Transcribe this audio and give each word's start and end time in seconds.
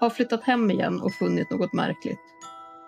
Har 0.00 0.10
flyttat 0.10 0.42
hem 0.42 0.70
igen 0.70 1.00
och 1.00 1.12
funnit 1.12 1.50
något 1.50 1.72
märkligt. 1.72 2.20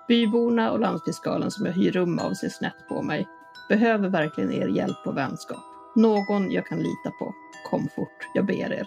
Byborna 0.08 0.70
och 0.70 0.80
landsfiskalen 0.80 1.50
som 1.50 1.66
jag 1.66 1.72
hyr 1.72 1.92
rum 1.92 2.18
av 2.18 2.34
ser 2.34 2.48
snett 2.48 2.88
på 2.88 3.02
mig. 3.02 3.28
Behöver 3.68 4.08
verkligen 4.08 4.52
er 4.52 4.68
hjälp 4.68 5.06
och 5.06 5.16
vänskap. 5.16 5.64
Någon 5.96 6.50
jag 6.50 6.66
kan 6.66 6.78
lita 6.78 7.10
på. 7.18 7.34
Kom 7.70 7.88
fort, 7.96 8.28
jag 8.34 8.46
ber 8.46 8.72
er. 8.72 8.86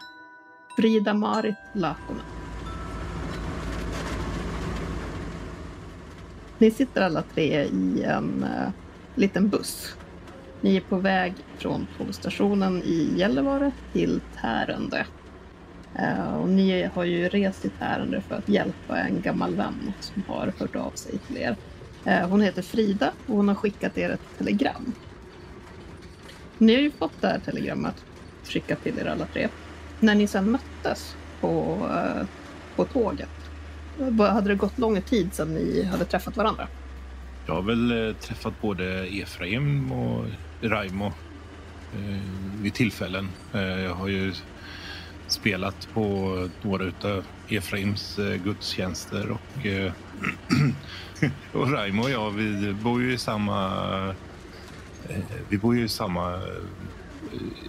Frida-Marit 0.77 1.55
Lakonen. 1.73 2.25
Ni 6.57 6.71
sitter 6.71 7.01
alla 7.01 7.21
tre 7.21 7.63
i 7.63 8.03
en 8.03 8.43
uh, 8.43 8.69
liten 9.15 9.49
buss. 9.49 9.95
Ni 10.61 10.75
är 10.75 10.81
på 10.81 10.95
väg 10.95 11.33
från 11.57 11.87
tågstationen 11.97 12.83
i 12.83 13.13
Gällivare 13.15 13.71
till 13.93 14.21
Tärende. 14.41 15.05
Eh, 15.95 16.35
och 16.35 16.49
ni 16.49 16.89
har 16.93 17.03
ju 17.03 17.29
rest 17.29 17.65
ett 17.65 17.71
ärende 17.79 18.21
för 18.21 18.35
att 18.35 18.49
hjälpa 18.49 18.97
en 18.97 19.21
gammal 19.21 19.55
vän 19.55 19.93
som 19.99 20.23
har 20.27 20.53
hört 20.59 20.75
av 20.75 20.91
sig 20.91 21.17
till 21.17 21.37
er. 21.37 21.55
Eh, 22.05 22.29
hon 22.29 22.41
heter 22.41 22.61
Frida 22.61 23.11
och 23.27 23.35
hon 23.35 23.47
har 23.47 23.55
skickat 23.55 23.97
er 23.97 24.09
ett 24.09 24.37
telegram. 24.37 24.93
Ni 26.57 26.75
har 26.75 26.81
ju 26.81 26.91
fått 26.91 27.21
det 27.21 27.27
här 27.27 27.39
telegrammet 27.39 27.95
skickat 28.43 28.83
till 28.83 28.99
er 28.99 29.05
alla 29.05 29.25
tre. 29.25 29.47
När 29.99 30.15
ni 30.15 30.27
sedan 30.27 30.51
möttes 30.51 31.15
på, 31.41 31.77
eh, 31.91 32.25
på 32.75 32.85
tåget, 32.85 33.29
hade 34.19 34.49
det 34.49 34.55
gått 34.55 34.77
lång 34.77 35.01
tid 35.01 35.33
sedan 35.33 35.53
ni 35.53 35.83
hade 35.83 36.05
träffat 36.05 36.37
varandra? 36.37 36.67
Jag 37.47 37.53
har 37.53 37.61
väl 37.61 38.15
träffat 38.19 38.61
både 38.61 39.07
Efraim 39.07 39.91
och 39.91 40.25
Raimo 40.61 41.11
vid 42.61 42.73
tillfällen. 42.73 43.29
Jag 43.53 43.95
har 43.95 44.07
ju 44.07 44.33
spelat 45.31 45.87
på 45.93 45.99
några 46.61 46.85
av 47.03 47.23
Efraims 47.49 48.19
eh, 48.19 48.35
gudstjänster 48.43 49.31
och, 49.31 49.65
eh, 49.65 49.91
och 51.53 51.71
Raimo 51.71 52.03
och 52.03 52.09
jag, 52.09 52.31
vi 52.31 52.73
bor 52.73 53.01
ju 53.01 53.13
i 53.13 53.17
samma... 53.17 53.65
Eh, 55.09 55.15
vi 55.49 55.57
bor 55.57 55.75
ju 55.75 55.83
i 55.83 55.89
samma... 55.89 56.39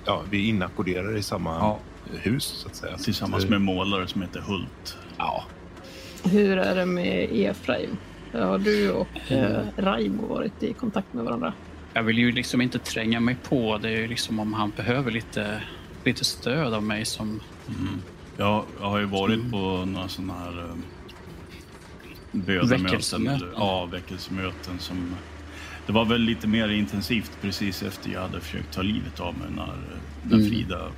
Ja, 0.05 0.23
vi 0.31 0.45
är 0.45 0.49
inackorderade 0.49 1.19
i 1.19 1.23
samma 1.23 1.51
Ja. 1.59 1.79
hus 2.23 2.45
så 2.45 2.69
att 2.69 2.77
säga. 2.77 2.97
Tillsammans 2.97 3.49
med 3.49 3.61
målare 3.61 4.07
som 4.07 4.23
heter 4.23 4.41
Hult. 4.41 4.99
Ja, 5.19 5.45
Hur 6.25 6.59
är 6.59 6.75
det 6.77 6.87
med 6.87 7.29
Efraim? 7.33 7.97
Har 8.33 8.59
du 8.59 8.91
och 8.91 9.33
eh, 9.33 9.61
Raimo 9.77 10.27
varit 10.27 10.63
i 10.63 10.73
kontakt 10.73 11.13
med 11.13 11.25
varandra? 11.25 11.53
Jag 11.95 12.03
vill 12.03 12.19
ju 12.19 12.33
liksom 12.33 12.61
inte 12.61 12.79
tränga 12.79 13.21
mig 13.21 13.37
på. 13.49 13.79
Det 13.83 13.89
är 13.89 13.97
ju 13.97 14.07
liksom 14.07 14.41
om 14.41 14.53
han 14.55 14.73
behöver 14.77 15.11
lite, 15.11 15.63
lite 16.05 16.25
stöd 16.25 16.75
av 16.75 16.83
mig 16.83 17.05
som... 17.05 17.41
Jag, 18.37 18.65
jag 18.81 18.87
har 18.91 18.99
ju 18.99 19.05
varit 19.05 19.51
på 19.51 19.85
några 19.85 20.09
sådana 20.09 20.35
här 20.35 20.59
eh, 20.59 20.75
bönemöten. 22.33 22.83
Väckelsemöten. 22.83 23.35
eller- 23.49 23.53
Ja, 23.57 23.85
väckelsemöten 23.87 24.79
som... 24.79 25.15
Det 25.87 25.93
var 25.93 26.05
väl 26.05 26.21
lite 26.21 26.47
mer 26.49 26.69
intensivt 26.69 27.39
precis 27.41 27.83
efter 27.83 28.11
jag 28.11 28.21
hade 28.21 28.41
försökt 28.41 28.73
ta 28.75 28.83
livet 28.83 29.21
av 29.21 29.39
mig 29.39 29.49
när, 29.57 29.67
när 30.23 30.37
Mm. 30.37 30.51
Frida 30.51 30.89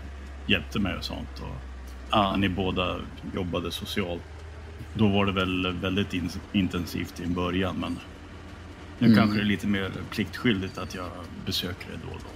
hjälpte 0.46 0.78
mig 0.78 0.96
och 0.96 1.04
sånt. 1.04 1.42
Och 1.42 1.56
när 2.10 2.36
ni 2.36 2.48
båda 2.48 2.96
jobbade 3.34 3.70
socialt. 3.70 4.22
Då 4.94 5.08
var 5.08 5.26
det 5.26 5.32
väl 5.32 5.72
väldigt 5.72 6.14
in, 6.14 6.30
intensivt 6.52 7.20
i 7.20 7.24
en 7.24 7.34
början 7.34 7.76
men 7.80 7.98
nu 8.98 9.06
Mm. 9.06 9.18
kanske 9.18 9.36
det 9.36 9.42
är 9.42 9.46
lite 9.46 9.66
mer 9.66 9.90
pliktskyldigt 10.10 10.78
att 10.78 10.94
jag 10.94 11.06
besöker 11.46 11.86
det 11.92 11.98
då 12.08 12.14
och 12.14 12.20
då. 12.20 12.33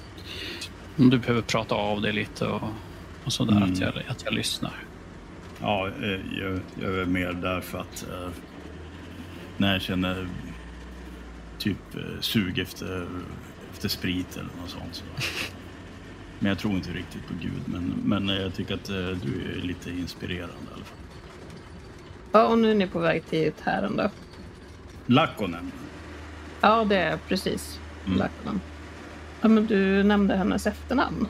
Om 0.98 1.10
du 1.10 1.18
behöver 1.18 1.42
prata 1.42 1.74
av 1.74 2.00
dig 2.02 2.12
lite 2.12 2.46
och, 2.46 2.62
och 3.24 3.32
sådär, 3.32 3.56
Mm. 3.56 3.72
att, 3.72 3.78
jag, 3.80 3.92
att 4.08 4.24
jag 4.24 4.34
lyssnar. 4.34 4.72
Ja, 5.60 5.88
eh, 6.02 6.38
jag, 6.38 6.60
jag 6.82 6.94
är 6.94 7.04
mer 7.04 7.32
där 7.32 7.60
för 7.60 7.78
att 7.78 8.06
eh, 8.10 8.28
när 9.56 9.72
jag 9.72 9.82
känner 9.82 10.28
typ 11.58 11.94
eh, 11.94 12.20
sug 12.20 12.58
efter, 12.58 13.06
efter 13.72 13.88
sprit 13.88 14.36
eller 14.36 14.48
något 14.60 14.70
sånt. 14.70 14.94
Så. 14.94 15.04
Men 16.38 16.48
jag 16.48 16.58
tror 16.58 16.74
inte 16.74 16.90
riktigt 16.90 17.26
på 17.28 17.34
Gud. 17.42 17.62
Men, 17.64 17.94
men 18.04 18.28
jag 18.28 18.54
tycker 18.54 18.74
att 18.74 18.84
du 18.84 19.42
är 19.58 19.62
lite 19.62 19.90
inspirerande 19.90 20.54
i 20.70 20.74
alla 20.74 20.84
fall. 20.84 20.98
Ja, 22.32 22.46
och 22.46 22.58
nu 22.58 22.70
är 22.70 22.74
ni 22.74 22.86
på 22.86 22.98
väg 22.98 23.26
till 23.26 23.52
Tärende. 23.64 24.10
Lakkonen. 25.06 25.72
Ja, 26.60 26.84
det 26.84 26.96
är 26.96 27.16
precis 27.28 27.80
Mm. 28.06 28.18
Lakonen. 28.18 28.60
Ja, 29.40 29.48
men 29.48 29.66
du 29.66 30.02
nämnde 30.02 30.36
hennes 30.36 30.66
efternamn. 30.66 31.26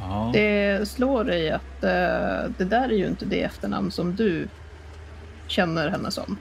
Ja. 0.00 0.30
Det 0.32 0.88
slår 0.88 1.24
dig 1.24 1.50
att 1.50 1.84
eh, 1.84 2.50
det 2.58 2.64
där 2.64 2.88
är 2.88 2.96
ju 2.96 3.06
inte 3.06 3.24
det 3.24 3.42
efternamn 3.42 3.90
som 3.90 4.14
du 4.16 4.48
känner 5.46 5.88
henne 5.88 6.10
som. 6.10 6.36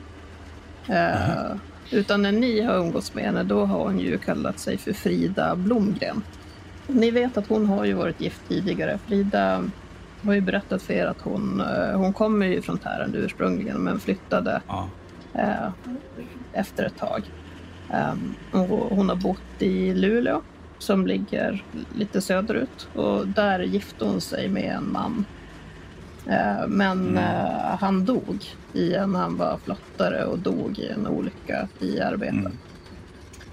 Eh, 0.88 1.56
utan 1.92 2.22
när 2.22 2.32
ni 2.32 2.62
har 2.62 2.74
umgåtts 2.78 3.14
med 3.14 3.24
henne, 3.24 3.44
då 3.44 3.66
har 3.66 3.80
hon 3.84 4.00
ju 4.00 4.18
kallat 4.18 4.60
sig 4.60 4.78
för 4.78 4.94
Frida 4.94 5.56
Blomgren. 5.56 6.22
Ni 6.88 7.12
vet 7.12 7.38
att 7.38 7.48
hon 7.48 7.66
har 7.66 7.86
ju 7.86 7.94
varit 7.94 8.22
gift 8.22 8.42
tidigare. 8.48 9.00
Frida 9.08 9.64
har 10.24 10.34
ju 10.34 10.42
berättat 10.42 10.82
för 10.82 10.94
er 10.94 11.06
att 11.06 11.22
hon, 11.22 11.62
eh, 11.62 11.98
hon 11.98 12.14
kommer 12.14 12.46
ju 12.46 12.62
från 12.62 12.78
Tärende 12.78 13.18
ursprungligen, 13.18 13.78
men 13.78 14.00
flyttade 14.00 14.62
Ja. 14.68 14.88
eh, 15.34 15.70
efter 16.54 16.84
ett 16.84 16.98
tag. 16.98 17.22
Um, 18.12 18.36
hon 18.90 19.10
har 19.10 19.16
bott 19.16 19.42
i 19.62 19.94
Luleå 19.94 20.42
som 20.80 21.08
ligger 21.08 21.64
lite 21.96 22.22
söderut 22.22 22.88
och 22.96 23.28
där 23.28 23.60
gifte 23.60 24.06
hon 24.06 24.22
sig 24.22 24.48
med 24.50 24.76
en 24.76 24.92
man. 24.92 25.26
Eh, 26.28 26.68
men 26.68 27.18
eh, 27.18 27.78
han 27.80 28.06
dog 28.06 28.46
i 28.74 28.94
en, 28.94 29.16
han 29.16 29.38
var 29.38 29.58
flottare 29.64 30.24
och 30.26 30.40
dog 30.40 30.80
i 30.80 30.88
en 30.88 31.08
olycka 31.08 31.68
i 31.80 32.00
arbetet. 32.00 32.34
Mm. 32.34 32.52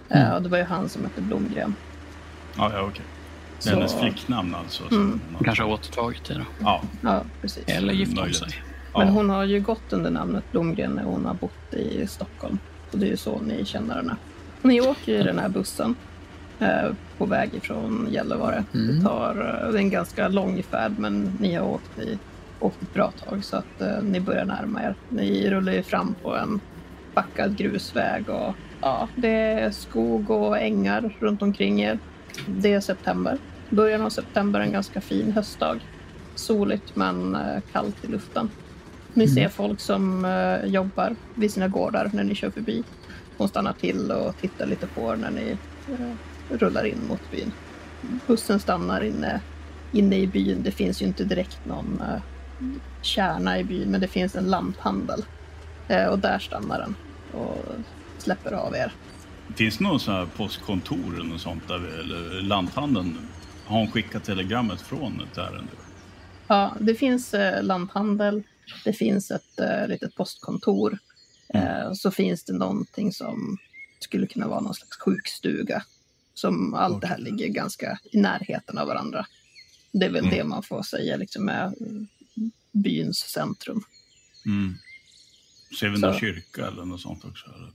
Eh, 0.08 0.30
och 0.34 0.42
det 0.42 0.48
var 0.48 0.58
ju 0.58 0.64
han 0.64 0.88
som 0.88 1.02
hette 1.04 1.20
Blomgren. 1.20 1.74
Ja, 2.56 2.70
ja 2.74 2.80
okej. 2.82 3.04
Det 3.62 3.68
är 3.68 3.72
Så- 3.72 3.76
hennes 3.76 3.94
flicknamn 3.94 4.54
alltså. 4.54 4.88
som 4.88 4.96
Mm. 5.00 5.20
har- 5.38 5.44
Kanske 5.44 5.62
har 5.64 5.70
återtagit 5.70 6.24
det 6.24 6.34
då. 6.34 6.40
Ja, 6.60 6.82
Ja, 7.00 7.22
precis. 7.40 7.64
Eller 7.66 7.92
gift 7.92 8.18
om 8.18 8.32
sig. 8.32 8.48
Men 8.94 9.06
ja. 9.06 9.12
hon 9.12 9.30
har 9.30 9.44
ju 9.44 9.60
gått 9.60 9.92
under 9.92 10.10
namnet 10.10 10.44
Blomgren 10.52 10.90
när 10.90 11.02
hon 11.04 11.24
har 11.24 11.34
bott 11.34 11.74
i 11.74 12.06
Stockholm. 12.06 12.58
Och 12.92 12.98
det 12.98 13.06
är 13.06 13.10
ju 13.10 13.16
så 13.16 13.40
ni 13.40 13.64
känner 13.64 13.94
henne. 13.96 14.16
Ni 14.62 14.80
åker 14.80 15.20
i 15.20 15.22
den 15.22 15.38
här 15.38 15.48
bussen 15.48 15.94
på 17.18 17.26
väg 17.26 17.54
ifrån 17.54 18.08
Gällivare. 18.10 18.64
Mm. 18.74 18.86
Det, 18.86 19.02
tar, 19.04 19.30
eh, 19.30 19.72
det 19.72 19.78
är 19.78 19.82
en 19.82 19.90
ganska 19.90 20.28
lång 20.28 20.62
färd 20.62 20.92
men 20.98 21.32
ni 21.40 21.54
har 21.54 21.66
åkt, 21.66 21.98
i, 21.98 22.18
åkt 22.60 22.82
ett 22.82 22.94
bra 22.94 23.10
tag 23.10 23.44
så 23.44 23.56
att 23.56 23.80
eh, 23.80 24.02
ni 24.02 24.20
börjar 24.20 24.44
närma 24.44 24.82
er. 24.82 24.94
Ni 25.08 25.50
rullar 25.50 25.72
ju 25.72 25.82
fram 25.82 26.14
på 26.22 26.36
en 26.36 26.60
backad 27.14 27.56
grusväg 27.56 28.28
och 28.28 28.54
ja, 28.80 29.08
det 29.16 29.28
är 29.28 29.70
skog 29.70 30.30
och 30.30 30.58
ängar 30.58 31.16
runt 31.18 31.42
omkring 31.42 31.80
er. 31.80 31.98
Det 32.46 32.72
är 32.72 32.80
september. 32.80 33.38
Början 33.70 34.02
av 34.02 34.10
september, 34.10 34.60
en 34.60 34.72
ganska 34.72 35.00
fin 35.00 35.32
höstdag. 35.32 35.80
Soligt 36.34 36.96
men 36.96 37.34
eh, 37.34 37.60
kallt 37.72 38.04
i 38.04 38.06
luften. 38.06 38.50
Ni 39.14 39.28
ser 39.28 39.48
folk 39.48 39.80
som 39.80 40.24
eh, 40.24 40.70
jobbar 40.70 41.16
vid 41.34 41.50
sina 41.50 41.68
gårdar 41.68 42.10
när 42.12 42.24
ni 42.24 42.34
kör 42.34 42.50
förbi. 42.50 42.84
De 43.36 43.48
stannar 43.48 43.72
till 43.72 44.10
och 44.10 44.36
tittar 44.40 44.66
lite 44.66 44.86
på 44.86 45.12
er 45.12 45.16
när 45.16 45.30
ni 45.30 45.56
eh, 45.92 46.12
rullar 46.50 46.84
in 46.84 46.98
mot 47.08 47.30
byn. 47.30 47.52
Bussen 48.26 48.60
stannar 48.60 49.00
inne, 49.04 49.40
inne 49.92 50.16
i 50.16 50.26
byn. 50.26 50.62
Det 50.62 50.70
finns 50.70 51.02
ju 51.02 51.06
inte 51.06 51.24
direkt 51.24 51.64
någon 51.66 52.00
eh, 52.00 52.20
kärna 53.02 53.58
i 53.58 53.64
byn, 53.64 53.90
men 53.90 54.00
det 54.00 54.08
finns 54.08 54.36
en 54.36 54.44
lanthandel. 54.50 55.24
Eh, 55.88 56.06
och 56.06 56.18
där 56.18 56.38
stannar 56.38 56.78
den 56.78 56.94
och 57.40 57.64
släpper 58.18 58.52
av 58.52 58.74
er. 58.74 58.92
Finns 59.54 59.78
det 59.78 59.84
någon 59.84 60.00
sån 60.00 60.14
här 60.14 60.26
postkontor 60.36 61.14
eller 61.14 61.24
något 61.24 61.40
sånt 61.40 61.68
där, 61.68 61.78
vi- 61.78 62.00
eller 62.00 62.42
lanthandeln? 62.42 63.18
Har 63.66 63.78
hon 63.78 63.90
skickat 63.90 64.24
telegrammet 64.24 64.80
från 64.80 65.20
ett 65.20 65.38
ärende? 65.38 65.72
Ja, 66.46 66.76
det 66.80 66.94
finns 66.94 67.34
eh, 67.34 67.62
lanthandel, 67.62 68.42
det 68.84 68.92
finns 68.92 69.30
ett 69.30 69.60
eh, 69.60 69.88
litet 69.88 70.14
postkontor. 70.14 70.98
Eh, 71.54 71.92
så 71.92 72.10
finns 72.10 72.44
det 72.44 72.52
någonting 72.52 73.12
som 73.12 73.58
skulle 74.00 74.26
kunna 74.26 74.48
vara 74.48 74.60
någon 74.60 74.74
slags 74.74 74.98
sjukstuga. 74.98 75.82
Som 76.36 76.74
allt 76.74 77.00
det 77.00 77.06
här 77.06 77.18
ligger 77.18 77.48
ganska 77.48 77.98
i 78.12 78.18
närheten 78.20 78.78
av 78.78 78.86
varandra. 78.86 79.26
Det 79.92 80.06
är 80.06 80.10
väl 80.10 80.24
Mm. 80.24 80.36
det 80.36 80.44
man 80.44 80.62
får 80.62 80.82
säga 80.82 81.16
liksom 81.16 81.48
är 81.48 81.66
mm, 81.66 82.06
byns 82.72 83.18
centrum. 83.18 83.82
Mm. 84.46 84.74
Ser 85.80 85.88
vi 85.88 85.96
Så. 85.96 86.06
någon 86.06 86.18
kyrka 86.20 86.66
eller 86.66 86.84
något 86.84 87.00
sånt 87.00 87.24
också? 87.24 87.46
Eller? 87.46 87.72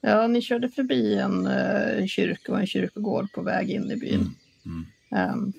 Ja, 0.00 0.26
ni 0.26 0.42
körde 0.42 0.68
förbi 0.68 1.14
en, 1.14 1.46
eh, 1.46 1.98
en 1.98 2.08
kyrka 2.08 2.52
och 2.52 2.60
en 2.60 2.66
kyrkogård 2.66 3.32
på 3.32 3.42
väg 3.42 3.70
in 3.70 3.90
i 3.90 3.96
byn. 3.96 4.34
Mm. 4.66 4.86
Ehm, 5.10 5.52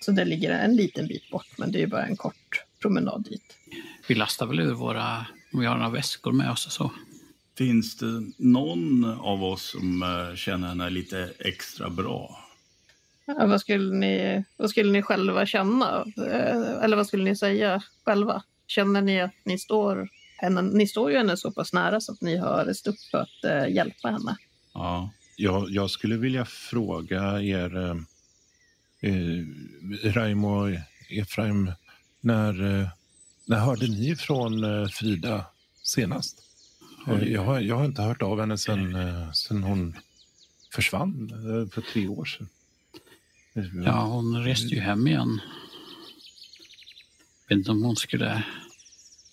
så 0.00 0.12
det 0.12 0.24
ligger 0.24 0.50
en 0.50 0.76
liten 0.76 1.06
bit 1.06 1.30
bort, 1.30 1.58
men 1.58 1.72
det 1.72 1.78
är 1.78 1.80
ju 1.80 1.86
bara 1.86 2.06
en 2.06 2.16
kort 2.16 2.64
promenad 2.80 3.24
dit. 3.30 3.56
Vi 4.08 4.14
lastar 4.14 4.46
väl 4.46 4.60
ur 4.60 4.72
våra, 4.74 5.26
om 5.52 5.60
vi 5.60 5.66
har 5.66 5.76
några 5.76 5.90
väskor 5.90 6.32
med 6.32 6.50
oss 6.50 6.66
och 6.66 6.72
så. 6.72 6.92
Finns 7.58 7.96
det 7.96 8.22
någon 8.36 9.04
av 9.04 9.44
oss 9.44 9.70
som 9.70 10.02
eh, 10.02 10.36
känner 10.36 10.68
henne 10.68 10.90
lite 10.90 11.32
extra 11.38 11.90
bra? 11.90 12.38
Ja, 13.26 13.46
vad, 13.46 13.60
skulle 13.60 13.94
ni, 13.94 14.44
vad 14.56 14.70
skulle 14.70 14.92
ni 14.92 15.02
själva 15.02 15.46
känna? 15.46 16.04
Eh, 16.16 16.84
Eller 16.84 16.96
vad 16.96 17.06
skulle 17.06 17.24
ni 17.24 17.36
säga 17.36 17.82
själva? 18.04 18.42
Känner 18.66 19.02
ni 19.02 19.20
att 19.20 19.34
ni 19.44 19.58
står 19.58 20.08
henne, 20.36 20.62
ni 20.62 20.86
står 20.86 21.10
ju 21.10 21.16
henne 21.16 21.36
så 21.36 21.52
pass 21.52 21.72
nära 21.72 22.00
så 22.00 22.12
att 22.12 22.20
ni 22.20 22.36
har 22.36 22.64
rest 22.64 22.86
upp 22.86 23.00
för 23.10 23.18
att 23.18 23.44
eh, 23.44 23.74
hjälpa 23.74 24.08
henne? 24.08 24.36
Ja. 24.74 25.10
Jag, 25.36 25.70
jag 25.70 25.90
skulle 25.90 26.16
vilja 26.16 26.44
fråga 26.44 27.42
er, 27.42 27.76
eh, 29.00 29.44
Raimo 30.04 30.48
och 30.48 30.70
Efraim, 31.10 31.72
när, 32.20 32.52
när 33.44 33.58
hörde 33.58 33.86
ni 33.86 34.16
från 34.16 34.88
Frida 34.88 35.46
senast? 35.82 36.45
Jag, 37.06 37.42
har, 37.42 37.60
jag 37.60 37.76
har 37.76 37.84
inte 37.84 38.02
hört 38.02 38.22
av 38.22 38.40
henne 38.40 38.58
sedan 38.58 38.94
eh, 38.94 39.32
sen 39.32 39.62
hon 39.62 39.96
försvann 40.72 41.30
eh, 41.32 41.68
för 41.74 41.80
tre 41.80 42.08
år 42.08 42.24
sedan. 42.24 42.48
Ja, 43.84 44.02
hon 44.04 44.44
reste 44.44 44.66
ju 44.74 44.80
hem 44.80 45.06
igen. 45.06 45.40
Jag 47.48 47.56
vet 47.56 47.58
inte 47.58 47.70
om 47.70 47.82
hon 47.82 47.96
skulle 47.96 48.44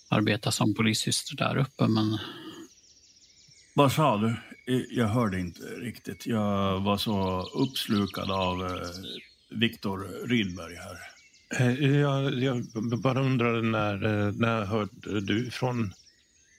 arbeta 0.10 0.52
som 0.52 0.74
polissyster 0.76 1.36
där 1.36 1.58
uppe, 1.58 1.88
men 1.88 2.18
Vad 3.74 3.92
sa 3.92 4.18
du? 4.18 4.28
Eh, 4.74 4.82
Jag 4.90 5.08
hörde 5.08 5.40
inte 5.40 5.62
riktigt. 5.64 6.26
Jag 6.26 6.80
var 6.82 6.98
så 6.98 7.42
uppslukad 7.42 8.32
av 8.32 8.82
Viktor 9.50 10.28
Rydberg 10.28 10.76
här. 10.76 10.98
Jag, 12.00 12.44
jag 12.44 12.66
bara 13.02 13.22
undrade 13.22 13.62
när, 13.62 13.98
när 14.32 14.66
hörde 14.66 15.22
du 15.22 15.52
från 15.52 15.94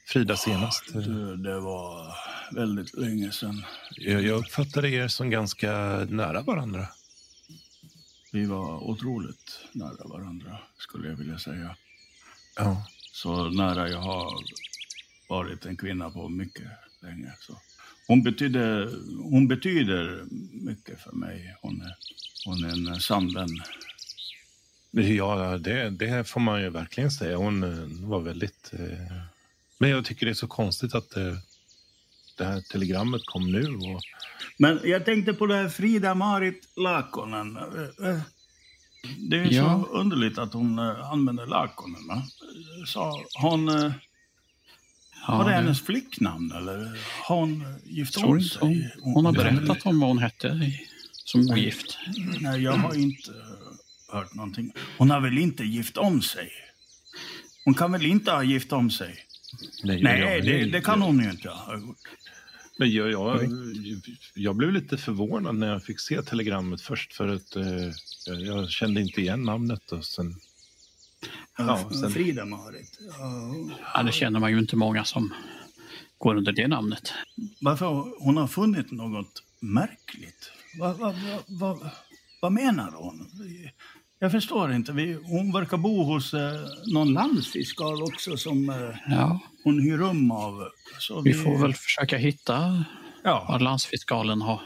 Frida 0.06 0.37
senast? 0.37 0.93
Det, 0.93 1.37
det 1.37 1.61
var 1.61 2.15
väldigt 2.53 2.97
länge 2.97 3.33
sedan. 3.33 3.65
Jag, 3.97 4.23
jag 4.23 4.39
uppfattade 4.39 4.91
er 4.91 5.09
som 5.09 5.31
ganska 5.31 5.73
nära 6.09 6.43
varandra. 6.43 6.87
Vi 8.33 8.47
var 8.47 8.91
otroligt 8.91 9.61
nära 9.73 10.09
varandra, 10.09 10.59
skulle 10.79 11.09
jag 11.09 11.17
vilja 11.17 11.39
säga. 11.39 11.77
Ja. 12.56 12.87
Så 13.12 13.49
nära 13.51 13.89
jag 13.89 14.01
har 14.01 14.33
varit 15.29 15.67
en 15.67 15.77
kvinna 15.77 16.11
på 16.11 16.29
mycket 16.29 16.71
länge. 17.03 17.33
Så. 17.41 17.61
Hon, 18.06 18.23
betydde, 18.23 18.91
hon 19.23 19.49
betyder 19.49 20.25
mycket 20.53 21.01
för 21.01 21.12
mig. 21.12 21.56
Hon 21.62 21.81
är, 21.81 21.95
hon 22.45 22.65
är 22.65 22.93
en 22.93 23.01
sann 23.01 23.35
vän. 23.35 23.62
Ja, 25.17 25.59
det, 25.59 25.91
det 25.91 26.29
får 26.29 26.41
man 26.41 26.62
ju 26.62 26.71
verkligen 26.71 27.11
säga. 27.11 27.37
Hon 27.37 27.62
eh, 27.62 28.09
var 28.09 28.21
väldigt... 28.21 28.71
Eh... 28.73 29.34
Men 29.79 29.91
jag 29.91 30.05
tycker 30.05 30.26
det 30.26 30.32
är 30.32 30.35
så 30.35 30.47
konstigt 30.47 30.94
att 30.94 31.17
eh, 31.17 31.35
det 32.37 32.44
här 32.44 32.61
telegrammet 32.61 33.21
kom 33.25 33.53
nu. 33.53 33.67
Och... 33.69 34.03
Men 34.59 34.81
jag 34.85 35.05
tänkte 35.05 35.32
på 35.35 35.47
det 35.47 35.55
här 35.56 35.69
Frida-Marit 35.69 36.69
Lakonen. 36.76 37.56
Eh, 37.56 38.09
eh, 38.11 38.21
Det 39.19 39.37
är 39.37 39.53
Ja. 39.53 39.85
så 39.91 39.99
underligt 39.99 40.38
att 40.38 40.53
hon 40.53 40.79
använder 40.79 41.47
Lakonen. 41.47 42.06
va? 42.09 42.23
Så 42.87 43.23
hon, 43.41 43.67
ja, 43.67 43.93
var 45.29 45.44
det 45.44 45.50
det- 45.50 45.56
hennes 45.56 45.81
flicknamn 45.82 46.53
eller 46.53 46.99
har 47.29 47.37
hon 47.37 47.65
gift 47.85 48.17
om 48.17 48.23
inte 48.23 48.29
hon, 48.29 48.43
sig? 48.75 48.94
hon 49.03 49.25
har 49.25 49.32
berättat 49.32 49.87
om 49.87 50.00
vad 50.00 50.09
hon 50.09 50.19
hette 50.19 50.73
som 51.12 51.41
ogift. 51.50 51.99
Nej, 52.41 52.62
jag 52.62 52.73
har 52.73 52.94
inte 52.94 53.32
hört 54.12 54.35
någonting. 54.35 54.73
Hon 54.99 55.11
har 55.11 55.20
väl 55.20 55.38
inte 55.38 55.65
gift 55.65 55.97
om 55.97 56.23
sig? 56.23 56.50
Hon 57.65 57.75
kan 57.75 57.93
väl 57.93 58.06
inte 58.06 58.31
ha 58.31 58.43
gift 58.43 58.73
om 58.73 58.91
sig? 58.91 59.17
Nej, 59.85 60.03
jag- 60.21 60.45
det, 60.45 60.65
det 60.65 60.81
kan 60.81 61.03
hon 61.03 61.19
ju 61.25 61.31
inte 61.31 61.49
ha 61.49 61.79
gjort. 61.79 61.99
Men 62.79 62.91
jag, 62.93 63.11
jag, 63.12 63.41
jag 64.35 64.56
blev 64.56 64.73
lite 64.73 64.97
förvånad 64.97 65.55
när 65.55 65.73
jag 65.73 65.83
fick 65.85 66.01
se 66.01 66.23
telegrammet 66.23 66.81
först 66.81 67.15
för 67.15 67.29
att 67.29 67.56
eh, 67.56 67.65
jag, 68.27 68.41
jag 68.41 68.71
kände 68.71 69.01
inte 69.01 69.21
igen 69.21 69.43
namnet. 69.43 69.93
Och 69.93 70.05
sen, 70.05 70.35
Ja, 71.59 71.91
sen- 72.01 72.11
Frida-Marit. 72.11 72.99
Ja. 73.19 73.55
Ja, 73.95 74.03
det 74.03 74.12
känner 74.12 74.41
man 74.41 74.51
ju 74.53 74.59
inte 74.59 74.77
många 74.77 75.05
som 75.05 75.35
går 76.19 76.35
under 76.37 76.53
det 76.53 76.69
namnet. 76.69 77.12
Varför 77.61 77.87
hon 78.25 78.37
har 78.37 78.47
funnit 78.49 78.91
något 78.91 79.43
märkligt? 79.61 80.51
Vad, 80.79 80.99
vad, 80.99 81.15
vad, 81.47 81.89
vad 82.41 82.53
menar 82.53 82.91
hon? 82.91 83.31
Jag 84.19 84.33
förstår 84.33 84.73
inte. 84.73 84.93
Vi, 84.93 85.19
hon 85.25 85.53
verkar 85.53 85.77
bo 85.77 86.03
hos 86.03 86.35
eh, 86.35 86.53
någon 86.93 87.13
landsfiskal 87.13 88.03
också 88.03 88.37
som 88.37 88.71
eh, 88.71 89.15
Ja, 89.15 89.41
hon 89.65 89.81
hyr 89.81 89.97
rum 89.97 90.31
av. 90.31 90.69
Så 90.99 91.21
vi 91.21 91.35
får 91.35 91.59
väl 91.59 91.75
försöka 91.75 92.17
hitta 92.17 92.85
Ja, 93.25 93.47
var 93.49 93.59
landsfiskalen 93.59 94.41
har 94.41 94.61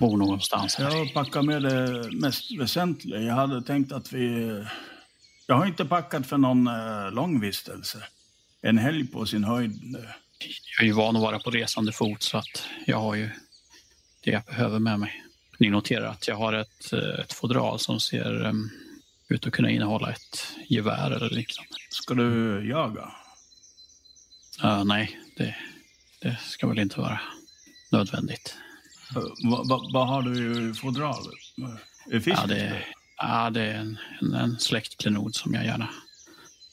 bor 0.00 0.16
någonstans. 0.16 0.74
Här. 0.74 0.96
jag 0.96 1.14
packar 1.14 1.42
med 1.42 1.62
det 1.62 2.10
mest 2.12 2.58
väsentliga. 2.58 3.20
Jag 3.20 3.34
hade 3.34 3.62
tänkt 3.62 3.92
att 3.92 4.12
vi... 4.12 4.54
Jag 5.46 5.56
har 5.56 5.66
inte 5.66 5.84
packat 5.84 6.26
för 6.26 6.38
någon 6.38 6.66
eh, 6.66 7.12
långvistelse. 7.12 7.98
En 8.62 8.78
helg 8.78 9.06
på 9.06 9.26
sin 9.26 9.44
höjd. 9.44 9.96
Jag 10.76 10.82
är 10.82 10.86
ju 10.86 10.92
van 10.92 11.16
att 11.16 11.22
vara 11.22 11.38
på 11.38 11.50
resande 11.50 11.92
fot 11.92 12.22
så 12.22 12.38
att 12.38 12.68
jag 12.86 12.98
har 12.98 13.14
ju 13.14 13.30
det 14.24 14.30
jag 14.30 14.44
behöver 14.44 14.78
med 14.78 15.00
mig. 15.00 15.22
Ni 15.58 15.70
noterar 15.70 16.06
att 16.06 16.28
jag 16.28 16.36
har 16.36 16.52
ett, 16.52 16.92
eh, 16.92 17.20
ett 17.20 17.32
fodral 17.32 17.78
som 17.78 18.00
ser 18.00 18.44
um, 18.46 18.70
ut 19.28 19.46
att 19.46 19.52
kunna 19.52 19.70
innehålla 19.70 20.10
ett 20.10 20.46
gevär 20.68 21.10
eller 21.10 21.30
liknande. 21.30 21.70
Ska 21.90 22.14
du 22.14 22.60
jaga? 22.68 23.12
Uh, 24.64 24.84
nej, 24.84 25.20
det, 25.36 25.56
det 26.20 26.36
ska 26.42 26.66
väl 26.68 26.78
inte 26.78 27.00
vara 27.00 27.20
nödvändigt. 27.92 28.56
Eh, 29.16 29.22
Vad 29.44 29.68
vad- 29.68 29.92
vad 29.92 30.08
har 30.08 30.22
du 30.22 30.70
i 30.70 30.74
fodralet? 30.74 31.32
Är 32.10 32.20
fisk? 32.20 32.38
Ja, 32.42 32.46
det, 32.46 32.84
ja, 33.16 33.50
det 33.50 33.62
är 33.62 33.74
en, 33.74 33.98
en, 34.20 34.34
en 34.34 34.58
släktklenod 34.58 35.34
som 35.34 35.54
jag 35.54 35.64
gärna 35.64 35.88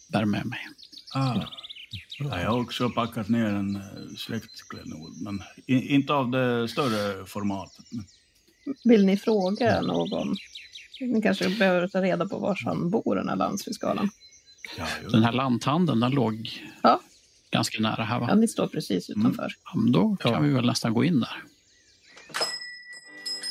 bär 0.09 0.25
med 0.25 0.45
mig. 0.45 0.59
Ah. 1.15 1.35
Ja, 2.19 2.41
jag 2.41 2.49
har 2.51 2.59
också 2.59 2.89
packat 2.89 3.29
ner 3.29 3.45
en 3.45 3.75
eh, 3.75 3.81
släktklenod, 4.17 5.21
men 5.21 5.43
i, 5.65 5.95
inte 5.95 6.13
av 6.13 6.31
det 6.31 6.67
större 6.67 7.25
formatet. 7.25 7.85
Vill 8.83 9.05
ni 9.05 9.17
fråga 9.17 9.81
någon? 9.81 10.35
Ni 11.01 11.21
kanske 11.21 11.49
behöver 11.49 11.87
ta 11.87 12.01
reda 12.01 12.27
på 12.27 12.37
var 12.39 12.57
han 12.65 12.89
bor, 12.89 13.15
den 13.15 13.29
här 13.29 13.35
landsfiskalen. 13.35 14.09
ja, 14.77 14.85
Den 15.11 15.23
här 15.23 15.31
lanthandeln, 15.31 15.99
den 15.99 16.11
låg 16.11 16.49
Ja. 16.83 16.99
ganska 17.51 17.81
nära 17.81 18.03
här 18.03 18.19
va? 18.19 18.25
Ja, 18.29 18.35
ni 18.35 18.47
står 18.47 18.67
precis 18.67 19.09
utanför. 19.09 19.51
Ja, 19.65 19.79
men 19.79 19.91
då 19.91 20.15
kan 20.19 20.31
Ja. 20.31 20.39
vi 20.39 20.49
väl 20.49 20.65
nästan 20.65 20.93
gå 20.93 21.03
in 21.03 21.19
där. 21.19 21.43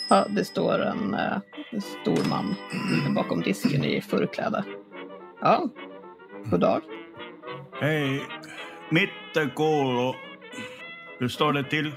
Ja, 0.09 0.27
det 0.29 0.45
står 0.45 0.79
en, 0.83 1.15
eh, 1.15 1.39
en 1.73 1.81
stor 1.81 2.29
man 2.29 2.55
bakom 3.15 3.41
disken 3.41 3.85
i 3.85 4.01
förkläde. 4.01 4.65
Ja, 5.41 5.69
god 6.51 6.61
dag. 6.61 6.83
Hej, 7.81 8.23
Mittekuulu. 8.91 10.13
Hur 11.19 11.29
står 11.29 11.53
det 11.53 11.65
till? 11.65 11.93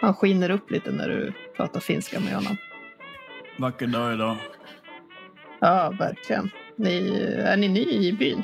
Han 0.00 0.14
skiner 0.14 0.50
upp 0.50 0.70
lite 0.70 0.90
när 0.92 1.08
du 1.08 1.32
pratar 1.56 1.80
finska 1.80 2.20
med 2.20 2.34
honom. 2.34 2.56
Vacker 3.58 3.86
dag 3.86 4.14
idag. 4.14 4.36
Ja, 5.60 5.94
verkligen. 5.98 6.50
Ni, 6.76 7.20
är 7.46 7.56
ni 7.56 7.68
ny 7.68 7.80
i 7.80 8.12
byn? 8.12 8.42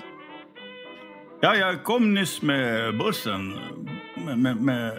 Ja, 1.40 1.54
jag 1.54 1.85
kom 1.85 2.14
nyss 2.14 2.42
med 2.42 2.99
bussen. 2.99 3.59
Med, 4.26 4.38
med, 4.38 4.57
med 4.57 4.92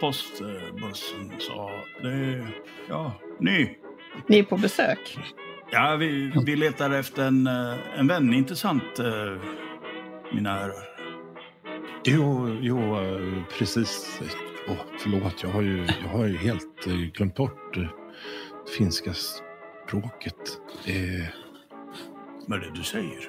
postbussen. 0.00 1.32
Så 1.38 1.70
det 2.02 2.08
är, 2.08 2.46
ja, 2.88 3.12
ny. 3.40 3.68
Ni 4.26 4.38
är 4.38 4.42
på 4.42 4.56
besök? 4.56 5.18
Ja, 5.70 5.96
vi, 5.96 6.32
vi 6.46 6.56
letar 6.56 6.90
efter 6.90 7.26
en, 7.26 7.46
eh, 7.46 7.74
en 7.98 8.06
vän, 8.06 8.34
inte 8.34 8.56
sant, 8.56 8.98
eh, 8.98 9.40
mina 10.34 10.54
herrar? 10.54 10.88
Jo, 12.04 12.56
jo 12.60 12.78
eh, 12.78 13.42
precis. 13.58 14.20
Åh, 14.68 14.76
förlåt, 14.98 15.42
jag 15.42 15.50
har 15.50 15.62
ju, 15.62 15.86
jag 16.02 16.08
har 16.08 16.26
ju 16.26 16.36
helt 16.36 16.86
eh, 16.86 16.92
glömt 16.94 17.34
bort 17.34 17.76
eh, 17.76 17.86
finska 18.78 19.12
språket. 19.14 20.60
Eh, 20.86 21.26
Vad 22.46 22.58
är 22.58 22.64
det 22.64 22.72
du 22.74 22.82
säger? 22.82 23.28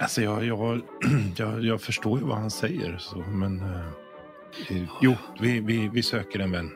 alltså, 0.00 0.22
jag, 0.22 0.44
jag, 0.44 0.80
jag, 1.36 1.64
jag 1.64 1.80
förstår 1.80 2.18
ju 2.18 2.24
vad 2.24 2.38
han 2.38 2.50
säger, 2.50 2.96
så, 2.98 3.18
men... 3.18 3.60
Eh, 3.60 4.76
eh, 4.76 4.88
jo, 5.02 5.14
vi, 5.40 5.60
vi, 5.60 5.88
vi 5.88 6.02
söker 6.02 6.38
en 6.38 6.52
vän. 6.52 6.70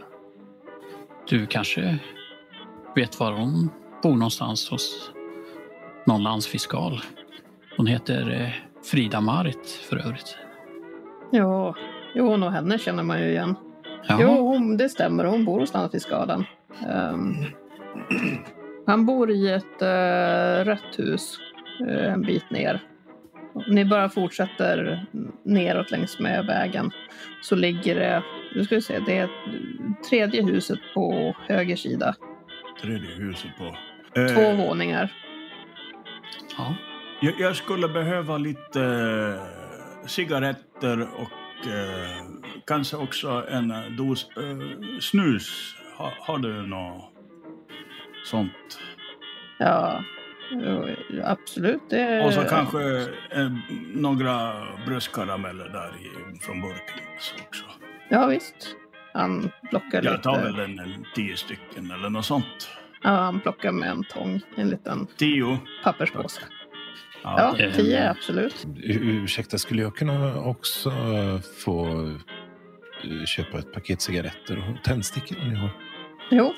Du 1.28 1.46
kanske 1.46 1.98
vet 2.94 3.20
var 3.20 3.32
hon 3.32 3.70
bor 4.02 4.16
någonstans 4.16 4.70
hos 4.70 5.12
någon 6.06 6.22
landsfiskal. 6.22 7.00
Hon 7.76 7.86
heter 7.86 8.30
eh, 8.30 8.82
Frida 8.84 9.20
Marit 9.20 9.68
för 9.68 9.96
övrigt. 9.96 10.36
Ja, 11.30 11.74
Jo, 12.14 12.32
och 12.44 12.52
henne 12.52 12.78
känner 12.78 13.02
man 13.02 13.20
ju 13.22 13.28
igen. 13.30 13.54
Jaha. 14.08 14.18
Jo, 14.22 14.46
hon, 14.46 14.76
det 14.76 14.88
stämmer. 14.88 15.24
Hon 15.24 15.44
bor 15.44 15.60
hos 15.60 15.92
Fiskalen. 15.92 16.44
Um, 16.88 17.36
han 18.86 19.06
bor 19.06 19.30
i 19.30 19.50
ett 19.50 19.82
uh, 19.82 20.64
rött 20.64 20.98
hus 20.98 21.38
uh, 21.88 22.12
en 22.12 22.22
bit 22.22 22.50
ner. 22.50 22.82
Ni 23.68 23.84
bara 23.84 24.08
fortsätter 24.08 25.06
neråt 25.44 25.90
längs 25.90 26.18
med 26.18 26.46
vägen 26.46 26.90
så 27.42 27.56
ligger 27.56 27.94
det, 27.94 28.22
nu 28.54 28.64
ska 28.64 28.74
vi 28.74 28.82
se, 28.82 28.98
det 28.98 29.18
är 29.18 29.30
tredje 30.10 30.42
huset 30.42 30.78
på 30.94 31.34
höger 31.48 31.76
sida. 31.76 32.14
Tredje 32.82 33.14
huset 33.14 33.50
på. 33.58 33.76
Två 34.14 34.40
Eh, 34.40 34.56
våningar. 34.66 35.12
Ja. 36.58 36.74
jag, 37.20 37.40
jag 37.40 37.56
skulle 37.56 37.88
behöva 37.88 38.38
lite 38.38 38.82
eh, 38.82 40.06
cigaretter 40.06 41.00
och 41.00 41.66
eh, 41.66 42.24
kanske 42.66 42.96
också 42.96 43.44
en 43.48 43.70
eh, 43.70 43.84
dos 43.90 44.26
eh, 44.36 44.58
snus. 45.00 45.74
Ha, 45.96 46.12
har 46.20 46.38
du 46.38 46.66
något 46.66 47.04
sånt? 48.24 48.78
Ja, 49.58 50.04
jo, 50.50 50.88
absolut. 51.24 51.80
Det, 51.90 52.20
Och 52.24 52.32
så 52.34 52.42
kanske 52.44 53.00
eh, 53.30 53.50
några 53.94 54.52
bröstkarameller 54.86 55.68
där 55.68 55.88
i, 55.88 56.38
från 56.40 56.60
burken 56.60 57.04
så 57.18 57.34
också. 57.46 57.64
Ja, 58.08 58.26
visst. 58.26 58.76
Han 59.14 59.50
plockar 59.70 60.02
Jag 60.02 60.12
lite. 60.12 60.22
tar 60.22 60.42
väl 60.42 60.58
en, 60.58 60.78
en 60.78 61.04
tio 61.14 61.36
stycken 61.36 61.90
eller 61.90 62.10
något 62.10 62.24
sånt. 62.24 62.68
Ja, 63.02 63.10
han 63.10 63.40
plockar 63.40 63.72
med 63.72 63.88
en 63.90 64.04
tång, 64.04 64.40
en 64.56 64.68
liten 64.70 65.06
Tio. 65.16 65.58
papperspåse. 65.84 66.40
Ja, 67.22 67.56
eh, 67.58 67.72
tio 67.72 68.10
absolut. 68.10 68.66
Ursäkta, 68.84 69.58
skulle 69.58 69.82
jag 69.82 69.96
kunna 69.96 70.40
också 70.40 70.90
få 71.64 71.86
köpa 73.26 73.58
ett 73.58 73.72
paket 73.72 74.00
cigaretter 74.02 74.56
och 74.78 74.84
tändstickor 74.84 75.38
om 75.42 75.48
ni 75.48 75.54
har? 75.54 75.70
Jo, 76.30 76.54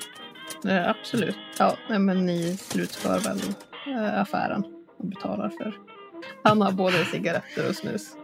eh, 0.69 0.89
absolut. 0.89 1.35
Ja, 1.59 1.77
men 1.89 2.25
ni 2.25 2.57
slutför 2.57 3.19
väl 3.19 3.39
eh, 3.87 4.21
affären 4.21 4.63
och 4.97 5.05
betalar 5.07 5.49
för. 5.49 5.73
Han 6.43 6.61
har 6.61 6.71
både 6.71 7.05
cigaretter 7.05 7.69
och 7.69 7.75
snus. 7.75 8.15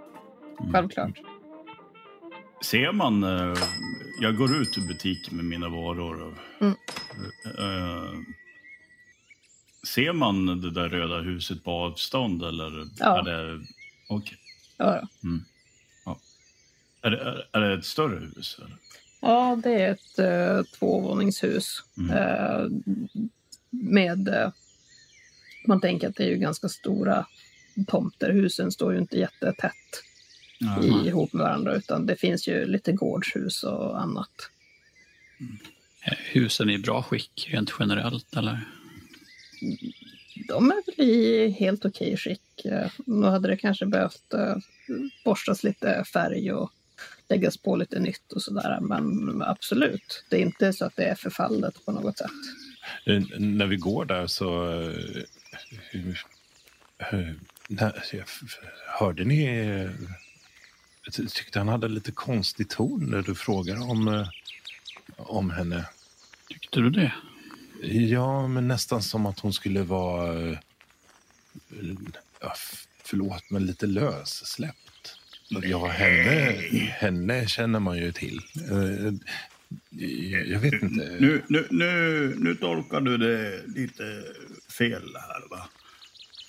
Självklart. 0.73 1.19
Ser 2.65 2.91
man... 2.91 3.23
eh, 3.23 3.53
jag 4.21 4.37
går 4.37 4.55
ut 4.61 4.77
ur 4.77 4.87
butiken 4.87 5.35
med 5.35 5.45
mina 5.45 5.69
varor. 5.69 6.21
och, 6.23 6.33
Mm. 6.61 6.75
eh, 7.57 8.13
ser 9.87 10.13
man 10.13 10.61
det 10.61 10.71
där 10.71 10.89
röda 10.89 11.19
huset 11.21 11.63
på 11.63 11.71
avstånd 11.71 12.43
eller? 12.43 12.85
Ja. 12.99 13.19
Är 13.19 13.23
det, 13.23 13.59
okej. 14.09 14.37
Ja, 14.77 15.01
är, 17.01 17.11
det, 17.11 17.17
är, 17.17 17.47
är 17.51 17.61
det 17.61 17.73
ett 17.73 17.85
större 17.85 18.19
hus? 18.19 18.57
Eller? 18.59 18.77
ja, 19.21 19.59
det 19.63 19.73
är 19.73 19.91
ett 19.91 20.19
eh, 20.19 20.63
tvåvåningshus. 20.79 21.83
Mm. 21.97 22.17
Eh, 22.17 22.67
med... 23.69 24.27
Eh, 24.27 24.51
man 25.67 25.81
tänker 25.81 26.09
att 26.09 26.15
det 26.15 26.23
är 26.23 26.29
ju 26.29 26.37
ganska 26.37 26.69
stora 26.69 27.25
tomter. 27.87 28.31
Husen 28.31 28.71
står 28.71 28.93
ju 28.93 28.99
inte 28.99 29.19
jättetätt 29.19 30.03
i, 30.83 31.07
ihop 31.07 31.33
med 31.33 31.43
varandra 31.43 31.75
utan 31.75 32.05
det 32.05 32.15
finns 32.15 32.47
ju 32.47 32.65
lite 32.65 32.91
gårdshus 32.91 33.63
och 33.63 34.01
annat. 34.01 34.49
Är 36.01 36.19
Husen 36.31 36.69
i 36.69 36.77
bra 36.77 37.03
skick 37.03 37.47
rent 37.51 37.73
generellt 37.79 38.37
eller? 38.37 38.67
De 40.47 40.71
är 40.71 40.85
väl 40.85 41.07
i 41.07 41.49
helt 41.49 41.85
okej 41.85 42.17
skick. 42.17 42.65
Eh, 42.65 42.91
Nu 43.05 43.27
hade 43.27 43.47
det 43.47 43.57
kanske 43.57 43.85
behövt 43.85 44.33
eh, 44.33 44.55
borstas 45.25 45.63
lite 45.63 46.03
färg 46.13 46.53
och 46.53 46.71
läggas 47.29 47.57
på 47.57 47.75
lite 47.75 47.99
nytt 47.99 48.31
och 48.33 48.41
sådär. 48.41 48.79
Men 48.81 49.41
absolut, 49.41 50.23
det 50.29 50.35
är 50.37 50.41
inte 50.41 50.73
så 50.73 50.85
att 50.85 50.95
det 50.95 51.03
är 51.03 51.15
förfallet 51.15 51.85
på 51.85 51.91
något 51.91 52.17
sätt. 52.17 52.31
Eh, 53.05 53.21
När 53.39 53.65
vi 53.65 53.75
går 53.75 54.05
där 54.05 54.27
så... 54.27 54.71
eh, 54.71 55.23
eh, 57.11 57.29
hörde 58.99 59.23
ni... 59.25 59.43
eh, 59.43 59.91
Jag 61.05 61.13
ty- 61.13 61.27
tyckte 61.27 61.59
han 61.59 61.67
hade 61.67 61.87
lite 61.87 62.11
konstig 62.11 62.69
ton 62.69 63.05
när 63.09 63.21
du 63.21 63.35
frågade 63.35 63.79
om, 63.79 64.07
eh, 64.07 64.27
om 65.17 65.51
henne. 65.51 65.85
Tyckte 66.49 66.79
du 66.79 66.89
det? 66.89 67.13
Ja, 67.87 68.47
men 68.47 68.67
nästan 68.67 69.01
som 69.03 69.25
att 69.25 69.39
hon 69.39 69.53
skulle 69.53 69.83
vara... 69.83 70.49
eh, 70.49 70.57
Ja, 72.41 72.53
förlåt, 73.03 73.43
men 73.49 73.65
lite 73.65 73.85
lössläppt. 73.87 74.98
Ja, 75.49 75.87
henne, 75.87 76.51
henne 76.89 77.47
känner 77.47 77.79
man 77.79 77.97
ju 77.97 78.11
till. 78.11 78.41
Eh, 78.71 79.13
Jag 80.51 80.59
vet 80.59 80.73
inte. 80.73 81.17
Nu, 81.19 81.41
nu, 81.47 81.67
nu, 81.69 82.35
nu 82.37 82.55
tolkar 82.55 83.01
du 83.01 83.17
det 83.17 83.61
lite 83.67 84.23
fel 84.77 85.03
här 85.15 85.49
va? 85.49 85.69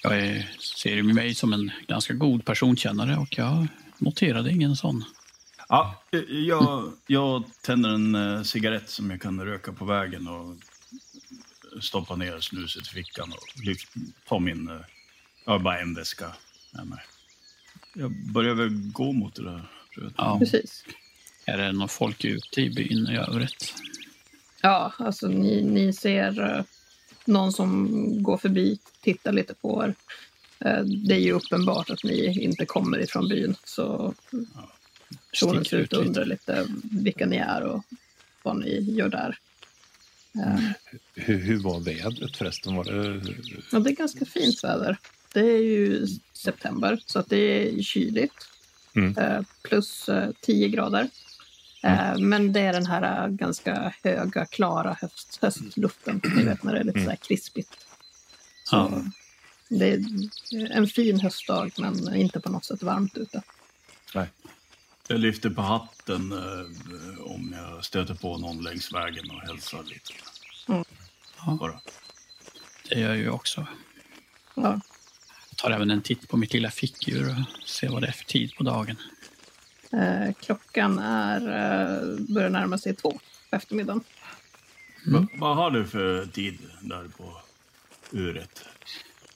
Jag 0.03 0.45
ser 0.79 0.95
ju 0.95 1.03
mig 1.03 1.35
som 1.35 1.53
en 1.53 1.71
ganska 1.89 2.15
god 2.15 2.45
personkännare 2.45 3.17
och 3.17 3.39
jag 3.39 3.67
noterade 3.99 4.51
ingen 4.51 4.77
sån. 4.77 5.05
Ja, 5.69 6.03
jag, 6.29 6.93
jag 7.07 7.45
tänder 7.63 7.91
en 7.91 8.15
eh, 8.15 8.43
cigarett 8.43 8.89
som 8.91 9.11
jag 9.11 9.21
kan 9.21 9.41
röka 9.45 9.73
på 9.73 9.85
vägen 9.85 10.29
och 10.29 10.57
stoppa 11.83 12.17
ner 12.17 12.41
snuset 12.41 12.83
i 12.87 12.91
fickan 12.91 13.33
och 13.33 13.65
lyft, 13.67 13.89
ta 14.29 14.39
min... 14.39 14.69
eh, 14.69 14.77
Jag 15.47 15.53
har 15.53 15.59
bara 15.59 15.81
en 15.81 15.95
väska 15.95 16.33
med 16.73 16.87
mig. 16.87 16.99
Jag 17.95 18.11
börjar 18.33 18.55
väl 18.55 18.69
gå 18.93 19.13
mot 19.13 19.35
det 19.35 19.45
där. 19.45 19.63
Ja. 20.17 20.39
Precis. 20.39 20.85
Är 21.45 21.59
det 21.59 21.73
någon 21.73 21.89
folk 21.89 22.25
ute 22.25 22.61
i 22.61 22.71
byn 22.71 23.07
i 23.07 23.17
övrigt? 23.17 23.75
Ja, 24.63 24.93
alltså 24.99 25.29
ni, 25.29 25.63
ni 25.63 25.93
ser 25.93 26.57
eh, 26.57 26.65
någon 27.25 27.53
som 27.53 27.89
går 28.23 28.37
förbi, 28.37 28.79
tittar 29.01 29.33
lite 29.33 29.55
på 29.55 29.85
er. 29.85 29.95
Eh, 30.59 30.83
det 30.85 31.15
är 31.15 31.19
ju 31.21 31.33
uppenbart 31.33 31.91
att 31.91 32.05
ni 32.05 32.41
inte 32.45 32.67
kommer 32.67 32.99
ifrån 32.99 33.29
byn, 33.29 33.55
så 33.65 34.15
personen 35.31 35.65
Sticker 35.65 35.71
ser 35.71 35.77
ut 35.79 35.85
ut 35.85 35.93
att 35.93 35.99
lite. 35.99 36.09
undra 36.09 36.25
lite 36.25 36.67
vilka 36.83 37.27
ni 37.27 37.37
är 37.37 37.63
och 37.63 37.85
vad 38.43 38.59
ni 38.59 38.79
gör 38.81 39.09
där. 39.09 39.39
Eh, 40.35 40.61
Hur, 41.15 41.39
hur 41.39 41.63
var 41.63 41.81
vädret 41.81 42.37
förresten? 42.37 42.75
Var 42.75 42.85
det... 42.85 43.23
Ja, 43.73 43.79
det 43.79 43.91
är 43.91 43.95
ganska 43.95 44.25
fint 44.25 44.65
väder. 44.65 44.99
Det 45.33 45.41
är 45.41 45.63
ju 45.63 46.07
september, 46.33 47.01
så 47.07 47.19
att 47.19 47.29
det 47.29 47.37
är 47.79 47.83
kyligt. 47.83 48.49
Mm. 48.95 49.19
Eh, 49.19 49.43
plus 49.63 50.09
eh, 50.09 50.31
10 50.41 50.69
grader. 50.69 51.09
Eh, 51.83 52.19
Men 52.19 52.53
det 52.53 52.61
är 52.61 52.73
den 52.73 52.87
här 52.87 53.25
eh, 53.25 53.29
ganska 53.29 53.95
höga, 54.03 54.47
klara 54.47 54.97
höst, 55.01 55.39
höstluften. 55.43 56.21
Ni 56.37 56.43
vet 56.43 56.63
när 56.63 56.73
det 56.75 56.81
är 56.81 56.85
lite 56.85 57.05
så 57.05 57.11
här 57.11 57.17
krispigt. 57.17 57.87
Så 58.65 58.77
Ja. 58.77 59.03
Det 59.69 59.89
är 59.91 60.05
en 60.71 60.87
fin 60.87 61.21
höstdag, 61.21 61.73
men 61.79 62.15
inte 62.15 62.41
på 62.41 62.51
något 62.51 62.65
sätt 62.65 62.83
varmt 62.83 63.17
ute. 63.17 63.43
Jag 65.09 65.21
lyfter 65.21 65.51
på 65.51 65.63
hatten 65.63 66.33
eh, 66.33 67.21
om 67.21 67.55
jag 67.57 67.85
stöter 67.85 68.15
på 68.15 68.39
någon 68.39 68.63
längs 68.63 68.93
vägen 68.93 69.31
och 69.31 69.41
hälsar 69.41 69.83
lite. 69.83 70.13
Mm. 70.69 70.85
Ja. 71.37 71.57
Bara. 71.61 71.81
Det 72.89 73.01
gör 73.01 73.09
jag 73.09 73.19
ju 73.19 73.31
också. 73.31 73.67
Ja. 74.55 74.81
Tar 75.63 75.71
även 75.71 75.91
en 75.91 76.03
titt 76.03 76.29
på 76.29 76.37
mitt 76.37 76.53
lilla 76.53 76.71
fickur 76.71 77.29
och 77.29 77.69
ser 77.69 77.89
vad 77.89 78.03
det 78.03 78.09
är 78.09 78.13
för 78.13 78.25
tid 78.25 78.55
på 78.55 78.63
dagen. 78.65 78.97
Eh, 79.93 80.35
Klockan 80.41 80.99
är, 80.99 81.41
eh, 81.41 82.19
börjar 82.19 82.51
närma 82.51 82.79
sig 82.79 82.97
två 82.97 83.21
på 83.51 83.57
eftermiddagen. 83.57 84.05
Va, 85.07 85.27
vad 85.35 85.57
har 85.57 85.71
du 85.71 85.87
för 85.87 86.27
tid 86.27 86.59
där 86.81 87.09
på 87.17 87.37
uret? 88.11 88.65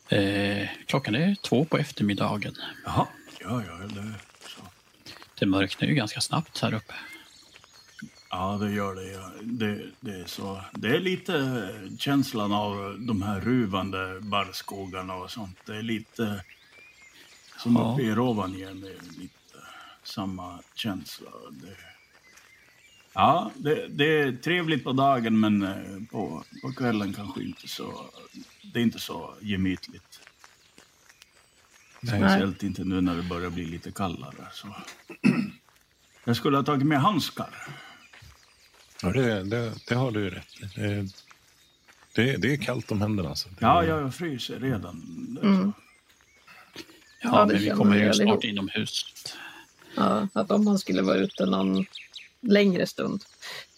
Eh, 0.09 0.69
klockan 0.87 1.14
är 1.14 1.35
två 1.35 1.64
på 1.64 1.78
eftermiddagen. 1.78 2.54
Jaha, 2.85 3.07
ja, 3.40 3.62
ja, 3.66 3.75
det, 3.87 4.12
så. 4.49 4.61
Det 5.38 5.47
mörknar 5.47 5.88
ju 5.88 5.95
ganska 5.95 6.21
snabbt 6.21 6.61
här 6.61 6.75
uppe. 6.75 6.95
Ja, 8.37 8.59
det 8.61 8.71
gör 8.71 8.95
det. 8.95 9.12
Ja. 9.12 9.31
Det, 9.43 9.91
det, 10.00 10.21
är 10.21 10.25
så. 10.26 10.61
det 10.73 10.88
är 10.88 11.00
lite 11.00 11.69
känslan 11.99 12.53
av 12.53 12.97
de 13.00 13.23
här 13.23 13.41
ruvande 13.41 14.21
barrskogarna 14.21 15.14
och 15.14 15.31
sånt. 15.31 15.59
Det 15.67 15.76
är 15.76 15.83
lite 15.83 16.45
som 17.59 17.76
Ja. 17.76 17.93
uppe 17.93 18.03
i 18.03 18.14
Rovaniemi. 18.14 18.97
Lite 19.19 19.59
samma 20.03 20.59
känsla. 20.75 21.31
Det, 21.50 21.76
ja, 23.12 23.50
det, 23.57 23.88
det 23.88 24.05
är 24.21 24.33
trevligt 24.33 24.85
på 24.85 24.93
dagen 24.93 25.41
men 25.41 25.62
eh, 25.62 26.03
på, 26.11 26.45
på 26.62 26.73
kvällen 26.73 27.12
kanske 27.12 27.43
inte 27.43 27.69
så. 27.69 28.11
Det 28.73 28.79
är 28.79 28.83
inte 28.83 28.99
så 29.00 29.35
gemytligt. 29.41 30.21
Nej. 32.00 32.21
Speciellt 32.21 32.62
inte 32.62 32.85
nu 32.85 33.00
när 33.00 33.17
det 33.17 33.23
börjar 33.23 33.50
bli 33.50 33.64
lite 33.67 33.93
kallare. 33.93 34.49
Så. 34.53 34.76
Jag 36.25 36.37
skulle 36.37 36.57
ha 36.57 36.64
tagit 36.64 36.87
med 36.87 37.00
handskar. 37.00 37.67
Ja, 39.05 39.13
det, 39.13 39.43
det, 39.43 39.73
det 39.89 39.95
har 39.95 40.11
du 40.11 40.21
ju 40.21 40.31
rätt 40.31 40.79
i. 40.79 41.09
Det, 42.15 42.37
det, 42.37 42.53
är 42.53 42.57
kallt 42.57 42.93
om 42.93 43.01
händerna. 43.01 43.29
Alltså. 43.29 43.49
Det, 43.49 43.57
Ja, 43.61 43.85
jag 43.85 44.15
fryser 44.15 44.61
redan. 44.61 45.39
Mm. 45.43 45.73
Ja, 47.23 47.31
Ja, 47.33 47.45
det 47.45 47.53
men 47.53 47.63
vi 47.63 47.71
kommer 47.71 47.97
ju 47.97 48.13
snart 48.13 48.45
inomhus. 48.45 49.05
Ja, 49.97 50.29
att 50.33 50.51
om 50.51 50.65
man 50.65 50.79
skulle 50.79 51.03
vara 51.03 51.17
ute 51.17 51.47
någon 51.47 51.85
längre 52.41 52.87
stund, 52.87 53.25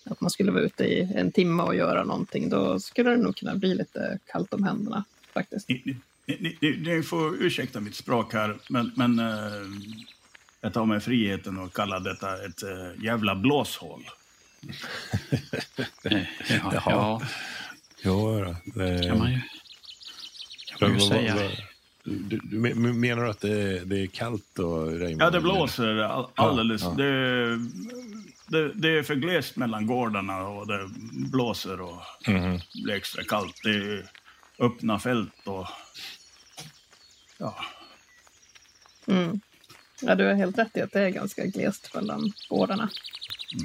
att 0.05 0.21
man 0.21 0.31
skulle 0.31 0.53
vara 0.53 0.63
ute 0.63 0.85
i 0.85 1.13
en 1.15 1.33
timme 1.33 1.63
och 1.63 1.77
göra 1.77 2.05
någonting, 2.05 2.49
då 2.49 2.81
skulle 2.81 3.11
det 3.11 3.17
nog 3.17 3.37
kunna 3.37 3.55
bli 3.55 3.75
lite 3.75 4.19
kallt 4.27 4.55
om 4.55 4.65
händerna 4.65 5.05
faktiskt. 5.35 5.69
Ni, 5.69 5.97
ni, 6.27 6.59
ni, 6.61 6.77
ni 6.77 7.03
får 7.03 7.43
ursäkta 7.43 7.81
mitt 7.81 7.95
språk 7.95 8.33
här, 8.33 8.59
men, 8.69 8.93
men 8.97 9.21
uh, 9.21 9.67
jag 10.61 10.73
tar 10.73 10.85
mig 10.85 11.01
friheten 11.01 11.59
att 11.59 11.73
kalla 11.73 12.01
detta 12.01 12.45
ett 12.47 12.63
uh, 12.63 13.05
jävla 13.05 13.35
blåshål. 13.35 14.05
ja, 16.49 16.83
ja. 16.87 17.23
Jo, 18.03 18.45
det 18.65 19.09
kan 19.09 19.19
man 19.19 19.33
ju, 19.33 19.41
kan 20.79 20.91
man 20.91 20.99
ju 20.99 21.07
säga. 21.07 21.51
Du, 22.05 22.39
du, 22.39 22.59
menar 22.93 23.23
du 23.23 23.31
att 23.31 23.41
det 23.41 23.63
är, 23.63 23.85
det 23.85 24.03
är 24.03 24.07
kallt 24.07 24.47
då, 24.55 24.85
Raymond? 24.85 25.23
Ja, 25.23 25.31
det 25.31 25.41
blåser 25.41 26.25
alldeles. 26.35 26.83
Ja, 26.83 26.89
ja. 26.89 26.95
Det, 26.97 27.59
det, 28.47 28.73
det, 28.75 28.99
är 28.99 29.03
för 29.03 29.15
glest 29.15 29.57
mellan 29.57 29.87
gårdarna 29.87 30.49
och 30.49 30.67
det 30.67 30.89
blåser 31.31 31.81
och 31.81 32.03
mm. 32.27 32.61
blir 32.85 32.95
extra 32.95 33.25
kallt. 33.25 33.61
Det 33.63 33.71
är 33.71 34.11
öppna 34.59 34.99
fält 34.99 35.47
och... 35.47 35.67
Ja. 37.39 37.57
Mm. 39.07 39.41
Ja, 40.03 40.15
du 40.15 40.25
har 40.25 40.35
helt 40.35 40.59
rätt 40.59 40.77
i 40.77 40.81
att 40.81 40.93
det 40.93 41.01
är 41.01 41.09
ganska 41.09 41.47
glest 41.47 41.95
mellan 41.95 42.33
gårdarna. 42.49 42.91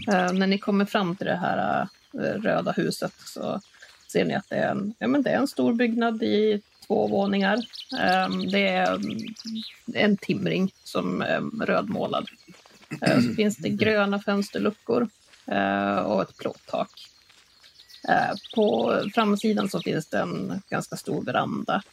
Mm. 0.08 0.26
Uh, 0.26 0.40
när 0.40 0.48
ni 0.48 0.58
kommer 0.58 0.86
fram 0.86 1.16
till 1.16 1.28
det 1.28 1.36
här 1.36 1.88
uh, 2.16 2.20
röda 2.20 2.72
huset 2.72 3.14
så 3.26 3.62
ser 4.08 4.26
ni 4.26 4.36
att 4.36 4.50
det 4.50 4.56
är 4.56 4.72
en, 4.72 4.94
ja, 5.00 5.08
men 5.08 5.22
det 5.22 5.30
är 5.30 5.38
en 5.38 5.48
stor 5.48 5.74
byggnad 5.74 6.24
i 6.24 6.62
två 6.88 7.08
våningar. 7.08 7.58
Um, 8.26 8.50
det 8.50 8.68
är 8.68 9.00
en 9.94 10.18
timring 10.18 10.74
som 10.84 11.22
är 11.22 11.66
rödmålad. 11.66 12.30
Uh, 13.08 13.22
så 13.22 13.34
finns 13.36 13.58
det 13.58 13.70
gröna 13.70 14.20
fönsterluckor 14.20 15.10
och 16.06 16.22
ett 16.22 16.38
plåttak. 16.38 16.90
På 18.56 18.96
framsidan 19.16 19.70
så 19.70 19.82
finns 19.82 20.08
det 20.08 20.20
en 20.20 20.62
ganska 20.70 20.96
stor 20.96 21.24
veranda. 21.26 21.84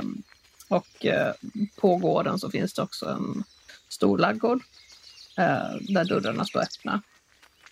Um, 0.00 0.22
och 0.68 1.06
på 1.76 1.96
gården 1.96 2.38
så 2.38 2.50
finns 2.50 2.74
det 2.74 2.82
också 2.82 3.06
en 3.06 3.44
stor 3.88 4.18
laggård 4.18 4.62
eh, 5.38 5.76
där 5.80 6.04
dörrarna 6.04 6.44
står 6.44 6.60
öppna. 6.60 7.02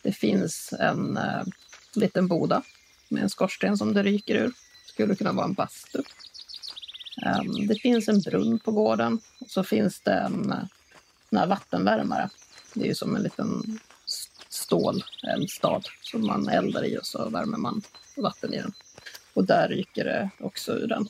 Det 0.03 0.13
finns 0.13 0.75
en 0.81 1.17
eh, 1.17 1.43
liten 1.95 2.29
boda 2.29 2.63
med 3.09 3.23
en 3.23 3.31
skorsten 3.31 3.79
som 3.79 3.95
det 3.95 4.03
ryker 4.03 4.35
ur. 4.35 4.53
Skulle 4.87 5.15
kunna 5.15 5.33
vara 5.33 5.47
en 5.47 5.55
bastu. 5.55 6.03
Ehm, 7.27 7.67
det 7.67 7.75
finns 7.75 8.09
en 8.09 8.21
brunn 8.21 8.59
på 8.59 8.73
gården. 8.73 9.21
Och 9.41 9.51
så 9.51 9.65
finns 9.65 10.01
det 10.01 10.13
en, 10.13 10.53
eh, 10.53 10.65
en 11.31 11.39
här 11.39 11.47
vattenvärmare. 11.47 12.31
Det 12.75 12.83
är 12.83 12.89
ju 12.89 12.95
som 12.95 13.17
en 13.17 13.23
liten 13.23 13.79
stål, 14.49 15.05
en 15.23 15.49
stad 15.49 15.87
som 16.03 16.27
man 16.27 16.49
eldar 16.49 16.85
i 16.85 16.99
och 16.99 17.07
så 17.07 17.29
värmer 17.29 17.59
man 17.59 17.83
vatten 18.17 18.55
i 18.55 18.57
den. 18.57 18.73
Och 19.35 19.45
där 19.45 19.69
ryker 19.69 20.05
det 20.05 20.31
också 20.41 20.73
ur 20.73 20.87
den. 20.87 21.09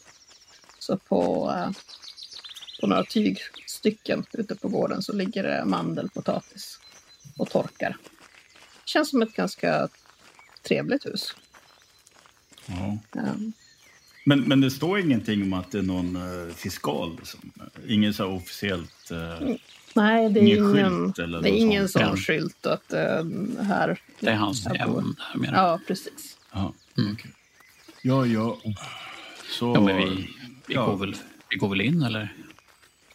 Så 0.78 0.96
på, 0.96 1.50
uh, 1.50 1.70
på 2.80 2.86
några 2.86 3.04
tygstycken 3.84 4.24
ute 4.32 4.54
på 4.54 4.68
gården 4.68 5.02
så 5.02 5.12
ligger 5.12 5.42
det 5.42 5.64
mandelpotatis 5.64 6.80
och 7.38 7.50
torkar. 7.50 7.96
Känns 8.84 9.10
som 9.10 9.22
ett 9.22 9.34
ganska 9.34 9.88
trevligt 10.62 11.06
hus. 11.06 11.34
Ja. 12.66 12.98
Men, 14.26 14.40
men 14.40 14.60
det 14.60 14.70
står 14.70 14.98
ingenting 14.98 15.42
om 15.42 15.52
att 15.52 15.70
det 15.70 15.78
är 15.78 15.82
någon 15.82 16.16
uh, 16.16 16.52
fiskal? 16.54 17.16
Liksom. 17.16 17.40
Ingen 17.88 18.14
så 18.14 18.26
officiellt... 18.26 19.10
Uh, 19.12 19.56
Nej, 19.96 20.30
det 20.30 20.40
är 20.40 20.42
ingen, 20.42 21.12
det 21.16 21.22
är 21.22 21.46
ingen 21.46 21.88
sån 21.88 22.02
ja. 22.02 22.16
skylt 22.16 22.66
att 22.66 22.92
uh, 22.92 23.62
här... 23.62 24.00
Det 24.20 24.28
är 24.28 24.34
hans 24.34 24.66
hem, 24.66 25.14
menar 25.34 25.68
Ja, 25.68 25.80
precis. 25.86 26.38
Aha, 26.50 26.72
mm. 26.98 27.12
okay. 27.12 27.30
Ja, 28.02 28.26
ja. 28.26 28.58
Så, 29.50 29.72
ja, 29.74 29.80
men 29.80 29.96
vi, 29.96 30.28
vi, 30.66 30.74
ja. 30.74 30.86
Går 30.86 30.96
väl, 30.96 31.16
vi 31.50 31.56
går 31.56 31.68
väl 31.68 31.80
in 31.80 32.02
eller 32.02 32.43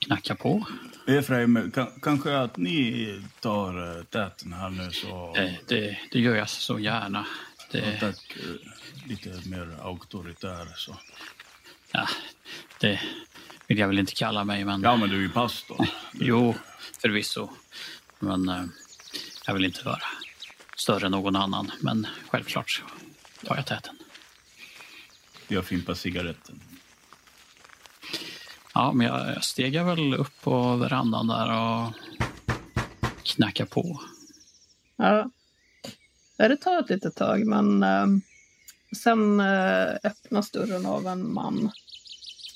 knackar 0.09 0.35
på? 0.35 0.65
Efraim, 1.07 1.71
kanske 2.01 2.37
att 2.37 2.57
ni 2.57 3.21
tar 3.39 4.03
täten 4.03 4.53
här 4.53 4.69
nu 4.69 4.91
så... 4.91 5.33
Det, 5.35 5.57
det, 5.67 5.97
det 6.11 6.19
gör 6.19 6.35
jag 6.35 6.49
så 6.49 6.79
gärna. 6.79 7.25
Det... 7.71 7.77
Ja, 7.79 7.99
tack 7.99 8.37
lite 9.07 9.49
mer 9.49 9.77
auktoritär. 9.81 10.67
Så. 10.75 10.97
Ja, 11.91 12.07
det 12.79 13.01
vill 13.67 13.77
jag 13.77 13.87
väl 13.87 13.99
inte 13.99 14.13
kalla 14.13 14.43
mig. 14.43 14.65
Men... 14.65 14.81
Ja, 14.81 14.97
men 14.97 15.09
du 15.09 15.15
är 15.15 15.21
ju 15.21 15.29
pastor. 15.29 15.87
jo, 16.13 16.55
förvisso. 17.01 17.49
Men 18.19 18.49
eh, 18.49 18.63
jag 19.45 19.53
vill 19.53 19.65
inte 19.65 19.85
vara 19.85 20.01
större 20.77 21.05
än 21.05 21.11
någon 21.11 21.35
annan. 21.35 21.71
Men 21.81 22.07
självklart 22.27 22.69
så 22.69 22.83
tar 23.47 23.55
jag 23.55 23.65
täten. 23.65 23.97
Jag 25.47 25.65
fimpar 25.65 25.93
cigaretten. 25.93 26.59
Ja, 28.73 28.91
men 28.93 29.07
jag, 29.07 29.27
jag 29.27 29.43
stegar 29.43 29.83
väl 29.83 30.13
upp 30.13 30.41
på 30.41 30.75
verandan 30.75 31.27
där 31.27 31.59
och 31.59 31.93
knackar 33.23 33.65
på. 33.65 34.01
Ja, 34.95 35.29
det 36.37 36.57
tar 36.57 36.79
ett 36.79 36.89
litet 36.89 37.15
tag, 37.15 37.45
men 37.45 37.83
um, 37.83 38.21
Sen 38.95 39.39
eh, 39.39 39.95
öppnas 40.03 40.51
dörren 40.51 40.85
av 40.85 41.07
en 41.07 41.33
man. 41.33 41.71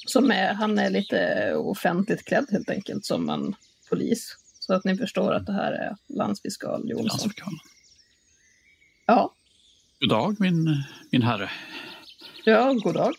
Som 0.05 0.31
är, 0.31 0.53
han 0.53 0.79
är 0.79 0.89
lite 0.89 1.53
offentligt 1.55 2.25
klädd 2.25 2.45
helt 2.51 2.69
enkelt, 2.69 3.05
som 3.05 3.29
en 3.29 3.55
polis. 3.89 4.37
Så 4.59 4.73
att 4.73 4.83
ni 4.83 4.97
förstår 4.97 5.33
att 5.33 5.45
det 5.45 5.53
här 5.53 5.71
är 5.71 5.95
landsfiskal 6.07 6.89
Jonsson. 6.89 7.07
Landsfiskal. 7.07 7.53
Ja. 9.05 9.33
God 9.99 10.09
dag 10.09 10.35
min, 10.39 10.83
min 11.11 11.21
herre. 11.21 11.51
Ja, 12.45 12.73
god 12.73 12.93
dag. 12.93 13.13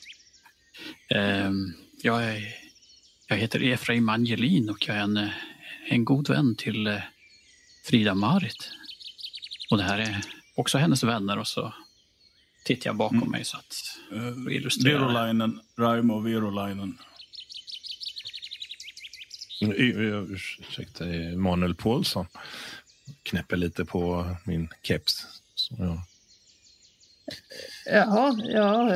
Eh, 1.08 1.50
jag, 2.02 2.24
är, 2.24 2.63
jag 3.26 3.36
heter 3.36 3.62
Efraim 3.62 4.08
Angelin 4.08 4.70
och 4.70 4.88
jag 4.88 4.96
är 4.96 5.00
en, 5.00 5.30
en 5.88 6.04
god 6.04 6.28
vän 6.28 6.54
till 6.56 6.86
eh, 6.86 7.00
Frida 7.84 8.14
Marit. 8.14 8.70
Och 9.70 9.76
det 9.76 9.84
här 9.84 9.98
är 9.98 10.20
också 10.54 10.78
hennes 10.78 11.02
vänner 11.02 11.38
och 11.38 11.46
så 11.46 11.74
tittar 12.64 12.88
jag 12.88 12.96
bakom 12.96 13.18
mm. 13.18 13.30
mig 13.30 13.44
så 13.44 13.56
att 13.56 13.74
uh, 14.12 14.30
Virolainen, 14.84 15.60
Raimo 15.78 16.20
Virolainen. 16.20 16.98
Ursäkta, 19.60 21.04
Manuel 21.36 21.74
Paulsson. 21.74 22.26
Knäpper 23.22 23.56
lite 23.56 23.84
på 23.84 24.36
min 24.44 24.68
keps. 24.82 25.26
Så, 25.54 25.74
ja. 25.78 26.04
Jaha, 27.86 28.40
ja. 28.44 28.90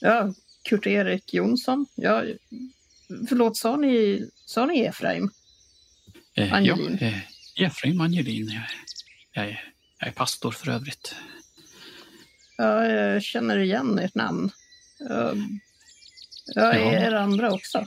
Ja, 0.00 0.34
Kurt-Erik 0.62 1.34
Jonsson. 1.34 1.86
Ja, 1.94 2.24
förlåt, 3.28 3.56
sa 3.56 3.76
ni, 3.76 4.28
sa 4.46 4.66
ni 4.66 4.80
Efraim? 4.80 5.30
Eh, 6.34 6.52
Angelin? 6.52 6.98
Ja, 7.00 7.06
eh, 7.06 7.66
Efraim 7.66 8.00
Angelin. 8.00 8.48
Jag, 8.48 8.62
jag, 9.32 9.44
är, 9.44 9.72
jag 9.98 10.08
är 10.08 10.12
pastor 10.12 10.50
för 10.50 10.70
övrigt. 10.70 11.14
Ja, 12.56 12.86
jag 12.86 13.22
känner 13.22 13.58
igen 13.58 13.98
ert 13.98 14.14
namn. 14.14 14.50
Jag 16.54 16.76
är 16.76 17.08
er 17.08 17.12
andra 17.12 17.52
också. 17.52 17.86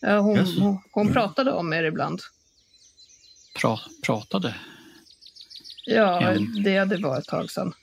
Ja, 0.00 0.18
hon, 0.18 0.36
yes. 0.36 0.58
hon, 0.58 0.78
hon, 0.92 1.12
pratade 1.12 1.52
om 1.52 1.72
er 1.72 1.84
ibland. 1.84 2.20
Pra, 3.54 3.78
pratade? 4.02 4.54
Ja, 5.86 6.34
det, 6.64 6.84
det 6.84 6.96
var 6.96 7.18
ett 7.18 7.24
tag 7.24 7.50
sedan. 7.50 7.74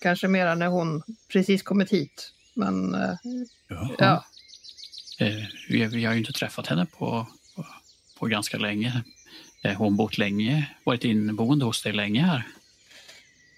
Kanske 0.00 0.28
mera 0.28 0.54
när 0.54 0.66
hon 0.66 1.02
precis 1.32 1.62
kommit 1.62 1.90
hit. 1.90 2.32
Men 2.54 2.96
Jaha. 3.68 3.94
ja. 3.98 4.24
Eh, 5.18 5.44
vi, 5.68 5.86
vi, 5.86 6.04
har 6.04 6.12
ju 6.12 6.18
inte 6.18 6.32
träffat 6.32 6.66
henne 6.66 6.86
på, 6.86 7.26
på, 7.56 7.66
på 8.18 8.26
ganska 8.26 8.58
länge. 8.58 9.02
Eh, 9.62 9.76
hon 9.76 9.96
bott 9.96 10.18
länge, 10.18 10.70
varit 10.84 11.04
inneboende 11.04 11.64
hos 11.64 11.82
dig 11.82 11.92
länge 11.92 12.22
här. 12.22 12.42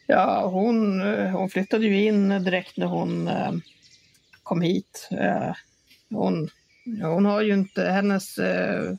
Ja, 0.06 0.46
hon, 0.46 1.00
eh, 1.00 1.30
hon 1.30 1.50
flyttade 1.50 1.86
ju 1.86 2.04
in 2.04 2.28
direkt 2.28 2.76
när 2.76 2.86
hon 2.86 3.30
kom 4.42 4.60
hit. 4.60 5.08
Hon, 6.10 6.50
hon 7.02 7.24
har 7.24 7.42
ju 7.42 7.54
inte, 7.54 7.90
hennes, 7.90 8.38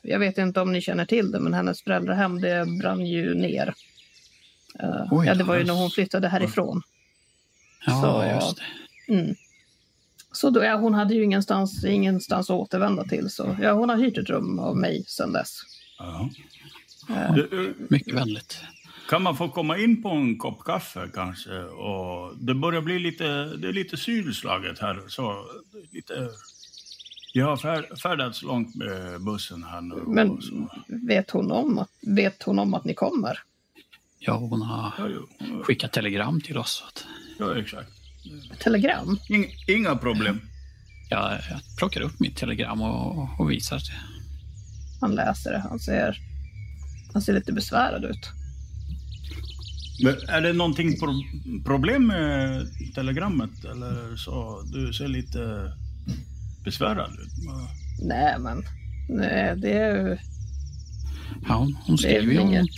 jag 0.04 0.20
vet 0.20 0.38
inte 0.38 0.62
om 0.62 0.72
ni 0.72 0.82
känner 0.82 1.06
till 1.06 1.32
det, 1.32 1.40
men 1.40 1.54
hennes 1.54 1.82
föräldrahem 1.82 2.42
det 2.42 2.66
brann 2.80 3.06
ju 3.06 3.34
ner. 3.34 3.74
Oj, 5.12 5.28
ja, 5.28 5.36
det 5.36 5.44
var 5.44 5.58
ju 5.58 5.64
när 5.64 5.74
hon 5.74 5.92
flyttade 5.92 6.28
härifrån. 6.28 6.82
Ja, 7.86 8.02
så, 8.02 8.36
just 8.36 8.58
det. 8.58 9.14
Mm. 9.14 9.36
Så 10.32 10.50
då, 10.50 10.64
ja, 10.64 10.76
hon 10.78 10.94
hade 10.94 11.14
ju 11.14 11.24
ingenstans, 11.24 11.84
ingenstans 11.86 12.50
att 12.50 12.56
återvända 12.56 13.04
till, 13.04 13.30
så 13.30 13.58
ja, 13.62 13.72
hon 13.74 13.90
har 13.90 13.98
hyrt 13.98 14.18
ett 14.18 14.30
rum 14.30 14.60
av 14.60 14.78
mig 14.78 15.04
sedan 15.08 15.34
dess. 15.34 15.60
Ja. 15.98 16.30
Eh, 17.10 17.36
mycket 17.90 18.14
vänligt. 18.16 18.64
Kan 19.10 19.22
man 19.24 19.38
få 19.38 19.50
komma 19.50 19.78
in 19.78 20.04
på 20.04 20.10
en 20.10 20.38
kopp 20.38 20.64
kaffe 20.64 21.10
kanske? 21.14 21.60
Och 21.64 22.38
det 22.38 22.54
börjar 22.56 22.82
bli 22.82 23.00
lite, 23.00 23.24
det 23.46 23.68
är 23.68 23.74
lite 23.74 23.98
sylslaget 23.98 24.80
här. 24.80 25.02
Så 25.08 25.46
lite 25.92 26.30
Jag 27.34 27.46
har 27.46 27.58
färd, 27.58 28.00
färdats 28.02 28.44
långt 28.44 28.76
med 28.76 29.22
bussen 29.22 29.64
här 29.64 29.82
nu. 29.82 29.96
Men 30.08 30.40
vet 31.08 31.32
hon 31.32 31.52
om 31.52 31.78
att, 31.80 31.90
vet 32.02 32.44
hon 32.44 32.60
om 32.60 32.74
att 32.74 32.86
ni 32.86 32.94
kommer? 32.94 33.40
Ja, 34.20 34.34
hon 34.38 34.62
har 34.62 34.92
Ja, 34.98 35.08
jo. 35.10 35.64
skickat 35.64 35.92
telegram 35.92 36.42
till 36.42 36.58
oss. 36.58 36.84
ja, 37.40 37.58
exakt. 37.58 37.90
Telegram? 38.60 39.20
Ing, 39.30 39.46
inga 39.68 39.96
problem. 39.96 40.42
jag, 41.10 41.32
jag 41.32 41.60
plockar 41.78 42.02
upp 42.02 42.20
mitt 42.20 42.36
telegram 42.38 42.82
och, 42.82 43.40
och 43.40 43.52
visar 43.52 43.78
det. 43.78 43.94
Han 45.02 45.16
läser 45.16 45.52
det. 45.52 45.60
Han 45.70 45.80
ser, 45.80 46.18
han 47.14 47.22
ser 47.22 47.34
lite 47.34 47.54
besvärad 47.54 48.04
ut. 48.06 48.30
Men 50.04 50.16
är 50.30 50.42
det 50.42 50.54
någonting 50.54 51.00
pro 51.00 51.14
problem 51.66 52.08
med 52.08 52.68
telegrammet 52.96 53.66
eller 53.66 54.16
så? 54.16 54.62
Du 54.74 54.94
ser 54.94 55.08
lite 55.08 55.74
besvärad 56.66 57.12
ut. 57.12 57.32
Nej, 58.02 58.40
men 58.40 58.64
nej, 59.10 59.56
det 59.58 59.72
är 59.74 59.96
ju 59.96 60.18
Ja, 61.48 61.56
hon, 61.56 61.78
hon 61.86 61.98
skriver 61.98 62.34
ju 62.34 62.40
om, 62.40 62.48
inget. 62.48 62.70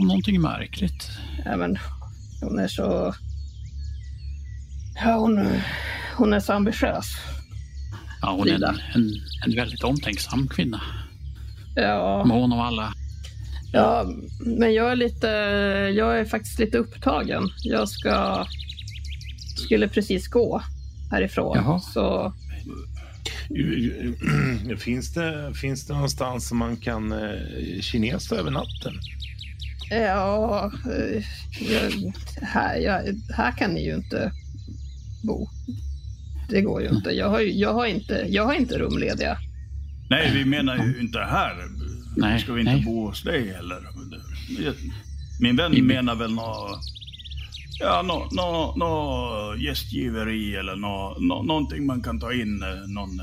om 0.00 0.06
någonting 0.06 0.40
märkligt. 0.40 1.10
Ja, 1.44 1.56
men 1.56 1.78
hon 2.40 2.58
är 2.58 2.68
så... 2.68 3.14
Ja, 5.04 5.16
hon, 5.16 5.48
hon 6.16 6.32
är 6.32 6.40
så 6.40 6.52
ambitiös. 6.52 7.06
Ja, 8.22 8.34
hon 8.38 8.48
är 8.48 8.54
en, 8.54 8.64
en, 8.64 9.10
en 9.46 9.56
väldigt 9.56 9.84
omtänksam 9.84 10.48
kvinna. 10.48 10.80
Ja, 11.74 12.24
Mån 12.24 12.52
om 12.52 12.60
alla. 12.60 12.92
ja, 13.72 14.06
men 14.40 14.74
jag 14.74 14.92
är 14.92 14.96
lite... 14.96 15.26
Jag 15.96 16.20
är 16.20 16.24
faktiskt 16.24 16.58
lite 16.58 16.78
upptagen. 16.78 17.42
Jag 17.62 17.88
ska... 17.88 18.44
Skulle 19.56 19.88
precis 19.88 20.28
gå 20.28 20.62
härifrån. 21.10 21.56
Jaha. 21.56 21.80
Så 21.80 22.32
Finns 24.78 25.14
det, 25.14 25.54
finns 25.54 25.86
det 25.86 25.94
någonstans 25.94 26.48
som 26.48 26.58
man 26.58 26.76
kan 26.76 27.12
eh, 27.12 27.80
kinesa 27.80 28.36
över 28.36 28.50
natten? 28.50 28.94
Ja, 29.90 30.72
eh, 30.86 31.24
jag, 31.70 32.12
här, 32.42 32.76
jag, 32.76 33.02
här 33.36 33.52
kan 33.52 33.70
ni 33.70 33.84
ju 33.84 33.94
inte 33.94 34.32
bo. 35.22 35.48
Det 36.50 36.60
går 36.62 36.82
ju 36.82 36.88
inte. 36.88 37.10
Jag 37.10 37.28
har, 37.30 37.40
jag 37.40 37.74
har, 37.74 37.86
inte, 37.86 38.26
jag 38.28 38.44
har 38.44 38.54
inte 38.54 38.78
rum 38.78 38.98
lediga. 38.98 39.38
Nej, 40.10 40.30
vi 40.34 40.44
menar 40.44 40.76
ju 40.76 41.00
inte 41.00 41.18
här. 41.18 41.54
Nej, 42.16 42.40
Ska 42.40 42.52
vi 42.52 42.60
inte 42.60 42.72
nej. 42.72 42.84
bo 42.84 43.06
hos 43.06 43.22
dig 43.22 43.52
heller? 43.52 43.78
Min 45.40 45.56
vän 45.56 45.72
Vi- 45.72 45.82
menar 45.82 46.14
väl 46.14 46.34
nå 46.34 46.68
Ja, 47.80 48.02
nå, 48.02 48.28
nå, 48.32 48.74
nå 48.76 49.54
gästgiveri 49.58 50.56
eller 50.56 50.76
nå, 50.76 51.16
nå, 51.20 51.42
någonting 51.42 51.86
man 51.86 52.02
kan 52.02 52.20
ta 52.20 52.32
in. 52.32 52.62
eh, 52.62 52.88
Någon 52.88 53.20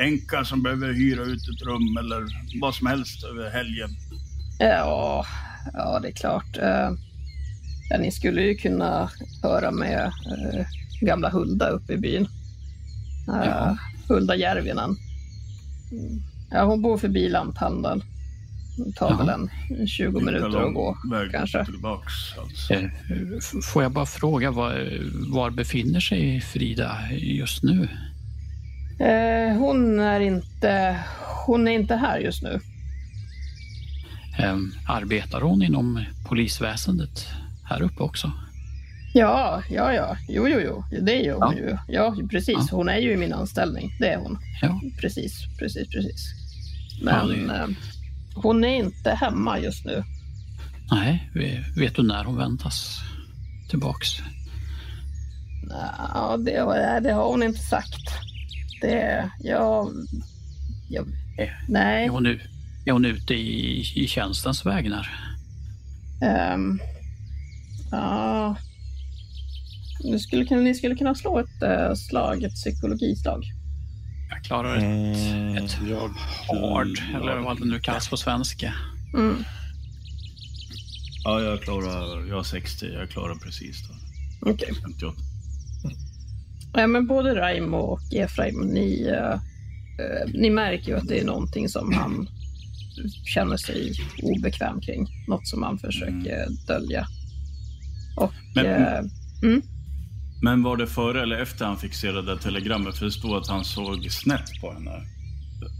änka 0.00 0.44
som 0.44 0.62
behöver 0.62 0.92
hyra 0.92 1.22
ut 1.22 1.40
ett 1.48 1.66
rum 1.66 1.96
eller 1.98 2.24
vad 2.60 2.74
som 2.74 2.86
helst 2.86 3.24
över 3.24 3.50
helgen. 3.50 3.90
Ja, 4.58 5.26
ja 5.72 5.98
det 6.02 6.08
är 6.08 6.12
klart. 6.12 6.56
Eh, 6.56 6.90
Ja, 7.90 7.98
ni 7.98 8.10
skulle 8.12 8.42
ju 8.42 8.54
kunna 8.54 9.10
höra 9.42 9.70
med 9.70 10.04
eh, 10.04 10.66
gamla 11.00 11.30
Hulda 11.30 11.68
uppe 11.68 11.92
i 11.92 11.96
byn. 11.96 12.22
Eh, 13.28 13.46
Ja. 13.46 13.76
Hulda 14.08 14.36
Järvinen. 14.36 14.96
Mm. 15.92 16.22
Ja, 16.50 16.64
hon 16.64 16.82
bor 16.82 16.98
förbi 16.98 17.28
lanthandeln. 17.28 18.02
Det 18.76 18.92
tar 18.92 19.10
Jaha. 19.10 19.18
väl 19.18 19.28
en 19.80 19.86
20 19.86 20.20
minuter 20.20 20.66
att 20.68 20.74
gå. 20.74 20.96
kanske. 21.32 21.64
tillbaks. 21.64 22.12
Alltså. 22.42 22.74
Eh, 22.74 22.84
f- 23.38 23.64
Får 23.72 23.82
jag 23.82 23.92
bara 23.92 24.06
fråga, 24.06 24.50
var, 24.50 25.00
var 25.34 25.50
befinner 25.50 26.00
sig 26.00 26.40
Frida 26.40 26.96
just 27.12 27.62
nu? 27.62 27.88
Eh, 28.98 29.56
hon 29.58 30.00
är 30.00 30.20
inte... 30.20 30.98
Hon 31.46 31.68
är 31.68 31.72
inte 31.72 31.94
här 31.96 32.18
just 32.18 32.42
nu. 32.42 32.60
Eh, 34.38 34.56
Arbetar 34.88 35.40
hon 35.40 35.62
inom 35.62 36.04
polisväsendet 36.28 37.26
här 37.64 37.82
uppe 37.82 38.02
också? 38.02 38.32
Ja, 39.14 39.62
ja, 39.70 39.92
ja. 39.92 40.16
Jo, 40.28 40.48
jo, 40.48 40.60
jo. 40.60 40.84
Det 41.02 41.16
gör 41.16 41.34
hon 41.40 41.56
Ja. 41.56 41.62
ju. 41.62 41.76
Ja, 41.88 42.16
precis. 42.30 42.54
Ja. 42.58 42.66
Hon 42.76 42.88
är 42.88 42.98
ju 42.98 43.12
i 43.12 43.16
min 43.16 43.32
anställning. 43.32 43.96
Det 44.00 44.08
är 44.08 44.16
hon. 44.18 44.38
Ja. 44.62 44.80
Precis, 45.00 45.32
precis, 45.58 45.88
precis. 45.88 46.32
Men 47.02 47.28
det- 47.28 47.54
eh, 47.54 47.66
hon 48.34 48.64
är 48.64 48.76
inte 48.76 49.10
hemma 49.10 49.58
just 49.58 49.84
nu. 49.84 50.04
Nej, 50.90 51.30
ve- 51.34 51.64
vet 51.76 51.94
du 51.96 52.02
när 52.02 52.24
hon 52.24 52.36
väntas 52.36 52.98
tillbaks? 53.70 54.08
Ja, 56.14 56.36
det, 56.44 56.56
har- 56.60 57.00
det 57.00 57.12
har 57.12 57.28
hon 57.28 57.42
inte 57.42 57.58
sagt. 57.60 58.08
Det... 58.80 59.30
Jag... 59.40 59.90
jag 60.88 61.06
nej. 61.68 62.04
är, 62.04 62.08
hon, 62.08 62.22
nu- 62.22 62.40
är 62.84 62.92
hon 62.92 63.04
ute 63.04 63.34
i, 63.34 63.80
i 63.94 64.06
tjänstens 64.08 64.66
vägnar? 64.66 65.10
ehm, 66.22 66.80
ja... 67.90 68.56
Ni 70.04 70.18
skulle, 70.18 70.44
kunna, 70.44 70.60
ni 70.60 70.74
skulle 70.74 70.94
kunna 70.94 71.14
slå 71.14 71.38
ett 71.38 71.62
uh, 71.62 71.94
slag, 71.94 72.42
ett 72.42 72.54
psykologislag. 72.54 73.44
Jag 74.30 74.44
klarar 74.44 74.76
ett 74.76 74.82
Mm, 74.82 75.56
ett 75.56 75.78
jag, 75.90 76.10
hard, 76.60 76.88
eller 77.14 77.40
vad 77.40 77.60
det 77.60 77.64
nu 77.66 77.80
kallas 77.80 78.08
på 78.08 78.16
svenska. 78.16 78.74
Mm. 79.14 79.36
Ja, 81.24 81.40
jag 81.40 81.62
klarar, 81.62 82.28
jag 82.28 82.36
har 82.36 82.42
60, 82.42 82.86
jag 82.86 83.10
klarar 83.10 83.34
precis 83.34 83.88
då. 83.88 83.94
Okej. 84.50 84.68
58. 84.82 85.16
Ja, 86.74 86.86
men 86.86 87.06
både 87.06 87.34
Raimo 87.34 87.76
och 87.76 88.14
Efraim, 88.14 88.60
ni, 88.60 89.06
eh, 89.06 89.32
eh, 90.04 90.28
ni 90.34 90.50
märker 90.50 90.88
ju 90.88 90.96
att 90.98 91.08
det 91.08 91.20
är 91.20 91.24
någonting 91.24 91.68
som 91.68 91.92
han 91.92 92.28
känner 93.34 93.56
sig 93.56 93.92
obekväm 94.22 94.80
kring. 94.80 95.06
Något 95.28 95.48
som 95.48 95.62
han 95.62 95.78
försöker 95.78 96.46
dölja. 96.66 97.06
Och... 98.16 98.32
Men- 98.54 98.66
eh, 98.66 99.00
Men 100.44 100.62
var 100.62 100.76
det 100.76 100.86
före 100.86 101.22
eller 101.22 101.38
efter 101.38 101.64
han 101.64 101.78
fick 101.78 101.94
se 101.94 102.12
det 102.12 102.22
där 102.22 102.36
telegrammet? 102.36 102.98
För 102.98 103.04
det 103.04 103.12
stod 103.12 103.36
att 103.36 103.48
han 103.48 103.64
såg 103.64 104.10
snett 104.10 104.60
på 104.60 104.72
henne. 104.72 104.90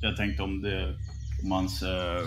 Jag 0.03 0.16
tänkte 0.16 0.42
om 0.42 0.62
det, 0.62 0.94
om 1.42 1.53
hans 1.53 1.83
eh, 1.83 2.22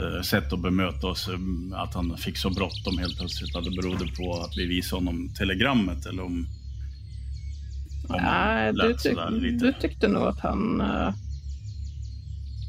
eh, 0.00 0.22
sätt 0.22 0.52
att 0.52 0.62
bemöta 0.62 1.06
oss, 1.06 1.28
eh, 1.28 1.80
att 1.80 1.94
han 1.94 2.16
fick 2.16 2.36
så 2.36 2.50
bråttom 2.50 2.98
helt 2.98 3.18
plötsligt, 3.18 3.56
att 3.56 3.64
det 3.64 3.70
berodde 3.70 4.06
på 4.06 4.40
att 4.40 4.56
vi 4.56 4.66
visade 4.66 5.00
honom 5.00 5.34
telegrammet 5.38 6.06
eller 6.06 6.22
om... 6.22 6.46
om 8.08 8.20
nej, 8.22 8.72
du, 8.72 8.94
tyck, 8.94 9.18
du 9.60 9.72
tyckte 9.80 10.08
nog 10.08 10.22
att 10.22 10.40
han... 10.40 10.80
eh, 10.80 11.14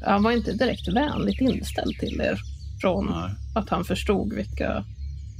han 0.04 0.22
var 0.22 0.32
inte 0.32 0.52
direkt 0.52 0.88
vänligt 0.88 1.40
inställd 1.40 1.98
till 1.98 2.20
er. 2.20 2.38
Från 2.80 3.06
Nej, 3.06 3.30
att 3.54 3.68
han 3.68 3.84
förstod 3.84 4.32
vilka... 4.32 4.84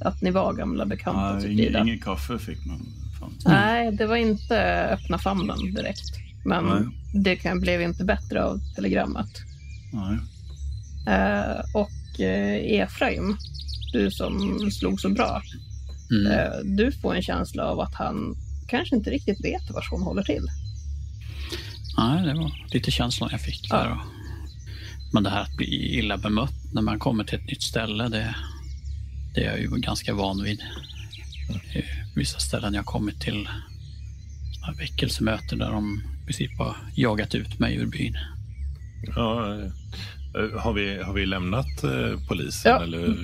Att 0.01 0.23
ni 0.23 0.31
var 0.31 0.53
gamla 0.53 0.87
bekanta 0.87 1.41
till 1.41 1.61
ingen, 1.61 1.89
ingen 1.89 2.01
kaffe 2.01 2.39
fick 2.39 2.67
man. 2.67 3.04
Fan. 3.43 3.53
Nej, 3.53 3.93
det 3.93 4.07
var 4.07 4.17
inte 4.17 4.89
öppna 4.93 5.19
famnen 5.19 5.75
direkt. 5.75 6.05
Men 6.45 6.65
Nej. 6.65 6.83
det 7.23 7.37
kan, 7.37 7.61
blev 7.61 7.83
inte 7.83 8.05
bättre 8.05 8.45
av 8.45 8.61
telegrammet. 8.77 9.31
Nej. 9.93 10.19
Eh, 11.17 11.61
och 11.75 12.21
eh, 12.21 12.81
Efraim, 12.81 13.37
du 13.93 14.11
som 14.11 14.59
slog 14.71 15.01
så 15.01 15.09
bra, 15.09 15.43
Mm. 16.11 16.33
eh, 16.33 16.59
du 16.65 16.93
får 16.93 17.15
en 17.15 17.23
känsla 17.23 17.65
av 17.65 17.81
att 17.81 17.95
han 17.95 18.37
kanske 18.69 18.97
inte 18.97 19.11
riktigt 19.11 19.45
vet 19.45 19.71
var 19.71 19.87
hon 19.91 20.03
håller 20.03 20.23
till. 20.23 20.47
Nej, 21.99 22.27
det 22.27 22.35
var 22.35 22.53
lite 22.73 22.91
känslan 22.91 23.29
jag 23.33 23.41
fick 23.41 23.71
där. 23.71 23.85
Ja. 23.85 24.01
Men 25.13 25.23
det 25.23 25.31
här 25.31 25.43
att 25.43 25.57
bli 25.57 25.99
illa 25.99 26.17
bemött 26.19 26.55
när 26.73 26.83
man 26.83 26.99
kommer 26.99 27.25
till 27.25 27.39
ett 27.39 27.47
nytt 27.47 27.63
ställe, 27.63 28.09
det, 28.09 28.35
det 29.35 29.45
är 29.45 29.51
jag 29.51 29.61
ju 29.61 29.69
ganska 29.81 30.15
van 30.15 30.43
vid. 30.43 30.61
Det 31.73 31.79
är 31.79 32.04
Vissa 32.17 32.39
ställen 32.39 32.75
jag 32.75 32.81
har 32.81 32.85
kommit 32.93 33.21
till, 33.21 33.49
såna 34.61 34.73
väckelsemöten 34.79 35.59
där 35.59 35.71
de 35.71 36.03
i 36.23 36.25
princip 36.27 36.59
har 36.59 36.77
jagat 36.95 37.35
ut 37.35 37.59
mig 37.59 37.77
ur 37.77 37.87
byn. 37.87 38.15
ja, 39.17 39.55
eh, 39.55 40.61
har, 40.61 40.73
vi, 40.73 41.03
har 41.03 41.13
vi 41.13 41.27
lämnat 41.27 41.85
eh, 41.85 42.27
polisen? 42.29 42.73
Ja. 42.73 42.83
Eller, 42.83 43.17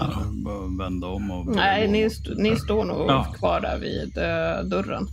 Ja, 0.00 0.22
bara 0.44 0.84
vända 0.84 1.06
om 1.06 1.30
och... 1.30 1.46
Nej, 1.46 1.88
ni, 1.88 2.02
st- 2.02 2.34
ni 2.36 2.56
står 2.56 2.84
nog 2.84 3.10
Ja. 3.10 3.24
kvar 3.38 3.60
där 3.60 3.78
vid 3.78 4.18
eh, 4.18 4.64
dörren. 4.70 5.08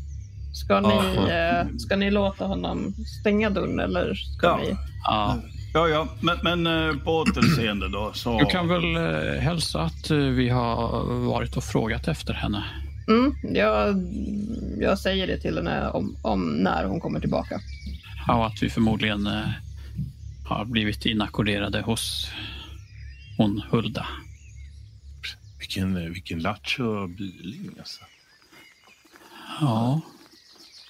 Ska 0.54 0.80
ni, 0.80 0.88
Ja. 1.16 1.32
eh, 1.32 1.68
ska 1.78 1.96
ni 1.96 2.12
låta 2.12 2.46
honom 2.46 2.94
stänga 3.22 3.50
dörren 3.50 3.80
eller 3.80 4.14
ska 4.16 4.48
Ja. 4.48 4.58
ni? 4.58 4.76
Ja, 5.04 5.38
Ja, 5.74 5.88
ja, 5.88 6.08
men, 6.22 6.64
men 6.64 7.00
på 7.00 7.12
återseende 7.18 7.90
då. 7.90 8.12
Så... 8.14 8.40
du 8.40 8.46
kan 8.46 8.68
väl 8.68 8.98
hälsa 9.40 9.82
att 9.82 10.12
vi 10.12 10.50
har 10.50 11.04
varit 11.26 11.58
och 11.58 11.64
frågat 11.64 12.08
efter 12.08 12.34
henne. 12.34 12.64
Mm, 13.10 13.36
jag, 13.56 13.96
jag 14.80 15.00
säger 15.00 15.28
det 15.28 15.38
till 15.40 15.56
henne 15.58 15.90
om, 15.90 16.16
om 16.22 16.50
när 16.64 16.86
hon 16.86 17.00
kommer 17.00 17.20
tillbaka. 17.20 17.62
Ja, 18.28 18.48
att 18.48 18.64
vi 18.64 18.70
förmodligen 18.70 19.28
eh, 19.28 19.48
har 20.46 20.66
blivit 20.66 21.06
inackorderade 21.06 21.82
hos 21.82 22.32
hon 23.38 23.62
Hulda. 23.70 24.08
vilken, 25.60 26.14
vilken 26.14 26.40
lattjo 26.40 27.08
biling 27.08 27.72
alltså. 27.80 28.02
Ja, 29.62 30.02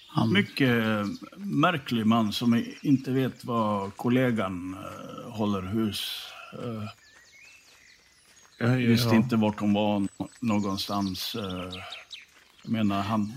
Han, 0.08 0.34
Mycket 0.34 0.86
eh, 0.86 1.06
märklig 1.38 2.06
man 2.06 2.34
som 2.34 2.66
inte 2.82 3.12
vet 3.12 3.46
vad 3.46 3.96
kollegan 3.96 4.74
eh, 4.74 5.32
håller 5.32 5.62
hus. 5.62 6.24
Eh, 6.54 6.84
Ja, 8.62 8.68
ja, 8.68 8.74
visste 8.90 9.10
ja. 9.10 9.16
inte 9.16 9.36
vart 9.36 9.60
hon 9.60 9.74
var 9.74 10.00
nå- 10.00 10.30
någonstans. 10.40 11.36
eh. 11.36 11.74
Jag 12.64 12.72
menar, 12.72 13.02
han... 13.02 13.34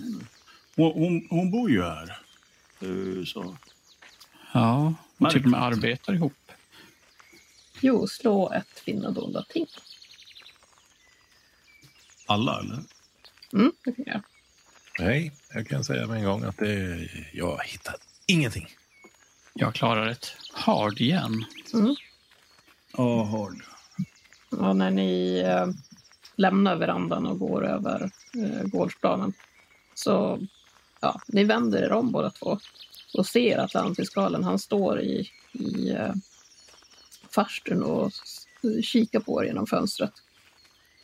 Hon, 0.76 0.92
hon, 0.92 1.26
hon 1.30 1.50
bor 1.50 1.70
ju 1.70 1.82
här. 1.82 2.18
Så. 3.24 3.56
ja, 4.52 4.94
och 5.18 5.30
till 5.30 5.44
och 5.44 5.50
med 5.50 5.62
arbetar 5.62 6.14
ihop. 6.14 6.52
Jo, 7.80 8.06
slå 8.06 8.52
ett 8.52 8.78
finna 8.78 9.10
dolda 9.10 9.44
ting. 9.48 9.66
Alla, 12.26 12.60
eller? 12.60 12.78
Mm, 13.52 13.72
det 13.84 13.92
kan 13.92 14.04
jag. 14.06 14.22
Nej, 14.98 15.32
jag 15.54 15.68
kan 15.68 15.84
säga 15.84 16.06
med 16.06 16.18
en 16.18 16.24
gång 16.24 16.44
att 16.44 16.56
det, 16.56 17.08
jag 17.32 17.60
hittar 17.64 17.94
ingenting. 18.26 18.68
Jag 19.54 19.74
klarar 19.74 20.06
ett 20.06 20.36
hard 20.52 21.00
igen. 21.00 21.44
Mm. 21.74 21.96
Ja, 22.96 23.22
hård. 23.22 23.62
Och 24.50 24.76
när 24.76 24.90
ni 24.90 25.38
eh, 25.46 25.66
lämnar 26.36 26.76
verandan 26.76 27.26
och 27.26 27.38
går 27.38 27.66
över 27.66 28.10
eh, 28.34 28.62
gårdsplanen 28.62 29.32
så 29.94 30.46
ja, 31.00 31.20
ni 31.28 31.44
vänder 31.44 31.82
er 31.82 31.92
om 31.92 32.12
båda 32.12 32.30
två 32.30 32.58
och 33.14 33.26
ser 33.26 33.58
att 33.58 33.74
lantfiskalen 33.74 34.44
han 34.44 34.58
står 34.58 35.00
i, 35.00 35.30
i 35.52 35.90
eh, 35.90 36.12
farstun 37.30 37.82
och 37.82 38.12
kikar 38.82 39.20
på 39.20 39.42
er 39.42 39.46
genom 39.46 39.66
fönstret. 39.66 40.12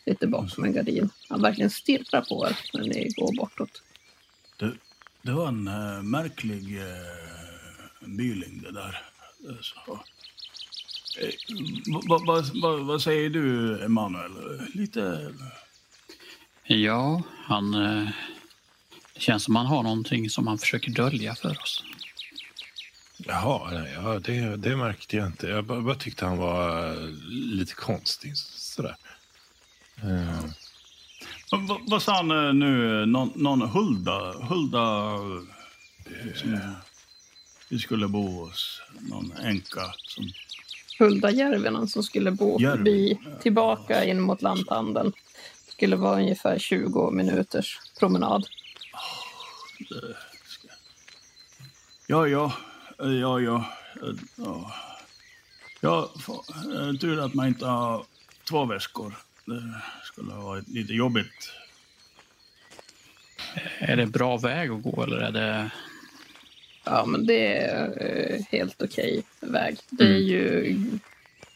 Lite 0.07 0.27
bakom 0.27 0.65
en 0.65 0.73
gardin. 0.73 1.11
Han 1.29 1.43
verkligen 1.43 1.71
stirrar 1.71 2.23
på 2.23 2.47
er 2.47 2.59
när 2.73 2.85
ni 2.85 3.09
går 3.17 3.37
bortåt. 3.37 3.83
Det, 4.57 4.73
det 5.23 5.33
var 5.33 5.49
en 5.49 5.69
äh, 5.69 6.03
märklig 6.03 6.81
äh, 6.81 8.07
byling 8.07 8.63
det 8.63 8.73
där. 8.73 9.03
Eh, 9.49 9.57
så. 9.61 10.01
Eh, 11.21 11.31
vad- 12.09 12.27
vad- 12.27 12.51
vad- 12.63 12.87
vad 12.87 13.03
säger 13.03 13.31
du, 13.31 13.79
Emanuel? 13.85 14.33
Lite... 14.75 15.35
Ja, 16.65 17.23
han... 17.45 17.75
eh, 17.75 18.09
Det 19.15 19.21
känns 19.21 19.45
som 19.45 19.57
han 19.57 19.67
har 19.67 19.83
någonting 19.83 20.31
som 20.31 20.47
han 20.47 20.59
försöker 20.59 20.91
dölja 20.91 21.35
för 21.35 21.51
oss. 21.63 21.85
Jaha, 23.19 23.71
nej, 23.71 23.93
ja, 23.95 24.19
det, 24.19 24.57
det 24.57 24.77
märkte 24.77 25.17
jag 25.17 25.27
inte. 25.27 25.47
Jag 25.47 25.65
bara, 25.65 25.81
bara 25.81 25.95
tyckte 25.95 26.25
han 26.27 26.39
var 26.39 26.91
eh, 26.91 27.09
lite 27.31 27.75
konstig. 27.75 28.37
Sådär. 28.37 28.97
Eh, 30.03 30.45
Vad, 31.51 31.81
vad 31.91 32.03
sa 32.03 32.17
han 32.17 32.59
nu? 32.59 33.07
Någon, 33.07 33.33
någon 33.35 33.63
Hulda? 33.63 34.33
Hulda... 34.33 35.15
eh, 36.07 36.35
Som 36.35 36.75
vi 37.69 37.79
skulle 37.79 38.09
bo 38.09 38.45
hos. 38.45 38.83
Någon 39.01 39.33
änka 39.33 39.93
som... 40.07 40.25
Hulda 40.99 41.31
Järvinen 41.31 41.89
som 41.89 42.03
skulle 42.03 42.31
bo 42.31 42.59
förbi 42.59 43.19
tillbaka 43.43 44.05
in 44.05 44.21
mot 44.21 44.43
lanthandeln. 44.43 45.13
Skulle 45.69 45.97
vara 45.97 46.17
ungefär 46.17 46.59
20 46.59 47.11
minuters 47.11 47.79
promenad. 47.99 48.47
Ja, 52.07 52.27
ja. 52.27 52.53
Ja, 52.99 53.41
ja. 53.41 53.65
Ja, 54.37 54.73
ja 55.81 56.11
eh, 56.75 56.99
tur 57.01 57.21
att 57.21 57.35
man 57.35 57.49
inte 57.49 57.67
har 57.67 58.05
två 58.49 58.65
väskor. 58.65 59.19
Det 59.45 59.75
skulle 60.05 60.33
ha 60.33 60.43
varit 60.43 60.69
lite 60.69 60.93
jobbigt. 60.93 61.53
Är 63.79 63.97
det 63.97 64.07
bra 64.07 64.37
väg 64.37 64.71
att 64.71 64.83
gå 64.83 65.03
eller 65.03 65.17
är 65.17 65.33
det... 65.33 65.71
Ja, 66.91 67.07
men 67.07 67.27
det 67.27 67.57
är 67.57 67.89
eh, 68.01 68.41
helt 68.51 68.83
okej 68.83 69.23
väg. 69.41 69.79
Det 69.91 70.05
är 70.05 70.19
ju 70.19 70.77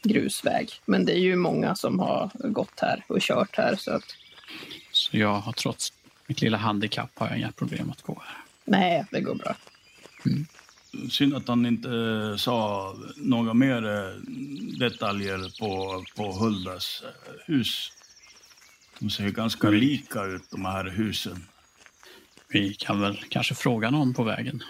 grusväg, 0.02 0.70
men 0.86 1.04
det 1.04 1.12
är 1.12 1.20
ju 1.20 1.36
många 1.36 1.74
som 1.74 1.98
har 1.98 2.30
gått 2.34 2.80
här 2.80 3.04
och 3.06 3.20
kört 3.20 3.56
här. 3.56 3.76
Så 3.76 3.90
att 3.90 4.04
Så 4.92 5.16
jag 5.16 5.34
har 5.34 5.52
trots 5.52 5.92
mitt 6.26 6.42
lilla 6.42 6.58
handikapp 6.58 7.10
har 7.14 7.28
jag 7.28 7.38
inga 7.38 7.52
problem 7.52 7.90
att 7.90 8.02
gå 8.02 8.22
här. 8.26 8.36
nej, 8.64 9.04
det 9.10 9.20
går 9.20 9.34
bra. 9.34 9.56
Synd 11.10 11.34
att 11.34 11.48
han 11.48 11.66
inte 11.66 11.88
eh, 11.88 12.36
sa 12.36 12.94
några 13.16 13.54
mer 13.54 13.86
eh, 13.86 14.14
detaljer 14.78 15.58
på, 15.60 16.04
på 16.16 16.32
Huldas 16.32 17.02
eh, 17.04 17.54
hus. 17.54 17.92
De 18.98 19.10
ser 19.10 19.24
ju 19.24 19.30
ganska 19.30 19.70
lika 19.70 20.24
ut, 20.24 20.42
de 20.50 20.64
här 20.64 20.84
husen. 20.84 21.44
Vi 22.48 22.74
kan 22.74 23.00
väl 23.00 23.24
kanske 23.28 23.54
fråga 23.54 23.90
någon 23.90 24.14
på 24.14 24.22
vägen. 24.24 24.62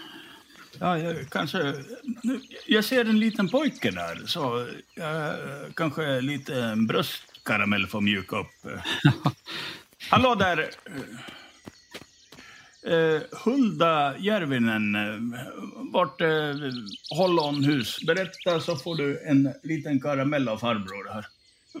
Ja, 0.79 0.97
jag, 0.99 1.29
kanske... 1.29 1.73
nu- 2.23 2.41
Jag 2.67 2.85
ser 2.85 3.05
en 3.05 3.19
liten 3.19 3.49
pojke 3.49 3.91
där, 3.91 4.21
så 4.25 4.67
jag, 4.95 5.35
kanske 5.75 6.21
lite 6.21 6.75
bröstkaramell 6.87 7.87
får 7.87 8.01
mjuka 8.01 8.35
upp. 8.37 8.47
Hallå 10.09 10.35
där! 10.35 10.69
Eh, 12.87 13.21
Hulda 13.45 14.17
Järvinen, 14.17 14.97
vart 15.93 16.21
eh, 16.21 16.27
håller 17.09 17.41
hon 17.41 17.63
hus? 17.63 17.99
Berätta 18.07 18.59
så 18.59 18.75
får 18.75 18.95
du 18.95 19.19
en 19.25 19.53
liten 19.63 19.99
karamell 20.01 20.49
av 20.49 20.57
farbror 20.57 21.13
här. 21.13 21.25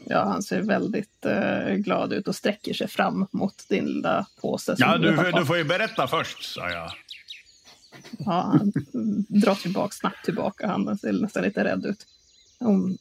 Ja, 0.05 0.23
han 0.23 0.43
ser 0.43 0.61
väldigt 0.61 1.25
eh, 1.25 1.73
glad 1.75 2.13
ut 2.13 2.27
och 2.27 2.35
sträcker 2.35 2.73
sig 2.73 2.87
fram 2.87 3.27
mot 3.31 3.69
din 3.69 3.85
lilla 3.85 4.25
påse. 4.41 4.75
Ja, 4.77 4.97
du, 4.97 5.15
fått. 5.15 5.35
du 5.35 5.45
får 5.45 5.57
ju 5.57 5.63
berätta 5.63 6.07
först, 6.07 6.43
sa 6.43 6.69
jag. 6.69 6.91
Ja, 8.25 8.41
han 8.41 8.71
drar 9.27 9.55
tillbaka, 9.55 9.91
snabbt 9.95 10.25
tillbaka 10.25 10.67
handen, 10.67 10.97
ser 10.97 11.11
nästan 11.11 11.43
lite 11.43 11.63
rädd 11.63 11.85
ut. 11.85 12.05
Hon, 12.59 12.97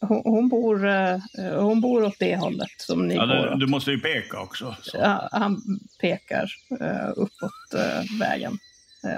hon, 0.00 0.22
hon, 0.24 0.48
bor, 0.48 0.86
eh, 0.86 1.18
hon 1.60 1.80
bor 1.80 2.04
åt 2.04 2.18
det 2.18 2.36
hållet 2.36 2.70
som 2.78 3.08
ni 3.08 3.14
Ja, 3.14 3.26
går 3.26 3.52
åt. 3.54 3.60
du 3.60 3.66
måste 3.66 3.90
ju 3.90 4.00
peka 4.00 4.40
också. 4.40 4.76
Så. 4.82 4.96
Ja, 4.96 5.28
han 5.32 5.62
pekar 6.00 6.50
eh, 6.80 7.08
uppåt 7.16 7.74
eh, 7.74 8.18
vägen 8.20 8.58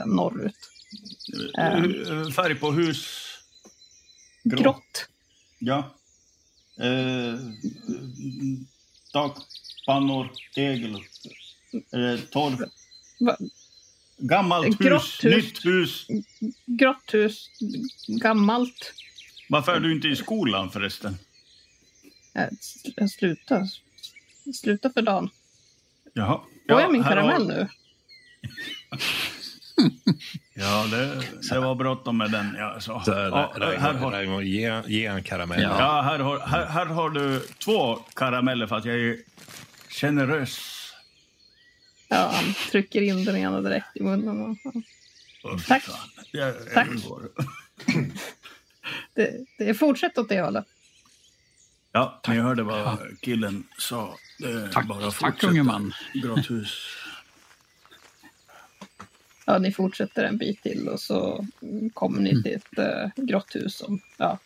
norrut. 0.07 0.55
Färg 2.37 2.55
på 2.55 2.73
hus? 2.73 3.07
Grå. 4.45 4.63
Grått. 4.63 5.09
Ja. 5.59 5.79
Eh, 6.81 7.35
takpannor, 9.13 10.31
tegel, 10.55 10.95
eh, 11.93 12.21
torv. 12.31 12.65
Va? 13.21 13.37
Gammalt 14.19 14.81
hus, 14.81 15.25
hus. 15.25 15.37
nytt 15.37 15.65
hus. 15.65 16.07
Grått 16.67 17.11
hus, 17.15 17.51
gammalt. 18.23 18.93
Varför 19.49 19.73
är 19.77 19.81
du 19.81 19.93
inte 19.93 20.09
i 20.09 20.17
skolan 20.17 20.71
förresten? 20.71 21.17
Eh, 22.35 22.43
s- 22.45 23.13
sluta. 23.19 23.63
Sluta 24.55 24.91
för 24.91 25.03
dagen. 25.03 25.31
Jaha. 26.13 26.41
Får 26.71 26.81
jag 26.81 26.93
min 26.93 27.03
karamell 27.03 27.43
har- 27.43 27.49
nu? 27.49 27.69
Ja, 30.55 30.87
det, 30.91 31.23
det 31.51 31.61
var 31.61 31.75
bråttom 31.75 32.19
med 32.19 32.31
den. 32.31 32.55
Ja, 32.59 32.81
så. 32.81 33.03
där, 33.07 33.27
Ja, 33.29 33.55
här, 33.79 33.95
har, 33.95 34.11
Raimo, 34.11 34.41
ge, 34.43 34.83
ge 34.87 35.07
en 35.07 35.23
karamell. 35.23 35.63
Ja. 35.63 35.77
ja, 35.79 36.03
här, 36.03 36.19
har, 36.19 36.39
här, 36.41 36.67
här 36.67 36.87
har 36.87 37.11
du 37.11 37.41
två 37.65 37.97
karameller 37.97 38.67
för 38.67 38.77
att 38.77 38.85
jag 38.85 38.97
är 38.97 39.17
generös. 39.89 40.76
Ja, 42.09 42.31
han 42.35 42.55
trycker 42.71 43.03
in 43.03 43.25
den 43.25 43.37
ena 43.37 43.61
direkt 43.61 43.97
i 43.97 44.03
munnen. 44.03 44.41
och- 44.41 44.57
Tack. 45.67 45.85
Jag, 46.33 46.49
jag 46.49 46.73
Tack. 46.75 46.89
Det, 49.15 49.45
det 49.59 49.75
fortsätt 49.75 50.19
åt 50.19 50.29
det 50.29 50.41
hållet. 50.41 50.65
Ja, 51.93 52.21
ni 52.29 52.37
hörde 52.39 52.63
vad 52.63 52.99
killen 53.21 53.65
sa. 53.79 54.17
Tack, 54.73 54.87
bara 54.87 55.11
tack 55.11 55.45
unge 55.45 55.63
man. 55.63 55.93
Grått 56.15 56.51
hus. 56.51 56.89
Ja, 59.45 59.59
ni 59.59 59.73
fortsätter 59.73 60.25
en 60.25 60.37
bit 60.37 60.63
till 60.63 60.89
och 60.89 61.01
så 61.01 61.47
mm, 61.63 61.91
kommer 61.91 62.21
ni 62.21 62.43
till 62.43 62.55
ett 62.55 62.79
äh, 62.79 63.25
grått 63.25 63.55
hus. 63.57 63.77
Som, 63.77 64.01
ja, 64.17 64.39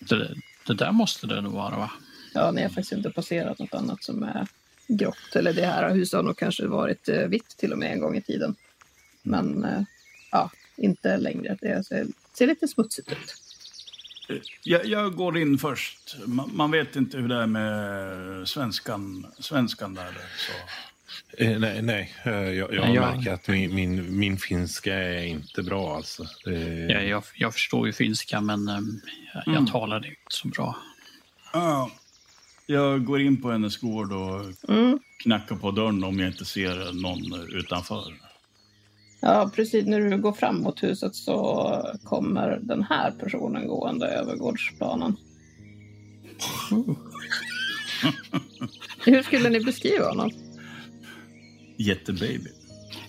Det, 0.00 0.34
det 0.66 0.74
där 0.74 0.92
måste 0.92 1.26
det 1.26 1.40
nog 1.40 1.52
vara 1.52 1.76
va? 1.76 1.90
ja, 2.34 2.50
ni 2.50 2.62
har 2.62 2.68
faktiskt 2.68 2.92
inte 2.92 3.10
passerat 3.10 3.58
något 3.58 3.74
annat 3.74 4.02
som 4.02 4.22
är 4.22 4.46
grått. 4.88 5.36
Eller 5.36 5.52
det 5.52 5.66
här 5.66 5.94
huset 5.94 6.16
har 6.16 6.22
nog 6.22 6.36
kanske 6.38 6.66
varit 6.66 7.08
eh, 7.08 7.26
vitt 7.26 7.48
till 7.56 7.72
och 7.72 7.78
med 7.78 7.92
en 7.92 8.00
gång 8.00 8.16
i 8.16 8.22
tiden. 8.22 8.54
Men 9.22 9.64
eh, 9.64 9.82
ja, 10.30 10.50
inte 10.76 11.16
längre. 11.16 11.56
Det 11.60 11.86
ser, 11.86 12.06
ser 12.34 12.46
lite 12.46 12.68
smutsigt 12.68 13.12
ut. 13.12 13.34
Jag, 14.62 14.86
jag 14.86 15.14
går 15.16 15.38
in 15.38 15.58
först. 15.58 16.16
Man, 16.26 16.50
man 16.54 16.70
vet 16.70 16.96
inte 16.96 17.18
hur 17.18 17.28
det 17.28 17.34
är 17.42 17.46
med 17.46 18.48
svenskan, 18.48 19.26
svenskan 19.38 19.94
där. 19.94 20.12
Så. 20.46 20.52
Eh, 21.44 21.58
nej, 21.58 21.82
nej. 21.82 22.14
Eh, 22.24 22.32
jag, 22.32 22.74
jag 22.74 22.84
Nej, 22.86 22.94
jag- 22.94 23.16
märker 23.16 23.32
att 23.32 23.48
min, 23.48 23.74
min, 23.74 24.18
min 24.18 24.36
finska 24.36 24.94
är 24.94 25.22
inte 25.22 25.62
bra 25.62 25.96
alltså. 25.96 26.26
Det, 26.44 26.52
Ja, 26.90 27.00
jag, 27.00 27.24
jag 27.34 27.52
förstår 27.54 27.86
ju 27.86 27.92
finska 27.92 28.40
men 28.40 28.66
jag, 28.68 28.78
Mm. 29.48 29.64
jag 29.64 29.72
talar 29.72 30.00
det 30.00 30.08
inte 30.08 30.20
så 30.28 30.48
bra. 30.48 30.76
Ja. 31.52 31.90
Jag 32.70 33.04
går 33.04 33.20
in 33.20 33.42
på 33.42 33.50
hennes 33.50 33.76
gård 33.76 34.12
och 34.12 34.40
Mm. 34.68 34.98
knackar 35.22 35.56
på 35.56 35.70
dörren 35.70 36.04
om 36.04 36.18
jag 36.18 36.28
inte 36.28 36.44
ser 36.44 37.02
någon 37.02 37.50
utanför. 37.58 38.04
Ja, 39.20 39.50
precis. 39.54 39.86
När 39.86 40.00
du 40.00 40.18
går 40.18 40.32
fram 40.32 40.62
mot 40.62 40.82
huset 40.82 41.14
så 41.14 41.82
kommer 42.04 42.58
den 42.62 42.82
här 42.82 43.10
personen 43.10 43.66
gående 43.68 44.06
över 44.06 44.36
gårdsplanen. 44.36 45.16
Mm. 46.70 46.96
Hur 49.04 49.22
skulle 49.22 49.50
ni 49.50 49.60
beskriva 49.64 50.08
honom? 50.08 50.30
Jättebaby. 51.78 52.50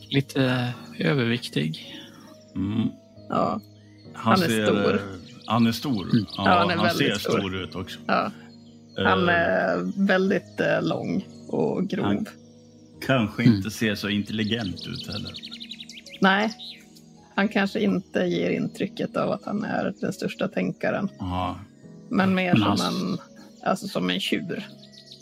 Lite 0.09 0.43
eh, 0.97 1.07
överviktig. 1.11 1.95
Mm. 2.55 2.87
Ja, 3.29 3.61
Han, 4.13 4.33
Han 4.33 4.43
är 4.43 4.47
ser, 4.47 4.65
stor. 4.65 4.93
eh, 4.95 5.01
Han 5.45 5.67
är 5.67 5.71
stor. 5.71 6.09
Ja, 6.13 6.25
Ja, 6.37 6.43
han 6.59 6.69
är 6.69 6.75
han 6.75 6.89
ser 6.89 6.97
väldigt 7.03 7.21
stor. 7.21 7.31
stor 7.39 7.55
ut 7.55 7.75
också. 7.75 7.99
ja. 8.07 8.31
Han 9.05 9.29
Eh, 9.29 9.35
är 9.35 10.05
väldigt 10.07 10.59
eh, 10.59 10.81
lång 10.81 11.25
och 11.47 11.87
grov. 11.89 12.05
Han- 12.05 12.25
Kanske 13.05 13.43
Mm. 13.43 13.55
inte 13.55 13.71
ser 13.71 13.95
så 13.95 14.09
intelligent 14.09 14.87
ut 14.87 15.07
heller. 15.13 15.31
Nej, 16.21 16.49
han 17.35 17.47
kanske 17.47 17.79
inte 17.79 18.19
ger 18.19 18.49
intrycket 18.49 19.15
av 19.17 19.31
att 19.31 19.45
han 19.45 19.63
är 19.63 19.93
den 20.01 20.13
största 20.13 20.47
tänkaren. 20.47 21.09
Ja. 21.19 21.59
Men 22.09 22.35
mer 22.35 22.53
Men 22.53 22.61
som 22.61 22.79
han- 22.79 23.11
en, 23.11 23.17
alltså 23.63 23.87
som 23.87 24.09
en 24.09 24.19
tjur 24.19 24.67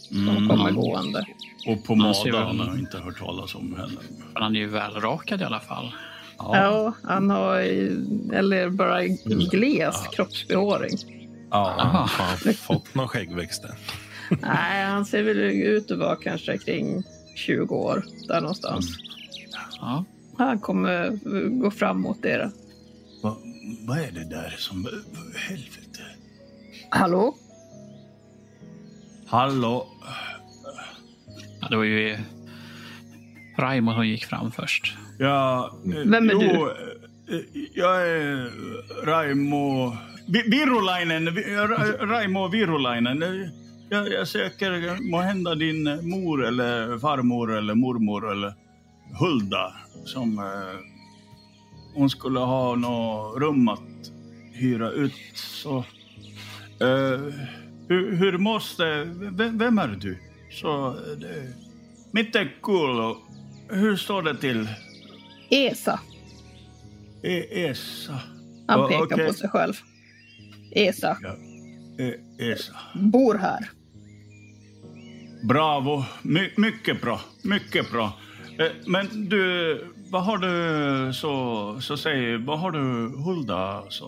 som 0.09 0.29
Mm. 0.29 0.47
kommer 0.49 0.71
gående. 0.71 1.25
Och 1.67 1.83
på 1.85 1.93
Han 1.93 2.59
har 2.59 2.67
jag 2.67 2.79
inte 2.79 2.97
hört 2.97 3.19
talas 3.19 3.55
om 3.55 3.75
heller. 3.75 4.01
Men 4.33 4.43
han 4.43 4.55
är 4.55 4.59
ju 4.59 4.67
välrakad 4.67 5.41
i 5.41 5.43
alla 5.43 5.59
fall. 5.59 5.91
Ja, 6.37 6.93
han 7.03 7.29
har 7.29 7.59
ju- 7.59 8.05
eller 8.33 8.69
bara 8.69 9.03
gles 9.51 9.95
Ja. 10.05 10.11
kroppsbehåring. 10.13 10.97
Ja. 11.51 11.57
Aha. 11.79 11.97
Har 12.07 12.25
han 12.45 12.53
fått 12.53 12.95
någon 12.95 13.07
skäggväxt 13.07 13.63
än? 13.63 13.75
Nej, 14.41 14.85
han 14.85 15.05
ser 15.05 15.23
väl 15.23 15.37
ut 15.39 15.91
att 15.91 15.97
vara 15.97 16.15
kanske 16.15 16.57
kring 16.57 17.03
20 17.35 17.75
år 17.75 18.03
där 18.27 18.41
någonstans. 18.41 18.87
Ja. 19.79 20.05
Han 20.37 20.59
kommer 20.59 21.05
eh, 21.05 21.11
gå 21.49 21.71
fram 21.71 22.01
mot 22.01 22.25
er. 22.25 22.51
Va, 23.23 23.37
vad 23.87 23.97
är 23.97 24.11
det 24.11 24.23
där 24.29 24.55
som... 24.57 24.87
Helvete. 25.35 26.01
Hallå? 26.89 27.35
Hallå? 29.27 29.87
ja, 31.61 31.67
det 31.69 31.75
var 31.77 31.83
ju 31.83 32.17
Raimo 33.57 33.93
som 33.93 34.07
gick 34.07 34.25
fram 34.25 34.51
först. 34.51 34.97
Ja, 35.19 35.71
eh, 35.85 35.91
Vem 36.05 36.29
är 36.29 36.33
jo, 36.33 36.39
du? 36.39 36.71
eh, 37.37 37.43
Jag 37.73 38.01
är 38.07 38.51
Raimo... 39.05 39.97
Vi- 40.27 40.49
Virolainen. 40.49 41.33
Vi- 41.33 41.43
Ra- 41.43 42.05
Raimo 42.07 42.47
Virolainen. 42.47 43.23
Eh, 43.23 43.49
Jag, 43.89 44.11
jag 44.11 44.27
söker 44.27 44.97
må 45.11 45.17
hända 45.21 45.55
din 45.55 46.09
mor 46.09 46.45
eller 46.45 46.97
farmor 46.99 47.57
eller 47.57 47.75
mormor 47.75 48.31
eller 48.31 48.53
Hulda 49.19 49.73
som 50.05 50.39
eh, 50.39 50.79
hon 51.95 52.09
skulle 52.09 52.39
ha 52.39 52.75
något 52.75 53.37
rum 53.41 53.67
att 53.67 53.81
hyra 54.53 54.91
ut. 54.91 55.13
Så, 55.35 55.77
eh, 56.81 57.19
hur, 57.87 58.15
hur 58.15 58.37
måste... 58.37 59.03
Vem, 59.15 59.57
vem 59.57 59.77
är 59.79 59.87
du? 59.87 60.17
Så 60.51 60.95
det... 61.19 61.53
Mitte 62.11 62.47
cool. 62.61 63.15
Hur 63.69 63.95
står 63.95 64.21
det 64.21 64.35
till? 64.37 64.67
Esa. 65.49 65.99
E 67.23 67.65
Esa. 67.69 68.19
Han 68.67 68.87
pekar 68.89 69.03
okej. 69.03 69.27
på 69.27 69.33
sig 69.33 69.49
själv. 69.49 69.73
Esa. 70.71 71.17
Ja. 71.21 71.35
E 72.05 72.13
Esa. 72.51 72.73
Bor 72.95 73.35
här. 73.35 73.69
Bravo. 75.43 76.03
My 76.21 76.49
mycket 76.57 77.01
bra. 77.01 77.21
Mycket 77.43 77.91
bra. 77.91 78.13
Eh, 78.59 78.71
Men 78.85 79.29
du, 79.29 79.85
vad 80.11 80.23
har 80.23 80.37
du 80.37 81.13
så, 81.13 81.77
så 81.81 81.97
säg, 81.97 82.37
vad 82.37 82.59
har 82.59 82.71
du 82.71 82.79
Hulda 83.23 83.83
så? 83.89 84.05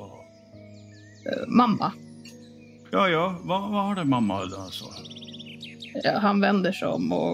Eh, 1.26 1.48
Mamma. 1.48 1.92
Ja, 2.92 3.10
ja, 3.10 3.40
vad, 3.44 3.72
vad 3.72 3.84
har 3.86 3.96
du 3.96 4.04
mamma 4.04 4.46
då 4.46 4.68
så? 4.72 4.86
Ja, 6.04 6.20
Han 6.20 6.42
vänder 6.42 6.72
sig 6.72 6.88
om 6.88 7.12
och, 7.12 7.34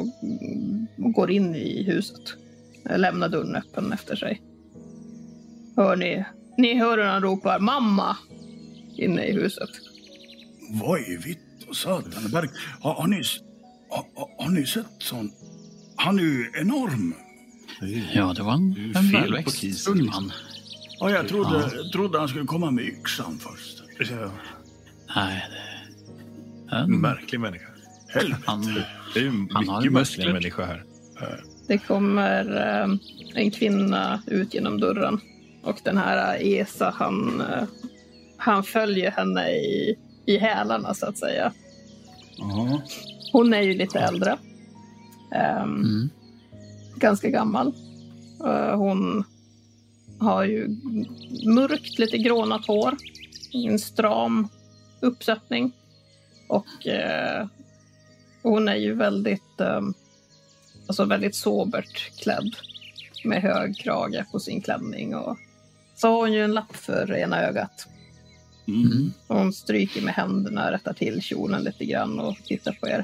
och 1.04 1.14
går 1.14 1.32
in 1.32 1.56
i 1.56 1.84
huset. 1.84 2.22
Lämnar 2.96 3.30
dörren 3.30 3.56
öppen 3.56 3.94
efter 3.94 4.16
sig. 4.16 4.42
Hör 5.78 5.96
ni? 5.96 6.26
Ni 6.58 6.80
hör 6.80 6.98
hur 6.98 7.06
han 7.06 7.22
ropar 7.22 7.60
mamma 7.60 8.18
inne 9.00 9.26
i 9.26 9.32
huset. 9.34 9.70
Vad 10.70 11.00
i 11.00 11.18
vitt 11.26 11.40
och 11.70 11.76
satan 11.76 12.32
Berg, 12.32 12.50
har, 12.82 12.94
har, 12.94 13.08
ni, 13.08 13.22
har, 13.90 14.06
har- 14.44 14.50
ni 14.52 14.66
sett 14.66 14.86
sån? 15.00 15.32
Han 15.96 16.20
är 16.20 16.24
ju 16.24 16.52
enorm. 16.62 17.14
Ja, 18.14 18.34
det 18.34 18.44
var 18.44 18.54
en, 18.54 18.94
en 18.96 19.12
välväxt 19.12 19.88
ung 19.88 20.06
man. 20.06 20.32
Ja, 21.00 21.10
jag 21.10 21.28
trodde, 21.28 21.90
trodde 21.94 22.20
han 22.20 22.28
skulle 22.28 22.46
komma 22.46 22.72
med 22.72 22.84
yxan 22.86 23.38
först. 23.40 23.84
Ja, 24.12 24.32
Nej, 25.16 25.44
det... 26.70 26.76
En, 26.76 27.02
märklig 27.02 27.40
människa. 27.40 27.66
Helvete. 28.14 28.42
han, 28.46 28.62
Det 29.14 29.20
är 29.20 29.24
ju 29.24 29.48
Han 29.52 29.68
har 29.68 29.78
mycket 29.82 29.94
muskler. 29.94 30.34
märkliga 30.34 30.34
människor 30.34 30.64
här. 30.64 30.84
Det 31.68 31.78
kommer 31.78 32.58
eh, 32.84 32.98
en 33.44 33.52
kvinna 33.52 34.22
ut 34.28 34.54
genom 34.54 34.80
dörren. 34.80 35.20
Och 35.64 35.80
den 35.84 35.98
här 35.98 36.38
Esa, 36.42 36.94
han, 36.98 37.42
eh, 37.42 37.64
han 38.46 38.64
följer 38.64 39.12
henne 39.12 39.50
i, 39.52 39.96
i 40.26 40.38
hälarna 40.38 40.94
så 40.94 41.06
att 41.06 41.18
säga. 41.18 41.54
Hon 43.32 43.54
är 43.54 43.62
ju 43.62 43.74
lite 43.74 44.00
äldre. 44.00 44.38
Ehm, 45.36 45.64
mm. 45.64 46.10
ganska 46.96 47.30
gammal. 47.30 47.74
Eh, 48.46 48.76
hon 48.78 49.24
har 50.20 50.44
ju 50.44 50.68
mörkt, 51.46 52.00
lite 52.00 52.18
grånat 52.18 52.66
hår. 52.66 52.96
En 53.54 53.80
stram 53.80 54.48
uppsättning. 55.00 55.72
Och 56.48 56.88
eh, 56.88 57.48
hon 58.44 58.68
är 58.68 58.76
ju 58.76 58.94
väldigt, 58.94 59.60
eh, 59.60 59.82
alltså 60.88 61.06
väldigt 61.06 61.36
sobert 61.36 62.12
klädd. 62.22 62.56
Med 63.24 63.42
hög 63.42 63.78
krage 63.78 64.32
på 64.32 64.40
sin 64.40 64.62
klänning. 64.62 65.16
Och 65.16 65.38
så 65.96 66.08
har 66.08 66.18
hon 66.18 66.34
ju 66.34 66.44
en 66.44 66.54
lapp 66.54 66.76
för 66.76 67.14
ena 67.14 67.42
ögat. 67.42 67.88
Mm. 68.68 69.14
Hon 69.28 69.54
stryker 69.54 70.02
med 70.02 70.14
händerna, 70.14 70.72
rättar 70.72 70.94
till 70.94 71.22
kjolen 71.22 71.64
lite 71.64 71.86
grann 71.86 72.20
och 72.20 72.38
tittar 72.46 72.72
på 72.72 72.88
er. 72.88 73.04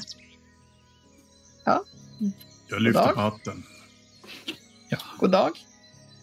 Jag 2.70 2.82
lyfter 2.82 3.14
på 3.14 3.20
hatten. 3.22 3.64
God 5.18 5.32
dag. 5.32 5.52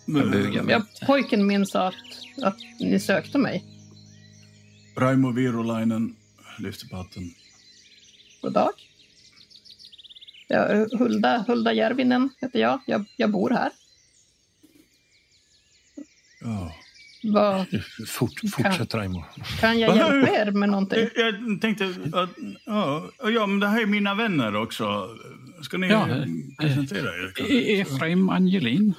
Jag 0.07 0.31
bugar 0.31 0.63
mig 0.63 0.73
Ja, 0.73 0.79
lite. 0.79 1.07
pojken 1.07 1.47
minns 1.47 1.75
att, 1.75 1.95
att 2.43 2.57
ni 2.81 3.01
sökte 3.01 3.39
mig. 3.39 3.65
Raimo 4.97 5.33
Virolainen 5.33 6.17
lyfter 6.59 6.89
på 6.89 6.97
hatten. 6.97 7.35
God 8.43 8.53
dag. 8.53 8.71
Ja, 10.49 10.87
Hulda, 10.99 11.45
Hulda 11.47 11.73
Järvinen 11.73 12.31
heter 12.41 12.59
jag. 12.59 12.81
jag. 12.87 13.05
Jag 13.17 13.31
bor 13.31 13.51
här. 13.51 13.71
Ja. 16.41 16.75
Vad, 17.23 17.67
Fort, 18.09 18.41
fortsätt 18.57 18.95
Raimo. 18.95 19.25
kan 19.61 19.79
jag 19.79 19.97
hjälpa 19.97 20.31
er 20.37 20.51
med 20.51 20.69
någonting? 20.69 20.99
Jag, 21.17 21.35
jag 21.35 21.61
tänkte 21.61 21.95
att 22.13 22.31
ja, 22.67 23.11
ja, 23.35 23.47
men 23.47 23.61
det 23.61 23.67
här 23.69 23.83
är 23.83 23.87
mina 23.87 24.15
vänner 24.15 24.57
också. 24.57 25.09
Ska 25.63 25.79
ni 25.79 25.89
Ja, 25.89 26.09
eh, 26.09 26.17
eh, 26.19 26.25
presentera 26.59 27.09
er? 27.09 27.33
kanske? 27.35 27.55
E- 27.55 27.81
Efraim 27.81 28.29
Angelin. 28.29 28.95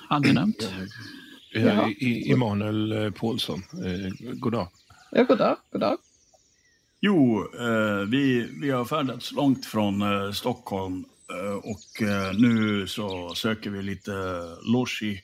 Jaha. 1.53 1.89
I, 1.89 2.05
I, 2.07 2.31
Emanuel 2.31 2.91
eh, 2.91 3.11
Paulsson. 3.11 3.63
Eh, 3.73 4.33
god 4.33 4.51
dag. 4.53 4.67
Ja, 5.11 5.23
god 5.23 5.37
dag. 5.37 5.57
God 5.71 5.81
dag. 5.81 5.97
Jo, 7.01 7.47
eh, 7.59 8.07
vi, 8.09 8.47
vi 8.61 8.69
har 8.69 8.85
färdats 8.85 9.31
långt 9.31 9.65
från 9.65 10.01
eh, 10.01 10.31
Stockholm 10.31 11.05
eh, 11.33 11.55
och 11.55 12.01
eh, 12.09 12.33
nu 12.37 12.87
så 12.87 13.33
söker 13.35 13.69
vi 13.69 13.81
lite 13.81 14.11
logi 14.63 15.21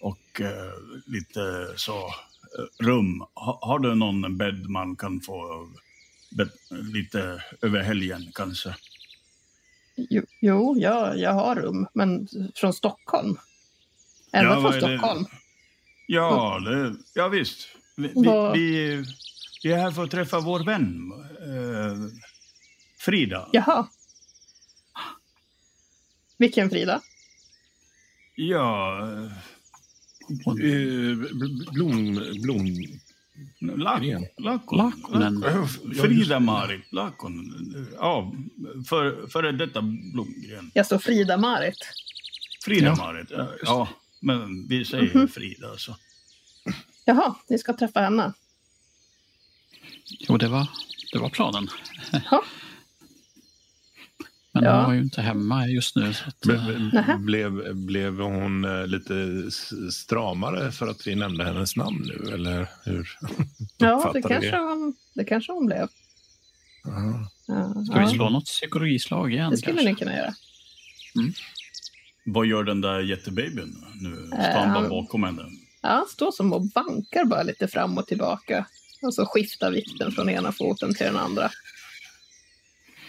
och 0.00 0.40
eh, 0.40 0.72
lite 1.06 1.72
så 1.76 1.96
eh, 2.06 2.84
rum. 2.84 3.24
Ha, 3.34 3.58
har 3.62 3.78
du 3.78 3.94
någon 3.94 4.36
bädd 4.36 4.70
man 4.70 4.96
kan 4.96 5.20
få 5.20 5.68
lite 6.70 7.42
över 7.62 7.82
helgen 7.82 8.32
kanske? 8.34 8.74
Jo, 9.96 10.22
jo 10.40 10.76
jag, 10.78 11.18
jag 11.18 11.32
har 11.32 11.54
rum, 11.56 11.86
men 11.94 12.28
från 12.54 12.72
Stockholm. 12.72 13.38
Ända 14.32 14.50
Ja, 14.50 14.60
från 14.60 14.72
är 14.72 14.80
det? 14.80 14.98
Stockholm. 14.98 15.26
Ja, 16.06 16.58
det, 16.64 16.96
ja 17.14 17.28
visst. 17.28 17.68
Vi, 17.96 18.08
vi, 18.14 18.50
vi, 18.54 19.04
vi 19.62 19.72
är 19.72 19.78
här 19.78 19.90
för 19.90 20.04
att 20.04 20.10
träffa 20.10 20.40
vår 20.40 20.64
vän 20.64 21.12
eh, 21.40 22.10
Frida. 22.98 23.48
Jaha. 23.52 23.88
Vilken 26.36 26.70
Frida? 26.70 27.00
Ja, 28.34 29.02
blom... 31.72 32.22
blom 32.42 32.66
Lack, 33.60 34.02
Gren. 34.02 34.26
Lackon. 34.38 34.78
Lakonen. 34.78 35.44
Ja, 35.46 35.66
Frida-Marit 36.02 36.92
Lackon. 36.92 37.52
Ja, 37.98 38.32
för, 38.88 39.26
före 39.26 39.52
detta 39.52 39.82
Blomgren. 39.82 40.70
Jag 40.74 40.86
står 40.86 40.98
Frida-Marit. 40.98 41.78
Frida-Marit. 42.64 43.26
Ja. 43.30 43.48
ja. 43.62 43.88
Men 44.20 44.68
vi 44.68 44.84
säger 44.84 45.14
Mhm. 45.14 45.28
Frida 45.28 45.70
alltså. 45.70 45.96
Jaha, 47.04 47.34
ni 47.48 47.58
ska 47.58 47.72
träffa 47.76 48.00
henne. 48.00 48.32
Jo, 50.20 50.36
det 50.36 50.48
var, 50.48 50.68
det 51.12 51.18
var 51.18 51.30
planen. 51.30 51.68
Ja. 52.30 52.44
Men 54.60 54.70
Ja. 54.70 54.76
hon 54.76 54.86
var 54.86 54.92
ju 54.94 55.00
inte 55.02 55.22
hemma 55.22 55.66
just 55.66 55.96
nu. 55.96 56.12
Så 56.14 56.24
att, 56.28 56.40
Ble- 56.40 56.90
Nähä. 56.92 57.16
Blev, 57.18 57.74
blev 57.76 58.20
hon 58.20 58.64
eh, 58.64 58.86
lite 58.86 59.14
stramare 59.92 60.72
för 60.72 60.86
att 60.88 61.06
vi 61.06 61.14
nämnde 61.14 61.44
hennes 61.44 61.76
namn 61.76 62.02
nu? 62.06 62.32
Eller 62.34 62.68
hur 62.84 63.08
Ja, 63.78 64.10
det 64.14 64.22
kanske, 64.22 64.56
hon, 64.58 64.94
det 65.14 65.24
kanske 65.24 65.52
hon 65.52 65.66
blev. 65.66 65.88
Ja. 66.84 67.28
Ja, 67.46 67.84
ska 67.84 68.00
ja. 68.00 68.06
vi 68.06 68.14
slå 68.14 68.28
något 68.30 68.44
psykologislag 68.44 69.32
igen? 69.32 69.50
Det 69.50 69.56
skulle 69.56 69.74
kanske? 69.74 69.90
ni 69.90 69.96
kunna 69.98 70.16
göra. 70.16 70.34
Vad 72.24 72.46
gör 72.46 72.64
den 72.64 72.80
där 72.80 73.00
jättebabyn 73.00 73.76
nu? 74.00 74.26
Står 74.26 74.38
Eh, 74.38 74.56
han 74.56 74.74
bara 74.74 74.88
bakom 74.88 75.22
henne? 75.24 75.42
Ja, 75.82 75.88
han 75.88 76.06
står 76.08 76.30
som 76.32 76.52
och 76.52 76.66
bankar 76.66 77.24
bara 77.24 77.42
lite 77.42 77.68
fram 77.68 77.98
och 77.98 78.06
tillbaka. 78.06 78.66
Och 79.02 79.14
så 79.14 79.26
skiftar 79.26 79.70
vikten 79.70 80.12
från 80.12 80.28
ena 80.30 80.52
foten 80.52 80.94
till 80.94 81.06
den 81.06 81.16
andra. 81.16 81.50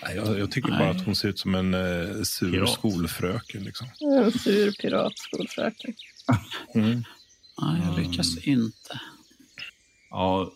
Nej, 0.03 0.15
Jag, 0.15 0.39
jag 0.39 0.51
tycker 0.51 0.69
Nej. 0.69 0.79
bara 0.79 0.89
att 0.89 1.05
hon 1.05 1.15
ser 1.15 1.29
ut 1.29 1.39
som 1.39 1.55
en 1.55 1.73
eh, 1.73 2.21
sur 2.23 2.51
Pirat. 2.51 2.69
skolfröken. 2.69 3.63
Liksom. 3.63 3.87
En 3.99 4.31
sur 4.31 4.71
pirat, 4.71 5.13
skolfröken. 5.17 5.93
Mm. 6.75 7.03
Nej, 7.61 7.81
jag 7.85 7.99
lyckas 7.99 8.37
inte. 8.47 8.99
Ja, 10.09 10.53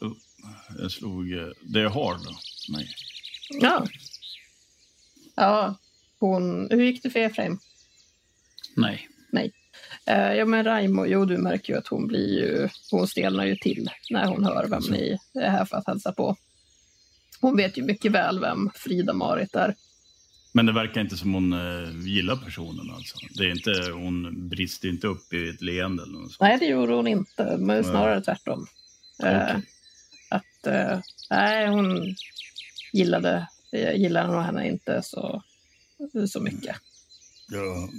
jag 0.80 0.92
slog... 0.92 1.32
eh, 1.34 1.48
Det 1.62 1.80
är 1.82 1.90
hard. 1.90 2.20
då. 2.26 2.36
Nej. 2.70 2.88
Ja. 3.62 3.88
Ja, 5.36 5.76
hon... 6.20 6.68
Hur 6.72 6.84
gick 6.84 7.04
det 7.04 7.10
för 7.10 7.20
Efraim? 7.20 7.60
Nej. 8.76 9.08
Eh, 10.06 10.34
ja, 10.34 10.46
men 10.46 10.64
Raimo, 10.64 11.06
jo, 11.06 11.26
du 11.26 11.38
märker 11.38 11.74
ju 11.74 11.80
att 11.80 11.88
hon 11.88 12.08
blir 12.08 12.40
ju... 12.40 12.70
Hon 12.92 13.08
stelnar 13.08 13.46
ju 13.46 13.56
till 13.56 13.90
när 14.10 14.26
hon 14.28 14.46
hör 14.46 14.68
vem 14.68 14.84
ni 14.90 15.18
är 15.34 15.50
här 15.50 15.66
för 15.66 15.78
att 15.78 15.88
hälsa 15.88 16.12
på. 16.12 16.36
Hon 17.44 17.58
vet 17.58 17.78
ju 17.78 17.84
mycket 17.84 18.12
väl 18.12 18.40
vem 18.40 18.70
Frida-Marit 18.76 19.56
är. 19.56 19.76
Men 20.52 20.66
det 20.66 20.74
verkar 20.74 21.02
inte 21.02 21.18
som 21.18 21.34
hon 21.34 21.54
eh, 21.54 22.08
gillar 22.08 22.36
personen 22.36 22.92
alltså. 22.96 23.18
Det 23.30 23.44
är 23.44 23.52
inte, 23.52 23.92
hon 23.92 24.50
brister 24.50 24.88
inte 24.88 25.08
upp 25.08 25.34
i 25.34 25.50
ett 25.50 25.62
leende 25.62 26.04
eller 26.04 26.14
något 26.14 26.32
sånt. 26.32 26.40
Nej, 26.40 26.58
det 26.60 26.66
gjorde 26.66 26.94
hon 26.94 27.08
inte, 27.08 27.58
men 27.60 27.84
snarare 27.84 28.22
tvärtom. 28.22 28.68
Eh, 29.24 29.44
Okej. 29.44 29.62
att, 30.30 30.68
eh, 30.68 31.00
nej, 31.30 31.68
hon 31.68 32.16
gillade, 32.94 33.48
gillade 33.96 34.32
nog 34.32 34.42
henne 34.42 34.68
inte 34.68 35.02
så, 35.04 35.44
så 36.30 36.40
mycket. 36.40 36.76
Ja. 37.50 37.90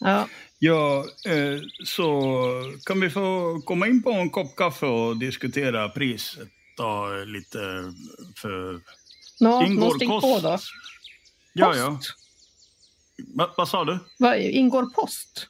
Ja, 0.00 0.28
Ja, 0.58 1.04
eh, 1.26 1.60
så 1.84 2.22
kan 2.86 3.00
vi 3.00 3.10
få 3.10 3.60
komma 3.64 3.86
in 3.86 4.02
på 4.02 4.12
en 4.12 4.30
kopp 4.30 4.56
kaffe 4.56 4.86
och 4.86 5.16
diskutera 5.16 5.88
priset 5.88 6.48
då, 6.78 7.22
lite 7.26 7.58
för... 8.36 8.80
Nå, 9.40 9.62
Ingår 9.62 9.84
nå 9.88 9.94
stig 9.94 10.08
kost? 10.08 10.22
på 10.26 10.48
då. 10.48 10.58
Ja, 11.52 11.66
Post. 11.66 11.78
ja. 11.78 11.98
Va, 13.34 13.50
vad 13.56 13.68
sa 13.68 13.84
du? 13.84 13.98
Vad 14.18 14.38
ingår 14.38 14.86
post? 14.94 15.48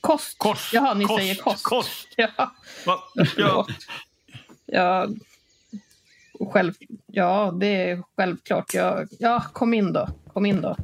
Kost? 0.00 0.38
Kost. 0.38 0.72
Jaha, 0.72 0.94
ni 0.94 1.04
kost, 1.04 1.18
säger 1.20 1.34
kost. 1.34 1.64
Kost. 1.64 2.08
Ja, 2.16 2.54
Va? 2.86 2.98
Ja. 3.36 3.66
Ja, 4.66 5.08
själv, 6.52 6.74
ja, 7.06 7.54
det 7.60 7.66
är 7.90 8.02
självklart. 8.16 8.74
Ja, 8.74 9.04
ja, 9.18 9.44
kom 9.52 9.74
in 9.74 9.92
då. 9.92 10.08
Kom 10.32 10.46
in 10.46 10.60
då. 10.60 10.76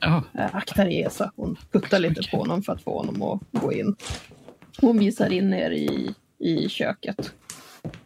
Ja, 0.00 0.22
Äh, 0.38 0.56
akta 0.56 0.84
dig, 0.84 1.02
Esa. 1.02 1.32
Hon 1.36 1.56
puttar 1.72 1.98
lite 1.98 2.22
på 2.30 2.36
honom 2.36 2.62
för 2.62 2.72
att 2.72 2.82
få 2.82 2.98
honom 2.98 3.22
att 3.22 3.62
gå 3.62 3.72
in. 3.72 3.96
Hon 4.80 4.98
visar 4.98 5.32
in 5.32 5.54
er 5.54 5.70
i, 5.70 6.14
i 6.38 6.68
köket. 6.68 7.32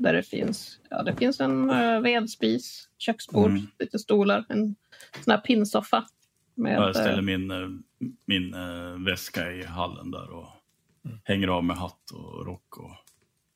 Där 0.03 0.13
det 0.13 0.23
finns, 0.23 0.79
ja, 0.91 1.03
det 1.03 1.17
finns 1.17 1.41
en 1.41 1.71
uh, 1.71 2.01
vedspis, 2.01 2.89
köksbord, 2.99 3.51
Mm. 3.51 3.67
lite 3.79 3.99
stolar, 3.99 4.45
en 4.49 4.75
sån 5.25 5.31
här 5.31 5.39
pinnsoffa. 5.41 6.05
Med, 6.55 6.75
Jag 6.77 6.97
ställer 6.97 7.17
eh, 7.19 7.23
min, 7.23 7.51
eh, 7.51 7.69
min 8.27 8.55
eh, 8.55 9.05
väska 9.07 9.53
i 9.53 9.65
hallen 9.65 10.11
där 10.11 10.31
och 10.31 10.49
hänger 11.25 11.49
av 11.49 11.65
med 11.65 11.77
hatt 11.77 12.11
och 12.11 12.47
rock 12.47 12.77
och 12.79 12.91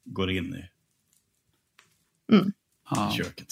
går 0.04 0.30
in 0.30 0.54
i 0.54 0.64
ja. 2.90 3.12
köket. 3.16 3.46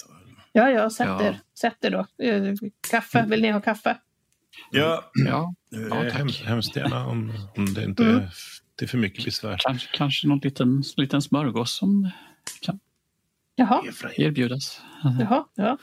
ja, 0.51 0.69
ja, 0.69 0.89
sätt 0.89 1.07
Ja. 1.07 1.23
er. 1.23 1.39
Sätt 1.53 1.83
er 1.85 1.89
då. 1.91 2.07
Kaffe, 2.91 3.25
vill 3.29 3.41
ni 3.41 3.51
ha 3.51 3.61
kaffe? 3.61 3.97
Ja, 4.71 5.11
ja. 5.13 5.55
eh, 5.75 5.81
Ja, 5.81 6.01
tack. 6.01 6.13
Hemskt, 6.13 6.41
hemskt 6.41 6.75
gärna 6.75 7.07
om, 7.07 7.33
om 7.57 7.73
det 7.73 7.83
inte 7.83 8.03
Mm. 8.03 8.15
är, 8.15 8.29
det 8.75 8.85
är 8.85 8.87
för 8.87 8.97
mycket 8.97 9.25
besvär. 9.25 9.57
Kanske, 9.59 9.97
kanske 9.97 10.27
någon 10.27 10.39
liten, 10.39 10.83
liten 10.97 11.21
smörgås 11.21 11.71
som 11.77 12.09
kan 12.61 12.79
Jaha, 13.55 13.83
erbjudas. 14.17 14.81
jaha, 15.19 15.45
ja. 15.55 15.77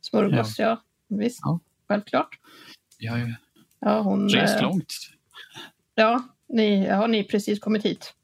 Smörgås, 0.00 0.58
ja. 0.58 0.82
Visst, 1.08 1.40
Ja. 1.42 1.60
självklart. 1.88 2.38
Har 3.10 3.16
ju 3.18 3.34
Ja, 3.80 4.00
hon... 4.00 4.28
rest 4.28 4.56
eh, 4.56 4.62
långt. 4.62 4.92
Ja, 5.94 6.22
ni, 6.48 6.86
har 6.86 7.08
ni 7.08 7.24
precis 7.24 7.60
kommit 7.60 7.84
hit? 7.84 8.14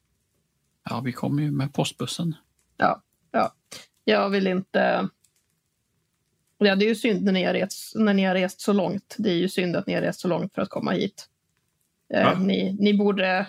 Ja, 0.91 1.01
vi 1.01 1.13
kom 1.13 1.39
ju 1.39 1.51
med 1.51 1.75
postbussen. 1.75 2.35
Ja, 2.77 3.03
ja. 3.31 3.55
Jag 4.05 4.31
vill 4.31 4.47
inte... 4.47 5.09
Ja, 6.59 6.77
det 6.77 6.85
är 6.85 6.89
ju 6.89 6.95
synd 6.95 7.23
när 7.25 7.33
ni, 7.33 7.45
har 7.45 7.53
rest, 7.53 7.97
när 7.97 8.15
ni 8.15 8.25
har 8.25 8.35
rest 8.35 8.61
så 8.61 8.73
långt. 8.73 9.17
Det 9.19 9.31
är 9.31 9.35
ju 9.37 9.49
synd 9.49 9.77
att 9.77 9.87
ni 9.87 9.95
har 9.95 10.01
rest 10.03 10.21
så 10.21 10.29
långt 10.29 10.55
för 10.55 10.63
att 10.63 10.69
komma 10.71 10.91
hit. 10.93 11.29
Eh, 12.15 12.21
Ja. 12.21 12.39
ni, 12.39 12.77
ni, 12.81 12.95
borde, 12.95 13.47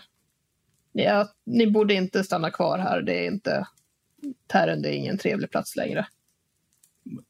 ni, 0.93 1.03
ja, 1.03 1.27
ni 1.45 1.71
borde 1.71 1.93
inte 1.93 2.23
stanna 2.23 2.51
kvar 2.51 2.79
här. 2.79 3.01
Det 3.01 3.25
är 3.25 3.31
inte... 3.31 3.67
Tärende 4.47 4.89
är 4.89 4.93
ingen 4.93 5.17
trevlig 5.17 5.51
plats 5.51 5.75
längre. 5.75 6.07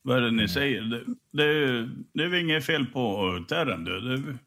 Vad 0.02 0.18
är 0.18 0.22
det 0.22 0.32
ni 0.32 0.48
säger? 0.48 0.82
Det, 0.82 1.04
det, 1.32 1.44
är- 1.44 1.90
det 2.14 2.24
är 2.24 2.28
väl 2.28 2.40
inget 2.40 2.66
fel 2.66 2.86
på 2.86 3.30
terren 3.50 3.84
du. 3.84 4.00
Det 4.02 4.14
är 4.14 4.38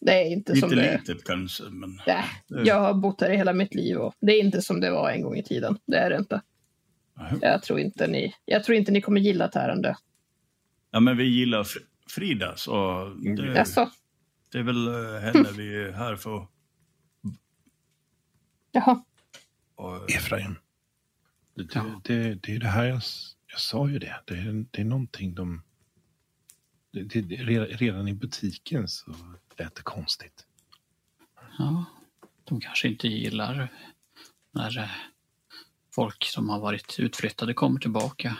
Det 0.00 0.12
är 0.12 0.32
inte 0.32 0.52
lite 0.54 0.68
som 0.68 0.76
det... 0.76 0.92
litet 0.98 1.24
kanske, 1.24 1.62
men... 1.64 2.00
Nej, 2.06 2.24
jag 2.48 2.80
har 2.80 2.94
bott 2.94 3.20
här 3.20 3.30
i 3.30 3.36
hela 3.36 3.52
mitt 3.52 3.74
liv 3.74 3.96
och 3.96 4.14
det 4.20 4.32
är 4.32 4.40
inte 4.40 4.62
som 4.62 4.80
det 4.80 4.90
var 4.90 5.10
en 5.10 5.22
gång 5.22 5.36
i 5.36 5.42
tiden. 5.42 5.78
Det 5.86 5.96
är 5.96 6.10
det 6.10 6.16
inte. 6.16 6.42
Nej. 7.14 7.32
Jag 7.40 7.62
tror 7.62 7.80
inte 7.80 8.06
ni, 8.06 8.34
jag 8.44 8.64
tror 8.64 8.76
inte 8.78 8.92
ni 8.92 9.00
kommer 9.00 9.20
gilla 9.20 9.48
Tärende. 9.48 9.96
Ja, 10.90 11.00
men 11.00 11.16
vi 11.16 11.24
gillar 11.24 11.62
Fr- 11.62 11.86
Frida, 12.08 12.56
så 12.56 13.04
det, 13.36 13.46
Jaså? 13.54 13.90
det 14.52 14.58
är 14.58 14.62
väl 14.62 14.86
eh, 14.88 15.20
henne 15.20 15.48
vi 15.56 15.82
är 15.84 15.92
här 15.92 16.16
för. 16.16 16.46
Jaha. 18.72 19.04
Och, 19.74 20.10
Efraim. 20.10 20.54
Det, 21.64 21.74
Ja. 21.74 22.00
det, 22.04 22.34
det, 22.34 22.54
är 22.54 22.58
det 22.58 22.68
här 22.68 22.84
jag, 22.84 23.02
jag 23.46 23.60
sa 23.60 23.88
ju 23.88 23.98
det. 23.98 24.22
Det 24.26 24.34
är, 24.34 24.66
det 24.70 24.80
är 24.80 24.84
någonting 24.84 25.34
de... 25.34 25.62
Det, 26.92 27.02
det, 27.02 27.36
redan- 27.36 28.08
i 28.08 28.14
butiken 28.14 28.88
så 28.88 29.14
lät 29.56 29.74
det 29.74 29.82
konstigt. 29.82 30.46
Ja, 31.58 31.84
de 32.44 32.60
kanske 32.60 32.88
inte 32.88 33.08
gillar 33.08 33.68
när 34.50 34.78
eh, 34.78 34.90
folk 35.94 36.24
som 36.24 36.48
har 36.48 36.60
varit 36.60 36.96
utflyttade 36.98 37.54
kommer 37.54 37.80
tillbaka. 37.80 38.36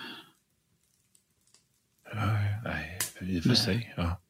Ja, 2.12 2.26
nej, 2.64 2.98
i 3.20 3.40
och 3.40 3.44
för 3.44 3.54
sig. 3.54 3.94
Ja. 3.96 4.20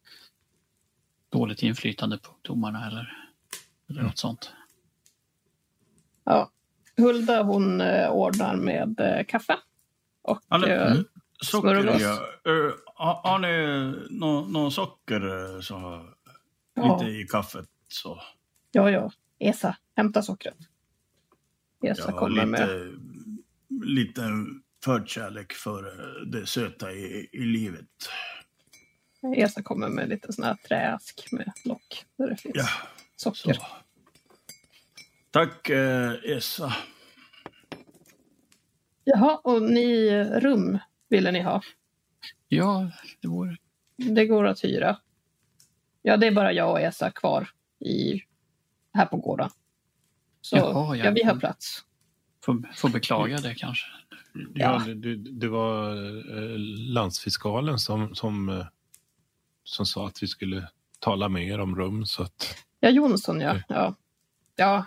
Dåligt 1.29 1.63
inflytande 1.63 2.19
på 2.19 2.31
ungdomarna 2.37 2.87
eller, 2.87 3.29
eller 3.89 4.03
något 4.03 4.19
sånt. 4.19 4.53
Ja. 6.25 6.51
Hulda 7.01 7.43
hon 7.43 7.81
eh, 7.81 8.11
ordnar 8.11 8.57
med 8.57 9.01
eh, 9.01 9.25
kaffe. 9.29 9.57
Och 10.23 10.41
Ja, 10.49 10.59
socker, 11.43 11.83
smörgås. 11.83 12.03
ja. 12.03 12.13
Eh, 12.53 12.73
har, 12.95 13.15
har 13.15 13.39
ni 13.39 13.95
nå 14.11 14.47
nå 14.47 14.71
socker 14.71 15.55
eh, 15.55 15.61
så, 15.61 16.07
Ja. 16.75 16.99
lite 16.99 17.11
i 17.11 17.25
kaffet? 17.27 17.67
Så. 17.89 18.23
ja, 18.73 18.91
ja. 18.91 19.11
Esa, 19.39 19.77
hämta 19.97 20.23
sockret. 20.23 20.57
Esa 21.85 22.11
har 22.13 22.19
kommer 22.19 22.47
med. 22.47 22.61
lite, 22.61 22.91
lite 23.85 24.23
förkärlek 24.85 25.53
för 25.53 25.83
det 26.27 26.47
söta 26.47 26.93
i, 26.93 27.29
i 27.33 27.45
livet. 27.45 27.87
Esa 29.37 29.63
kommer 29.63 29.89
med 29.89 30.09
lite 30.09 30.33
sån 30.33 30.45
här 30.45 30.55
träask 30.55 31.29
med 31.33 31.53
lock 31.65 32.05
där 32.19 32.31
det 32.31 32.37
finns 32.37 32.57
Ja, 32.57 32.69
socker. 33.17 33.53
så. 33.53 33.63
Tack 35.31 35.71
eh, 35.71 36.13
Essa. 36.25 36.73
Jaha, 39.05 39.37
och 39.45 39.63
ni 39.63 40.11
rum 40.25 40.79
ville 41.09 41.33
ni 41.33 41.41
ha? 41.41 41.63
Ja, 42.49 42.91
det 43.23 43.29
vore... 43.29 43.57
Det 43.97 44.27
går 44.27 44.47
att 44.47 44.65
hyra. 44.65 44.97
Ja, 46.03 46.17
det 46.17 46.27
är 46.27 46.33
bara 46.33 46.53
jag 46.53 46.71
och 46.71 46.81
Esa 46.81 47.11
kvar 47.11 47.49
i, 47.79 48.23
här 48.95 49.07
på 49.07 49.17
gården. 49.17 49.51
Så 50.41 50.57
Jaha, 50.57 50.97
ja. 50.97 51.11
vi 51.11 51.23
har 51.23 51.37
plats. 51.37 51.85
Får, 52.45 52.75
får 52.75 52.89
beklaga 52.89 53.37
det 53.37 53.55
kanske. 53.55 53.87
Ja, 54.35 54.41
Ja. 54.55 54.83
det, 54.87 54.95
det, 54.95 55.17
det 55.17 55.49
var 55.49 55.91
eh, 56.39 56.59
landsfiskalen 56.93 57.79
som, 57.79 58.15
som, 58.15 58.49
eh, 58.49 58.67
som 59.65 59.87
sa 59.87 60.07
att 60.07 60.23
vi 60.23 60.27
skulle 60.27 60.69
tala 60.99 61.29
mer 61.29 61.61
om 61.61 61.77
rum. 61.77 62.07
Så 62.07 62.23
att, 62.23 62.57
Ja, 62.81 62.91
Jonsson 62.91 63.41
ja. 63.41 63.51
Okej. 63.51 63.65
Ja. 63.69 63.95
ja. 64.57 64.87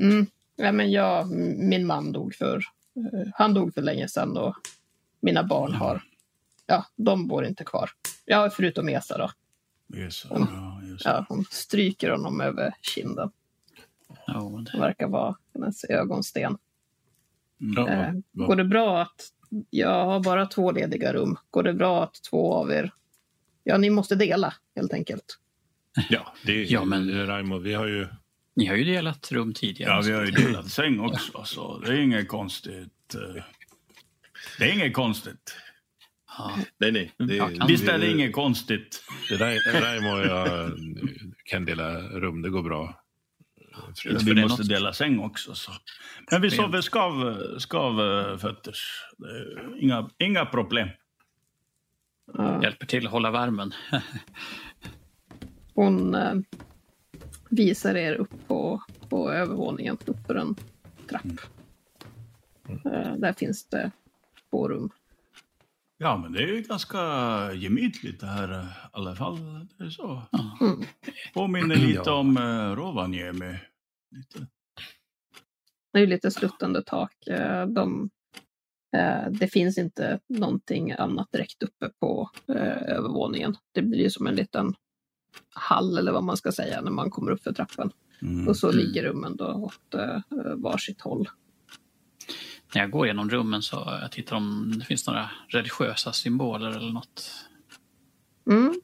Mm. 0.00 0.26
Ja, 0.56 0.72
men 0.72 0.90
jag, 0.90 1.30
min 1.58 1.86
man 1.86 2.12
dog 2.12 2.34
för, 2.34 2.56
eh, 2.96 3.28
han 3.34 3.54
dog 3.54 3.74
för 3.74 3.82
länge 3.82 4.08
sedan 4.08 4.36
och 4.36 4.56
mina 5.20 5.44
barn 5.44 5.72
har, 5.72 6.02
ja, 6.66 6.86
de 6.96 7.26
bor 7.28 7.44
inte 7.44 7.64
kvar. 7.64 7.90
Ja, 8.24 8.50
förutom 8.52 8.88
Esa 8.88 9.18
då. 9.18 9.30
Yes, 9.98 10.24
Mm. 10.24 10.48
ja. 10.52 10.80
Ja, 11.04 11.26
hon 11.28 11.44
stryker 11.50 12.10
honom 12.10 12.40
över 12.40 12.74
kinden. 12.80 13.30
Men 14.26 14.64
Det 14.64 14.78
verkar 14.78 15.08
vara 15.08 15.36
hennes 15.54 15.84
ögonsten. 15.84 16.58
Ja, 17.76 17.88
Eh, 17.88 18.12
vad- 18.32 18.46
går 18.48 18.56
det 18.56 18.64
bra 18.64 19.02
att, 19.02 19.22
jag 19.70 20.04
har 20.06 20.20
bara 20.20 20.46
två 20.46 20.72
lediga 20.72 21.12
rum. 21.12 21.36
Går 21.50 21.62
det 21.62 21.72
bra 21.74 22.04
att 22.04 22.14
två 22.30 22.54
av 22.54 22.70
er, 22.72 22.92
ja, 23.64 23.78
ni 23.78 23.90
måste 23.90 24.14
dela 24.14 24.54
helt 24.76 24.92
enkelt. 24.92 25.38
ja, 26.10 26.34
det 26.46 26.52
är 26.52 26.72
Ja, 26.72 26.84
men- 26.84 27.26
Raimo, 27.26 27.58
vi 27.58 27.74
har 27.74 27.86
ju... 27.86 28.08
ni 28.56 28.66
har 28.66 28.76
ju 28.76 28.84
delat 28.84 29.32
rum 29.32 29.54
tidigare. 29.54 29.92
Ja, 29.92 30.00
vi 30.04 30.12
har 30.12 30.24
ju 30.24 30.30
delat 30.30 30.68
säng 30.70 31.00
också, 31.00 31.44
så 31.44 31.78
det 31.78 31.92
är 31.92 32.00
inget 32.00 32.28
konstigt. 32.28 33.14
eh. 33.14 33.42
Det 34.58 34.64
är 34.70 34.72
inget 34.74 34.94
konstigt. 34.94 35.56
Ja, 36.38 36.58
Nej, 36.78 36.92
nej. 36.92 37.12
Det, 37.18 37.66
Visst 37.68 37.88
är 37.88 37.98
det 37.98 38.10
inget 38.10 38.32
konstigt? 38.32 39.04
Ra- 39.30 39.80
Raimo 39.80 40.10
och 40.10 40.20
jag 40.26 40.72
kan 41.44 41.64
dela 41.64 42.00
rum, 42.00 42.42
det 42.42 42.50
går 42.50 42.62
bra. 42.62 43.02
Ja, 43.72 43.78
vi 44.04 44.34
det 44.34 44.40
är 44.40 44.42
måste 44.42 44.62
något- 44.62 44.68
dela 44.68 44.92
säng 44.92 45.18
också. 45.18 45.54
Så. 45.54 45.72
Men 46.30 46.42
vi 46.42 46.50
sover 46.50 46.80
skav, 46.80 47.36
skav 47.58 48.00
eh. 48.00 48.52
Det 49.18 49.80
Inga, 49.80 50.10
inga 50.18 50.46
problem. 50.46 50.88
Ja. 52.34 52.62
hjälper 52.62 52.86
till 52.86 53.06
att 53.06 53.12
hålla 53.12 53.30
värmen. 53.30 53.74
Hon 55.74 56.14
eh, 56.14 56.34
visar 57.50 57.94
er 57.94 58.14
upp 58.14 58.46
på, 58.48 58.82
på 59.08 59.30
övervåningen, 59.32 59.98
upp 60.06 60.26
för 60.26 60.34
en 60.34 60.54
trapp. 61.08 61.24
Eh, 62.68 63.14
där 63.16 63.32
finns 63.32 63.64
det 63.64 63.90
två 64.50 64.68
rum. 64.68 64.90
Ja, 65.98 66.16
men 66.16 66.32
det 66.32 66.42
är 66.42 66.46
ju 66.46 66.62
ganska 66.62 66.98
gemytligt 67.52 68.20
det 68.20 68.26
här 68.26 68.52
eh, 68.52 68.64
i 68.64 68.68
alla 68.92 69.16
fall. 69.16 69.66
Det 69.78 69.84
är 69.84 69.90
så. 69.90 70.22
Mm. 70.60 70.82
Påminner 71.34 71.76
lite 71.76 72.02
Ja. 72.04 72.14
om 72.14 72.36
uh, 72.36 72.76
Rovaniemi. 72.76 73.58
Lite. 74.16 74.46
Det 75.92 75.98
är 75.98 76.00
ju 76.00 76.06
lite 76.06 76.30
sluttande 76.30 76.82
tak. 76.82 77.26
Eh, 77.26 77.66
de, 77.66 78.10
eh, 78.96 79.30
det 79.30 79.48
finns 79.48 79.78
inte 79.78 80.20
någonting 80.28 80.92
annat 80.92 81.32
direkt 81.32 81.62
uppe 81.62 81.90
på 82.00 82.30
eh, 82.48 82.82
övervåningen. 82.82 83.56
Det 83.72 83.82
blir 83.82 84.08
som 84.08 84.26
en 84.26 84.34
liten 84.34 84.74
hall 85.54 85.98
eller 85.98 86.12
vad 86.12 86.24
man 86.24 86.36
ska 86.36 86.52
säga 86.52 86.80
när 86.80 86.90
man 86.90 87.10
kommer 87.10 87.30
upp 87.30 87.42
för 87.42 87.52
trappan. 87.52 87.92
Mm. 88.22 88.48
Och 88.48 88.56
så 88.56 88.68
Mm. 88.70 88.78
ligger 88.78 89.02
rummen 89.04 89.36
då 89.36 89.46
åt 89.46 89.94
eh, 89.94 90.18
varsitt 90.56 91.00
håll. 91.00 91.28
När 92.74 92.80
jag 92.82 92.90
går 92.90 93.06
igenom 93.06 93.30
rummen 93.30 93.62
så 93.62 93.76
jag 94.02 94.12
tittar 94.12 94.36
om 94.36 94.72
det 94.78 94.84
finns 94.84 95.06
några 95.06 95.30
religiösa 95.48 96.12
symboler 96.12 96.70
eller 96.70 96.92
något. 96.92 97.30
Mm. 98.50 98.74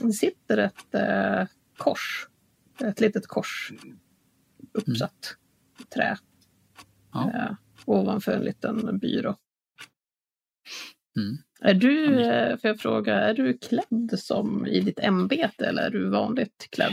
Det 0.00 0.12
sitter 0.12 0.58
ett 0.58 0.94
eh, 0.94 1.46
kors. 1.76 2.28
Ett 2.80 3.00
litet 3.00 3.26
kors 3.26 3.72
uppsatt 4.72 5.36
i 5.80 5.82
trä. 5.82 6.18
Ja. 7.12 7.30
Eh, 7.34 7.54
ovanför 7.84 8.32
en 8.32 8.42
liten 8.44 8.98
byrå. 8.98 9.36
Mm. 11.16 11.36
Är 11.66 11.74
du, 11.74 12.20
eh, 12.22 12.56
får 12.58 12.68
jag 12.68 12.80
fråga, 12.80 13.14
är 13.14 13.34
du 13.34 13.58
klädd 13.58 14.18
som 14.18 14.66
i 14.66 14.80
ditt 14.80 14.98
ämbete 14.98 15.66
eller 15.66 15.82
är 15.82 15.90
du 15.90 16.08
vanligt 16.08 16.68
klädd? 16.70 16.92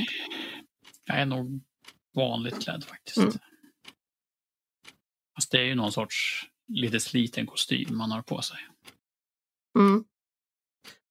Jag 1.05 1.19
är 1.19 1.25
nog 1.25 1.61
vanligt 2.15 2.63
klädd 2.63 2.83
faktiskt. 2.83 3.17
Mm. 3.17 3.31
Fast 5.35 5.51
det 5.51 5.57
är 5.57 5.63
ju 5.63 5.75
någon 5.75 5.91
sorts 5.91 6.47
lite 6.67 6.99
sliten 6.99 7.45
kostym 7.45 7.97
man 7.97 8.11
har 8.11 8.21
på 8.21 8.41
sig. 8.41 8.57
Mm. 9.79 10.03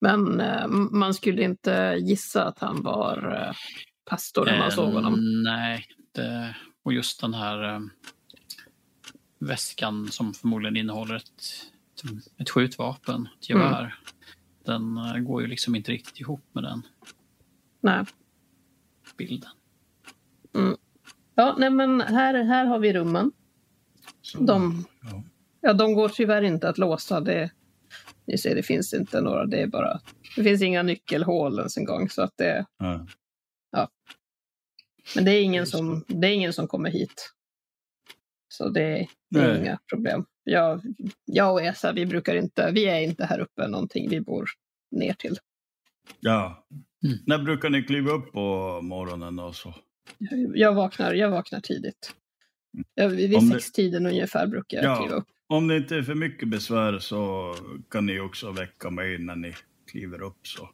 Men 0.00 0.40
eh, 0.40 0.66
man 0.68 1.14
skulle 1.14 1.42
inte 1.42 1.96
gissa 2.00 2.44
att 2.44 2.58
han 2.58 2.82
var 2.82 3.46
eh, 3.46 3.54
pastor 4.10 4.44
när 4.44 4.58
man 4.58 4.68
Eh, 4.68 4.74
såg 4.74 4.92
honom. 4.92 5.42
Nej, 5.42 5.86
det, 6.14 6.56
och 6.84 6.92
just 6.92 7.20
den 7.20 7.34
här 7.34 7.82
väskan 9.38 10.08
som 10.10 10.34
förmodligen 10.34 10.76
innehåller 10.76 11.14
ett, 11.14 11.71
ett 12.38 12.50
skjutvapen, 12.50 13.28
ett 13.40 13.50
Mm. 13.50 13.62
gevär. 13.62 13.94
Den 14.64 14.96
eh, 14.96 15.18
går 15.18 15.42
ju 15.42 15.48
liksom 15.48 15.74
inte 15.74 15.92
riktigt 15.92 16.20
ihop 16.20 16.44
med 16.52 16.64
den 16.64 16.82
Nej. 17.80 18.04
bilden. 19.16 19.50
Ja, 21.34 21.56
nej 21.58 21.70
men 21.70 22.00
här, 22.00 22.44
här 22.44 22.64
har 22.66 22.78
vi 22.78 22.92
rummen. 22.92 23.32
Så, 24.22 24.38
De, 24.42 24.84
ja. 25.02 25.22
ja, 25.60 25.72
de 25.72 25.94
går 25.94 26.08
tyvärr 26.08 26.42
inte 26.42 26.68
att 26.68 26.78
låsa. 26.78 27.20
Det, 27.20 27.50
ni 28.26 28.38
ser, 28.38 28.54
det 28.54 28.62
finns 28.62 28.94
inte 28.94 29.20
några. 29.20 29.46
Det 29.46 29.62
är 29.62 29.66
bara... 29.66 30.00
Det 30.36 30.44
finns 30.44 30.62
inga 30.62 30.82
nyckelhål 30.82 31.58
ens 31.58 31.76
en 31.76 31.84
gång. 31.84 32.08
Så 32.10 32.22
att 32.22 32.36
det, 32.36 32.66
Ja. 32.78 33.06
men 35.14 35.24
det 35.24 35.30
är, 35.30 35.42
ingen 35.42 35.66
som, 35.66 36.04
det 36.08 36.28
är 36.28 36.32
ingen 36.32 36.52
som 36.52 36.68
kommer 36.68 36.90
hit. 36.90 37.32
Så 38.52 38.68
det, 38.68 39.08
det 39.30 39.38
är 39.40 39.48
Nej. 39.52 39.60
inga 39.60 39.78
problem. 39.90 40.24
Jag, 40.44 40.80
jag 41.24 41.52
och 41.52 41.62
Esa, 41.62 41.92
vi 41.92 42.06
brukar 42.06 42.34
inte... 42.36 42.70
Vi 42.72 42.84
är 42.84 43.00
inte 43.00 43.24
här 43.24 43.38
uppe 43.40 43.68
någonting. 43.68 44.08
Vi 44.10 44.20
bor 44.20 44.48
ner 44.90 45.12
till. 45.12 45.36
ja. 46.20 46.66
Mm. 47.04 47.18
När 47.26 47.38
brukar 47.38 47.70
ni 47.70 47.82
kliva 47.82 48.10
upp 48.12 48.32
på 48.32 48.80
morgonen 48.82 49.38
och 49.38 49.56
så? 49.56 49.74
Jag 50.54 50.74
vaknar, 50.74 51.14
jag 51.14 51.30
vaknar 51.30 51.60
tidigt. 51.60 52.14
Jag, 52.94 53.08
vid 53.08 53.34
Om 53.36 53.48
det- 53.48 53.54
sextiden 53.54 54.06
ungefär 54.06 54.46
brukar 54.46 54.76
jag 54.82 54.84
Ja. 54.86 54.96
kliva 54.96 55.14
upp. 55.16 55.26
Om 55.46 55.68
det 55.68 55.76
inte 55.76 55.96
är 55.96 56.02
för 56.02 56.14
mycket 56.14 56.48
besvär 56.48 56.98
så 56.98 57.54
kan 57.90 58.06
ni 58.06 58.20
också 58.20 58.52
väcka 58.52 58.90
mig 58.90 59.18
när 59.18 59.36
ni 59.36 59.54
kliver 59.90 60.22
upp. 60.22 60.46
Så. 60.46 60.70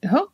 Jaha, 0.00 0.26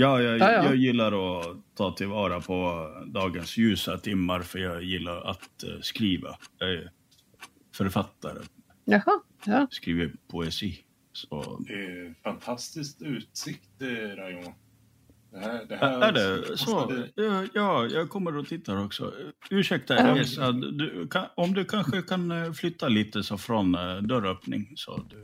Ja, 0.00 0.22
jag, 0.22 0.38
Ja, 0.38 0.52
ja. 0.52 0.64
jag 0.64 0.76
gillar 0.76 1.40
att 1.40 1.56
ta 1.76 1.92
tillvara 1.92 2.40
på 2.40 2.88
dagens 3.06 3.56
ljusa 3.56 3.98
timmar 3.98 4.40
för 4.40 4.58
jag 4.58 4.82
gillar 4.82 5.30
att 5.30 5.62
eh, 5.62 5.80
skriva. 5.80 6.38
Jag 6.58 6.72
är 6.72 6.90
författare, 7.74 8.38
jaha. 8.84 9.20
Ja. 9.44 9.66
skriver 9.70 10.12
poesi. 10.30 10.78
Så, 11.12 11.62
Det 11.66 11.72
är 11.72 12.14
fantastisk 12.22 12.96
utsikt, 13.00 13.70
Raimo. 14.16 14.54
Det 15.32 15.38
här, 15.38 15.64
det 15.68 15.74
är 15.74 16.02
är 16.02 16.12
det 16.12 16.58
så? 16.58 16.92
Ja, 17.14 17.44
Ja, 17.54 17.86
jag 17.86 18.10
kommer 18.10 18.36
och 18.36 18.46
tittar 18.48 18.84
också. 18.84 19.12
Ursäkta. 19.50 19.96
Elsa, 19.96 20.52
du, 20.52 21.08
kan, 21.10 21.26
om 21.34 21.54
du 21.54 21.64
kanske 21.64 22.02
kan 22.02 22.30
eh, 22.30 22.52
flytta 22.52 22.88
lite 22.88 23.22
så 23.22 23.38
från 23.38 23.74
eh, 23.74 23.96
dörröppning. 23.96 24.72
Så 24.76 25.06
du, 25.10 25.22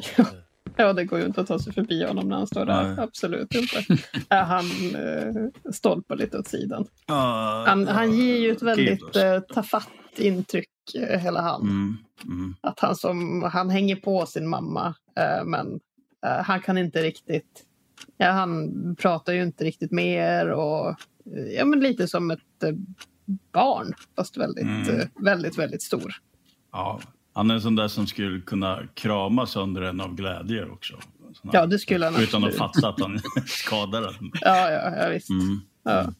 Ja, 0.84 0.92
det 0.92 1.04
går 1.04 1.18
ju 1.18 1.26
inte 1.26 1.40
att 1.40 1.46
ta 1.46 1.58
sig 1.58 1.72
förbi 1.72 2.04
honom 2.04 2.28
när 2.28 2.36
han 2.36 2.46
står 2.46 2.66
där. 2.66 2.82
Nej. 2.82 3.04
Absolut 3.04 3.54
inte. 3.54 3.84
Han 4.28 4.64
eh, 4.94 5.72
stolpar 5.72 6.16
lite 6.16 6.38
åt 6.38 6.48
sidan. 6.48 6.86
Ja, 7.06 7.64
Han, 7.66 7.86
han 7.88 8.12
ger 8.12 8.36
ju 8.36 8.50
ett 8.52 8.62
väldigt 8.62 9.16
eh, 9.16 9.40
tafatt 9.40 9.88
intryck, 10.16 10.68
eh, 10.94 11.18
hela 11.20 11.40
han. 11.40 11.62
Mm, 11.62 11.96
mm. 12.24 12.54
Att 12.60 12.80
han, 12.80 12.96
som, 12.96 13.42
han 13.42 13.70
hänger 13.70 13.96
på 13.96 14.26
sin 14.26 14.48
mamma, 14.48 14.94
eh, 15.16 15.44
men 15.44 15.80
eh, 16.26 16.42
han 16.44 16.60
kan 16.60 16.78
inte 16.78 17.02
riktigt... 17.02 17.64
Ja, 18.16 18.30
han 18.30 18.70
pratar 18.96 19.32
ju 19.32 19.42
inte 19.42 19.64
riktigt 19.64 19.90
med 19.92 20.40
er 20.40 20.50
och 20.50 20.88
eh, 21.36 21.44
ja, 21.56 21.64
men 21.64 21.80
lite 21.80 22.08
som 22.08 22.30
ett 22.30 22.62
eh, 22.64 22.72
barn, 23.52 23.92
fast 24.16 24.36
väldigt, 24.36 24.64
Mm. 24.64 25.08
väldigt, 25.20 25.58
väldigt 25.58 25.82
stor. 25.82 26.14
Ja, 26.72 27.00
han 27.34 27.50
är 27.50 27.54
en 27.54 27.60
sån 27.60 27.76
där 27.76 27.88
som 27.88 28.06
skulle 28.06 28.40
kunna 28.40 28.82
krama 28.94 29.46
sönder 29.46 29.82
en 29.82 30.00
av 30.00 30.14
glädje 30.14 30.64
också. 30.64 30.98
Ja, 31.42 31.66
det 31.66 31.78
skulle 31.78 32.04
han 32.04 32.22
Utan 32.22 32.44
att 32.44 32.60
absolut. 32.60 32.74
fatta 32.74 32.88
att 32.88 33.00
han 33.00 33.18
skadar 33.46 34.00
den. 34.00 34.30
Ja, 34.40 34.70
ja, 34.70 34.96
ja 34.96 35.08
visst. 35.08 35.30
Mm. 35.30 35.60
Ja. 35.84 36.12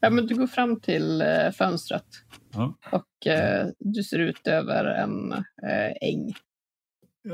ja, 0.00 0.10
men 0.10 0.26
du 0.26 0.34
går 0.34 0.46
fram 0.46 0.80
till 0.80 1.20
eh, 1.20 1.50
fönstret 1.58 2.06
Ja. 2.52 2.78
och 2.92 3.26
eh, 3.26 3.66
du 3.78 4.02
ser 4.02 4.18
ut 4.18 4.46
över 4.46 4.84
en 4.84 5.32
eh, 5.32 6.08
äng. 6.08 6.34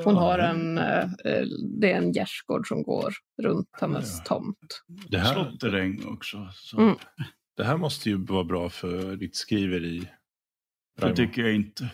Hon 0.05 0.17
har 0.17 0.39
en, 0.39 0.79
eh, 0.79 1.03
eh, 1.25 1.47
det 1.81 1.93
är 1.93 1.97
en 1.99 2.13
gärdsgård 2.13 2.69
som 2.69 2.83
går 2.83 3.15
runt 3.43 3.69
hennes 3.81 4.25
tomt. 4.25 4.83
Det 5.09 5.19
här, 5.19 5.35
Slotteräng 5.35 6.05
också. 6.07 6.49
Så. 6.55 6.81
Mm. 6.81 6.97
det 7.57 7.65
här 7.65 7.77
måste 7.77 8.09
ju 8.11 8.17
vara 8.25 8.45
bra 8.45 8.69
för 8.71 9.17
ditt 9.17 9.37
skriveri. 9.37 10.09
Det 11.01 11.17
tycker 11.17 11.43
jag 11.43 11.55
inte. 11.55 11.91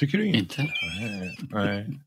Tycker 0.00 0.18
du 0.18 0.26
inte? 0.26 0.38
Inte? 0.38 0.72
Nej. 1.00 1.38
Nej. 1.50 2.00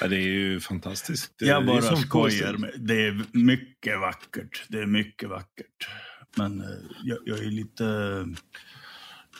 Ja, 0.00 0.08
det 0.08 0.16
är 0.16 0.28
ju 0.28 0.60
fantastiskt. 0.60 1.32
Det, 1.38 1.46
Jag 1.46 1.62
det 1.62 1.66
bara 1.66 1.96
skojar. 1.96 2.56
Med. 2.56 2.70
Det 2.78 3.06
är 3.06 3.24
mycket 3.32 4.00
vackert. 4.00 4.64
Det 4.68 4.78
är 4.78 4.86
mycket 4.86 5.28
vackert. 5.28 5.88
Men 6.36 6.60
eh, 6.60 6.66
jag, 7.04 7.18
jag 7.24 7.38
är 7.38 7.50
lite, 7.50 8.26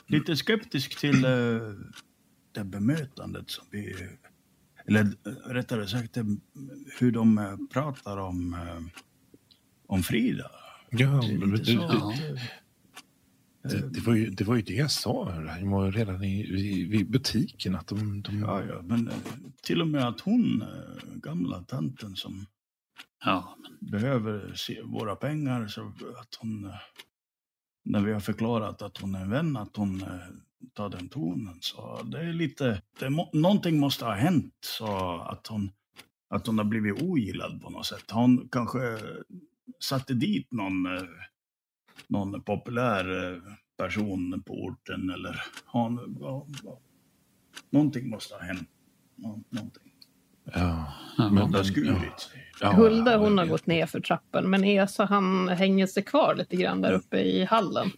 lite 0.07 0.36
skeptisk 0.36 0.99
till 0.99 1.24
eh, 1.24 1.30
det 2.53 2.64
bemötandet 2.64 3.51
som 3.51 3.66
vi... 3.70 3.95
Eller 4.86 5.01
eh, 5.01 5.32
rättare 5.53 5.88
sagt 5.88 6.14
det, 6.14 6.24
hur 6.99 7.12
de 7.12 7.68
pratar 7.72 8.16
om, 8.16 8.57
om 9.86 10.03
Frida. 10.03 10.51
Ja, 10.90 11.07
Det 11.09 11.34
är 11.34 11.38
men 11.38 11.51
lite 11.51 11.70
du, 11.70 11.76
så. 11.76 11.88
du, 11.88 11.99
Ja. 11.99 12.38
Det, 13.70 13.88
det, 13.88 14.00
var 14.00 14.14
ju, 14.14 14.30
det 14.30 14.44
var 14.44 14.56
ju 14.56 14.62
det 14.62 14.74
jag 14.74 14.90
sa 14.90 15.34
Raimo, 15.38 15.90
redan 15.90 16.24
i, 16.24 16.40
i, 16.40 16.94
i 17.00 17.04
butiken. 17.04 17.74
Att 17.74 17.86
de, 17.86 18.22
de... 18.22 18.38
Ja, 18.38 18.64
ja, 18.64 18.82
men 18.82 19.08
eh, 19.08 19.14
till 19.62 19.80
och 19.80 19.88
med 19.88 20.08
att 20.08 20.20
hon, 20.20 20.62
eh, 20.62 21.14
gamla 21.14 21.62
tanten 21.62 22.16
som 22.16 22.46
Ja, 23.24 23.56
men 23.62 23.90
behöver 23.90 24.54
se 24.54 24.82
våra 24.82 25.16
pengar, 25.16 25.66
så 25.66 25.92
att 26.20 26.34
hon, 26.40 26.64
eh, 26.64 26.74
när 27.84 28.00
vi 28.00 28.12
har 28.12 28.20
förklarat 28.20 28.82
att 28.82 28.98
hon 28.98 29.14
är 29.14 29.20
en 29.20 29.30
vän, 29.30 29.56
att 29.56 29.76
hon 29.76 30.04
tar 30.74 30.88
den 30.88 31.08
tonen. 31.08 31.58
Så 31.60 32.02
det 32.02 32.18
är 32.18 32.32
lite, 32.32 32.82
det 32.98 33.10
må, 33.10 33.30
någonting 33.32 33.80
måste 33.80 34.04
ha 34.04 34.14
hänt 34.14 34.54
så 34.60 35.20
att 35.20 35.46
hon, 35.46 35.70
att 36.30 36.46
hon 36.46 36.58
har 36.58 36.64
blivit 36.64 37.02
ogillad 37.02 37.62
på 37.62 37.70
något 37.70 37.86
sätt. 37.86 38.10
Hon 38.10 38.48
kanske 38.52 38.78
satte 39.80 40.14
dit 40.14 40.52
någon, 40.52 40.86
någon 42.14 42.42
populär 42.42 43.32
eh, 43.32 43.38
person 43.78 44.42
på 44.46 44.52
orten 44.52 45.10
eller 45.10 45.42
hon, 45.66 46.16
ja, 46.20 46.46
ja. 46.64 46.80
någonting 47.70 48.10
måste 48.10 48.34
ha 48.34 48.42
hänt. 48.42 48.68
Nå- 49.16 49.42
Någonting. 49.50 49.82
Ja. 50.44 50.92
ja, 51.18 51.28
Men- 51.30 51.34
Det 51.34 51.58
har 51.58 51.64
ja. 51.64 51.64
skurit. 51.64 52.30
Ja, 52.60 52.72
Hulda 52.72 53.12
ja, 53.12 53.18
hon 53.18 53.38
har 53.38 53.46
gått 53.46 53.66
ner 53.66 53.86
för 53.86 54.00
trappen 54.00 54.50
men 54.50 54.64
Esa 54.64 55.04
han 55.04 55.48
hänger 55.48 55.86
sig 55.86 56.02
kvar 56.02 56.34
lite 56.34 56.56
grann 56.56 56.80
där 56.80 56.92
uppe 56.92 57.18
i 57.18 57.44
hallen. 57.44 57.90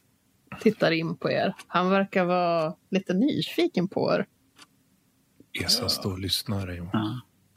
Tittar 0.60 0.90
in 0.90 1.16
på 1.16 1.30
er. 1.30 1.54
Han 1.66 1.90
verkar 1.90 2.24
vara 2.24 2.74
lite 2.90 3.14
nyfiken 3.14 3.88
på 3.88 4.12
er. 4.14 4.26
Esa 5.64 5.88
står 5.88 6.12
och 6.12 6.18
lyssnar. 6.18 6.68
Ja. 6.68 6.90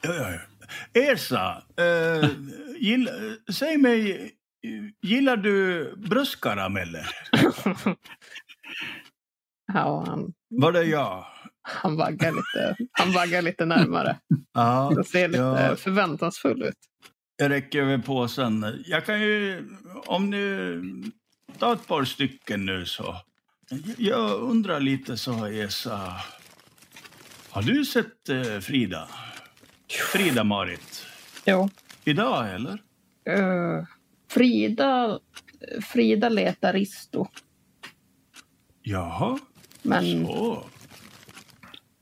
Ja, 0.02 0.14
ja, 0.14 0.30
ja. 0.32 0.40
Esa, 1.02 1.62
eh, 1.76 2.28
gill, 2.80 3.08
säg 3.52 3.78
mig, 3.78 4.30
gillar 5.02 5.36
du 5.36 5.84
bröstkarameller? 5.96 7.06
Ja, 9.72 10.04
han, 10.06 10.32
Var 10.48 10.72
det 10.72 10.84
jag? 10.84 11.26
han, 11.62 11.96
vaggar 11.96 12.32
lite, 12.32 12.76
han 12.92 13.12
vaggar 13.12 13.42
lite 13.42 13.64
närmare. 13.64 14.18
Ja, 14.52 14.92
Det 14.96 15.04
ser 15.04 15.28
lite 15.28 15.38
Ja. 15.42 15.76
förväntansfull 15.76 16.62
ut. 16.62 16.74
jag 17.36 17.50
räcker 17.50 17.82
över 17.82 17.98
påsen. 17.98 18.82
Jag 18.86 19.06
kan 19.06 19.20
ju, 19.20 19.68
om 20.06 20.30
ni 20.30 21.12
tar 21.58 21.72
ett 21.72 21.86
par 21.86 22.04
stycken 22.04 22.66
nu 22.66 22.86
så. 22.86 23.16
Jag 23.98 24.40
undrar 24.40 24.80
lite 24.80 25.16
så, 25.16 25.46
Esa. 25.46 26.16
Har 27.50 27.62
du 27.62 27.84
sett 27.84 28.28
eh, 28.28 28.58
Frida? 28.60 29.08
Frida-Marit? 30.12 31.06
Jo. 31.46 31.70
Idag, 32.04 32.54
eller? 32.54 32.78
Eh, 33.28 33.84
Frida, 34.30 35.18
Frida 35.82 36.28
letar 36.28 36.72
Risto. 36.72 37.26
Jaha, 38.82 39.38
Men 39.82 40.26
så. 40.26 40.64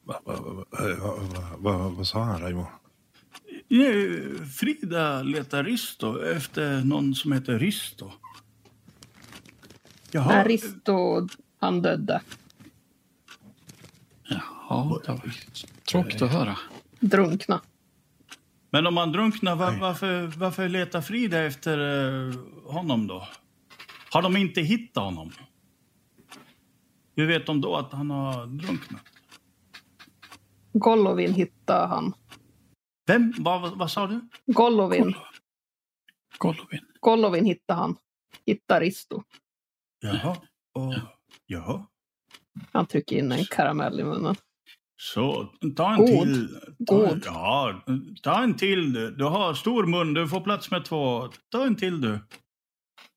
Va, 0.05 0.20
va, 0.24 0.35
va, 0.41 0.64
va, 0.70 1.14
va, 1.59 1.72
va, 1.79 1.89
vad 1.89 2.07
sa 2.07 2.22
han, 2.22 2.41
Raimo? 2.41 2.66
Nej, 3.68 4.20
Frida 4.57 5.22
letar 5.22 5.64
Risto 5.64 6.24
efter 6.24 6.85
någon 6.85 7.14
som 7.14 7.33
heter 7.33 7.59
Risto. 7.59 8.12
Jaha. 10.11 10.29
när 10.29 10.45
Risto 10.45 11.29
han 11.59 11.83
dödde, 11.83 12.20
Jaha, 14.29 15.01
det 15.07 15.12
var 15.12 15.20
tråkigt 15.91 16.22
att 16.22 16.31
höra. 16.33 16.59
drunkna. 17.01 17.61
Men 18.70 18.86
om 18.86 18.96
han 18.96 19.12
drunknar, 19.12 19.56
var, 19.56 19.72
varför, 19.80 20.26
varför 20.26 20.68
letar 20.68 21.00
Frida 21.00 21.44
efter 21.44 21.78
eh, 21.78 22.34
honom 22.64 23.06
då? 23.06 23.28
Har 24.10 24.22
de 24.22 24.36
inte 24.36 24.60
hittat 24.60 25.04
honom? 25.04 25.32
Hur 27.16 27.26
vet 27.26 27.46
de 27.46 27.60
då 27.60 27.76
att 27.76 27.92
han 27.92 28.10
har 28.10 28.46
drunknat? 28.46 29.02
Golovin 30.72 31.34
hittade 31.34 31.86
han. 31.86 32.14
Vem? 33.06 33.32
Vad, 33.38 33.60
vad, 33.60 33.78
vad 33.78 33.90
sa 33.90 34.06
du? 34.06 34.28
Golovin, 34.46 35.14
Golovin. 36.38 36.80
Golovin 37.00 37.44
hittade 37.44 37.80
han. 37.80 37.96
Hittade 38.46 38.80
Risto. 38.80 39.22
Jaha. 40.00 40.36
Och, 40.74 40.94
jaha. 41.46 41.86
Han 42.72 42.86
trycker 42.86 43.16
in 43.16 43.32
en 43.32 43.44
karamell 43.44 44.00
i 44.00 44.04
munnen. 44.04 44.34
Så, 45.01 45.49
ta 45.76 45.92
en 45.92 45.99
God. 45.99 46.09
till. 46.09 46.49
Ta, 46.86 46.96
God. 46.96 47.22
Ja, 47.24 47.82
ta 48.22 48.42
en 48.42 48.55
till 48.55 48.92
du. 48.92 49.11
Du 49.11 49.24
har 49.24 49.55
stor 49.55 49.86
mun, 49.86 50.14
du 50.14 50.28
får 50.28 50.40
plats 50.40 50.70
med 50.70 50.84
två. 50.84 51.28
Ta 51.53 51.66
en 51.66 51.76
till 51.76 52.01
du. 52.01 52.18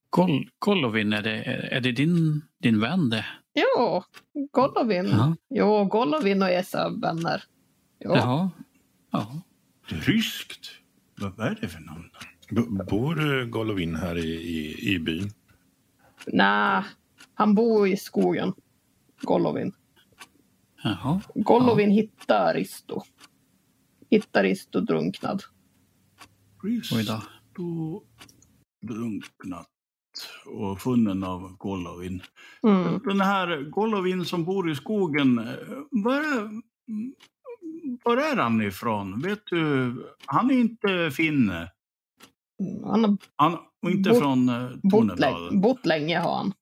Gol 0.09 0.49
Golovin, 0.59 1.13
är 1.13 1.21
det, 1.21 1.43
är 1.71 1.82
det 1.82 1.91
din, 1.91 2.41
din 2.59 2.79
vän 2.79 3.09
det? 3.09 3.25
Jo, 3.55 4.03
Golovin. 4.51 5.05
Ja. 5.05 5.36
Jo, 5.49 5.86
Golovin 5.86 6.41
och 6.41 6.49
Esa 6.49 6.86
är 6.86 7.01
vänner. 7.01 7.43
Jo. 7.99 8.15
Jaha. 8.15 8.49
Ja. 9.11 9.41
Ryskt? 9.86 10.69
Vad 11.15 11.39
är 11.39 11.57
det 11.61 11.67
för 11.67 11.79
namn? 11.79 12.09
B- 12.49 12.84
Bor 12.89 13.45
Golovin 13.45 13.95
här 13.95 14.17
i, 14.17 14.29
i, 14.32 14.93
i 14.95 14.99
byn? 14.99 15.32
Nej, 16.27 16.84
han 17.34 17.55
bor 17.55 17.88
i 17.88 17.97
skogen. 17.97 18.53
Golovin. 19.21 19.73
Jaha. 20.84 21.21
Golovin 21.36 21.91
hittar 21.91 22.53
Risto. 22.53 23.01
Hittar 24.09 24.43
Risto 24.43 24.79
drunknad. 24.82 25.43
Risto 26.63 28.01
drunknat 28.88 29.67
och 30.45 30.82
funnen 30.82 31.23
av 31.23 31.57
Golovin. 31.57 32.21
Mm. 32.63 32.99
Den 33.05 33.21
här 33.21 33.69
Golovin 33.69 34.25
som 34.25 34.45
bor 34.45 34.71
i 34.71 34.75
skogen, 34.75 35.36
var, 35.91 36.49
var 38.03 38.17
är 38.17 38.36
han 38.36 38.61
ifrån? 38.61 39.21
Vet 39.21 39.45
du? 39.45 39.93
Han 40.25 40.51
är 40.51 40.55
inte 40.55 41.11
finne. 41.11 41.71
Han 42.84 43.03
har 43.03 43.17
Han, 43.36 43.57
och 43.82 43.91
inte 43.91 44.09
Bott- 44.09 44.19
från 44.19 44.49
eh, 44.49 44.69
Tornedalen. 44.91 45.61
bott 45.61 45.86
länge 45.86 46.19
har 46.19 46.38
han. 46.38 46.53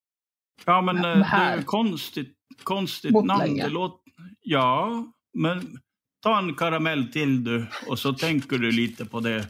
Ja, 0.66 0.82
men 0.82 0.98
eh, 0.98 1.02
det 1.04 1.26
är 1.32 1.62
konstigt, 1.62 2.36
konstigt 2.64 3.12
namn. 3.26 3.56
Det 3.56 3.70
låter, 3.70 4.09
ja, 4.42 5.06
men 5.34 5.80
ta 6.24 6.40
en 6.40 6.56
karamell 6.56 7.12
till 7.12 7.44
du 7.44 7.66
och 7.88 8.00
så 8.00 8.14
tänker 8.14 8.58
du 8.58 8.72
lite 8.72 9.06
på 9.06 9.20
det. 9.20 9.48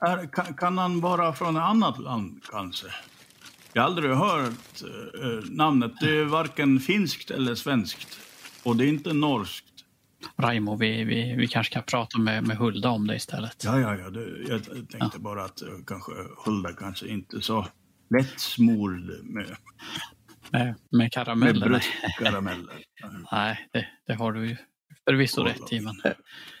Är, 0.00 0.32
kan, 0.32 0.54
kan 0.54 0.78
han 0.78 1.00
vara 1.00 1.32
från 1.32 1.56
ett 1.56 1.62
annat 1.62 1.98
land 1.98 2.42
kanske? 2.50 2.86
Jag 3.72 3.82
har 3.82 3.88
aldrig 3.88 4.10
hört 4.10 4.82
eh, 5.22 5.50
namnet. 5.50 5.92
Det 6.00 6.18
är 6.18 6.24
varken 6.24 6.80
finskt 6.80 7.30
eller 7.30 7.54
svenskt. 7.54 8.18
Och 8.62 8.76
det 8.76 8.84
är 8.84 8.88
inte 8.88 9.12
norskt. 9.12 9.64
Raimo, 10.36 10.76
vi, 10.76 11.04
vi, 11.04 11.34
vi 11.36 11.48
kanske 11.48 11.72
kan 11.72 11.82
prata 11.82 12.18
med, 12.18 12.46
med 12.46 12.56
Hulda 12.56 12.90
om 12.90 13.06
det 13.06 13.16
istället. 13.16 13.64
Ja, 13.64 13.80
ja, 13.80 13.96
ja. 13.96 14.10
Det, 14.10 14.28
jag 14.48 14.88
tänkte 14.88 15.18
bara 15.18 15.44
att 15.44 15.62
eh, 15.62 15.68
kanske 15.86 16.12
Hulda 16.44 16.72
kanske 16.72 17.08
inte 17.08 17.40
så 17.40 17.66
lättsmord 18.10 19.10
med, 19.22 19.56
Med, 20.52 20.64
med 20.66 20.76
med 20.90 21.12
karameller. 21.12 21.68
nej. 21.68 21.80
bröstkarameller. 22.02 22.84
Nej, 23.32 23.68
det, 23.72 23.86
det 24.06 24.14
har 24.14 24.32
du 24.32 24.48
ju 24.48 24.56
förvisso 25.04 25.42
rätt 25.44 25.72
i. 25.72 25.80
Men 25.80 25.94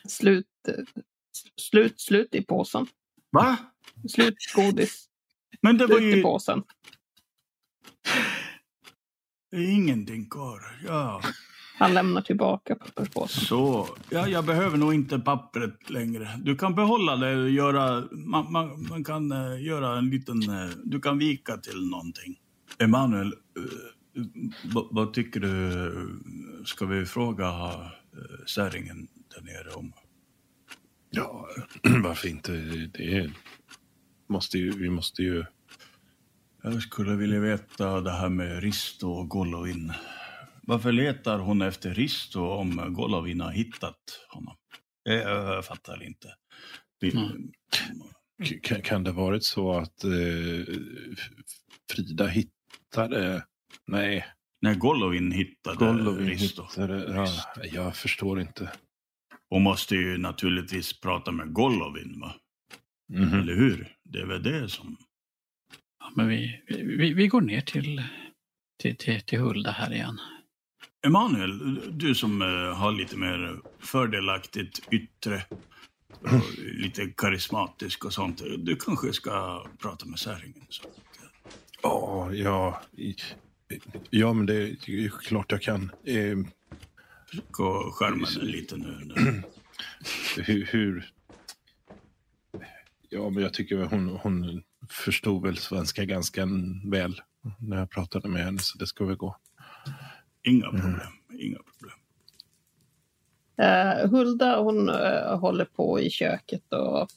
Slut, 0.08 0.46
eh, 0.68 0.74
slut, 1.60 2.00
slut 2.00 2.34
i 2.34 2.42
påsen. 2.44 2.86
Va? 3.30 3.56
Slut 4.08 4.34
godis. 4.54 5.08
Men 5.60 5.78
det 5.78 5.86
var 5.86 5.96
Slut 5.98 6.14
i 6.14 6.16
ju 6.16 6.22
påsen. 6.22 6.62
ingenting 9.56 10.30
kvar. 10.30 10.60
Ja, 10.86 11.22
Han 11.78 11.94
lämnar 11.94 12.22
tillbaka 12.22 12.74
papperspåsen. 12.74 13.44
så. 13.44 13.88
Ja, 14.10 14.28
jag 14.28 14.44
behöver 14.44 14.76
nog 14.78 14.94
inte 14.94 15.18
pappret 15.18 15.90
längre. 15.90 16.28
Du 16.42 16.56
kan 16.56 16.74
behålla 16.74 17.16
det 17.16 17.36
och 17.36 17.50
göra... 17.50 18.04
Man, 18.12 18.52
man, 18.52 18.86
man 18.88 19.04
kan 19.04 19.32
eh, 19.32 19.62
göra 19.62 19.98
en 19.98 20.10
liten... 20.10 20.42
eh, 20.42 20.70
du 20.84 21.00
kan 21.00 21.18
vika 21.18 21.56
till 21.56 21.90
någonting. 21.90 22.38
Emanuel, 22.78 23.26
eh, 23.32 24.22
vad- 24.90 25.14
tycker 25.14 25.40
du? 25.40 26.20
Ska 26.64 26.86
vi 26.86 27.06
fråga 27.06 27.46
Säringen 28.46 29.08
där 29.34 29.42
nere 29.42 29.70
om... 29.74 29.92
Ja, 31.10 31.48
varför 32.02 32.28
inte? 32.28 32.52
Det 32.94 33.30
måste 34.28 34.58
ju, 34.58 34.70
vi 34.70 34.90
måste 34.90 35.22
ju... 35.22 35.44
Jag 36.62 36.82
skulle 36.82 37.16
vilja 37.16 37.40
veta 37.40 38.00
det 38.00 38.10
här 38.12 38.28
med 38.28 38.62
Risto 38.62 39.08
och 39.08 39.28
Golovin. 39.28 39.92
Varför 40.62 40.92
letar 40.92 41.38
hon 41.38 41.62
efter 41.62 41.94
Risto 41.94 42.40
om 42.40 42.94
Golovin 42.94 43.40
har 43.40 43.50
hittat 43.52 43.98
honom? 44.28 44.56
Jag, 45.02 45.20
jag 45.56 45.64
fattar 45.64 46.02
inte. 46.02 46.28
Det, 47.00 47.14
Mm. 47.14 47.52
Kan, 48.62 48.82
kan 48.82 49.04
det 49.04 49.12
varit 49.12 49.44
så 49.44 49.72
att 49.72 50.04
eh, 50.04 50.74
Frida 51.92 52.26
hittade... 52.26 52.52
Nej, 53.86 54.24
När 54.60 54.74
Golovin 54.74 55.32
hittade 55.32 55.76
Golovin 55.76 56.26
Risto. 56.28 56.62
hittade... 56.62 57.14
Ja, 57.14 57.26
jag 57.72 57.96
förstår 57.96 58.40
inte. 58.40 58.72
Hon 59.48 59.62
måste 59.62 59.94
ju 59.94 60.18
naturligtvis 60.18 61.00
prata 61.00 61.30
med 61.32 61.52
Golovin, 61.52 62.20
va? 62.20 62.34
Mhm. 63.12 63.40
Eller 63.40 63.54
hur? 63.54 63.96
Det 64.04 64.18
är 64.20 64.26
väl 64.26 64.42
det 64.42 64.68
som... 64.68 64.96
Ja, 66.00 66.12
men 66.16 66.28
vi, 66.28 66.62
vi, 66.68 67.14
vi 67.14 67.26
går 67.26 67.40
ner 67.40 67.60
till, 67.60 68.02
till, 68.82 68.96
till, 68.96 69.20
till 69.20 69.38
Hulda 69.38 69.70
här 69.70 69.92
igen. 69.92 70.20
Emanuel, 71.06 71.80
du 71.98 72.14
som 72.14 72.42
uh, 72.42 72.72
har 72.72 72.92
lite 72.92 73.16
mer 73.16 73.60
fördelaktigt 73.78 74.88
yttre, 74.90 75.42
och 76.20 76.58
lite 76.58 77.06
karismatisk 77.06 78.04
och 78.04 78.12
sånt. 78.12 78.42
Du 78.58 78.76
kanske 78.76 79.12
ska 79.12 79.66
prata 79.78 80.06
med 80.06 80.18
Säringen? 80.18 80.66
Så. 80.68 80.82
Ja, 81.82 82.32
ja, 82.32 82.80
ja, 84.10 84.32
men 84.32 84.46
det 84.46 84.54
är 84.62 85.08
klart 85.08 85.52
jag 85.52 85.62
kan. 85.62 85.90
Eh, 86.04 86.38
skärma 87.92 88.26
dig 88.26 88.52
lite 88.52 88.76
nu. 88.76 89.12
hur, 90.36 90.66
hur... 90.66 91.12
Ja, 93.08 93.30
men 93.30 93.42
jag 93.42 93.54
tycker 93.54 93.76
hon, 93.76 94.08
hon 94.08 94.62
förstod 94.90 95.42
väl 95.42 95.56
svenska 95.56 96.04
ganska 96.04 96.48
väl 96.84 97.20
när 97.58 97.78
jag 97.78 97.90
pratade 97.90 98.28
med 98.28 98.44
henne, 98.44 98.58
så 98.58 98.78
det 98.78 98.86
ska 98.86 99.04
väl 99.04 99.16
gå. 99.16 99.36
Inga 100.42 100.70
problem. 100.70 100.84
Mm. 100.84 101.40
Inga 101.40 101.58
problem. 101.58 101.98
Uh, 103.60 104.10
Hulda 104.10 104.60
hon 104.60 104.88
uh, 104.88 105.38
håller 105.38 105.64
på 105.64 106.00
i 106.00 106.10
köket 106.10 106.72
och 106.72 107.08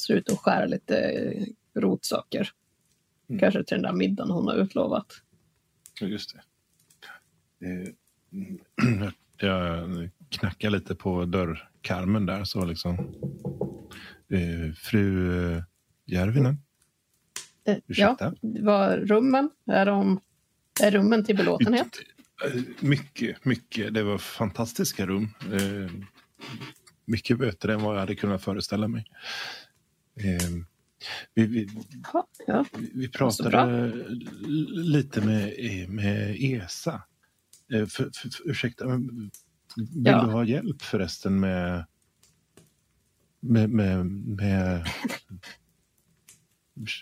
ser 0.00 0.14
ut 0.14 0.32
att 0.32 0.38
skära 0.38 0.66
lite 0.66 1.24
rotsaker. 1.74 2.50
Mm. 3.30 3.40
Kanske 3.40 3.64
till 3.64 3.74
den 3.74 3.82
där 3.82 3.92
middagen 3.92 4.30
hon 4.30 4.46
har 4.46 4.54
utlovat. 4.54 5.06
Just 6.00 6.34
det. 6.34 6.42
Jag 9.36 10.10
knackar 10.28 10.70
lite 10.70 10.94
på 10.94 11.24
dörrkarmen 11.24 12.26
där 12.26 12.44
så 12.44 12.64
liksom. 12.64 13.14
fru 14.76 15.62
Järvinen? 16.06 16.56
Ja, 17.86 18.16
var 18.42 18.96
rummen? 18.96 19.50
Är, 19.66 19.86
de, 19.86 20.20
är 20.82 20.90
rummen 20.90 21.24
till 21.24 21.36
belåtenhet? 21.36 21.98
Mycket, 22.80 23.44
mycket. 23.44 23.94
Det 23.94 24.02
var 24.02 24.18
fantastiska 24.18 25.06
rum. 25.06 25.28
Eh, 25.52 25.90
mycket 27.04 27.38
bättre 27.38 27.74
än 27.74 27.82
vad 27.82 27.94
jag 27.94 28.00
hade 28.00 28.14
kunnat 28.14 28.42
föreställa 28.42 28.88
mig. 28.88 29.04
Eh, 31.34 31.46
vi, 31.46 31.64
vi, 31.64 31.68
ja, 32.12 32.28
ja. 32.46 32.64
vi 32.94 33.08
pratade 33.08 33.92
lite 34.70 35.20
med, 35.20 35.54
med 35.88 36.36
ESA. 36.40 37.02
Eh, 37.72 37.86
för, 37.86 38.10
för, 38.14 38.28
för, 38.28 38.50
ursäkta, 38.50 38.86
vill 38.86 39.30
ja. 40.04 40.24
du 40.24 40.30
ha 40.32 40.44
hjälp 40.44 40.82
förresten 40.82 41.40
med 41.40 41.84
med, 43.40 43.70
med, 43.70 44.06
med 44.06 44.86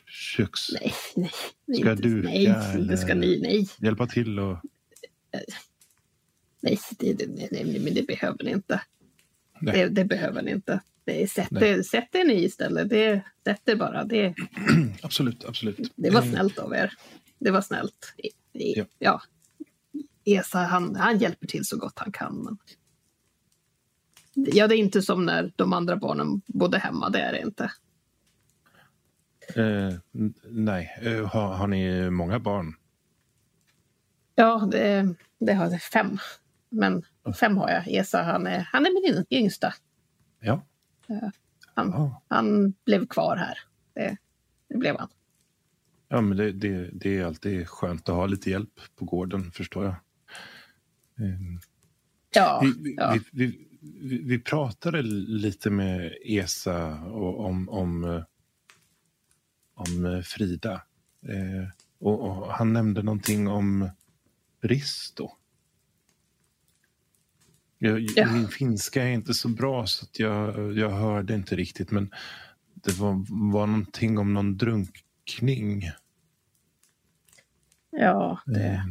köks... 0.06 0.60
Nej, 0.80 0.92
nej. 1.16 1.80
Ska 1.80 1.90
inte, 1.90 2.02
duka 2.02 2.28
nej, 2.28 2.46
eller 2.46 2.96
ska 2.96 3.14
ni, 3.14 3.40
nej. 3.40 3.68
hjälpa 3.78 4.06
till? 4.06 4.38
Och... 4.38 4.58
Nej, 6.60 6.78
det, 6.98 7.12
det, 7.12 7.26
nej, 7.50 7.80
men 7.84 7.94
det 7.94 8.06
behöver 8.06 8.44
ni 8.44 8.50
inte. 8.50 8.82
Det, 9.60 9.88
det, 9.88 10.04
behöver 10.04 10.42
ni 10.42 10.50
inte. 10.50 10.80
Sätt, 11.30 11.48
det, 11.50 11.86
sätt 11.86 12.14
er 12.14 12.24
ni 12.24 12.44
istället. 12.44 12.88
Det, 12.88 13.22
sätt 13.44 13.68
er 13.68 13.76
bara. 13.76 14.04
Det, 14.04 14.34
absolut, 15.02 15.44
absolut. 15.44 15.92
Det 15.96 16.10
var 16.10 16.22
snällt 16.22 16.58
av 16.58 16.74
er. 16.74 16.92
Det 17.38 17.50
var 17.50 17.60
snällt. 17.60 18.14
Ja. 18.52 18.84
ja. 18.98 19.22
Esa, 20.24 20.58
han, 20.58 20.96
han 20.96 21.18
hjälper 21.18 21.46
till 21.46 21.64
så 21.64 21.78
gott 21.78 21.98
han 21.98 22.12
kan. 22.12 22.36
Men... 22.44 22.58
Ja, 24.34 24.68
det 24.68 24.76
är 24.76 24.78
inte 24.78 25.02
som 25.02 25.26
när 25.26 25.52
de 25.56 25.72
andra 25.72 25.96
barnen 25.96 26.40
bodde 26.46 26.78
hemma. 26.78 27.10
Det 27.10 27.20
är 27.20 27.32
det 27.32 27.40
inte. 27.40 27.70
Eh, 29.56 29.94
nej, 30.44 30.98
eh, 31.02 31.26
har, 31.26 31.54
har, 31.54 31.66
ni 31.66 32.10
många 32.10 32.38
barn? 32.38 32.74
Ja, 34.34 34.68
det, 34.72 35.14
det 35.38 35.52
har 35.52 35.70
jag. 35.70 35.82
Fem. 35.82 36.18
Men 36.68 37.02
fem 37.40 37.56
har 37.56 37.70
jag. 37.70 37.88
Esa, 37.88 38.22
han 38.22 38.46
är, 38.46 38.68
han 38.72 38.86
är 38.86 38.90
min 38.90 39.24
yngsta. 39.30 39.74
Ja. 40.40 40.62
Eh, 41.08 41.28
han, 41.74 41.90
ja. 41.90 42.22
han 42.28 42.74
blev 42.84 43.06
kvar 43.06 43.36
här. 43.36 43.58
Det, 43.94 44.16
det 44.68 44.78
blev 44.78 44.96
han. 44.98 45.08
Ja, 46.08 46.20
men 46.20 46.36
det, 46.36 46.52
det, 46.52 46.90
det, 46.92 47.18
är 47.18 47.24
alltid 47.24 47.68
skönt 47.68 48.08
att 48.08 48.14
ha 48.14 48.26
lite 48.26 48.50
hjälp 48.50 48.80
på 48.96 49.04
gården, 49.04 49.52
förstår 49.52 49.84
jag. 49.84 49.94
Um, 51.16 51.60
ja, 52.34 52.60
vi, 52.62 52.94
ja. 52.96 53.18
Vi, 53.32 53.68
vi, 54.00 54.22
vi, 54.22 54.38
pratade 54.38 55.02
lite 55.02 55.70
med 55.70 56.14
Esa 56.24 57.04
om, 57.04 57.68
om 57.68 58.24
om 59.78 60.06
eh, 60.06 60.22
Frida. 60.22 60.82
Eh, 61.22 61.68
och, 61.98 62.20
och, 62.20 62.52
han 62.52 62.72
nämnde 62.72 63.02
någonting 63.02 63.48
om 63.48 63.90
Risto. 64.60 65.30
Jag, 67.78 68.00
ja. 68.00 68.32
Min 68.32 68.48
finska 68.48 69.02
är 69.02 69.08
inte 69.08 69.34
så 69.34 69.48
bra 69.48 69.86
så 69.86 70.04
att 70.04 70.18
jag, 70.18 70.72
jag 70.76 70.90
hörde 70.90 71.34
inte 71.34 71.56
riktigt 71.56 71.90
men 71.90 72.10
det 72.74 72.92
var, 72.92 73.24
var 73.52 73.66
någonting 73.66 74.18
om 74.18 74.34
någon 74.34 74.56
drunkning. 74.56 75.90
Ja, 77.90 78.40
det, 78.46 78.66
eh. 78.66 78.84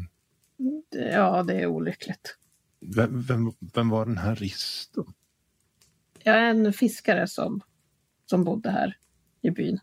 det 0.91 1.11
ja, 1.11 1.43
det 1.43 1.53
är 1.53 1.65
olyckligt. 1.65 2.37
Vem, 2.79 3.21
vem, 3.21 3.51
vem, 3.73 3.89
var 3.89 4.05
den 4.05 4.17
här 4.17 4.35
Risto? 4.35 5.05
Ja, 6.23 6.35
en 6.35 6.73
fiskare 6.73 7.27
som, 7.27 7.61
som 8.25 8.43
bodde 8.43 8.69
här 8.71 8.97
i 9.41 9.51
byn. 9.51 9.79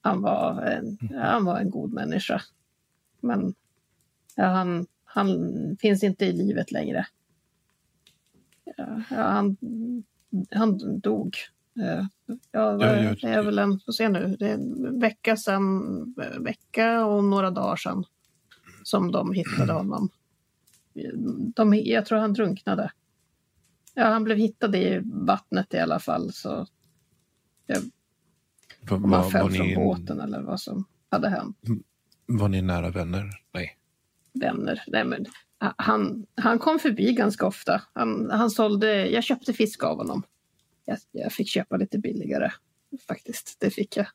Han 0.00 0.22
var 0.22 0.62
en, 0.62 0.98
han 1.14 1.44
var 1.44 1.60
en 1.60 1.70
god 1.70 1.92
människa. 1.92 2.42
Men 3.20 3.54
ja, 4.36 4.44
han, 4.44 4.86
han 5.04 5.36
finns 5.80 6.02
inte 6.02 6.26
i 6.26 6.32
livet 6.32 6.72
längre. 6.72 7.06
Ja, 8.76 9.02
han, 9.08 9.56
han 10.50 11.00
dog. 11.00 11.36
Ja, 12.52 12.72
det 12.72 13.28
är 13.28 13.42
väl 13.42 13.58
en, 13.58 13.80
får 13.80 13.92
se 13.92 14.08
nu, 14.08 14.36
det 14.38 14.48
är 14.48 14.54
en 14.54 15.00
vecka 15.00 15.36
sedan, 15.36 16.14
vecka 16.38 17.04
och 17.06 17.24
några 17.24 17.50
dagar 17.50 17.76
sedan 17.76 18.04
som 18.82 19.12
de 19.12 19.32
hittade 19.32 19.72
honom. 19.72 20.08
De, 21.54 21.74
jag 21.74 22.06
tror 22.06 22.18
han 22.18 22.32
drunknade. 22.32 22.92
Ja, 23.94 24.04
han 24.04 24.24
blev 24.24 24.36
hittad 24.36 24.76
i 24.76 25.00
vattnet 25.04 25.74
i 25.74 25.78
alla 25.78 25.98
fall. 25.98 26.32
Så 26.32 26.66
jag 27.66 27.82
om 28.90 29.12
han 29.12 29.30
föll 29.30 29.52
från 29.52 29.74
båten 29.74 30.20
eller 30.20 30.42
vad 30.42 30.60
som 30.60 30.84
hade 31.08 31.28
hänt. 31.28 31.56
Var 32.26 32.48
ni 32.48 32.62
nära 32.62 32.90
vänner? 32.90 33.30
Nej. 33.52 33.78
Vänner? 34.32 34.82
Nej, 34.86 35.04
men 35.04 35.26
han, 35.60 36.26
han 36.34 36.58
kom 36.58 36.78
förbi 36.78 37.12
ganska 37.12 37.46
ofta. 37.46 37.82
Han, 37.92 38.30
han 38.30 38.50
sålde, 38.50 39.08
jag 39.08 39.24
köpte 39.24 39.52
fisk 39.52 39.84
av 39.84 39.96
honom. 39.96 40.22
Jag, 40.84 40.98
jag 41.10 41.32
fick 41.32 41.48
köpa 41.48 41.76
lite 41.76 41.98
billigare 41.98 42.52
faktiskt. 43.08 43.56
Det 43.60 43.70
fick 43.70 43.96
jag. 43.96 44.06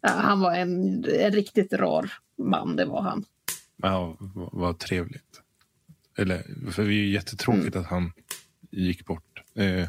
Ja, 0.00 0.08
han 0.08 0.40
var 0.40 0.54
en, 0.54 1.04
en 1.04 1.32
riktigt 1.32 1.72
rar 1.72 2.12
man, 2.38 2.76
det 2.76 2.84
var 2.84 3.02
han. 3.02 3.24
Ja, 3.76 4.16
vad 4.52 4.78
trevligt. 4.78 5.42
Eller, 6.18 6.70
för 6.70 6.82
det 6.82 6.88
är 6.88 6.92
ju 6.92 7.12
jättetråkigt 7.12 7.74
mm. 7.74 7.80
att 7.80 7.90
han 7.90 8.12
gick 8.70 9.06
bort. 9.06 9.42
Eh, 9.54 9.88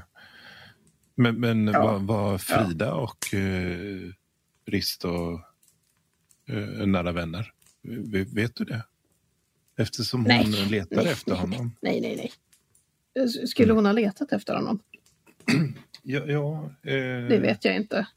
men, 1.15 1.39
men 1.39 1.67
ja. 1.67 1.83
var, 1.83 1.99
var, 1.99 2.37
Frida 2.37 2.93
och 2.93 3.33
eh, 3.33 4.11
Risto 4.65 5.41
eh, 6.49 6.87
nära 6.87 7.11
vänner? 7.11 7.51
Vet 8.33 8.55
du 8.55 8.63
det? 8.63 8.83
Eftersom 9.77 10.19
hon 10.19 10.27
nej, 10.27 10.69
letar 10.69 10.95
nej, 10.95 11.07
efter 11.07 11.35
honom. 11.35 11.75
Nej, 11.81 12.01
nej, 12.01 12.31
nej. 13.15 13.27
Skulle 13.47 13.73
hon 13.73 13.85
ha 13.85 13.91
letat 13.91 14.31
efter 14.31 14.55
honom? 14.55 14.79
ja, 16.03 16.25
ja 16.25 16.69
eh, 16.83 17.27
det 17.29 17.39
vet 17.39 17.65
jag 17.65 17.75
inte. 17.75 18.07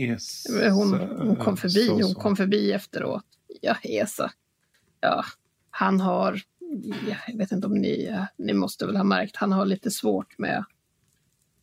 Esa, 0.00 0.70
hon, 0.70 0.92
hon 1.00 1.36
kom 1.36 1.56
förbi. 1.56 1.86
Så, 1.86 1.98
så. 1.98 2.06
Hon 2.06 2.14
kom 2.14 2.36
förbi 2.36 2.72
efteråt. 2.72 3.24
Ja, 3.60 3.76
Esa. 3.82 4.32
Ja, 5.00 5.24
han 5.70 6.00
har... 6.00 6.40
Jag 7.28 7.38
vet 7.38 7.52
inte 7.52 7.66
om 7.66 7.74
ni... 7.74 8.18
Ni 8.36 8.52
måste 8.52 8.86
väl 8.86 8.96
ha 8.96 9.04
märkt. 9.04 9.36
Han 9.36 9.52
har 9.52 9.66
lite 9.66 9.90
svårt 9.90 10.38
med 10.38 10.64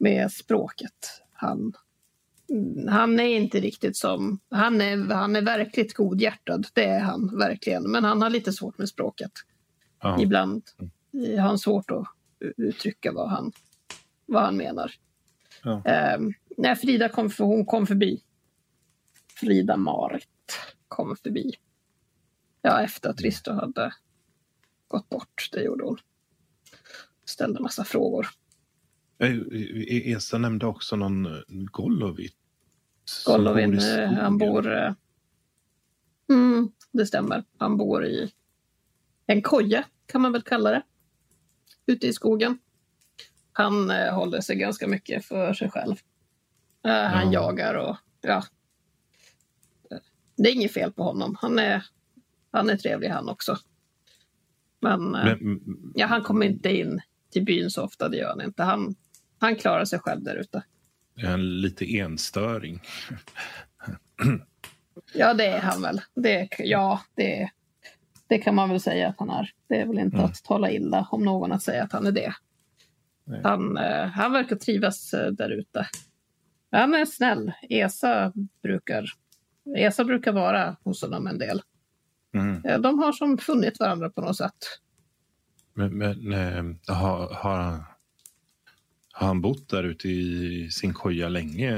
med 0.01 0.31
språket. 0.31 1.21
Han, 1.33 1.73
han 2.89 3.19
är 3.19 3.35
inte 3.35 3.59
riktigt 3.59 3.97
som... 3.97 4.39
Han 4.49 4.81
är, 4.81 5.13
han 5.13 5.35
är 5.35 5.41
verkligt 5.41 5.93
godhjärtad, 5.93 6.67
det 6.73 6.85
är 6.85 6.99
han 6.99 7.37
verkligen. 7.37 7.91
Men 7.91 8.03
han 8.03 8.21
har 8.21 8.29
lite 8.29 8.53
svårt 8.53 8.77
med 8.77 8.89
språket. 8.89 9.31
Aha. 10.03 10.21
Ibland 10.21 10.63
har 11.13 11.47
han 11.47 11.59
svårt 11.59 11.91
att 11.91 12.07
uttrycka 12.57 13.11
vad 13.11 13.29
han, 13.29 13.51
vad 14.25 14.43
han 14.43 14.57
menar. 14.57 14.91
Ja. 15.63 15.83
Eh, 15.85 16.19
när 16.57 16.75
Frida 16.75 17.09
kom, 17.09 17.31
hon 17.37 17.65
kom 17.65 17.87
förbi. 17.87 18.23
Frida 19.39 19.77
Marit 19.77 20.27
kom 20.87 21.15
förbi. 21.15 21.53
Ja, 22.61 22.81
efter 22.81 23.09
att 23.09 23.21
Risto 23.21 23.51
hade 23.51 23.93
gått 24.87 25.09
bort. 25.09 25.49
Det 25.51 25.63
gjorde 25.63 25.83
hon. 25.83 25.97
Ställde 27.25 27.59
massa 27.59 27.83
frågor. 27.83 28.27
Esa 29.87 30.37
nämnde 30.37 30.65
också 30.65 30.95
någon 30.95 31.27
Golovit. 31.47 32.35
Golovin, 33.25 33.79
eh, 33.79 34.09
han 34.11 34.37
bor... 34.37 34.95
Mm, 36.29 36.71
det 36.91 37.05
stämmer. 37.05 37.43
Han 37.57 37.77
bor 37.77 38.05
i 38.05 38.31
en 39.25 39.41
koja, 39.41 39.83
kan 40.05 40.21
man 40.21 40.31
väl 40.31 40.41
kalla 40.41 40.71
det. 40.71 40.83
Ute 41.85 42.07
i 42.07 42.13
skogen. 42.13 42.57
Han 43.53 43.89
eh, 43.91 44.13
håller 44.13 44.41
sig 44.41 44.55
ganska 44.55 44.87
mycket 44.87 45.25
för 45.25 45.53
sig 45.53 45.69
själv. 45.71 45.95
Eh, 46.85 46.91
han 46.91 47.31
Ja. 47.31 47.41
jagar 47.41 47.73
och 47.73 47.97
ja. 48.21 48.43
Det 50.35 50.49
är 50.49 50.53
inget 50.53 50.73
fel 50.73 50.91
på 50.91 51.03
honom. 51.03 51.35
Han 51.41 51.59
är, 51.59 51.85
han 52.51 52.69
är 52.69 52.77
trevlig 52.77 53.09
han 53.09 53.29
också. 53.29 53.57
Men, 54.79 55.15
eh, 55.15 55.37
Men, 55.41 55.61
ja, 55.95 56.05
han 56.05 56.21
kommer 56.21 56.45
inte 56.45 56.69
in 56.77 57.01
till 57.29 57.45
byn 57.45 57.69
så 57.69 57.83
ofta, 57.83 58.09
det 58.09 58.17
gör 58.17 58.29
han 58.29 58.41
inte. 58.41 58.63
Han, 58.63 58.95
han 59.39 59.55
klarar 59.55 59.85
sig 59.85 59.99
själv 59.99 60.23
där 60.23 60.35
ute. 60.35 60.63
Han 61.17 61.61
lite 61.61 61.97
enstöring? 61.97 62.81
Ja, 65.13 65.33
det 65.33 65.45
är 65.45 65.59
han 65.59 65.81
väl. 65.81 66.01
Det, 66.15 66.47
ja, 66.59 67.01
det, 67.15 67.49
det 68.27 68.37
kan 68.37 68.55
man 68.55 68.69
väl 68.69 68.79
säga 68.79 69.09
att 69.09 69.15
han 69.19 69.29
är. 69.29 69.49
Det 69.69 69.81
är 69.81 69.85
väl 69.85 69.99
inte 69.99 70.17
Mm. 70.17 70.25
att 70.29 70.43
tala 70.43 70.71
illa 70.71 71.07
om 71.11 71.23
någon 71.25 71.51
att 71.51 71.63
säga 71.63 71.83
att 71.83 71.91
han 71.93 72.07
är 72.07 72.11
det. 72.11 72.33
Nej. 73.25 73.41
Han, 73.43 73.77
eh, 73.77 74.05
han 74.05 74.31
verkar 74.31 74.55
trivas 74.55 75.13
eh, 75.13 75.31
där 75.31 75.49
ute. 75.49 75.87
Han 76.71 76.93
är 76.93 77.05
snäll. 77.05 77.51
Esa 77.69 78.33
brukar, 78.63 79.05
Esa 79.77 80.03
brukar 80.03 80.31
vara 80.31 80.77
hos 80.83 81.01
honom 81.01 81.27
en 81.27 81.37
del. 81.37 81.61
Mm. 82.33 82.65
Eh, 82.65 82.79
De 82.79 82.99
har 82.99 83.11
som 83.11 83.37
funnit 83.37 83.79
varandra 83.79 84.09
på 84.09 84.21
något 84.21 84.37
sätt. 84.37 84.57
Men, 85.73 85.97
men 85.97 86.33
eh, 86.33 86.95
har, 86.95 87.33
har, 87.33 87.83
har 89.11 89.27
han 89.27 89.41
bott 89.41 89.69
där 89.69 89.83
ute 89.83 90.09
i 90.09 90.69
sin 90.71 90.93
koja 90.93 91.29
länge? 91.29 91.71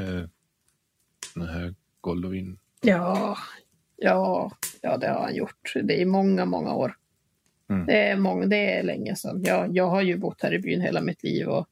Den 1.35 1.47
här 1.47 1.75
Goldovin? 2.01 2.59
Ja, 2.81 3.37
ja, 3.95 4.51
ja, 4.81 4.97
det 4.97 5.07
har 5.07 5.21
han 5.21 5.35
gjort. 5.35 5.73
Det 5.83 6.01
är 6.01 6.05
många, 6.05 6.45
många 6.45 6.73
år. 6.73 6.97
Mm. 7.69 7.85
Det, 7.85 8.07
är 8.07 8.17
många, 8.17 8.45
det 8.45 8.77
är 8.77 8.83
länge 8.83 9.15
sedan. 9.15 9.43
Jag, 9.43 9.75
jag 9.75 9.89
har 9.89 10.01
ju 10.01 10.17
bott 10.17 10.41
här 10.41 10.53
i 10.53 10.59
byn 10.59 10.81
hela 10.81 11.01
mitt 11.01 11.23
liv. 11.23 11.47
Och, 11.47 11.67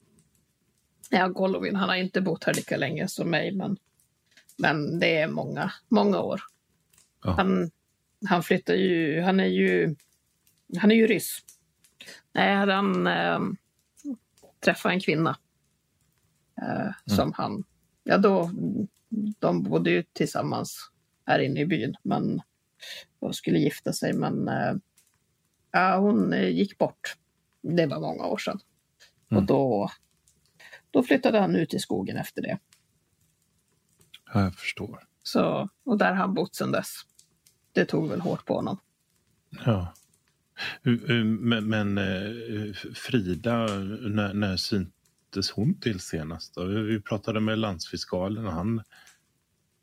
ja, 1.10 1.28
Golovin, 1.28 1.76
han 1.76 1.90
har 1.90 1.96
inte 1.96 2.22
bott 2.22 2.44
här 2.44 2.54
lika 2.54 2.78
länge 2.78 3.08
som 3.08 3.30
mig, 3.30 3.52
men, 3.52 3.78
men 4.58 5.00
det 5.00 5.18
är 5.18 5.28
många, 5.28 5.72
många 5.88 6.20
år. 6.20 6.42
Ja. 7.24 7.32
Han, 7.32 7.72
han 8.26 8.44
flyttar 8.44 8.74
ju, 8.74 9.22
han 9.22 9.40
är 9.40 9.46
ju, 9.46 9.96
han 10.78 10.92
är 10.92 10.96
ju 10.96 11.08
ryss. 11.08 11.40
Nej, 12.34 12.56
han 12.56 13.08
eh, 13.08 13.40
träffat 14.60 14.92
en 14.92 15.00
kvinna 15.00 15.38
eh, 16.62 17.16
som 17.16 17.34
han, 17.34 17.64
ja 18.04 18.18
då, 18.18 18.52
de 19.40 19.64
bodde 19.64 19.92
ju 19.92 20.04
tillsammans 20.14 20.92
här 21.26 21.40
inne 21.40 21.60
i 21.60 21.66
byn, 21.66 21.96
men 22.04 22.42
och 23.20 23.36
skulle 23.36 23.60
gifta 23.60 23.94
sig, 23.94 24.14
men 24.14 24.48
eh, 24.48 24.74
ja, 25.72 25.98
hon 25.98 26.34
eh, 26.34 26.50
gick 26.50 26.78
bort. 26.78 27.16
Det 27.62 27.86
var 27.86 28.00
många 28.00 28.26
år 28.26 28.38
sedan. 28.38 28.60
Och 29.26 29.32
Mm. 29.32 29.46
då, 29.46 29.90
då 30.92 31.04
flyttade 31.04 31.40
han 31.40 31.56
ut 31.56 31.74
i 31.74 31.80
skogen 31.80 32.18
efter 32.18 32.42
det. 32.42 32.60
Ja, 34.34 34.42
jag 34.42 34.56
förstår. 34.56 35.04
Så, 35.24 35.70
och 35.84 35.98
där 35.98 36.10
har 36.10 36.16
han 36.16 36.34
bott 36.34 36.56
sedan 36.56 36.72
dess. 36.72 36.88
Det 37.72 37.86
tog 37.86 38.10
väl 38.10 38.22
hårt 38.22 38.46
på 38.46 38.54
honom. 38.56 38.78
Ja. 39.66 39.94
Men, 40.84 41.70
men 41.70 41.96
Frida, 42.96 43.68
när, 44.02 44.34
när 44.34 44.58
syntes 45.32 45.52
hon 45.52 45.80
till 45.80 46.00
senast? 46.00 46.58
Vi 46.88 47.02
pratade 47.02 47.40
med 47.40 47.60
landsfiskalen 47.60 48.48
och 48.48 48.54
han, 48.54 48.84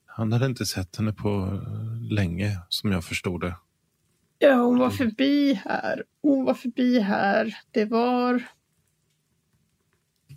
han 0.07 0.33
hade 0.33 0.47
inte 0.47 0.67
sett 0.67 0.97
henne 0.97 1.13
på 1.13 1.29
eh, 1.29 2.13
länge, 2.13 2.59
som 2.69 2.93
jag 2.93 3.05
förstod 3.05 3.41
det. 3.41 3.57
Ja, 4.39 4.55
hon 4.55 4.79
var 4.79 4.91
förbi 4.91 5.55
här. 5.55 6.05
Hon 6.23 6.45
var 6.45 6.55
förbi 6.55 7.01
här. 7.01 7.57
Det 7.71 7.85
var... 7.85 8.43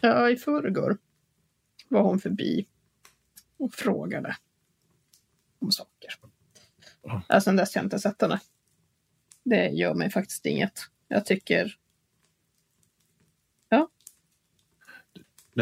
Ja, 0.02 0.30
i 0.30 0.36
förrgår 0.36 0.98
var 1.90 2.02
hon 2.02 2.20
förbi 2.20 2.68
och 3.58 3.74
frågade 3.74 4.36
om 5.60 5.72
saker. 5.72 6.14
Ja, 7.28 7.42
sen 7.42 7.56
dess 7.56 7.76
har 7.76 7.80
jag 7.80 7.86
inte 7.86 8.00
sett 8.00 8.22
henne. 8.22 8.40
Det 9.44 9.70
gör 9.70 9.94
mig 9.94 10.10
faktiskt 10.10 10.46
inget. 10.46 10.80
Jag 11.08 11.26
tycker... 11.26 11.78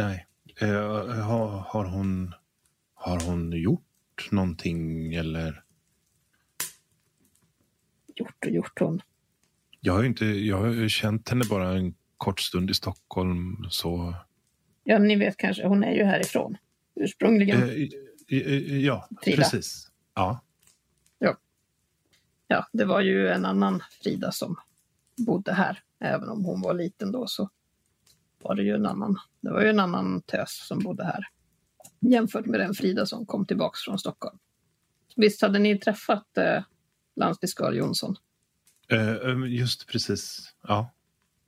Nej. 0.01 0.25
Eh, 0.61 1.21
har, 1.23 1.47
har, 1.47 1.85
hon, 1.85 2.33
har 2.93 3.19
hon 3.19 3.51
gjort 3.51 4.31
någonting 4.31 5.13
eller? 5.13 5.63
Gjort 8.15 8.45
och 8.45 8.51
gjort 8.51 8.79
hon. 8.79 9.01
Jag 9.79 9.93
har 9.93 10.03
inte, 10.03 10.25
jag 10.25 10.57
har 10.57 10.87
känt 10.87 11.29
henne 11.29 11.45
bara 11.49 11.77
en 11.77 11.95
kort 12.17 12.39
stund 12.39 12.69
i 12.69 12.73
Stockholm. 12.73 13.57
Så, 13.69 14.15
Ja, 14.83 14.99
ni 14.99 15.15
vet 15.15 15.37
kanske, 15.37 15.67
hon 15.67 15.83
är 15.83 15.91
ju 15.91 16.03
härifrån 16.03 16.57
ursprungligen. 16.95 17.63
eh, 17.63 18.37
eh, 18.37 18.77
ja, 18.77 19.07
Frida. 19.23 19.37
precis. 19.37 19.91
Ja. 20.15 20.39
Ja, 22.51 22.67
det 22.73 22.85
var 22.85 23.01
ju 23.01 23.27
en 23.27 23.45
annan 23.45 23.83
Frida 24.03 24.31
som 24.31 24.55
bodde 25.17 25.53
här. 25.53 25.83
Även 25.99 26.29
om 26.29 26.45
hon 26.45 26.61
var 26.61 26.73
liten 26.73 27.11
då 27.11 27.27
så 27.27 27.49
var 28.39 28.55
det 28.55 28.63
ju 28.63 28.75
en 28.75 28.85
annan. 28.85 29.19
Det 29.41 29.49
var 29.51 29.61
ju 29.61 29.69
en 29.69 29.79
annan 29.79 30.21
tös 30.21 30.67
som 30.67 30.79
bodde 30.79 31.03
här. 31.03 31.23
Jämfört 31.99 32.45
med 32.45 32.59
den 32.59 32.73
Frida 32.73 33.05
som 33.05 33.25
kom 33.25 33.45
tillbaks 33.45 33.79
från 33.81 33.99
Stockholm. 33.99 34.37
Visst 35.15 35.41
hade 35.41 35.59
ni 35.59 35.77
träffat 35.79 36.37
eh, 36.37 36.63
landsfiskal 37.15 37.77
Jonsson? 37.77 38.15
Eh, 38.87 39.09
eh, 39.09 39.37
just 39.47 39.87
precis. 39.87 40.53
Ja. 40.67 40.91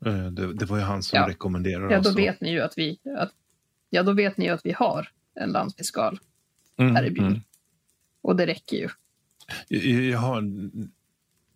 Eh, 0.05 0.25
det, 0.25 0.53
det 0.53 0.65
var 0.65 0.77
ju 0.77 0.83
han 0.83 1.03
som 1.03 1.17
Ja. 1.17 1.27
rekommenderade 1.29 1.93
Ja, 1.93 1.99
oss 1.99 2.07
då 2.07 2.13
vet 2.13 2.41
ni 2.41 2.51
ju 2.51 2.61
att 2.61 2.77
vi, 2.77 2.99
att, 3.17 3.31
ja, 3.89 4.03
då 4.03 4.13
vet 4.13 4.37
ni 4.37 4.45
ju 4.45 4.51
att 4.51 4.65
vi 4.65 4.71
har 4.71 5.07
en 5.35 5.51
landsfiskal 5.51 6.19
Mm, 6.77 6.95
här 6.95 7.03
i 7.03 7.11
byn. 7.11 7.25
mm. 7.25 7.41
Och 8.21 8.35
det 8.35 8.45
räcker 8.47 8.77
ju. 8.77 8.89
Jaha, 10.11 10.41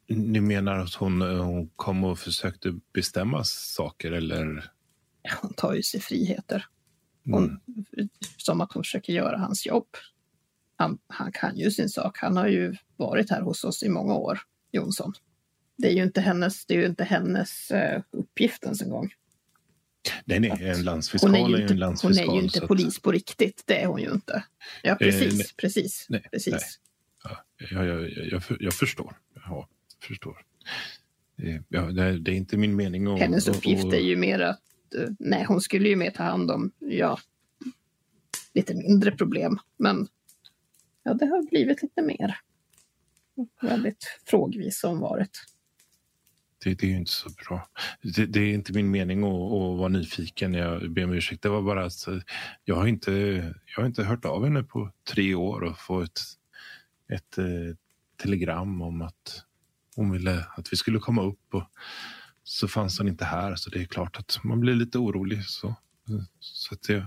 ni 0.08 0.42
menar 0.42 0.78
att 0.80 0.94
hon, 0.94 1.22
hon 1.22 1.70
kom 1.76 2.04
och 2.04 2.20
försökte 2.20 2.80
bestämma 2.94 3.44
saker 3.44 4.12
eller? 4.12 4.72
Hon 5.42 5.54
tar 5.54 5.74
ju 5.74 5.84
sig 5.84 6.00
friheter. 6.00 6.66
Hon, 7.26 7.44
Mm. 7.44 8.10
Som 8.38 8.62
att 8.62 8.72
hon 8.74 8.84
försöker 8.84 9.14
göra 9.14 9.38
hans 9.38 9.66
jobb. 9.66 9.88
Han, 10.76 10.98
han 11.08 11.32
kan 11.32 11.58
ju 11.58 11.72
sin 11.72 11.90
sak. 11.90 12.18
Han 12.18 12.38
har 12.38 12.48
ju 12.48 12.76
varit 12.98 13.30
här 13.30 13.42
hos 13.42 13.64
oss 13.64 13.84
i 13.84 13.90
många 13.90 14.14
år, 14.14 14.40
Jonsson. 14.72 15.14
Det 15.78 15.88
är 15.88 15.92
ju 15.94 16.04
inte 16.04 16.22
hennes, 16.22 16.66
det 16.66 16.74
är 16.74 16.78
ju 16.78 16.86
inte 16.86 17.04
hennes 17.04 17.72
eh, 17.72 18.02
uppgift 18.12 18.64
ens 18.64 18.82
en 18.82 18.90
gång. 18.90 19.14
Nej, 20.26 20.40
nej, 20.40 20.52
en 20.70 20.84
landsfiskal 20.84 21.30
Hon 21.32 21.40
är 21.46 21.50
ju 21.50 21.56
är 21.56 21.62
inte, 21.62 21.64
en 21.64 21.70
hon 21.70 21.78
landsfiskal. 21.80 22.30
är 22.30 22.34
ju 22.40 22.44
inte 22.44 22.62
att- 22.62 22.68
polis 22.68 23.00
på 23.00 23.12
riktigt. 23.12 23.64
Det 23.66 23.82
är 23.82 23.86
hon 23.88 24.02
ju 24.02 24.12
inte. 24.12 24.44
Ja, 24.84 24.96
precis. 24.96 25.34
nej. 25.38 25.46
precis, 25.58 26.06
Nej, 26.10 26.28
precis. 26.32 26.54
nej. 26.54 26.62
Ja, 27.24 27.46
jag, 27.72 27.86
jag, 27.88 28.02
jag, 28.12 28.28
jag, 28.32 28.44
för- 28.44 28.58
jag 28.60 28.74
förstår. 28.74 29.18
Ja, 29.46 29.70
förstår. 30.04 30.38
Det, 31.38 31.64
ja, 31.70 31.82
det, 31.82 32.04
är 32.04 32.30
inte 32.30 32.58
min 32.58 32.76
mening 32.76 33.08
att... 33.08 33.20
Hennes 33.20 33.48
uppgift 33.48 33.86
att- 33.86 33.94
är 33.94 34.00
ju 34.00 34.16
mer 34.16 34.40
att, 34.40 34.56
eh, 34.56 34.75
nej, 35.20 35.46
hon 35.48 35.62
skulle 35.62 35.90
ju 35.90 35.96
mer 35.96 36.12
ta 36.12 36.24
hand 36.24 36.52
om, 36.52 36.72
ja, 36.80 37.20
lite 38.54 38.76
mindre 38.76 39.12
problem. 39.12 39.60
Men 39.78 40.08
ja, 41.04 41.14
det 41.14 41.26
har 41.26 41.50
blivit 41.50 41.82
lite 41.82 42.02
mer. 42.02 42.38
Väldigt 43.62 44.20
frågvis 44.26 44.80
som 44.80 45.00
varit. 45.00 45.42
Det, 46.64 46.74
det 46.74 46.86
är 46.86 46.90
ju 46.90 46.98
inte 46.98 47.12
så 47.12 47.30
bra. 47.30 47.70
Det, 48.02 48.26
det 48.26 48.40
är 48.40 48.54
inte 48.54 48.74
min 48.74 48.92
mening 48.92 49.24
att, 49.24 49.34
att 49.34 49.78
vara 49.78 49.88
nyfiken. 49.88 50.54
Jag 50.54 50.92
ber 50.92 51.04
om 51.04 51.14
ursäkt. 51.14 51.42
Det 51.42 51.50
var 51.50 51.62
bara 51.62 51.86
att 51.86 52.08
eh, 52.08 52.18
jag 52.64 52.76
har 52.76 52.88
inte, 52.88 53.12
jag 53.66 53.82
har 53.82 53.86
inte 53.86 54.04
hört 54.04 54.26
av 54.26 54.44
henne 54.44 54.64
på 54.64 54.92
tre 55.10 55.36
år 55.36 55.64
och 55.64 55.80
få 55.80 56.02
ett, 56.02 56.20
ett 57.14 57.36
telegram 58.18 58.82
om 58.82 59.02
att 59.02 59.44
hon 59.96 60.12
ville 60.12 60.46
att 60.58 60.74
vi 60.74 60.78
skulle 60.78 61.00
komma 61.00 61.24
upp. 61.24 61.54
Och 61.54 61.64
så 62.48 62.68
fanns 62.68 62.98
hon 63.00 63.08
inte 63.08 63.26
här, 63.26 63.56
så 63.56 63.70
det 63.70 63.82
är 63.82 63.86
klart 63.86 64.18
att 64.18 64.40
man 64.44 64.60
blir 64.60 64.74
lite 64.76 64.98
orolig. 64.98 65.46
Så, 65.46 65.76
så 66.40 66.74
att 66.74 66.90
jag 66.90 67.06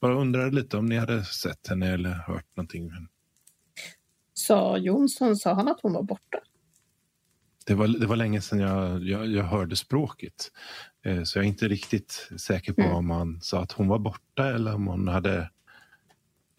bara 0.00 0.14
undrade 0.14 0.50
lite 0.56 0.76
om 0.76 0.86
ni 0.86 0.96
hade 0.96 1.24
sett 1.24 1.68
henne 1.68 1.92
eller 1.92 2.10
hört 2.10 2.56
någonting. 2.56 2.86
Men 2.86 3.08
Sa 4.34 4.78
Jonsson, 4.78 5.36
sa 5.36 5.54
han 5.54 5.68
att 5.68 5.80
hon 5.82 5.92
var 5.92 6.02
borta? 6.02 6.38
Det 7.66 7.74
var, 7.74 7.88
det 7.88 8.06
var 8.06 8.16
länge 8.16 8.40
sedan 8.40 8.58
jag, 8.60 9.02
jag, 9.04 9.26
jag 9.26 9.44
hörde 9.44 9.76
språket. 9.76 10.50
Eh, 11.04 11.22
så 11.22 11.38
jag 11.38 11.44
är 11.44 11.48
inte 11.48 11.68
riktigt 11.68 12.28
säker 12.36 12.72
på 12.72 12.82
Mm. 12.82 12.94
om 12.94 13.10
han 13.10 13.40
sa 13.42 13.62
att 13.62 13.72
hon 13.72 13.88
var 13.88 13.98
borta 13.98 14.48
eller 14.54 14.74
om 14.74 14.86
hon 14.86 15.08
hade 15.08 15.38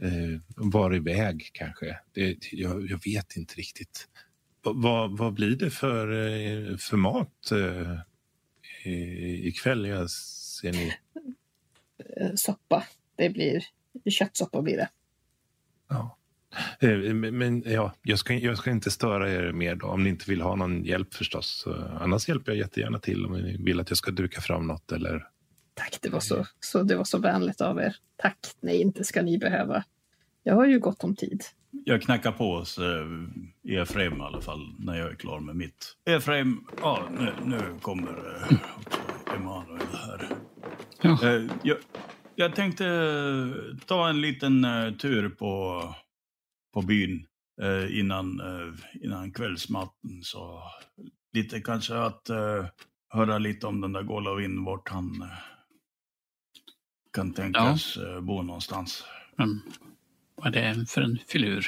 eh, 0.01 0.39
varit 0.55 0.97
iväg 1.01 1.49
kanske. 1.53 1.97
Det, 2.11 2.37
jag, 2.51 2.85
jag 2.89 3.03
vet 3.05 3.35
inte 3.35 3.55
riktigt. 3.55 4.07
Va, 4.63 4.71
vad, 4.75 5.17
vad 5.17 5.33
blir 5.33 5.55
det 5.55 5.69
för, 5.69 6.11
eh, 6.11 6.77
för 6.77 6.97
mat 6.97 7.51
eh, 7.51 7.99
i- 8.83 9.47
ikväll? 9.47 9.85
Jag 9.87 10.09
ser 10.09 10.71
ni. 10.71 10.93
Eh, 12.17 12.31
Soppa. 12.35 12.83
Det 13.15 13.29
blir 13.29 13.63
köttsoppa 14.09 14.61
blir 14.61 14.77
det. 14.77 14.89
Ja. 15.89 16.17
Eh, 16.79 17.13
Men, 17.13 17.63
ja, 17.65 17.93
jag 18.01 18.19
ska, 18.19 18.33
jag 18.33 18.57
ska 18.57 18.71
inte 18.71 18.91
störa 18.91 19.31
er 19.31 19.51
mer 19.51 19.75
då, 19.75 19.87
om 19.87 20.03
ni 20.03 20.09
inte 20.09 20.29
vill 20.29 20.41
ha 20.41 20.55
någon 20.55 20.83
hjälp 20.83 21.13
förstås. 21.13 21.67
Annars 21.99 22.29
hjälper 22.29 22.51
jag 22.51 22.59
jättegärna 22.59 22.99
till 22.99 23.25
om 23.25 23.31
ni 23.33 23.57
vill 23.57 23.79
att 23.79 23.89
jag 23.89 23.97
ska 23.97 24.11
duka 24.11 24.41
fram 24.41 24.67
något 24.67 24.91
eller... 24.91 25.27
Tack, 25.73 25.97
det 26.01 26.09
var 26.09 26.19
så, 26.19 26.45
så, 26.59 26.83
det 26.83 26.95
var 26.95 27.03
så 27.03 27.17
vänligt 27.17 27.61
av 27.61 27.79
er. 27.79 27.95
Tack, 28.15 28.37
nej, 28.59 28.81
inte 28.81 29.03
ska 29.03 29.21
ni 29.21 29.37
behöva. 29.37 29.83
Jag 30.43 30.55
har 30.55 30.65
ju 30.67 30.79
gott 30.79 31.03
om 31.03 31.15
tid. 31.15 31.43
Jag 31.71 32.01
knackar 32.01 32.31
på 32.31 32.57
hos 32.57 32.77
eh, 32.77 33.07
Efraim 33.81 34.17
i 34.17 34.21
alla 34.21 34.41
fall 34.41 34.75
när 34.79 34.95
jag 34.95 35.11
är 35.11 35.15
klar 35.15 35.39
med 35.39 35.55
mitt. 35.55 35.97
Efraim, 36.05 36.67
ja 36.81 37.07
nu, 37.11 37.33
nu 37.45 37.79
kommer 37.81 38.11
eh, 38.11 39.35
Emanuel 39.35 39.87
här. 39.93 40.29
Ja. 41.01 41.27
Eh, 41.27 41.51
jag, 41.63 41.77
jag 42.35 42.55
tänkte 42.55 42.87
eh, 42.87 43.77
ta 43.85 44.09
en 44.09 44.21
liten 44.21 44.65
eh, 44.65 44.93
tur 44.93 45.29
på, 45.29 45.83
på 46.73 46.81
byn 46.81 47.25
eh, 47.61 47.99
innan, 47.99 48.39
eh, 48.39 48.73
innan 49.03 49.31
kvällsmaten. 49.31 50.21
Så 50.23 50.63
lite 51.33 51.61
kanske 51.61 51.97
att 51.97 52.29
höra 53.09 53.37
lite 53.37 53.67
om 53.67 53.81
den 53.81 53.93
där 53.93 54.03
Golovin, 54.03 54.63
vart 54.63 54.89
han 54.89 55.25
kan 57.13 57.33
tänkas 57.33 57.97
eh, 57.97 58.21
bo 58.21 58.41
någonstans. 58.41 59.03
Men 59.35 59.61
vad 60.43 60.55
är 60.55 60.75
det 60.75 60.85
för 60.85 61.01
en 61.01 61.17
filur? 61.27 61.67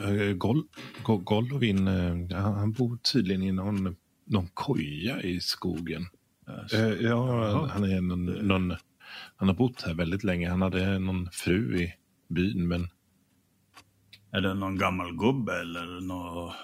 Uh, 0.00 0.32
Gol, 0.32 0.62
Go, 1.02 1.16
Golovin, 1.18 1.88
eh, 1.88 2.36
han, 2.40 2.72
bor 2.72 2.96
tydligen 2.96 3.42
i 3.42 3.52
någon, 3.52 3.96
någon 4.24 4.48
koja 4.54 5.22
i 5.22 5.40
skogen. 5.40 6.06
Eh, 6.48 6.66
så- 6.66 6.76
Eh, 6.76 6.88
ja, 7.00 7.66
han, 7.66 7.84
är 7.84 8.00
någon, 8.00 8.24
någon, 8.26 8.70
han 9.36 9.48
har 9.48 9.54
bott 9.54 9.82
här 9.82 9.94
väldigt 9.94 10.24
länge. 10.24 10.48
Han 10.50 10.62
hade 10.62 10.98
någon 10.98 11.28
fru 11.32 11.78
i 11.78 11.94
byn, 12.28 12.68
men 12.68 12.88
Är 14.30 14.40
det 14.40 14.54
någon 14.54 14.78
gammal 14.78 15.16
gubbe 15.16 15.60
eller 15.60 16.00
något? 16.00 16.54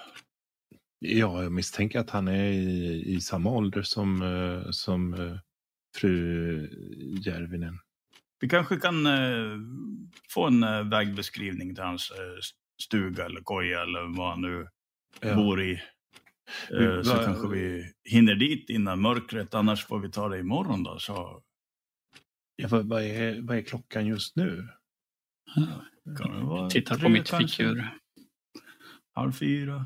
ja, 0.99 1.43
jag 1.43 1.51
misstänker 1.51 1.99
att 1.99 2.09
han 2.09 2.27
är 2.27 2.45
i, 2.51 3.03
i 3.15 3.21
samma 3.21 3.49
ålder 3.49 3.81
som, 3.81 4.21
eh, 4.21 4.71
som 4.71 5.13
eh, 5.13 5.37
fru 5.95 6.69
Järvinen. 7.25 7.79
Vi 8.41 8.49
kanske 8.49 8.77
kan 8.77 9.05
eh, 9.05 9.57
få 10.33 10.47
en 10.47 10.63
eh, 10.63 10.83
vägbeskrivning 10.83 11.75
till 11.75 11.83
hans 11.83 12.11
eh, 12.11 12.39
stuga 12.83 13.25
eller 13.25 13.41
koja 13.41 13.81
eller 13.83 14.17
vad 14.17 14.29
han 14.29 14.41
nu 14.41 14.67
Ja. 15.21 15.35
bor 15.35 15.61
i. 15.61 15.81
Vi- 16.69 17.03
så 17.03 17.15
va- 17.15 17.23
kanske 17.25 17.47
vi 17.47 17.91
hinner 18.09 18.35
dit 18.35 18.69
innan 18.69 19.01
mörkret, 19.01 19.53
annars 19.53 19.85
får 19.85 19.99
vi 19.99 20.11
ta 20.11 20.29
det 20.29 20.39
imorgon 20.39 20.83
då. 20.83 20.99
Så 20.99 21.41
Ja, 22.55 22.67
vad, 22.67 22.85
vad, 22.85 23.03
är, 23.03 23.41
vad 23.41 23.57
är 23.57 23.61
klockan 23.61 24.05
just 24.05 24.35
nu? 24.35 24.67
kan 26.17 26.31
det 26.39 26.45
vara 26.45 26.69
Tittar 26.69 26.97
på 26.99 27.09
mitt 27.09 27.29
kanske. 27.29 27.47
fickur. 27.63 27.89
Halv 29.13 29.31
fyra. 29.31 29.85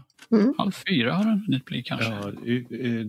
Halv 0.57 0.71
fyra 0.71 1.13
har 1.13 1.23
den 1.23 1.39
hunnit 1.39 1.65
bli 1.65 1.83
kanske. 1.83 2.07
Ja, 2.09 2.29
eh, 2.29 3.07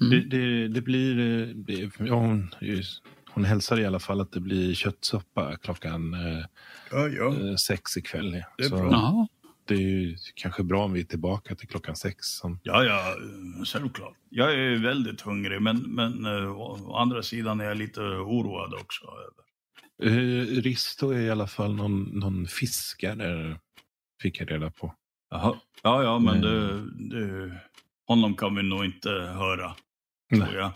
Mm. 0.00 0.10
det, 0.10 0.20
det, 0.20 0.68
det 0.68 0.80
blir... 0.82 1.14
det- 1.54 1.90
Ja, 1.98 2.14
hon, 2.14 2.54
just- 2.60 3.02
hon 3.38 3.44
hälsar 3.44 3.80
i 3.80 3.86
alla 3.86 3.98
fall 3.98 4.20
att 4.20 4.32
det 4.32 4.40
blir 4.40 4.74
köttsoppa 4.74 5.56
klockan 5.56 6.14
eh, 6.14 6.44
Ja, 6.90 7.08
ja. 7.08 7.34
eh, 7.48 7.54
sex 7.56 7.96
ikväll. 7.96 8.34
ja. 8.34 8.44
Det 8.56 8.64
är 8.64 8.68
Så 8.68 8.76
bra. 8.76 9.26
Det 9.64 9.74
är 9.74 9.78
ju 9.78 10.16
kanske 10.34 10.62
bra 10.62 10.84
om 10.84 10.92
vi 10.92 11.00
är 11.00 11.04
tillbaka 11.04 11.54
till 11.54 11.68
klockan 11.68 11.96
sex. 11.96 12.26
Som, 12.26 12.60
Ja, 12.62 12.84
ja, 12.84 13.08
eh, 13.10 13.64
självklart. 13.64 14.14
Jag 14.30 14.54
är 14.54 14.76
väldigt 14.78 15.20
hungrig, 15.20 15.62
men, 15.62 15.76
men 15.78 16.24
eh, 16.24 16.60
å 16.60 16.96
andra 16.96 17.22
sidan 17.22 17.60
är 17.60 17.64
jag 17.64 17.76
lite 17.76 18.00
oroad 18.00 18.74
också. 18.74 19.04
över- 19.04 20.18
eh, 20.18 20.46
Risto 20.62 21.10
är 21.10 21.20
i 21.20 21.30
alla 21.30 21.46
fall 21.46 21.74
någon, 21.74 22.02
någon 22.02 22.46
fiskare, 22.46 23.58
fick 24.22 24.40
jag 24.40 24.50
reda 24.50 24.70
på. 24.70 24.94
Jaha. 25.30 25.54
Ja, 25.82 26.02
ja, 26.02 26.18
men 26.18 26.44
Mm. 26.44 26.90
det, 27.08 27.16
det, 27.16 27.60
honom 28.06 28.34
kan 28.34 28.54
vi 28.54 28.62
nog 28.62 28.84
inte 28.84 29.10
höra, 29.10 29.74
tror 30.30 30.40
Nej. 30.44 30.54
jag. 30.54 30.70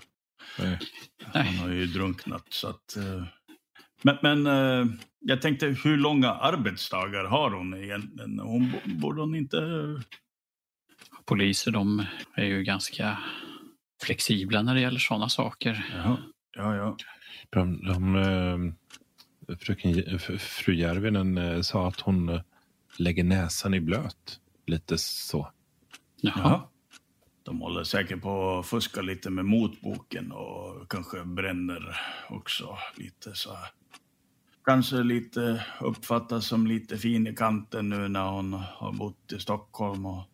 Nej. 0.59 0.79
Han 1.35 1.47
har 1.57 1.69
ju 1.69 1.87
drunknat. 1.87 2.47
Så 2.49 2.69
att, 2.69 2.97
eh, 2.97 3.25
men 4.03 4.17
men 4.23 4.47
eh, 4.47 4.87
jag 5.21 5.43
tänkte, 5.43 5.67
hur 5.85 5.97
långa 5.97 6.31
arbetsdagar 6.31 7.25
har 7.25 7.51
hon 7.51 7.75
egentligen? 7.75 8.39
Hon, 8.39 8.71
bo- 8.73 8.95
borde 9.01 9.21
hon 9.21 9.35
inte... 9.35 9.59
Poliser 11.25 11.71
de 11.71 12.07
är 12.35 12.45
ju 12.45 12.63
ganska 12.63 13.19
flexibla 14.03 14.63
när 14.63 14.75
det 14.75 14.81
gäller 14.81 14.99
sådana 14.99 15.29
saker. 15.29 15.87
Jaha. 15.97 16.17
Ja, 16.57 16.77
ja. 16.77 16.97
De, 17.51 17.85
de, 17.87 18.17
eh, 18.17 19.57
fröken, 19.57 20.19
fru 20.39 20.75
Järvinen 20.75 21.39
eh, 21.39 21.61
sa 21.61 21.89
att 21.89 22.01
hon 22.01 22.29
eh, 22.29 22.41
lägger 22.99 23.25
näsan 23.25 23.75
i 23.75 23.81
blöt. 23.81 24.41
Lite 24.67 24.99
så. 24.99 25.53
Jaha. 26.21 26.69
De 27.45 27.61
håller 27.61 27.85
säkert 27.85 28.23
på 28.23 28.59
att 28.59 28.67
fuska 28.67 29.01
lite 29.03 29.31
med 29.31 29.45
motboken 29.45 30.33
och 30.33 30.91
kanske 30.91 31.25
bränner 31.25 31.97
också 32.29 32.79
lite 32.97 33.35
så 33.35 33.55
här. 33.55 33.69
Kanske 34.65 34.97
lite 34.97 35.65
uppfattas 35.81 36.47
som 36.47 36.67
lite 36.67 36.99
fin 36.99 37.27
i 37.27 37.35
kanten 37.35 37.89
nu 37.89 38.09
när 38.09 38.29
hon 38.31 38.53
har 38.53 38.93
bott 38.93 39.33
i 39.33 39.39
Stockholm. 39.41 40.07
Och... 40.07 40.25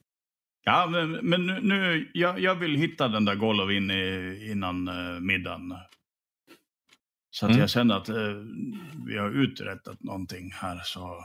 Ja, 0.65 0.87
men, 0.91 1.13
men 1.13 1.47
nu, 1.47 1.61
nu 1.63 2.11
jag, 2.15 2.41
jag 2.41 2.55
vill 2.55 2.75
hitta 2.77 3.09
den 3.09 3.25
där 3.25 3.35
Golovin 3.35 3.91
i, 3.91 4.49
innan 4.51 4.89
uh, 4.89 5.21
middagen. 5.21 5.75
Så 7.31 7.47
att 7.47 7.51
Mm. 7.51 7.61
jag 7.61 7.71
känner 7.71 7.95
att 7.97 8.09
eh, 8.09 8.35
vi 9.07 9.19
har 9.19 9.31
uträttat 9.31 10.03
någonting 10.03 10.51
här. 10.55 10.81
Så... 10.85 11.25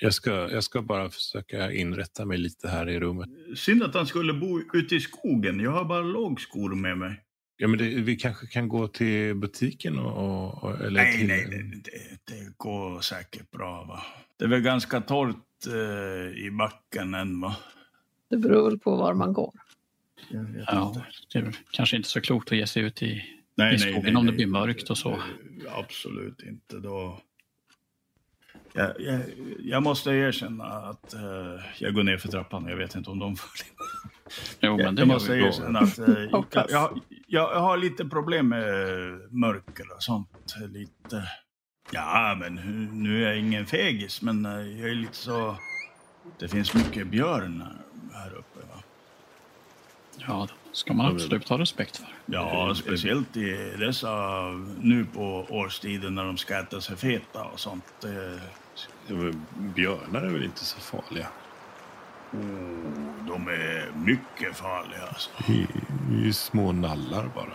Jag 0.00 0.14
ska, 0.14 0.30
jag 0.30 0.64
ska 0.64 0.82
bara 0.82 1.10
försöka 1.10 1.72
inrätta 1.72 2.24
mig 2.24 2.38
lite 2.38 2.68
här 2.68 2.88
i 2.88 3.00
rummet. 3.00 3.28
Synd 3.56 3.82
att 3.82 3.94
han 3.94 4.06
skulle 4.06 4.32
bo 4.32 4.60
ute 4.74 4.96
i 4.96 5.00
skogen. 5.00 5.60
Jag 5.60 5.70
har 5.70 5.84
bara 5.84 6.00
lågskor 6.00 6.74
med 6.74 6.98
mig. 6.98 7.20
Ja, 7.56 7.68
men 7.68 7.78
det, 7.78 7.84
vi 7.84 8.16
kanske 8.16 8.46
kan 8.46 8.68
gå 8.68 8.88
till 8.88 9.34
butiken 9.34 9.98
och... 9.98 10.64
och 10.64 10.80
eller 10.80 11.02
Nej, 11.02 11.18
till, 11.18 11.26
nej, 11.26 11.46
nej 11.48 11.82
det, 11.84 12.34
det 12.34 12.52
går 12.56 13.00
säkert 13.00 13.50
bra. 13.50 13.84
Va? 13.84 14.02
Det 14.38 14.44
är 14.44 14.48
väl 14.48 14.60
ganska 14.60 15.00
torrt 15.00 15.66
eh, 15.66 16.46
i 16.46 16.50
backen 16.50 17.14
än, 17.14 17.40
va? 17.40 17.56
Det 18.30 18.36
beror 18.36 18.70
väl 18.70 18.78
på 18.78 18.96
var 18.96 19.14
man 19.14 19.32
går. 19.32 19.52
Ja, 20.66 21.04
det 21.32 21.38
är 21.38 21.56
kanske 21.70 21.96
inte 21.96 22.08
så 22.08 22.20
klokt 22.20 22.52
att 22.52 22.58
ge 22.58 22.66
sig 22.66 22.82
ut 22.82 23.02
i... 23.02 23.24
Nej, 23.56 23.74
i 23.74 23.78
skogen 23.78 24.16
om 24.16 24.26
det 24.26 24.32
blir 24.32 24.46
mörkt 24.46 24.90
och 24.90 24.98
så. 24.98 25.10
Eh, 25.10 25.18
Absolut 25.78 26.42
inte. 26.42 26.78
Då... 26.78 27.20
Jag, 28.76 29.00
jag, 29.00 29.20
jag 29.58 29.82
måste 29.82 30.10
erkänna 30.10 30.64
att 30.64 31.14
eh, 31.14 31.20
jag 31.78 31.94
går 31.94 32.02
ner 32.02 32.16
för 32.16 32.28
trappan. 32.28 32.66
Jag 32.68 32.76
vet 32.76 32.94
inte 32.94 33.10
om 33.10 33.18
de 33.18 33.36
följer 33.36 33.74
Jo, 34.60 34.76
men 34.76 34.84
Jag, 34.84 34.94
det 34.96 35.00
jag 35.02 35.08
måste 35.08 35.36
då. 35.36 35.46
erkänna 35.46 35.78
att 35.78 35.98
eh, 35.98 36.14
jag, 36.52 36.66
jag, 36.70 37.00
jag 37.26 37.60
har 37.60 37.76
lite 37.76 38.04
problem 38.04 38.48
med 38.48 38.66
mörker 39.30 39.92
och 39.96 40.02
sånt. 40.02 40.54
Lite. 40.68 41.28
Ja, 41.92 42.36
men 42.40 42.54
nu 43.02 43.24
är 43.24 43.28
jag 43.28 43.38
ingen 43.38 43.66
fegis, 43.66 44.22
men 44.22 44.46
eh, 44.46 44.52
jag 44.80 44.90
är 44.90 44.94
lite 44.94 45.16
så... 45.16 45.56
Det 46.38 46.48
finns 46.48 46.74
mycket 46.74 47.06
björn 47.06 47.64
här 48.12 48.30
uppe. 48.30 48.58
Va? 48.60 48.82
Ja, 50.16 50.48
det 50.70 50.76
ska 50.76 50.94
man 50.94 51.06
absolut 51.06 51.48
ha 51.48 51.58
respekt 51.58 51.96
för. 51.96 52.06
Ja, 52.26 52.74
speciellt 52.74 53.36
i 53.36 53.74
dessa 53.78 54.42
nu 54.80 55.06
på 55.14 55.46
årstiden 55.48 56.14
när 56.14 56.24
de 56.24 56.36
ska 56.36 56.60
äta 56.60 56.80
sig 56.80 56.96
feta 56.96 57.44
och 57.44 57.60
sånt. 57.60 58.04
Eh, 58.04 58.10
men 58.10 58.40
Björnar 59.56 60.22
är 60.22 60.28
väl 60.28 60.44
inte 60.44 60.64
så 60.64 60.80
farliga? 60.80 61.26
oh, 62.34 63.26
de 63.28 63.48
är 63.48 63.92
mycket 64.04 64.56
farliga 64.56 65.02
alltså. 65.08 65.30
I, 65.48 65.66
i 66.28 66.32
små 66.32 66.72
nallar 66.72 67.30
bara. 67.34 67.54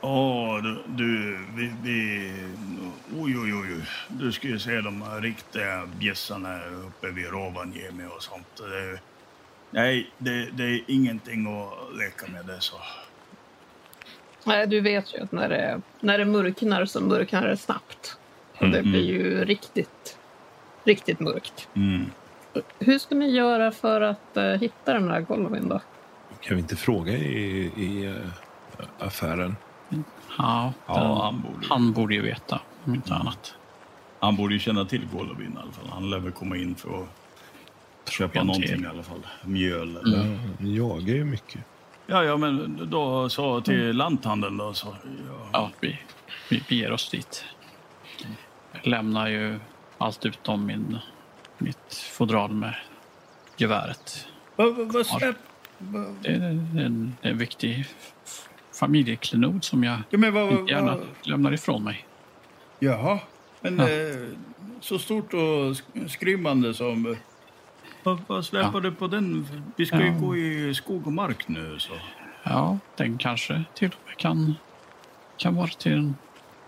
Åh, 0.00 0.62
du, 0.62 0.82
du 0.86 1.38
vi, 1.54 1.72
vi... 1.82 2.32
Oj, 3.18 3.38
oj, 3.38 3.54
oj. 3.54 3.68
oj. 3.76 3.84
Du 4.08 4.32
ska 4.32 4.48
ju 4.48 4.58
se 4.58 4.80
de 4.80 5.02
här 5.02 5.20
riktiga 5.20 5.86
bjässarna 5.98 6.64
uppe 6.64 7.10
vid 7.10 7.26
Rovaniemi 7.26 8.04
och 8.16 8.22
sånt. 8.22 8.56
Det, 8.56 9.00
nej, 9.70 10.10
det, 10.18 10.50
det 10.50 10.64
är 10.64 10.84
ingenting 10.86 11.46
att 11.46 11.96
leka 11.96 12.32
med 12.32 12.46
det 12.46 12.60
så. 12.60 12.76
Nej, 14.44 14.66
du 14.66 14.80
vet 14.80 15.14
ju 15.14 15.22
att 15.22 15.32
när 15.32 15.48
det, 15.48 15.80
när 16.00 16.18
det 16.18 16.24
mörknar 16.24 16.84
så 16.84 17.00
mörknar 17.00 17.48
det 17.48 17.56
snabbt. 17.56 18.19
Och 18.60 18.68
det 18.70 18.78
Mm. 18.78 18.90
blir 18.90 19.04
ju 19.04 19.44
riktigt, 19.44 20.18
riktigt 20.84 21.20
mörkt. 21.20 21.68
Mm. 21.74 22.10
Hur 22.78 22.98
ska 22.98 23.14
ni 23.14 23.30
göra 23.30 23.70
för 23.72 24.00
att 24.00 24.36
eh, 24.36 24.44
hitta 24.44 24.92
den 24.94 25.08
här 25.10 25.20
Golovin 25.20 25.68
då? 25.68 25.80
Kan 26.40 26.56
vi 26.56 26.62
inte 26.62 26.76
fråga 26.76 27.12
i, 27.12 27.72
i 27.76 28.04
eh, 28.06 28.84
affären? 29.06 29.56
Ja, 30.38 30.72
Ja, 30.86 30.94
den, 30.94 31.16
han 31.16 31.40
borde, 31.40 31.66
han 31.68 31.92
borde 31.92 32.14
ju 32.14 32.22
veta, 32.22 32.60
om 32.84 32.94
inte 32.94 33.14
annat. 33.14 33.54
han 34.20 34.36
borde 34.36 34.54
ju 34.54 34.60
känna 34.60 34.84
till 34.84 35.06
Golovin 35.12 35.52
i 35.56 35.60
alla 35.62 35.72
fall. 35.72 35.88
Han 35.90 36.10
lär 36.10 36.18
väl 36.18 36.32
komma 36.32 36.56
in 36.56 36.74
för 36.74 37.02
att 37.02 38.10
köpa 38.12 38.38
jag 38.38 38.46
någonting 38.46 38.68
till. 38.74 38.84
i 38.84 38.88
alla 38.88 39.02
fall. 39.02 39.26
Mjöl 39.44 39.96
eller... 39.96 40.20
Mm. 40.22 40.38
Ja, 40.58 40.66
jagar 40.66 41.14
ju 41.14 41.24
mycket. 41.24 41.60
Ja, 42.06 42.24
ja, 42.24 42.36
men 42.36 42.78
då 42.90 43.28
så 43.28 43.60
till 43.60 43.92
lanthandeln 43.96 44.56
då 44.56 44.74
så. 44.74 44.96
Ja. 45.28 45.48
Ja, 45.52 45.70
vi, 45.80 45.98
vi 46.50 46.62
beger 46.68 46.92
oss 46.92 47.10
dit. 47.10 47.44
Lämnar 48.82 49.28
ju 49.28 49.58
allt 49.98 50.26
utom 50.26 50.66
min, 50.66 50.98
mitt 51.58 51.94
fodral 52.12 52.50
med 52.52 52.74
geväret. 53.56 54.26
Vad 54.56 55.06
släpp... 55.06 55.36
Det 56.22 56.28
är 56.28 56.40
en, 56.40 57.16
en 57.22 57.38
viktig 57.38 57.86
familjeklenod 58.80 59.64
som 59.64 59.84
jag 59.84 59.98
Ja, 60.10 60.18
men 60.18 60.34
vad, 60.34 60.52
inte 60.52 60.72
gärna 60.72 60.96
vad, 60.96 61.06
lämnar 61.22 61.52
ifrån 61.52 61.84
mig. 61.84 62.06
Jaha, 62.78 63.18
men 63.60 63.78
Ja. 63.78 63.88
eh, 63.88 64.28
så 64.80 64.98
stort 64.98 65.34
och 65.34 65.38
sk- 65.40 66.08
skrymmande 66.08 66.74
som... 66.74 67.16
Vad, 68.02 68.18
vad 68.26 68.44
släpar 68.44 68.70
Ja. 68.74 68.80
du 68.80 68.92
på 68.92 69.06
den? 69.06 69.46
Vi 69.76 69.86
ska 69.86 70.00
ju 70.00 70.06
Ja. 70.06 70.18
gå 70.18 70.36
i 70.36 70.74
skog 70.74 71.06
och 71.06 71.12
mark 71.12 71.48
nu. 71.48 71.78
Så. 71.78 71.92
Ja, 72.42 72.78
den 72.96 73.18
kanske 73.18 73.62
till 73.74 73.88
och 73.88 74.06
med 74.08 74.16
kan, 74.16 74.54
kan 75.36 75.54
vara 75.56 75.66
till 75.68 75.92
en 75.92 76.16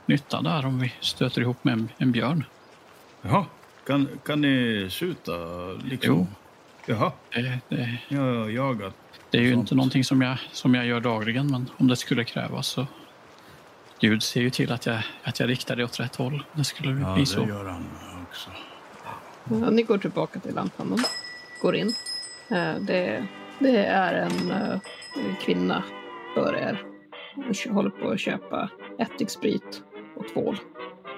nytta 0.07 0.43
där 0.43 0.67
om 0.67 0.81
vi 0.81 0.93
stöter 1.01 1.41
ihop 1.41 1.65
med 1.65 1.73
en, 1.75 1.89
en 1.99 2.13
björn. 2.13 2.45
Jaha, 3.23 3.45
kan, 3.87 4.09
kan 4.25 4.41
ni 4.41 4.87
skjuta 4.91 5.33
liksom? 5.85 6.15
Jo. 6.15 6.27
Jaha, 6.87 7.13
Det, 7.35 7.59
det, 7.69 7.99
jag 8.09 8.21
har 8.21 8.49
jagat. 8.49 8.95
det 9.31 9.39
är 9.39 9.43
ju 9.43 9.53
Sånt. 9.53 9.61
inte 9.63 9.75
någonting 9.75 10.05
som 10.05 10.23
jag, 10.23 10.39
som 10.53 10.75
jag 10.75 10.87
gör 10.87 11.01
dagligen, 11.01 11.47
men 11.51 11.71
om 11.77 11.89
det 11.89 11.97
skulle 11.97 12.25
krävas 12.25 12.67
så 12.67 12.87
Gud 14.01 14.23
ser 14.23 14.41
ju 14.41 14.51
till 14.51 14.73
att 14.73 14.87
jag, 14.87 15.03
att 15.25 15.41
jag 15.41 15.49
riktar 15.49 15.77
det 15.77 15.85
åt 15.85 16.01
rätt 16.01 16.17
håll. 16.17 16.45
Det 16.53 16.65
skulle 16.65 17.01
Ja, 17.01 17.15
bli 17.15 17.23
det 17.23 17.27
så. 17.27 17.41
gör 17.49 17.65
han 17.69 17.85
också. 18.29 18.51
Ja, 19.45 19.71
ni 19.71 19.83
går 19.83 19.99
tillbaka 19.99 20.41
till 20.41 20.55
lanthandeln. 20.55 21.03
Går 21.63 21.77
in. 21.77 21.95
Eh, 22.51 22.75
Det, 22.81 23.27
det 23.59 23.77
är 23.87 24.15
en 24.15 24.51
eh, 24.51 24.79
kvinna 25.45 25.83
för 26.35 26.55
er. 26.57 26.83
Hon 27.35 27.75
håller 27.75 27.91
på 27.91 28.09
att 28.11 28.21
köpa 28.21 28.69
ättiksprit 28.99 29.83
och 30.17 30.29
tvål. 30.29 30.57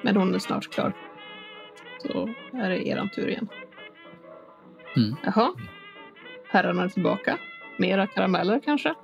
Men 0.03 0.17
hon 0.17 0.35
är 0.35 0.39
snart 0.39 0.71
klar. 0.71 0.93
Så 1.99 2.29
är 2.53 2.71
det 2.71 2.89
er 2.89 3.07
tur 3.15 3.29
igen. 3.29 3.49
Mm. 4.97 5.17
Jaha. 5.25 5.53
Herrarna 6.49 6.83
är 6.85 6.89
tillbaka. 6.89 7.39
Mera 7.77 8.07
karameller 8.07 8.61
kanske? 8.65 8.95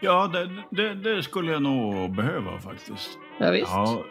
Ja, 0.00 0.26
det, 0.32 0.50
det, 0.70 0.94
det 0.94 1.22
skulle 1.22 1.52
jag 1.52 1.62
nog 1.62 2.14
behöva 2.14 2.58
faktiskt. 2.58 3.18
Ja, 3.38 3.50
visst. 3.50 3.66
Ja, 3.72 4.04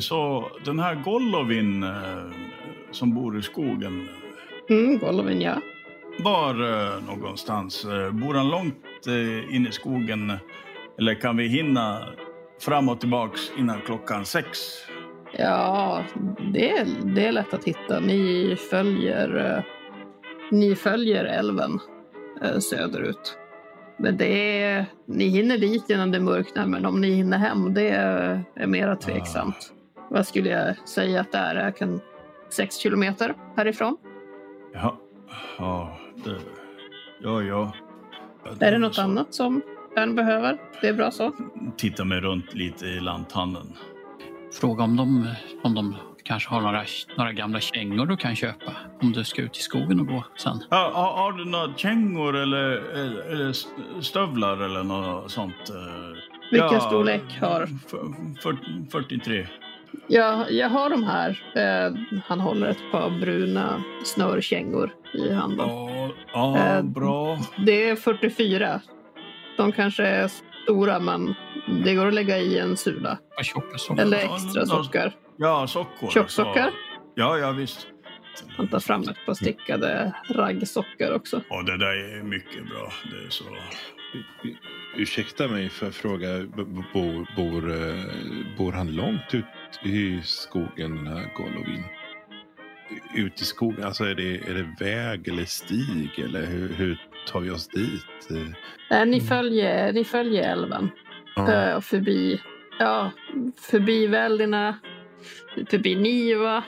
så 0.00 0.50
den 0.64 0.78
här 0.78 0.94
Golovin 0.94 1.82
eh, 1.82 2.30
som 2.90 3.14
bor 3.14 3.38
i 3.38 3.42
skogen, 3.42 4.08
Mm, 4.70 4.98
Golovin, 4.98 5.40
ja. 5.40 5.60
var 6.18 6.50
eh, 6.50 7.02
någonstans? 7.06 7.84
Eh, 7.84 8.10
Bor 8.10 8.34
han 8.34 8.48
långt 8.50 9.06
eh, 9.06 9.54
in 9.54 9.66
i 9.66 9.72
skogen? 9.72 10.32
Eller 10.98 11.14
kan 11.14 11.36
vi 11.36 11.46
hinna 11.48 12.08
fram 12.64 12.88
och 12.88 13.00
tillbaks 13.00 13.40
innan 13.58 13.80
klockan 13.80 14.24
sex? 14.24 14.58
Ja, 15.38 16.02
det 16.52 16.70
är, 16.70 16.86
det 17.14 17.26
är 17.26 17.32
lätt 17.32 17.54
att 17.54 17.64
hitta. 17.64 18.00
Ni 18.00 18.56
följer, 18.70 19.56
eh, 19.56 19.62
ni 20.50 20.74
följer 20.76 21.24
älven 21.24 21.78
eh, 22.42 22.58
söderut. 22.58 23.38
Men 23.96 24.16
det 24.16 24.62
är, 24.62 24.86
ni 25.06 25.24
hinner 25.28 25.58
dit 25.58 25.90
innan 25.90 26.10
det 26.10 26.20
mörknar, 26.20 26.66
men 26.66 26.86
om 26.86 27.00
ni 27.00 27.10
hinner 27.10 27.38
hem, 27.38 27.74
det 27.74 27.88
är, 27.88 28.44
är 28.54 28.66
mera 28.66 28.96
tveksamt. 28.96 29.72
Vad 30.10 30.26
skulle 30.26 30.48
jag 30.50 30.88
säga 30.88 31.20
att 31.20 31.32
det 31.32 31.38
är? 31.38 31.54
Jag 31.64 31.76
kan, 31.76 32.00
sex 32.50 32.76
kilometer 32.76 33.34
härifrån. 33.56 33.96
Ja, 34.72 34.96
ja, 35.58 35.98
det, 36.24 36.36
ja, 37.22 37.42
ja. 37.42 37.72
Är 38.60 38.70
det 38.70 38.78
något 38.78 38.94
Så- 38.94 39.02
annat 39.02 39.34
som 39.34 39.62
den 39.94 40.14
behöver? 40.14 40.58
Det 40.80 40.88
är 40.88 40.92
bra 40.94 41.10
så. 41.10 41.32
Titta 41.76 42.04
mig 42.04 42.20
runt 42.20 42.54
lite 42.54 42.86
i 42.86 43.00
lanthandeln. 43.00 43.72
Fråga 44.60 44.84
om 44.84 44.96
de, 44.96 45.28
om 45.62 45.74
de 45.74 45.96
kanske 46.22 46.50
har 46.50 46.60
några, 46.60 46.84
några 47.16 47.32
gamla 47.32 47.60
kängor 47.60 48.06
du 48.06 48.16
kan 48.16 48.36
köpa 48.36 48.72
om 49.02 49.12
du 49.12 49.24
ska 49.24 49.42
ut 49.42 49.56
i 49.56 49.60
skogen 49.60 50.00
och 50.00 50.06
gå 50.06 50.24
sen. 50.36 50.64
Ja, 50.70 50.90
har, 50.94 51.22
har 51.22 51.32
du 51.32 51.44
några 51.44 51.74
kängor 51.76 52.36
eller, 52.36 52.70
eller, 52.94 53.32
eller 53.32 53.52
stövlar 54.02 54.56
eller 54.64 54.82
något 54.82 55.30
sånt? 55.30 55.54
eh? 55.70 56.16
Vilken 56.50 56.80
storlek 56.80 57.22
har- 57.40 57.66
fyr- 58.42 58.90
43. 58.90 59.46
Jag, 60.06 60.52
jag 60.52 60.68
har 60.68 60.90
de 60.90 61.02
här. 61.02 61.42
Eh, 61.56 62.18
han 62.26 62.40
håller 62.40 62.66
ett 62.66 62.90
par 62.92 63.10
bruna 63.20 63.82
snörkängor 64.04 64.90
i 65.14 65.32
handen. 65.32 65.68
Ja, 65.68 66.08
ja 66.32 66.58
Eh, 66.58 66.82
bra. 66.82 67.38
Det 67.66 67.88
är 67.88 67.96
44. 67.96 68.80
De 69.56 69.72
kanske 69.72 70.04
är 70.04 70.30
stora, 70.64 71.00
men 71.00 71.34
det 71.84 71.94
går 71.94 72.06
att 72.06 72.14
lägga 72.14 72.38
i 72.38 72.58
en 72.58 72.76
sula. 72.76 73.18
Eller 73.98 74.16
extra 74.18 74.66
sockar. 74.66 75.12
Ja, 75.36 75.66
sockor. 75.66 76.10
Tjocksockar? 76.10 76.70
så- 76.70 76.76
Ja, 77.14 77.38
ja 77.38 77.50
visst. 77.52 77.86
Han 78.56 78.68
tar 78.68 78.80
fram 78.80 79.02
ett 79.02 79.26
par 79.26 79.34
stickade 79.34 80.12
raggsockar 80.28 81.12
också. 81.14 81.40
Ja, 81.48 81.62
det 81.62 81.78
där 81.78 82.18
är 82.18 82.22
mycket 82.22 82.66
bra. 82.68 82.92
Det 83.10 83.26
är 83.26 83.30
så... 83.30 83.44
U- 84.44 84.54
Ursäkta 84.96 85.48
mig 85.48 85.68
för 85.68 85.86
att 85.88 85.94
fråga, 85.94 86.28
bor, 86.92 87.36
bor, 87.36 87.70
eh, 87.72 88.04
bor 88.58 88.72
han 88.72 88.94
långt 88.94 89.34
ut 89.34 89.44
i 89.84 90.20
skogen 90.24 90.96
den 90.96 91.06
här 91.06 91.30
Golovin? 91.36 91.84
Ut 93.14 93.40
i 93.40 93.44
skogen, 93.44 93.84
alltså 93.84 94.04
är 94.04 94.14
det, 94.14 94.36
är 94.36 94.54
det 94.54 94.84
väg 94.84 95.28
eller 95.28 95.44
stig 95.44 96.10
eller 96.18 96.46
hur, 96.46 96.68
hur 96.68 96.98
tar 97.26 97.40
vi 97.40 97.50
oss 97.50 97.68
dit? 97.68 98.04
Nej, 98.90 99.06
ni, 99.06 99.20
följer, 99.20 99.92
ni 99.92 100.04
följer 100.04 100.52
älven. 100.52 100.90
Ja, 101.36 101.80
förbi, 101.80 102.40
ja, 102.78 103.10
förbi 103.56 104.06
Väldina, 104.06 104.78
förbi 105.70 105.94
Niva, 105.94 106.64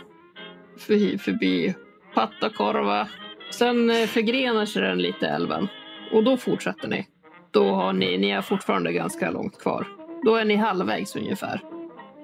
förbi, 0.79 1.19
förbi 1.19 1.75
Pattakorva. 2.15 3.09
Sen 3.51 3.91
eh, 3.91 4.07
förgrenar 4.07 4.67
sig 4.67 4.83
den 4.83 4.99
lite 4.99 5.29
älven 5.29 5.69
och 6.13 6.25
då 6.25 6.37
fortsätter 6.37 6.89
ni. 6.89 7.07
Då 7.51 7.71
har 7.71 7.93
ni, 7.93 8.19
ni 8.19 8.31
har 8.31 8.43
fortfarande 8.43 8.93
ganska 8.93 9.31
långt 9.31 9.59
kvar. 9.59 9.87
Då 10.25 10.35
är 10.37 10.45
ni 10.45 10.57
halvvägs 10.57 11.17
ungefär. 11.17 11.61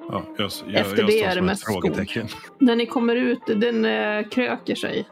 ja, 0.08 0.22
jag, 0.38 0.50
jag, 0.66 0.80
Efter 0.80 0.98
jag 0.98 1.06
det 1.06 1.22
är 1.22 1.34
det 1.34 1.42
mest 1.42 1.62
skog. 1.62 1.96
När 2.58 2.76
ni 2.76 2.86
kommer 2.86 3.16
ut, 3.16 3.40
den 3.46 3.84
eh, 3.84 4.28
kröker 4.28 4.74
sig. 4.74 5.08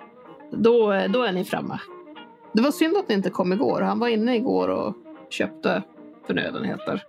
Då, 0.52 1.06
då 1.08 1.22
är 1.22 1.32
ni 1.32 1.44
framme. 1.44 1.78
Det 2.52 2.62
var 2.62 2.70
synd 2.70 2.96
att 2.96 3.08
ni 3.08 3.14
inte 3.14 3.30
kom 3.30 3.52
igår. 3.52 3.80
Han 3.80 3.98
var 3.98 4.08
inne 4.08 4.36
igår 4.36 4.68
och 4.68 4.94
köpte 5.30 5.82
förnödenheter. 6.26 7.02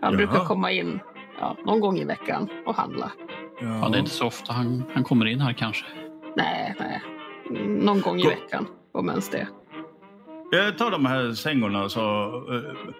Han 0.00 0.12
Jaha. 0.12 0.26
brukar 0.26 0.44
komma 0.44 0.70
in 0.72 1.00
ja, 1.40 1.56
någon 1.66 1.80
gång 1.80 1.98
i 1.98 2.04
veckan 2.04 2.48
och 2.66 2.74
handla. 2.74 3.12
Ja, 3.60 3.88
det 3.92 3.96
är 3.96 4.00
inte 4.00 4.10
så 4.10 4.26
ofta 4.26 4.52
han, 4.52 4.84
han 4.94 5.04
kommer 5.04 5.26
in 5.26 5.40
här 5.40 5.52
kanske. 5.52 5.84
Nej, 6.36 6.74
nej. 6.78 7.02
Någon 7.68 8.00
gång 8.00 8.18
i 8.18 8.22
Gå- 8.22 8.28
veckan, 8.28 8.66
om 8.92 9.08
ens 9.08 9.28
det. 9.28 9.48
Jag 10.50 10.78
tar 10.78 10.90
de 10.90 11.06
här 11.06 11.32
sängorna 11.32 11.88
så... 11.88 12.00
eh, 12.00 12.92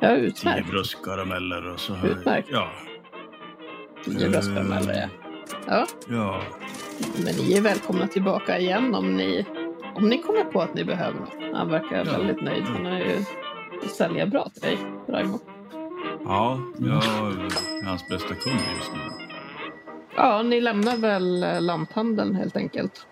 Ja, 0.00 0.08
Tio 0.08 0.18
utmärkt. 0.26 0.70
bröstkarameller 0.70 1.72
och 1.72 1.80
så... 1.80 1.92
Utmärkt. 2.06 2.48
Ja. 2.52 2.68
Tio 4.04 4.28
bröstkarameller, 4.30 4.94
ja. 4.94 5.08
ja. 5.66 5.86
Ja. 6.08 6.40
Men 7.24 7.34
ni 7.34 7.52
är 7.56 7.60
välkomna 7.62 8.06
tillbaka 8.06 8.58
igen 8.58 8.94
om 8.94 9.16
ni, 9.16 9.46
om 9.98 10.08
ni 10.08 10.18
kommer 10.22 10.44
på 10.44 10.60
att 10.60 10.74
ni 10.74 10.84
behöver 10.84 11.20
något. 11.20 11.56
Han 11.56 11.68
verkar 11.70 11.96
Ja. 11.96 12.12
väldigt 12.18 12.42
nöjd. 12.42 12.62
Han 12.64 12.86
är 12.86 12.98
ju 12.98 13.24
säljer 13.88 14.26
bra 14.26 14.48
till 14.48 14.62
dig, 14.62 14.78
Raimo. 15.08 15.38
Ja, 16.24 16.60
jag 16.78 17.04
är 17.04 17.84
hans 17.84 18.08
bästa 18.08 18.34
kund 18.34 18.60
just 18.78 18.92
nu. 18.92 19.00
Ja, 20.16 20.42
ni 20.42 20.60
lämnar 20.60 20.96
väl 20.96 21.42
eh, 21.42 21.60
lanthandeln 21.60 22.34
helt 22.34 22.56
enkelt. 22.56 23.06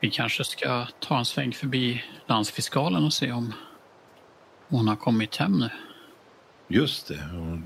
Vi 0.00 0.10
kanske 0.10 0.44
ska 0.44 0.86
ta 1.00 1.18
en 1.18 1.24
sväng 1.24 1.52
förbi 1.52 2.04
landsfiskalen 2.26 3.04
och 3.04 3.12
se 3.12 3.32
om 3.32 3.52
hon 4.68 4.88
har 4.88 4.96
kommit 4.96 5.36
hem 5.36 5.52
nu. 5.52 5.68
Just 6.72 7.08
det, 7.08 7.18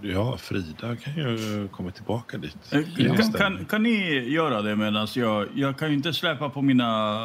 ja 0.09 0.37
Frida 0.37 0.97
kan 0.97 1.15
ju 1.17 1.69
komma 1.73 1.91
tillbaka 1.91 2.39
dit. 2.39 2.57
Eh, 2.73 2.81
Ja. 2.97 3.15
Kan, 3.15 3.33
kan, 3.33 3.65
kan 3.65 3.83
ni 3.83 4.19
göra 4.29 4.63
det 4.63 4.77
medan 4.77 5.09
jag... 5.15 5.49
Jag 5.55 5.79
kan 5.79 5.89
ju 5.89 5.95
inte 5.95 6.13
släppa 6.13 6.49
på 6.51 6.63
mina... 6.63 7.25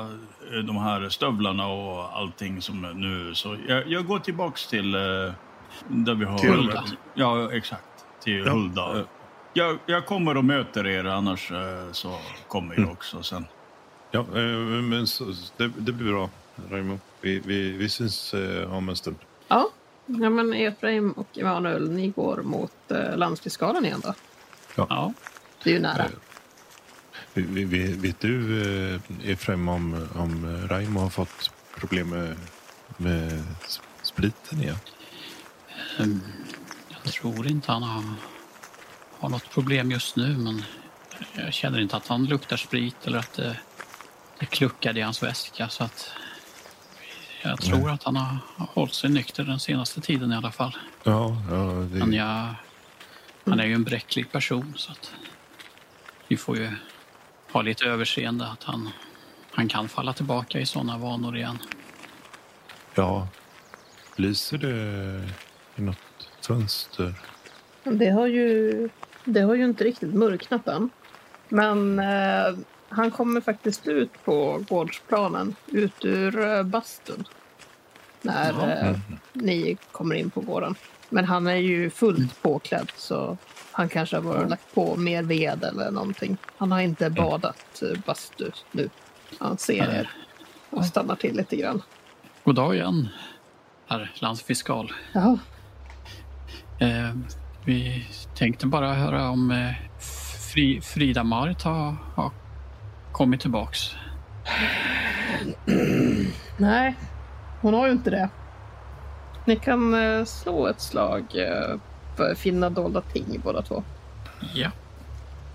eh, 0.54 0.58
De 0.60 0.78
här 0.78 1.10
stövlarna 1.10 1.68
och 1.68 2.18
allting 2.18 2.62
som 2.62 2.82
nu. 2.82 3.36
Så 3.36 3.58
jag, 3.68 3.88
jag 3.88 4.06
går 4.06 4.20
tillbaks 4.20 4.68
till... 4.68 4.96
eh, 4.96 5.02
Där 5.88 6.14
vi 6.16 6.26
har... 6.26 6.38
Till 6.38 6.50
Hulda. 6.50 6.84
Ja, 7.14 7.54
exakt. 7.54 7.84
Till 8.24 8.44
Ja. 8.46 8.52
Hulda. 8.52 9.04
Jag, 9.54 9.78
jag 9.86 10.06
kommer 10.06 10.38
och 10.38 10.46
möter 10.46 10.88
er, 10.88 11.06
annars 11.06 11.52
så 11.92 12.18
kommer 12.48 12.70
jag 12.76 12.80
Mm. 12.80 12.92
också 12.92 13.24
sen. 13.24 13.46
Ja, 14.12 14.24
men 14.84 15.08
så, 15.08 15.24
det, 15.58 15.72
det 15.78 15.92
blir 15.92 16.12
bra, 16.12 16.30
Raimo. 16.72 17.00
Vi, 17.22 17.40
vi, 17.46 17.72
vi 17.72 17.90
syns 17.90 18.36
om 18.70 18.90
en 18.90 18.96
stund. 18.96 19.16
Ja, 19.48 19.70
ja 20.10 20.30
men 20.30 20.54
Efraim 20.54 21.12
och 21.12 21.38
Emanuel, 21.38 21.92
ni 21.92 22.08
går 22.08 22.42
mot 22.44 22.92
eh, 22.92 23.18
landsfiskalen 23.18 23.86
igen 23.86 24.02
då. 24.04 24.14
Ja, 24.76 25.14
Det 25.64 25.70
är 25.70 25.74
ju 25.74 25.80
nära. 25.80 26.06
Eh, 27.34 27.44
vet 28.00 28.20
du, 28.20 28.62
eh, 28.94 29.02
Efraim, 29.32 29.68
om, 29.70 30.08
om 30.16 30.60
Raimo 30.68 31.00
har 31.00 31.10
fått 31.10 31.52
problem 31.76 32.10
med, 32.10 32.36
med 32.98 33.44
spriten 34.02 34.62
igen? 34.62 34.78
ehm, 36.00 36.22
jag 37.04 37.14
tror 37.14 37.48
inte 37.48 37.72
han 37.72 37.84
har, 37.84 38.04
har 39.20 39.30
något 39.30 39.50
problem 39.50 39.92
just 39.92 40.16
nu 40.16 40.38
men 40.38 40.64
jag 41.36 41.54
känner 41.54 41.80
inte 41.80 41.98
att 41.98 42.08
han 42.08 42.26
luktar 42.26 42.58
sprit 42.58 43.08
eller 43.08 43.20
att 43.20 43.34
det, 43.34 43.58
det 44.40 44.46
kluckade 44.46 45.00
i 45.00 45.04
hans 45.04 45.24
väska. 45.24 45.70
Så 45.70 45.84
att 45.84 46.12
jag 47.42 47.62
tror 47.62 47.78
Nej. 47.80 47.94
att 47.94 48.04
han 48.04 48.16
har 48.16 48.38
hållit 48.56 48.94
sig 48.94 49.10
nykter 49.10 49.44
den 49.44 49.60
senaste 49.60 50.02
tiden 50.02 50.32
i 50.32 50.36
alla 50.36 50.52
fall. 50.52 50.78
Ja, 51.04 51.38
ja 51.50 51.66
Men 51.74 52.10
det, 52.12 52.16
jag, 52.16 52.56
han 53.46 53.60
är 53.60 53.66
ju 53.66 53.74
en 53.74 53.84
bräcklig 53.84 54.32
person 54.32 54.74
så 54.78 54.92
att 54.92 55.14
vi 56.28 56.38
får 56.38 56.58
ju 56.58 56.72
ha 57.52 57.62
lite 57.62 57.86
överseende 57.86 58.48
att 58.48 58.64
han, 58.64 58.90
han 59.52 59.68
kan 59.68 59.90
falla 59.90 60.14
tillbaka 60.14 60.60
i 60.60 60.66
sådana 60.66 60.98
vanor 60.98 61.38
igen. 61.38 61.58
ja. 62.96 63.28
Lyser 64.16 64.58
det 64.58 65.30
i 65.76 65.82
något 65.82 66.30
fönster? 66.48 67.14
Det 67.84 68.10
har 68.10 68.28
ju, 68.28 68.90
det 69.26 69.42
har 69.42 69.56
ju 69.56 69.66
inte 69.66 69.84
riktigt 69.84 70.14
mörknat 70.14 70.68
än. 70.68 70.90
Men 71.50 72.00
eh, 72.00 72.58
han 72.90 73.12
kommer 73.12 73.42
faktiskt 73.42 73.88
ut 73.88 74.26
på 74.26 74.64
gårdsplanen, 74.70 75.56
ut 75.68 76.06
ur 76.06 76.40
eh, 76.58 76.64
bastun. 76.64 77.24
När 78.22 78.54
Jaha. 78.54 78.72
eh, 78.72 78.98
ni 79.34 79.78
kommer 79.92 80.16
in 80.16 80.30
på 80.30 80.42
gården. 80.42 80.76
Men 81.10 81.26
han 81.26 81.48
är 81.48 81.56
ju 81.56 81.90
fullt 81.90 82.42
påklädd 82.42 82.92
så 82.96 83.38
han 83.72 83.90
kanske 83.90 84.16
har 84.16 84.24
bara 84.24 84.48
lagt 84.48 84.76
på 84.76 84.96
mer 84.96 85.24
ved 85.24 85.64
eller 85.64 85.92
någonting. 85.92 86.38
Han 86.58 86.72
har 86.72 86.80
inte 86.82 87.10
badat 87.10 87.82
eh, 87.82 88.00
bastu 88.06 88.52
nu. 88.72 88.90
Han 89.40 89.58
ser 89.58 89.90
er 89.90 90.10
och 90.70 90.86
stannar 90.86 91.16
till 91.16 91.36
lite 91.38 91.56
grann. 91.56 91.82
God 92.44 92.56
dag 92.56 92.76
igen, 92.76 93.08
herr 93.88 94.12
landsfiskal. 94.16 94.94
Ja, 95.14 95.38
Eh, 96.82 97.14
vi 97.66 98.08
tänkte 98.36 98.68
bara 98.68 98.94
höra 98.94 99.30
om 99.30 99.52
eh, 99.52 99.74
Fri, 100.54 100.82
Frida 100.82 101.24
Marit 101.24 101.62
har, 101.62 101.96
har 102.16 102.32
kommit 103.20 103.42
tillbaks. 103.42 103.96
nej, 106.58 106.96
hon 107.62 107.74
har 107.74 107.86
ju 107.86 107.92
inte 107.92 108.10
det. 108.10 108.30
Ni 109.46 109.56
kan 109.56 109.94
eh, 109.94 110.26
slå 110.26 110.68
ett 110.68 110.82
slag 110.82 111.24
eh, 111.36 111.78
för 112.16 112.36
finna 112.36 112.70
dolda 112.70 113.02
ting 113.02 113.42
båda 113.44 113.62
två. 113.62 113.84
Ja. 114.54 114.72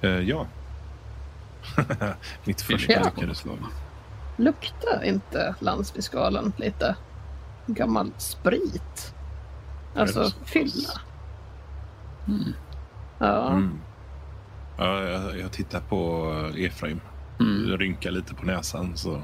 Eh, 0.01 0.11
ja. 0.21 0.47
Mitt 2.45 2.63
första 2.63 2.93
Ja. 2.93 3.03
lyckade 3.15 3.35
slag. 3.35 3.59
Luktar 4.37 5.05
inte 5.05 5.55
landsfiskalen 5.59 6.53
lite 6.57 6.97
gammal 7.67 8.11
sprit? 8.19 9.15
Alltså 9.97 10.31
fylla. 10.45 11.01
Mm. 12.29 12.53
Ja, 13.19 13.49
Mm. 13.49 13.81
Ja, 14.79 15.03
jag, 15.03 15.39
jag 15.39 15.53
tittar 15.53 15.81
på 15.81 16.31
Efraim. 16.59 17.01
Mm. 17.41 17.79
Rynkar 17.79 18.11
lite 18.11 18.35
på 18.35 18.47
näsan. 18.47 18.97
Så. 18.97 19.23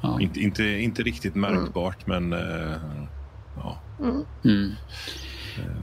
Ja. 0.00 0.20
Inte, 0.20 0.40
inte, 0.40 0.64
inte 0.64 1.02
riktigt 1.02 1.34
märkbart, 1.34 2.06
men 2.06 2.32
eh, 2.32 2.76
ja. 3.56 3.78
mm. 4.00 4.24
Mm. 4.44 4.72
Eh, 5.58 5.82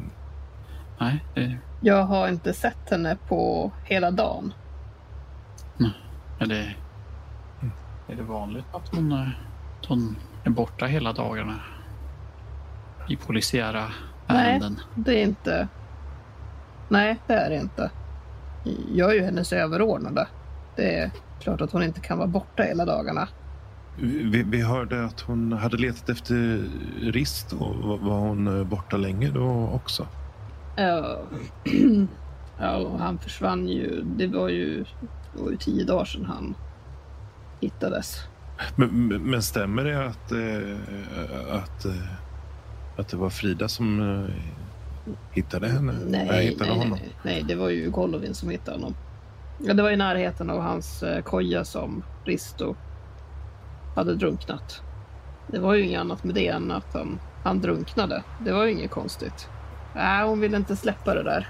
Nej, 1.00 1.26
det, 1.36 1.58
Jag 1.82 2.04
har 2.04 2.28
inte 2.28 2.54
sett 2.54 2.90
henne 2.90 3.18
på 3.28 3.72
hela 3.86 4.12
dagen. 4.12 4.54
är, 6.40 6.46
det, 6.46 6.76
är 8.08 8.16
det 8.16 8.24
vanligt 8.24 8.66
att 8.74 8.96
hon, 8.96 9.12
eh, 9.12 9.28
att 9.80 9.86
hon 9.86 10.16
är 10.44 10.50
borta 10.50 10.86
hela 10.86 11.14
dagarna 11.14 11.60
i 13.10 13.16
polisiära 13.16 13.92
Nej. 14.28 14.50
ärenden? 14.52 14.80
Det 14.96 15.20
är 15.20 15.24
inte... 15.24 15.68
Nej, 16.90 17.20
det 17.28 17.34
är 17.34 17.50
det 17.50 17.56
inte. 17.56 17.92
Jag 18.94 19.12
är 19.12 19.16
ju 19.16 19.22
hennes 19.22 19.54
överordnade. 19.54 20.28
Det 20.82 20.96
är 20.96 21.12
klart 21.40 21.62
att 21.62 21.72
hon 21.72 21.84
inte 21.84 22.00
kan 22.00 22.18
vara 22.18 22.28
borta 22.28 22.64
hela 22.64 22.86
dagarna. 22.86 23.28
vi, 23.98 24.44
vi 24.44 24.62
hörde 24.62 25.06
att 25.06 25.22
hon 25.22 25.52
hade 25.54 25.78
letat 25.78 26.10
efter 26.10 26.64
Rist 27.02 27.54
och 27.54 27.76
var 27.76 27.98
var 27.98 28.20
hon 28.20 28.60
eh, 28.60 28.68
borta 28.68 28.98
länge 28.98 29.30
då 29.30 29.70
också? 29.74 30.08
Ja, 30.76 31.20
ja 32.60 32.98
han 33.00 33.20
försvann 33.20 33.68
ju. 33.68 34.02
Det 34.02 34.28
var 34.28 34.50
ju, 34.50 34.86
det 35.36 35.42
var 35.44 35.52
ju 35.52 35.58
tio 35.58 35.86
dagar 35.86 36.06
sedan 36.06 36.26
han 36.26 36.56
hittades. 37.60 38.18
Men, 38.76 39.08
men- 39.08 39.42
stämmer 39.44 39.84
det 39.84 40.06
att, 40.06 40.32
eh, 40.32 41.56
att, 41.56 41.86
eh, 41.86 42.12
att 42.98 43.08
det 43.08 43.18
var 43.18 43.30
Frida 43.30 43.68
som 43.68 44.26
hittade 45.32 45.68
henne? 45.68 45.94
Nej, 46.08 46.28
Nej, 46.28 46.46
hittade 46.46 46.76
nej, 46.76 46.90
nej, 46.90 47.16
nej, 47.24 47.44
det 47.48 47.56
var 47.56 47.70
ju 47.70 47.90
Golovin 47.90 48.34
som 48.34 48.50
hittade 48.50 48.78
honom. 48.78 48.96
Ja, 49.64 49.74
det 49.74 49.84
var 49.84 49.90
i 49.92 49.96
närheten 49.96 50.50
av 50.50 50.62
hans 50.62 51.04
eh, 51.04 51.22
koja 51.22 51.66
som 51.66 52.04
Risto 52.26 52.76
hade 53.96 54.16
drunknat. 54.16 54.82
Det 55.48 55.60
var 55.60 55.74
ju 55.74 55.84
inget 55.86 56.00
annat 56.00 56.24
med 56.24 56.36
det 56.36 56.48
än 56.48 56.72
att 56.72 56.94
han, 56.94 57.20
han 57.44 57.62
drunknade. 57.62 58.24
Det 58.46 58.52
var 58.52 58.66
ju 58.66 58.72
inget 58.72 58.92
konstigt. 58.92 59.50
Nej, 59.96 60.26
hon 60.28 60.40
ville 60.40 60.58
inte 60.58 60.76
släppa 60.76 61.14
det 61.14 61.24
där. 61.24 61.48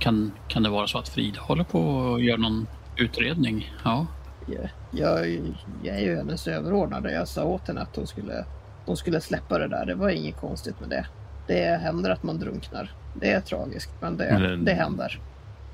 Kan, 0.00 0.32
kan 0.48 0.62
det 0.62 0.68
vara 0.68 0.86
så 0.86 0.98
att 0.98 1.08
Frida 1.08 1.40
håller 1.40 1.64
på 1.64 1.80
och 1.80 2.20
gör 2.22 2.38
någon 2.38 2.66
utredning? 2.96 3.72
Ja. 3.84 4.06
Jag, 4.46 4.68
jag, 4.90 5.20
är 5.20 5.24
ju- 5.24 5.54
jag 5.82 5.96
är 5.96 6.00
ju 6.00 6.16
hennes 6.16 6.46
överordnade. 6.48 7.12
Jag 7.12 7.28
sa 7.28 7.44
åt 7.44 7.68
henne 7.68 7.80
att 7.80 7.96
hon 7.96 8.06
skulle, 8.06 8.44
hon 8.86 8.96
skulle 8.96 9.20
släppa 9.20 9.58
det 9.58 9.68
där. 9.68 9.86
Det 9.86 9.94
var 9.94 10.08
inget 10.08 10.36
konstigt 10.40 10.80
med 10.80 10.88
det. 10.88 11.06
Det 11.46 11.80
händer 11.82 12.10
att 12.10 12.22
man 12.22 12.38
drunknar. 12.38 12.92
Det 13.14 13.32
är 13.32 13.40
tragiskt, 13.40 13.90
men 14.00 14.16
det, 14.16 14.38
Men- 14.40 14.64
det 14.64 14.72
händer. 14.74 15.20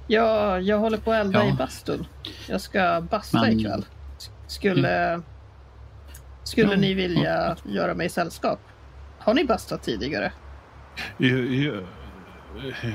Ja, 0.07 0.61
jag 0.61 0.79
håller 0.79 0.99
på 0.99 1.13
att 1.13 1.21
elda 1.21 1.45
Ja. 1.45 1.51
i 1.51 1.53
bastun. 1.53 2.07
Jag 2.49 2.61
ska 2.61 3.01
basta 3.11 3.41
Men- 3.41 3.61
ikväll. 3.61 3.85
Skulle, 4.47 5.21
skulle 6.45 6.71
Ja, 6.73 6.77
ni 6.81 6.95
vilja 6.95 7.57
göra 7.65 7.95
mig 7.95 8.09
sällskap? 8.09 8.61
Har 9.19 9.35
ni 9.35 9.45
bastat 9.45 9.83
tidigare? 9.83 10.33
Ja, 11.17 11.29
ja, 11.37 11.73
eh, 12.83 12.91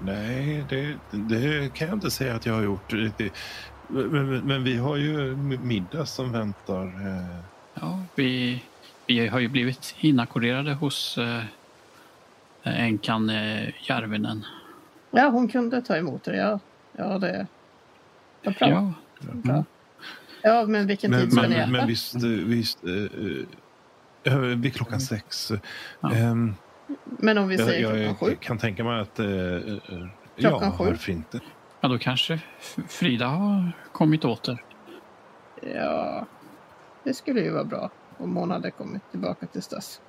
nej, 0.00 0.64
det, 0.68 0.96
det 1.10 1.74
kan 1.74 1.88
jag 1.88 1.96
inte 1.96 2.10
säga 2.10 2.34
att 2.34 2.46
jag 2.46 2.54
har 2.54 2.62
gjort. 2.62 2.92
Men, 2.92 4.08
men, 4.08 4.38
men 4.38 4.64
vi 4.64 4.76
har 4.76 4.96
ju 4.96 5.36
middag 5.36 6.06
som 6.06 6.32
väntar. 6.32 6.84
eh, 6.84 7.38
Ja, 7.80 8.02
vi, 8.14 8.62
vi 9.06 9.26
har 9.28 9.38
ju 9.38 9.48
blivit 9.48 9.94
inackorderade 10.00 10.74
hos 10.74 11.18
eh, 11.18 11.42
änkan 12.62 13.30
eh, 13.30 13.68
Järvinen. 13.88 14.44
Ja, 15.14 15.28
hon 15.28 15.48
kunde 15.48 15.82
ta 15.82 15.96
emot 15.96 16.24
det. 16.24 16.36
Ja, 16.36 16.58
ja 16.96 17.18
det 17.18 17.46
var 18.44 18.52
bra. 18.52 18.68
Ja, 18.68 18.92
bra. 19.32 19.64
Ja, 20.42 20.66
men 20.66 20.86
vilken 20.86 21.10
Men, 21.10 21.20
tid 21.20 21.32
ska 21.32 21.42
ni 21.42 21.48
men, 21.48 21.58
äta? 21.60 21.70
men 21.70 21.86
visst, 21.86 22.14
eh, 22.14 22.20
visst 22.22 22.78
eh, 22.84 24.32
eh, 24.32 24.38
vid 24.38 24.74
klockan 24.74 25.00
sex. 25.00 25.52
Ja. 26.00 26.14
Ehm, 26.14 26.54
Men 27.04 27.38
om 27.38 27.48
vi 27.48 27.56
jag, 27.56 27.66
säger 27.68 27.90
klockan 28.08 28.16
sju? 28.16 28.26
jag 28.32 28.40
kan 28.40 28.58
tänka 28.58 28.84
mig 28.84 29.00
att... 29.00 29.18
eh, 29.18 29.26
eh, 29.26 30.06
Klockan 30.36 30.68
ja, 30.70 30.78
sju. 30.78 30.84
varför 30.84 31.12
inte? 31.12 31.40
ja, 31.80 31.88
då 31.88 31.98
kanske 31.98 32.40
Frida 32.88 33.26
har 33.26 33.72
kommit 33.92 34.24
åter. 34.24 34.62
Ja, 35.74 36.26
det 37.04 37.14
skulle 37.14 37.40
ju 37.40 37.50
vara 37.50 37.64
bra 37.64 37.90
om 38.18 38.36
hon 38.36 38.50
hade 38.50 38.70
kommit 38.70 39.02
tillbaka 39.10 39.46
till 39.46 39.62
Stas. 39.62 40.00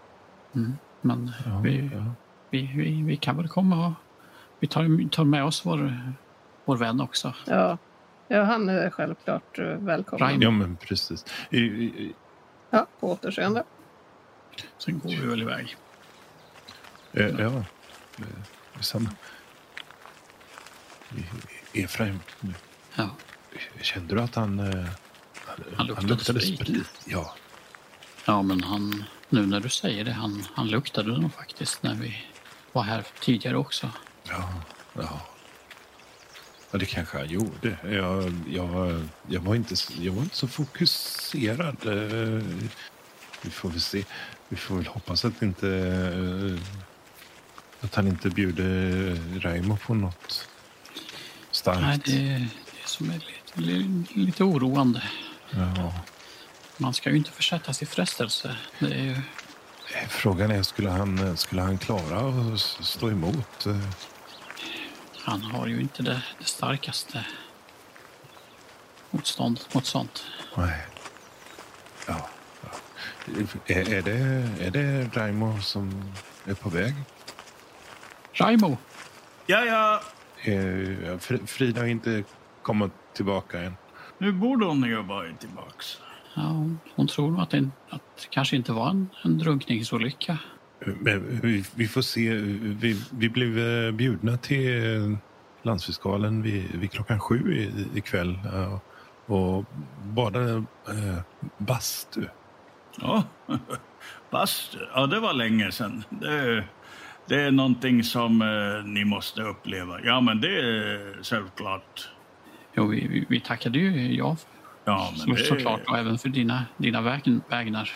Mm. 0.55 0.73
Men 1.01 1.31
Ja, 1.45 1.59
vi, 1.63 1.89
ja. 1.93 2.05
vi, 2.49 2.71
vi, 2.75 3.03
vi 3.03 3.17
kan 3.17 3.37
väl 3.37 3.47
komma 3.47 3.87
och 3.87 3.93
vi 4.65 4.69
tar, 4.69 5.09
tar 5.09 5.23
med 5.23 5.43
oss 5.43 5.65
vår, 5.65 6.01
vår 6.65 6.77
vän 6.77 7.01
också. 7.01 7.33
Ja, 7.45 7.77
ja 8.27 8.43
han 8.43 8.69
är 8.69 8.89
självklart 8.89 9.59
eh, 9.59 9.65
välkommen. 9.65 10.27
Raimo. 10.27 10.43
ja, 10.43 10.51
men 10.51 10.75
precis. 10.77 11.25
I, 11.49 11.57
i, 11.59 12.13
Ja, 12.69 12.87
på 12.99 13.11
återseende. 13.11 13.63
Sen 14.77 14.99
går 14.99 15.09
vi 15.09 15.15
väl 15.27 15.41
iväg. 15.41 15.75
eh, 17.13 17.25
ja, 17.27 17.45
eh, 17.45 17.63
detsamma. 18.73 19.09
Efraim, 21.73 22.19
Ja. 22.95 23.09
kände 23.81 24.15
du 24.15 24.21
att 24.21 24.35
han... 24.35 24.59
eh, 24.59 24.85
Han 25.77 25.87
luktade 26.07 26.41
sprit. 26.41 26.89
Ja. 27.05 27.35
ja, 28.25 28.41
men 28.41 28.63
han, 28.63 29.03
nu 29.29 29.45
när 29.45 29.59
du 29.59 29.69
säger 29.69 30.03
det, 30.05 30.11
han, 30.11 30.43
han 30.53 30.67
luktade 30.67 31.17
nog 31.17 31.33
faktiskt 31.33 31.83
när 31.83 31.95
vi 31.95 32.17
var 32.71 32.83
här 32.83 33.03
tidigare 33.19 33.57
också. 33.57 33.89
Ja, 34.29 34.49
ja. 34.93 35.21
Ja, 36.71 36.77
det 36.79 36.85
kanske 36.85 37.17
han 37.17 37.27
gjorde. 37.29 37.77
Jag, 37.83 38.33
jag, 38.49 39.03
jag, 39.27 39.41
var, 39.41 39.55
inte, 39.55 39.75
jag 39.99 40.13
var 40.13 40.23
inte 40.23 40.35
så 40.35 40.47
fokuserad. 40.47 41.77
Eh, 41.85 42.43
Vi 43.41 43.49
får 43.51 43.69
väl 43.69 43.81
se. 43.81 44.03
Vi 44.49 44.55
får 44.57 44.75
väl 44.75 44.87
hoppas 44.87 45.25
att 45.25 45.41
inte... 45.41 45.67
eh, 45.69 46.61
Att 47.85 47.95
han 47.95 48.07
inte 48.07 48.29
bjuder 48.29 49.39
Raimo 49.39 49.77
på 49.77 49.93
något 49.93 50.47
starkt. 51.51 51.81
Nej, 51.81 51.99
det, 52.05 52.29
är 52.33 52.39
det 52.39 52.87
som 52.89 53.09
är 53.09 53.13
lite, 53.57 54.19
lite, 54.19 54.43
oroande. 54.43 55.03
Ja. 55.51 55.93
Man 56.77 56.93
ska 56.93 57.09
ju 57.09 57.17
inte 57.17 57.31
försättas 57.31 57.81
i 57.81 57.85
frestelse. 57.85 58.57
Det 58.79 58.93
är 58.93 59.03
ju, 59.03 59.21
Eh, 59.93 60.07
Frågan 60.09 60.51
är, 60.51 60.63
skulle 60.63 60.89
han, 60.89 61.37
skulle 61.37 61.61
han 61.61 61.77
klara 61.77 62.19
att 62.53 62.59
stå 62.85 63.09
emot? 63.11 63.67
Eh, 65.25 65.31
han 65.31 65.41
har 65.41 65.67
ju 65.67 65.79
inte 65.81 66.03
det, 66.03 66.23
det 66.39 66.45
starkaste 66.45 67.25
motståndet 69.11 69.73
mot 69.73 69.85
sånt. 69.85 70.25
Nej. 70.57 70.85
Ja. 72.07 72.29
ja. 72.63 72.69
Är, 73.65 73.93
är, 73.93 74.01
det, 74.01 74.17
är 74.65 74.71
det 74.71 75.17
Raimo 75.17 75.61
som 75.61 76.13
är 76.45 76.53
på 76.53 76.69
väg? 76.69 76.93
Raimo! 78.33 78.77
Ja, 79.45 79.65
ja. 79.65 80.01
Fr- 81.17 81.45
Frida 81.45 81.81
har 81.81 81.87
inte 81.87 82.23
kommit 82.61 82.91
tillbaka 83.13 83.59
än. 83.61 83.75
Nu 84.17 84.31
borde 84.31 84.65
hon 84.65 84.83
ju 84.83 85.01
vara 85.03 85.33
tillbaks. 85.33 85.97
Ja, 86.33 86.41
hon- 86.41 86.79
hon 86.95 87.07
tror 87.07 87.31
nog 87.31 87.41
att 87.41 87.49
det, 87.49 87.69
att 87.89 88.01
det 88.15 88.27
kanske 88.29 88.55
inte 88.55 88.71
var 88.71 88.89
en, 88.89 89.09
en 89.23 89.37
drunkningsolycka. 89.37 90.37
Men 90.99 91.39
vi, 91.43 91.63
vi 91.75 91.87
får 91.87 92.01
se. 92.01 92.33
Vi, 92.33 93.01
vi 93.11 93.29
blev 93.29 93.59
eh, 93.59 93.91
bjudna 93.91 94.37
till 94.37 94.95
eh, 94.95 95.17
landsfiskalen 95.63 96.41
vid, 96.41 96.75
vid 96.75 96.91
klockan 96.91 97.19
sju 97.19 97.53
i- 97.57 97.97
ikväll 97.97 98.39
eh, 98.53 98.79
och 99.25 99.65
badade 100.03 100.53
eh, 100.87 101.19
bastu. 101.57 102.21
Ja, 103.01 103.23
bastu. 104.31 104.77
Ja, 104.93 105.07
det 105.07 105.19
var 105.19 105.33
länge 105.33 105.71
sedan. 105.71 106.03
Det, 106.09 106.63
det 107.27 107.41
är 107.41 107.51
någonting 107.51 108.03
som 108.03 108.41
eh, 108.41 108.85
ni 108.85 109.05
måste 109.05 109.41
uppleva. 109.41 109.99
Ja, 110.03 110.21
men 110.21 110.41
det 110.41 110.59
är 110.59 111.23
självklart. 111.23 112.09
Jo, 112.77 112.87
vi, 112.87 113.07
vi, 113.07 113.25
vi 113.29 113.39
tackade 113.39 113.79
ju 113.79 114.13
ja, 114.15 114.37
Ja, 114.85 115.09
men 115.11 115.19
så, 115.19 115.29
det, 115.29 115.37
såklart. 115.37 115.81
Och 115.87 115.97
även 115.97 116.17
för 116.17 116.29
dina, 116.29 116.65
dina 116.77 117.01
väg, 117.01 117.39
vägnar. 117.49 117.91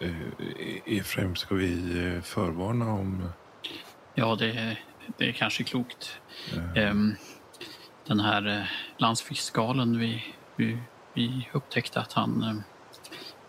Eh, 0.00 0.98
Efraim, 0.98 1.36
ska 1.36 1.54
vi 1.54 2.04
eh, 2.06 2.22
förvarna 2.22 2.92
om... 2.92 3.28
Ja, 4.14 4.34
det, 4.38 4.76
det 5.16 5.28
är 5.28 5.32
kanske 5.32 5.64
klokt. 5.64 6.20
eh, 6.56 6.82
Ehm, 6.84 7.14
den 8.06 8.20
här 8.20 8.46
eh, 8.58 8.64
landsfiskalen, 8.96 9.98
vi, 9.98 10.24
vi, 10.56 10.78
vi 11.14 11.48
upptäckte 11.52 12.00
att 12.00 12.12
han, 12.12 12.42
eh, 12.42 12.54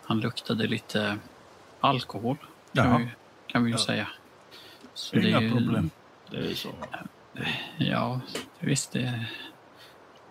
han 0.05 0.19
luktade 0.19 0.67
lite 0.67 1.17
alkohol. 1.79 2.37
Jaha. 2.71 2.85
Kan 2.91 3.01
vi, 3.01 3.07
kan 3.47 3.63
vi 3.63 3.69
ju 3.69 3.75
Ja. 3.77 3.83
säga. 3.85 4.07
Så 4.93 5.15
det 5.15 5.27
Inga 5.29 5.37
är 5.37 5.41
ju- 5.41 5.51
problem. 5.51 5.89
Det 6.31 6.37
är 6.37 6.53
så. 6.55 6.69
Ja, 7.77 8.21
visst. 8.59 8.91
Det, 8.91 9.25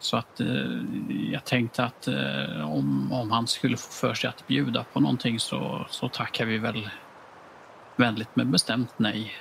så 0.01 0.17
att 0.17 0.41
eh, 0.41 0.83
jag 1.31 1.45
tänkte 1.45 1.85
att 1.85 2.09
eh, 2.09 2.73
om, 2.73 3.13
om 3.13 3.31
han 3.31 3.47
skulle 3.47 3.77
få 3.77 3.93
för 3.93 4.15
sig 4.15 4.29
att 4.29 4.47
bjuda 4.47 4.85
på 4.93 5.01
någonting 5.01 5.41
så, 5.41 5.87
så 5.91 6.09
tackar 6.09 6.47
vi 6.47 6.59
väl 6.59 6.91
vänligt 7.97 8.29
men 8.35 8.51
bestämt 8.51 8.95
nej. 8.97 9.33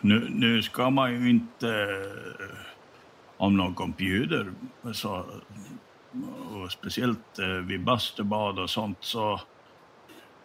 Nu, 0.00 0.28
nu 0.30 0.62
ska 0.62 0.90
man 0.90 1.12
ju 1.12 1.30
inte... 1.30 1.68
Eh, 1.68 2.56
om 3.36 3.56
någon 3.56 3.92
bjuder, 3.92 4.52
så, 4.92 5.26
och 6.50 6.72
speciellt 6.72 7.38
eh, 7.38 7.46
vid 7.46 7.84
bastubad 7.84 8.58
och 8.58 8.70
sånt, 8.70 8.98
så... 9.00 9.40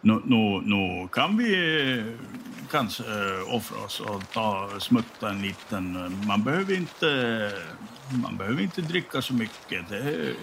Nu, 0.00 0.20
nu, 0.24 0.60
nu 0.64 1.08
kan 1.12 1.36
vi 1.36 1.52
eh, 1.98 2.04
kanske 2.70 3.02
eh, 3.02 3.54
offra 3.54 3.84
oss 3.84 4.00
och 4.00 4.22
ta, 4.32 4.70
smutta 4.78 5.30
en 5.30 5.42
liten... 5.42 5.96
eh, 5.96 6.26
Man 6.26 6.42
behöver 6.42 6.74
inte, 6.74 7.52
man 8.22 8.36
behöver 8.36 8.62
inte 8.62 8.80
dricka 8.82 9.22
så 9.22 9.34
mycket. 9.34 9.88
Det, 9.88 10.34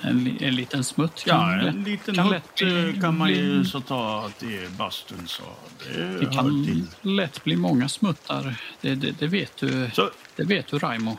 En, 0.00 0.36
en 0.40 0.54
liten 0.54 0.84
smutt 0.84 1.24
kan, 1.24 1.50
ja, 1.58 1.68
en 1.68 1.84
liten 1.84 2.14
kan 2.14 2.26
hutt 2.26 2.60
lätt 2.60 3.00
kan 3.00 3.18
man 3.18 3.30
ju 3.30 3.64
så 3.64 3.80
ta 3.80 4.30
till 4.38 4.68
bastun. 4.78 5.26
Så 5.28 5.42
det, 5.78 6.18
det 6.18 6.26
kan 6.26 6.64
till. 6.64 6.86
lätt 7.02 7.44
bli 7.44 7.56
många 7.56 7.88
smuttar. 7.88 8.54
Det, 8.80 8.94
det, 8.94 9.10
det, 9.18 9.26
vet, 9.26 9.56
du, 9.56 9.90
Så, 9.92 10.10
det 10.36 10.44
vet 10.44 10.66
du, 10.66 10.78
Raimo. 10.78 11.16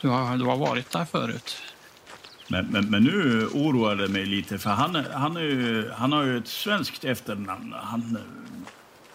Du 0.00 0.08
har, 0.08 0.36
du 0.36 0.44
har 0.44 0.56
varit 0.56 0.90
där 0.90 1.04
förut. 1.04 1.56
Men, 2.50 2.66
men, 2.66 2.84
men 2.90 3.02
nu 3.04 3.46
oroar 3.46 3.96
det 3.96 4.08
mig 4.08 4.26
lite, 4.26 4.58
för 4.58 4.70
han, 4.70 4.94
han, 5.12 5.36
är 5.36 5.40
ju, 5.40 5.90
han 5.90 6.12
har 6.12 6.22
ju 6.22 6.38
ett 6.38 6.48
svenskt 6.48 7.04
efternamn. 7.04 7.74
Han 7.82 8.18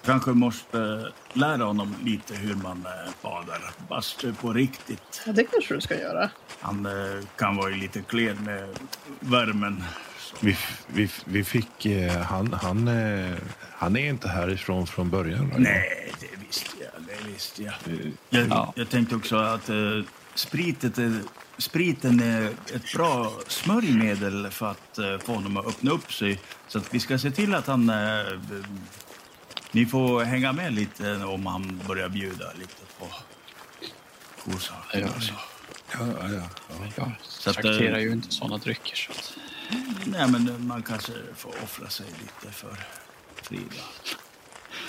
kanske 0.05 0.31
måste 0.31 1.11
lära 1.33 1.63
honom 1.63 1.95
lite 2.03 2.35
hur 2.35 2.55
man 2.55 2.85
eh, 2.85 3.11
badar 3.21 3.61
bastu 3.89 4.33
på 4.33 4.53
riktigt. 4.53 5.21
Ja, 5.25 5.31
det 5.31 5.43
kanske 5.43 5.73
du 5.75 5.81
ska 5.81 5.99
göra. 5.99 6.29
Han 6.61 6.85
eh, 6.85 6.91
kan 7.35 7.55
vara 7.55 7.69
lite 7.75 8.01
klen 8.01 8.37
med 8.43 8.69
värmen. 9.19 9.83
Vi, 10.39 10.57
vi, 10.87 11.09
vi 11.25 11.43
fick... 11.43 11.85
eh, 11.85 12.21
Han, 12.21 12.53
han, 12.53 12.89
han 13.71 13.95
är 13.97 14.09
inte 14.09 14.27
härifrån 14.27 14.87
från 14.87 15.09
början. 15.09 15.39
Raimo. 15.39 15.53
Nej, 15.57 16.11
det 16.19 16.45
visste 16.47 16.75
jag. 16.83 17.03
Det 17.07 17.29
visste 17.31 17.63
jag. 17.63 17.73
Jag, 18.29 18.47
Ja. 18.49 18.73
jag 18.75 18.89
tänkte 18.89 19.15
också 19.15 19.35
att 19.35 19.69
spritet 20.35 20.97
är, 20.97 21.19
spriten 21.57 22.19
är 22.19 22.45
ett 22.73 22.93
bra 22.93 23.31
smörjmedel 23.47 24.49
för 24.51 24.71
att 24.71 24.97
eh, 24.97 25.17
få 25.17 25.33
honom 25.33 25.57
att 25.57 25.67
öppna 25.67 25.91
upp 25.91 26.13
sig. 26.13 26.39
Så 26.67 26.77
att 26.77 26.93
vi 26.93 26.99
ska 26.99 27.17
se 27.17 27.31
till 27.31 27.55
att 27.55 27.67
han... 27.67 27.89
Eh, 27.89 28.39
ni 29.71 29.85
får 29.85 30.23
hänga 30.23 30.53
med 30.53 30.73
lite 30.73 31.15
om 31.15 31.45
han 31.45 31.81
börjar 31.87 32.09
bjuda 32.09 32.51
lite 32.59 32.73
på 32.99 33.07
godsaker. 34.45 34.99
Ja, 34.99 35.21
så. 35.21 35.33
Ja, 35.91 35.99
ja, 36.21 36.29
ja. 36.29 36.49
Jag 36.95 37.07
att, 37.07 37.43
trakterar 37.43 37.97
eh, 37.97 38.03
ju 38.03 38.11
inte 38.11 38.31
sådana 38.31 38.57
drycker. 38.57 38.95
Så 38.95 39.11
att, 39.11 39.37
Nej, 40.05 40.27
men 40.27 40.67
man 40.67 40.83
kanske 40.83 41.11
får 41.35 41.53
offra 41.63 41.89
sig 41.89 42.05
lite 42.05 42.53
för 42.53 42.77
Frida. 43.35 43.83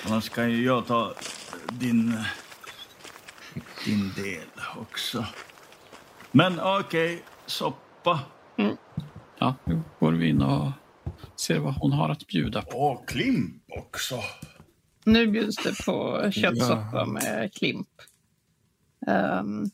Annars 0.07 0.29
kan 0.29 0.51
ju 0.51 0.65
jag 0.65 0.87
ta 0.87 1.15
din, 1.69 2.23
din 3.85 4.13
del 4.17 4.49
också. 4.77 5.27
Men 6.37 6.61
okej, 6.61 7.23
soppa. 7.47 8.21
ja, 9.39 9.55
nu 9.65 9.83
går 10.01 10.13
vi 10.13 10.29
in 10.29 10.43
och 10.43 10.71
ser 11.41 11.59
vad 11.59 11.75
hon 11.75 11.93
har 11.93 12.09
att 12.09 12.27
bjuda 12.27 12.63
på. 12.63 12.79
Och 12.79 13.09
klimp 13.09 13.63
också. 13.69 14.15
Nu 15.05 15.27
bjuds 15.27 15.57
det 15.65 15.85
på 15.87 16.23
köttsoppa 16.31 16.91
Ja. 16.93 17.05
med 17.07 17.55
klimp. 17.55 17.89
Um, 19.41 19.71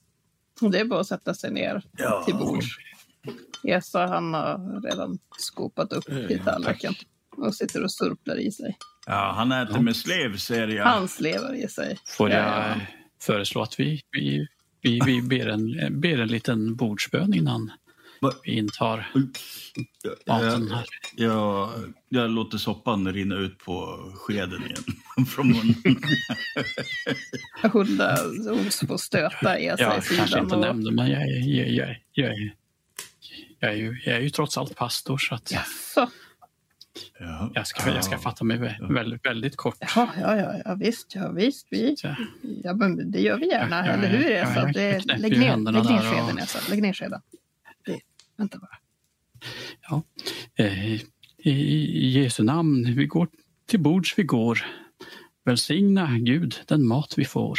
och 0.63 0.71
det 0.71 0.81
är 0.81 0.85
bara 0.85 1.01
att 1.01 1.07
sätta 1.07 1.35
sig 1.35 1.53
ner 1.53 1.83
Ja. 1.99 2.23
till 2.27 2.35
bords. 2.35 2.67
Esa 3.65 4.07
han 4.07 4.35
har 4.35 4.81
redan 4.91 5.19
skopat 5.39 5.93
upp 5.93 6.09
Eh, 6.09 6.17
i 6.19 6.39
tallriken 6.45 6.95
och 7.37 7.55
sitter 7.55 7.83
och 7.85 7.93
surplar 7.93 8.37
i 8.41 8.53
sig. 8.53 8.79
Ja, 9.07 9.33
han 9.37 9.53
äter 9.53 9.81
med 9.81 9.97
slev 9.97 10.37
ser 10.37 10.69
jag. 10.69 10.85
Hans 10.85 11.21
lever 11.21 11.55
i 11.55 11.69
sig. 11.69 11.99
Får 12.17 12.31
Ja, 12.31 12.37
jag 12.37 12.47
ja. 12.47 12.71
eh, 12.71 12.77
föreslå 13.23 13.63
att 13.63 13.81
vi, 13.81 14.01
vi, 14.11 14.47
vi, 14.83 15.01
vi 15.07 15.23
ber, 15.23 15.47
en, 15.49 16.01
ber 16.01 16.19
en 16.21 16.29
liten 16.29 16.75
bordsbön 16.77 17.35
innan 17.35 17.71
vi 18.45 18.53
intar 18.53 19.11
maten 20.27 20.69
här. 20.73 20.85
jag, 21.17 21.71
jag 22.09 22.31
låter 22.31 22.59
soppan 22.59 23.13
rinna 23.13 23.35
ut 23.37 23.59
på 23.59 23.99
skeden 24.15 24.63
igen. 24.67 24.85
Från 25.27 25.47
munnen. 25.49 25.97
Hulda 27.73 28.19
Os 28.67 28.81
får 28.89 28.97
stöta 28.99 29.57
Esa 29.57 29.83
Jag 29.83 29.99
i 29.99 30.17
kanske 30.17 30.39
inte 30.39 30.55
Och, 30.55 30.61
nämnde, 30.61 30.91
men 30.93 31.11
jag, 31.11 31.23
är- 31.23 31.57
jag, 31.57 31.69
jag, 31.71 31.97
jag, 32.13 32.29
är- 32.29 32.55
jag, 33.61 33.71
är 33.71 33.77
ju, 33.77 34.01
jag 34.05 34.17
är 34.17 34.21
ju 34.21 34.31
trots 34.31 34.59
allt 34.59 34.77
pastor 34.77 35.19
så 35.19 35.35
att 35.35 35.53
Jaså? 35.53 36.11
Ja. 37.21 37.51
jag, 37.55 37.67
ska, 37.67 37.91
jag 37.95 38.05
ska 38.05 38.19
fatta 38.19 38.45
mig 38.45 38.59
vä- 38.59 38.95
väldigt, 38.95 39.27
väldigt 39.27 39.57
kort. 39.57 39.77
Ja, 39.97 40.09
ja, 40.21 40.37
ja, 40.37 40.55
ja, 40.65 40.75
visst, 40.75 41.15
ja, 41.15 41.31
visst. 41.33 41.67
Vi, 41.71 41.97
ja, 42.65 42.75
men 42.75 43.11
det 43.11 43.21
gör 43.21 43.39
vi 43.39 43.49
gärna, 43.51 43.77
Ja, 43.79 43.87
ja, 43.87 43.93
eller 43.93 44.09
hur 44.09 44.31
ja, 44.31 44.55
jag 44.57 44.73
Det, 44.75 44.93
lägg 44.93 45.07
ner, 45.07 45.19
lägg 45.19 45.39
ner 45.39 45.57
där 45.73 45.81
och- 45.81 46.03
skeden 46.27 46.39
Esa, 46.39 46.59
lägg 46.71 46.83
ner 46.83 46.93
skeden. 46.93 47.21
Det, 47.85 48.01
vänta 48.37 48.59
bara. 48.59 48.79
eh, 50.55 50.95
i, 51.39 52.09
Jesu 52.11 52.43
namn, 52.43 52.95
vi 52.97 53.07
går 53.07 53.29
till 53.67 53.81
bords 53.81 54.19
vi 54.19 54.23
går. 54.23 54.65
Välsigna 55.45 56.19
Gud 56.19 56.55
den 56.67 56.87
mat 56.87 57.15
vi 57.17 57.25
får. 57.25 57.59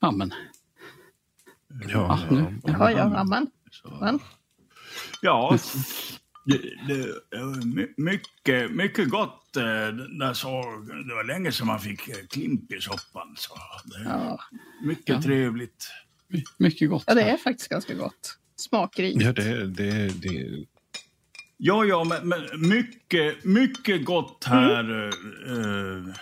Amen. 0.00 0.34
Ja, 1.88 2.12
Ah, 2.28 2.34
nu. 2.34 2.58
Ja, 2.64 2.90
ja, 2.90 3.02
amen. 3.02 3.46
Amen. 3.84 4.18
Ja, 5.22 5.58
mycket, 7.96 8.70
mycket 8.70 9.08
gott. 9.10 9.56
eh, 9.56 9.62
Där 10.18 10.32
så, 10.34 10.48
det 11.08 11.14
var 11.14 11.24
länge 11.24 11.52
sedan 11.52 11.66
man 11.66 11.80
fick 11.80 12.08
eh, 12.08 12.14
klimp 12.30 12.72
i 12.72 12.80
soppan. 12.80 13.34
Så 13.36 13.54
det, 13.84 14.04
Ja. 14.04 14.40
Mycket 14.84 15.08
Ja. 15.08 15.22
trevligt. 15.22 15.90
My- 16.28 16.44
Mycket 16.58 16.90
gott. 16.90 17.04
ja, 17.06 17.14
det 17.14 17.22
är 17.22 17.36
faktiskt 17.36 17.68
ganska 17.68 17.94
gott. 17.94 18.38
Smakrikt. 18.56 19.22
ja 19.22 19.32
det, 19.32 19.66
det, 19.66 20.08
det, 20.22 20.64
Ja, 21.56 21.84
ja, 21.84 22.04
men, 22.04 22.28
men 22.28 22.68
mycket, 22.68 23.44
mycket 23.44 24.04
gott 24.04 24.44
här. 24.44 25.08
eh, 25.08 26.14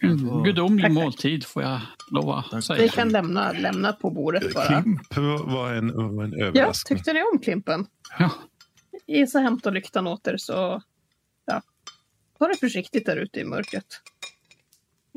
En 0.00 0.42
gudomlig 0.44 0.90
måltid 0.92 1.44
får 1.46 1.62
jag 1.62 1.80
lova 2.10 2.60
säga. 2.62 2.82
Vi 2.82 2.88
kan 2.88 3.08
lämna, 3.08 3.52
lämna 3.52 3.92
på 3.92 4.10
bordet 4.10 4.54
bara. 4.54 4.82
Klimp 4.82 5.16
var 5.46 5.72
en, 5.72 6.16
var 6.16 6.24
en 6.24 6.32
Ja, 6.32 6.44
överraskning. 6.46 6.98
tyckte 6.98 7.12
ni 7.12 7.20
om 7.32 7.38
Klimpen? 7.38 7.86
Ja, 8.18 8.30
Esa 9.06 9.38
hämtar 9.38 9.72
lyktan 9.72 10.06
åter 10.06 10.36
så 10.36 10.82
ja, 11.44 11.62
ta 12.38 12.48
det 12.48 12.56
försiktigt 12.56 13.06
där 13.06 13.16
ute 13.16 13.40
i 13.40 13.44
mörkret. 13.44 14.00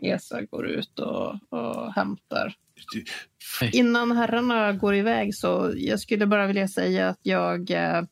Esa 0.01 0.41
går 0.41 0.67
ut 0.67 0.99
och, 0.99 1.53
och 1.53 1.93
hämtar. 1.93 2.55
Innan 3.71 4.11
herrarna 4.11 4.73
går 4.73 4.95
iväg 4.95 5.35
så 5.35 5.73
jag 5.75 5.99
skulle 5.99 6.27
bara 6.27 6.47
vilja 6.47 6.67
säga 6.67 7.09
att 7.09 7.19
jag 7.21 7.71
eh, 7.71 8.03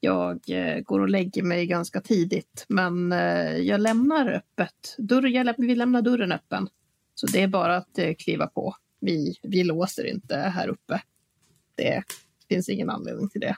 jag 0.00 0.50
eh, 0.50 0.80
går 0.80 1.00
och 1.00 1.08
lägger 1.08 1.42
mig 1.42 1.66
ganska 1.66 2.00
tidigt, 2.00 2.64
men 2.68 3.12
eh, 3.12 3.56
jag 3.56 3.80
lämnar 3.80 4.32
öppet. 4.32 4.94
Dörr, 4.98 5.26
jag 5.26 5.46
läm 5.46 5.54
vi 5.58 5.74
lämnar 5.74 6.02
dörren 6.02 6.32
öppen. 6.32 6.68
Så 7.14 7.26
det 7.26 7.42
är 7.42 7.48
bara 7.48 7.76
att 7.76 7.98
kliva 8.18 8.46
på. 8.46 8.76
Vi, 9.00 9.36
vi 9.42 9.64
låser 9.64 10.04
inte 10.04 10.36
här 10.36 10.68
uppe. 10.68 11.02
Det 11.74 12.02
finns 12.48 12.68
ingen 12.68 12.90
anledning 12.90 13.28
till 13.28 13.40
det. 13.40 13.56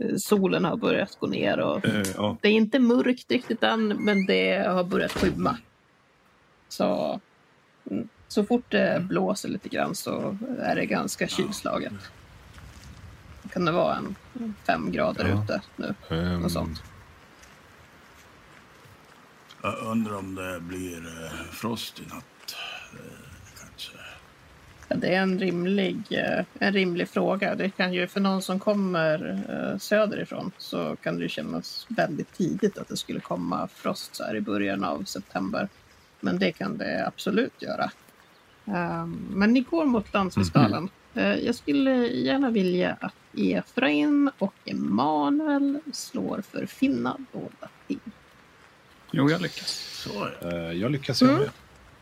Eh, 0.00 0.16
Solen 0.16 0.64
har 0.64 0.76
börjat 0.76 1.16
gå 1.20 1.26
ner 1.26 1.60
och 1.60 1.84
Eh, 1.86 2.02
ja. 2.16 2.36
det 2.40 2.48
är 2.48 2.52
inte 2.52 2.78
mörkt 2.78 3.30
riktigt 3.30 3.62
än, 3.62 3.88
men 3.88 4.26
det 4.26 4.68
har 4.68 4.84
börjat 4.84 5.12
skymma. 5.12 5.56
Så, 6.68 7.20
mm, 7.90 8.08
så 8.28 8.44
fort 8.44 8.64
det 8.70 9.00
blåser 9.08 9.48
lite 9.48 9.68
grann 9.68 9.94
så 9.94 10.38
är 10.60 10.76
det 10.76 10.86
ganska 10.86 11.28
kylslaget. 11.28 11.92
Kan 13.52 13.64
det 13.64 13.72
vara 13.72 13.96
en 13.96 14.16
fem 14.66 14.92
grader 14.92 15.28
Ja. 15.28 15.42
ute 15.44 15.62
nu? 15.76 15.94
Ehm, 16.08 16.40
Något 16.40 16.52
sånt. 16.52 16.82
Jag 19.62 19.78
undrar 19.78 20.16
om 20.16 20.34
det 20.34 20.60
blir 20.60 20.96
eh, 21.24 21.30
frost 21.52 22.00
i 22.00 22.02
natt. 22.14 22.56
Det 24.88 25.14
är 25.14 25.22
en 25.22 25.38
rimlig, 25.38 25.96
eh, 26.10 26.44
en 26.58 26.72
rimlig 26.72 27.08
fråga. 27.08 27.54
Det 27.54 27.70
kan 27.70 27.92
ju 27.94 28.06
för 28.06 28.20
någon 28.20 28.42
som 28.42 28.58
kommer 28.58 29.42
eh, 29.48 29.78
söderifrån 29.78 30.50
så 30.58 30.96
kan 31.02 31.16
det 31.16 31.22
ju 31.22 31.28
kännas 31.28 31.86
väldigt 31.88 32.32
tidigt 32.32 32.78
att 32.78 32.88
det 32.88 32.96
skulle 32.96 33.20
komma 33.20 33.68
frost 33.74 34.14
så 34.16 34.24
här 34.24 34.36
i 34.36 34.40
början 34.40 34.84
av 34.84 35.04
september. 35.04 35.68
Men 36.20 36.38
det 36.38 36.52
kan 36.52 36.78
det 36.78 37.06
absolut 37.06 37.62
göra. 37.62 37.90
Ehm, 38.66 39.26
Men 39.30 39.52
ni 39.52 39.60
går 39.60 39.84
mot 39.84 40.12
landsfiskalen. 40.14 40.88
Eh, 41.14 41.34
Jag 41.34 41.54
skulle 41.54 41.90
gärna 42.06 42.50
vilja 42.50 42.96
att 43.00 43.14
Efraim 43.36 44.30
och 44.38 44.54
Emanuel 44.64 45.78
slår 45.92 46.42
för 46.52 46.66
finna 46.66 47.16
båda 47.32 47.68
ting. 47.88 48.00
Jo, 49.10 49.30
jag 49.30 49.40
lyckas. 49.42 49.70
Så 50.04 50.24
är 50.24 50.36
det. 50.50 50.72
jag 50.74 50.90
lyckas 50.90 51.22
göra 51.22 51.32
Mm. 51.32 51.44
det. 51.44 51.50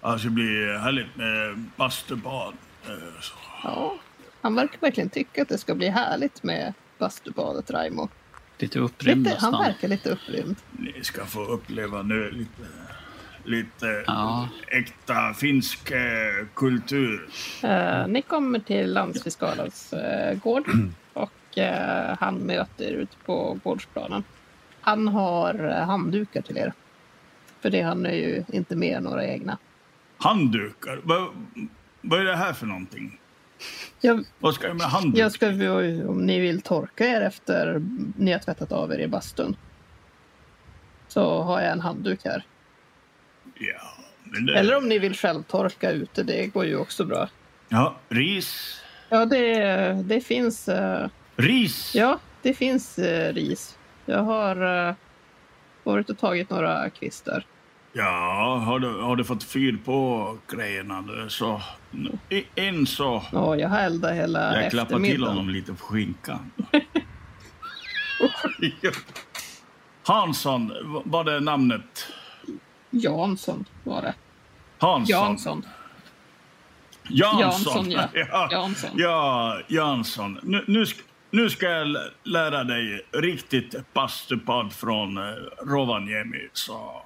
Alltså, 0.01 0.29
det 0.29 0.35
blir 0.35 0.79
härligt 0.79 1.17
med 1.17 1.65
bastubad. 1.77 2.55
Så. 3.21 3.35
Ja, 3.63 3.95
han 4.41 4.55
verkar 4.55 4.81
verkligen 4.81 5.09
tycka 5.11 5.43
att 5.43 5.49
det 5.49 5.59
ska 5.59 5.75
bli 5.75 5.89
härligt 5.89 6.43
med 6.43 6.75
bastubadet, 6.99 7.71
Raimo. 7.71 8.09
Lite 8.59 8.79
upprymd 8.79 9.25
Lite, 9.25 9.37
han 9.41 9.53
verkar 9.53 9.89
lite 9.89 10.11
upprymd. 10.11 10.57
Ni 10.73 11.05
ska 11.05 11.25
få 11.27 11.45
uppleva 11.45 12.03
nu 12.03 12.31
lite, 12.31 12.69
lite 13.45 14.05
Ja. 14.07 14.49
äkta 14.69 15.35
finsk 15.35 15.91
eh, 15.91 16.47
kultur. 16.55 17.29
Eh, 17.63 18.07
ni 18.07 18.23
kommer 18.23 18.59
till 18.59 18.93
landsfiskalens 18.93 19.93
eh, 19.93 20.39
gård 20.39 20.65
och 21.13 21.59
eh, 21.59 22.17
han 22.21 22.35
möter 22.39 22.85
er 22.85 22.93
ute 22.93 23.17
på 23.27 23.59
gårdsplanen. 23.65 24.25
Han 24.81 25.09
har 25.09 25.65
eh, 25.69 25.87
handdukar 25.87 26.43
till 26.43 26.57
er. 26.59 26.73
För 27.61 27.71
det 27.71 27.83
han 27.83 28.07
är 28.07 28.15
ju 28.15 28.45
inte 28.53 28.77
med 28.77 29.03
några 29.03 29.27
egna. 29.27 29.59
Handdukar. 30.19 31.01
Vad 32.05 32.21
är 32.21 32.25
det 32.25 32.37
här 32.37 32.53
för 32.53 32.67
någonting? 32.67 33.21
Jag, 34.01 34.25
Vad 34.39 34.55
ska 34.55 34.67
jag 34.67 34.77
med 34.77 34.87
handdukar? 34.87 35.21
jag 35.23 35.33
ska, 35.33 35.47
om 36.11 36.27
ni 36.27 36.41
vill 36.41 36.63
torka 36.63 37.07
er 37.07 37.21
efter 37.21 37.83
ni 38.17 38.33
har 38.33 38.39
tvättat 38.39 38.73
av 38.73 38.93
er 38.93 38.99
i 38.99 39.09
bastun. 39.09 39.57
Så 41.09 41.43
har 41.43 41.61
jag 41.61 41.73
en 41.73 41.81
handduk 41.81 42.21
här. 42.25 42.45
Ja, 43.55 44.05
men 44.25 44.47
det... 44.47 44.59
Eller 44.59 44.77
om 44.77 44.89
ni 44.89 44.99
vill 44.99 45.15
själv 45.17 45.43
torka 45.43 45.91
ute, 45.91 46.23
det 46.23 46.47
går 46.47 46.65
ju 46.65 46.77
också 46.77 47.05
bra. 47.05 47.29
Ja, 47.69 47.97
ris. 48.09 48.81
Ja, 49.09 49.25
det, 49.27 49.57
det 50.05 50.21
finns... 50.21 50.69
eh, 50.69 51.09
Ris! 51.37 51.95
Ja, 51.95 52.19
det 52.43 52.55
finns 52.55 52.99
eh, 52.99 53.33
ris. 53.33 53.79
Jag 54.07 54.23
har 54.23 54.89
eh, 54.89 54.95
varit 55.85 56.11
och 56.11 56.19
tagit 56.19 56.51
några 56.51 56.91
kvistar. 56.91 57.47
Ja, 57.97 58.57
har 58.67 58.79
du, 58.79 59.01
har 59.01 59.17
du 59.17 59.25
fått 59.25 59.45
fyr 59.45 59.79
på 59.85 60.39
grejerna 60.49 61.05
så... 61.29 61.61
In 62.55 62.87
så... 62.87 63.23
Ja, 63.33 63.57
jag 63.57 63.69
har 63.69 63.79
eldat 63.79 64.15
hela 64.15 64.63
Jag 64.63 64.71
klappar 64.71 64.99
till 65.01 65.25
honom 65.25 65.49
lite 65.49 65.73
på 65.73 65.85
skinkan. 65.85 66.53
Hansson, 70.07 70.73
var 71.05 71.25
det 71.25 71.41
namnet? 71.41 72.07
Jansson 72.91 73.65
var 73.85 74.03
det. 74.03 74.15
Hansson? 74.79 75.07
Jansson. 75.07 75.67
Jansson, 77.09 77.41
Jansson, 77.41 77.91
ja. 77.91 78.09
ja. 78.31 78.49
Jansson. 78.51 78.91
Ja, 78.95 79.59
Jansson. 79.69 80.41
Nu, 80.43 80.65
nu, 80.67 80.85
nu 81.31 81.51
ska 81.51 81.71
jag 81.71 81.97
lära 82.25 82.65
dig 82.65 83.07
riktigt 83.13 83.75
bastupad 83.93 84.73
från 84.73 85.19
eh, 85.19 85.35
Rovaniemi. 85.67 86.49
Så. 86.53 87.03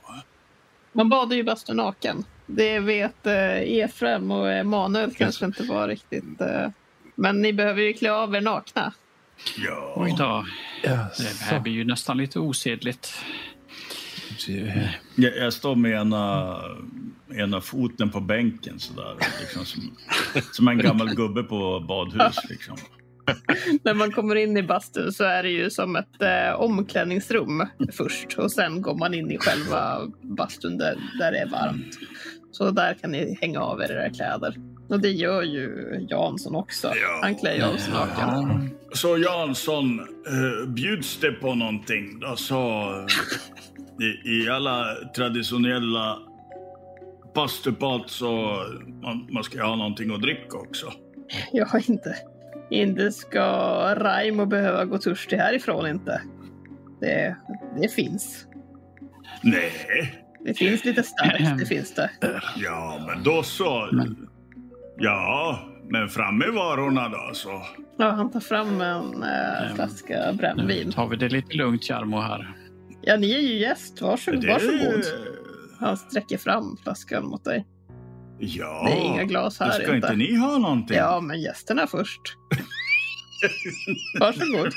Man 0.93 1.09
badar 1.09 1.37
ju 1.37 1.43
bastu 1.43 1.75
naken. 1.75 2.25
Det 2.47 2.81
vet 2.81 3.27
eh, 3.27 3.79
Efrem 3.79 4.31
och 4.31 4.53
Emanuel 4.53 5.15
kanske 5.15 5.45
inte 5.45 5.63
var 5.63 5.89
riktigt... 5.89 6.41
Eh, 6.41 6.71
men 7.15 7.43
ni 7.43 7.53
behöver 7.53 7.83
ju 7.83 7.93
klä 7.93 8.13
av 8.13 8.35
er 8.35 8.41
nakna. 8.41 8.93
Ja. 9.57 9.93
Oj 9.97 10.15
då. 10.19 10.47
Det 10.83 11.41
här 11.41 11.61
blir 11.61 11.73
ju 11.73 11.85
nästan 11.85 12.17
lite 12.17 12.39
osedligt. 12.39 13.15
Jag, 15.15 15.37
jag 15.37 15.53
står 15.53 15.77
med 15.77 15.93
ena, 15.93 16.57
ena 17.35 17.61
foten 17.61 18.11
på 18.11 18.21
bänken 18.21 18.79
sådär. 18.81 19.17
Liksom 19.41 19.65
som, 19.65 19.97
som 20.53 20.69
en 20.69 20.79
gammal 20.79 21.15
gubbe 21.15 21.43
på 21.43 21.81
badhus. 21.81 22.37
Liksom. 22.49 22.77
När 23.83 23.95
man 23.95 24.13
kommer 24.13 24.37
in 24.37 24.57
i 24.57 24.63
bastun 24.63 25.13
så 25.13 25.25
är 25.25 25.43
det 25.43 25.51
ju 25.51 25.71
som 25.71 25.97
ett 25.97 26.23
eh, 26.23 26.61
omklädningsrum 26.61 27.67
först. 27.93 28.39
Och 28.39 28.53
sen 28.53 28.83
går 28.83 28.95
man 28.95 29.15
in 29.15 29.31
i 29.31 29.39
själva 29.39 30.07
bastun 30.23 30.79
där, 30.79 30.97
där 31.19 31.33
det 31.33 31.39
är 31.39 31.49
varmt. 31.49 31.99
Så 32.53 32.71
där 32.71 32.95
kan 32.95 33.11
ni 33.11 33.39
hänga 33.41 33.61
av 33.61 33.81
er 33.81 33.93
era 33.93 34.11
kläder. 34.11 34.57
Och 34.89 35.01
det 35.01 35.11
gör 35.11 35.43
ju 35.43 35.97
Jansson 36.11 36.55
också. 36.55 36.87
Ja. 36.87 37.21
Han 37.23 37.35
klär 37.35 37.55
ju 37.55 37.63
av 37.63 37.77
sig 37.77 37.93
naken. 37.93 38.71
Så 38.93 39.19
Jansson, 39.19 40.01
eh, 40.01 40.69
bjuds 40.69 41.21
det 41.21 41.33
på 41.33 41.55
någonting 41.55 42.21
då 42.21 42.37
så 42.37 42.57
eh, 44.01 44.07
i, 44.07 44.41
i 44.41 44.49
alla 44.49 44.85
traditionella 45.17 46.19
bastubad 47.35 48.03
så 48.07 48.31
man, 49.03 49.29
man 49.31 49.45
ska 49.45 49.65
ha 49.65 49.77
någonting 49.77 50.15
att 50.15 50.23
dricka 50.23 50.59
också. 50.59 50.93
Ja, 51.53 51.81
inte, 51.89 52.17
inte 52.71 53.13
ska 53.13 53.45
Raimo 53.95 54.47
behöva 54.47 54.85
gå 54.85 54.99
törstig 54.99 55.37
härifrån 55.37 55.87
inte. 55.87 56.23
Det, 57.01 57.37
det 57.83 57.89
finns. 57.89 58.47
Nej, 59.43 59.73
Det 60.45 60.55
finns 60.55 60.85
lite 60.85 61.03
starkt, 61.03 61.59
det 61.59 61.67
finns 61.67 61.95
det. 61.95 62.11
ja 62.57 63.05
men 63.07 63.23
då 63.23 63.43
så. 63.43 63.89
Men- 63.93 64.29
Ja, 65.01 65.59
men 65.89 66.09
fram 66.09 66.39
med 66.39 66.53
varorna 66.53 67.09
då 67.09 67.31
så. 67.35 67.63
Ja, 67.99 68.11
han 68.11 68.31
tar 68.31 68.41
fram 68.41 68.81
en 68.81 69.23
eh, 69.23 69.75
flaska 69.75 70.31
nu 70.33 70.37
brännvin. 70.39 70.93
tar 70.93 71.07
vi 71.09 71.17
det 71.17 71.29
lite 71.29 71.55
lugnt, 71.57 71.89
Jarmo 71.91 72.21
här. 72.21 72.55
Ja, 73.03 73.17
ni 73.17 73.33
är 73.35 73.39
ju 73.41 73.59
gäst. 73.59 74.01
Varsågod. 74.03 74.41
Det- 74.41 74.53
varsågod. 74.53 75.05
Han 75.81 75.97
sträcker 75.97 76.39
fram 76.39 76.77
flaskan 76.83 77.25
mot 77.27 77.45
dig. 77.45 77.67
Ja, 78.41 78.83
Det 78.87 78.93
är 78.93 79.05
inga 79.07 79.25
glas 79.25 79.61
här 79.61 79.67
då 79.67 79.73
ska 79.85 79.97
inte. 79.97 80.17
ni 80.17 80.37
ha 80.37 80.59
någonting? 80.59 80.97
Ja, 80.97 81.21
men 81.21 81.41
gästerna 81.41 81.87
först. 81.87 82.21
Varsågod. 84.21 84.73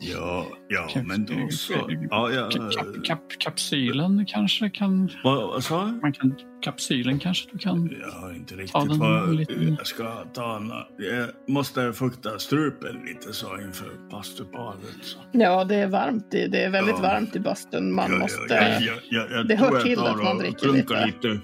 ja, 0.00 0.46
ja 0.68 0.88
men 1.04 1.24
då 1.24 1.48
så. 1.50 1.72
Ja, 2.10 2.30
ja, 2.32 2.50
Kap, 2.50 3.04
kap, 3.04 3.20
kapsylen 3.38 4.26
kanske 4.28 4.70
kan... 4.70 5.10
vad, 5.24 5.64
sa 5.64 5.84
du? 5.84 5.92
Man 5.92 6.12
kan 6.12 6.34
kapsylen 6.62 7.18
kanske 7.18 7.48
du 7.52 7.58
kan... 7.58 7.90
Jag 8.00 8.10
har 8.20 8.32
inte 8.32 8.54
riktigt 8.54 8.74
vad 8.98 9.34
lite- 9.34 9.52
jag 9.78 9.86
ska 9.86 10.24
ta. 10.34 10.56
En, 10.56 10.72
jag 10.98 11.28
måste 11.48 11.92
fukta 11.92 12.38
strupen 12.38 12.96
lite 13.06 13.32
så 13.32 13.60
inför 13.60 14.08
bastubadet. 14.10 14.96
Så. 15.02 15.18
Ja, 15.32 15.64
det 15.64 15.74
är 15.76 15.86
varmt. 15.86 16.34
i- 16.34 16.48
Det 16.48 16.64
är 16.64 16.70
väldigt 16.70 16.94
Ja. 16.96 17.02
varmt 17.02 17.36
i 17.36 17.40
bastun. 17.40 17.92
Man 17.94 18.12
Ja, 18.12 18.18
måste... 18.18 18.54
ja, 18.54 18.62
ja, 18.62 18.78
ja, 18.80 18.92
ja, 19.10 19.26
jag 19.30 19.48
det 19.48 19.56
hör 19.56 19.80
till 19.80 19.98
att 19.98 20.22
man 20.22 20.38
dricker 20.38 20.58
klunkar 20.58 21.06
lite. 21.06 21.40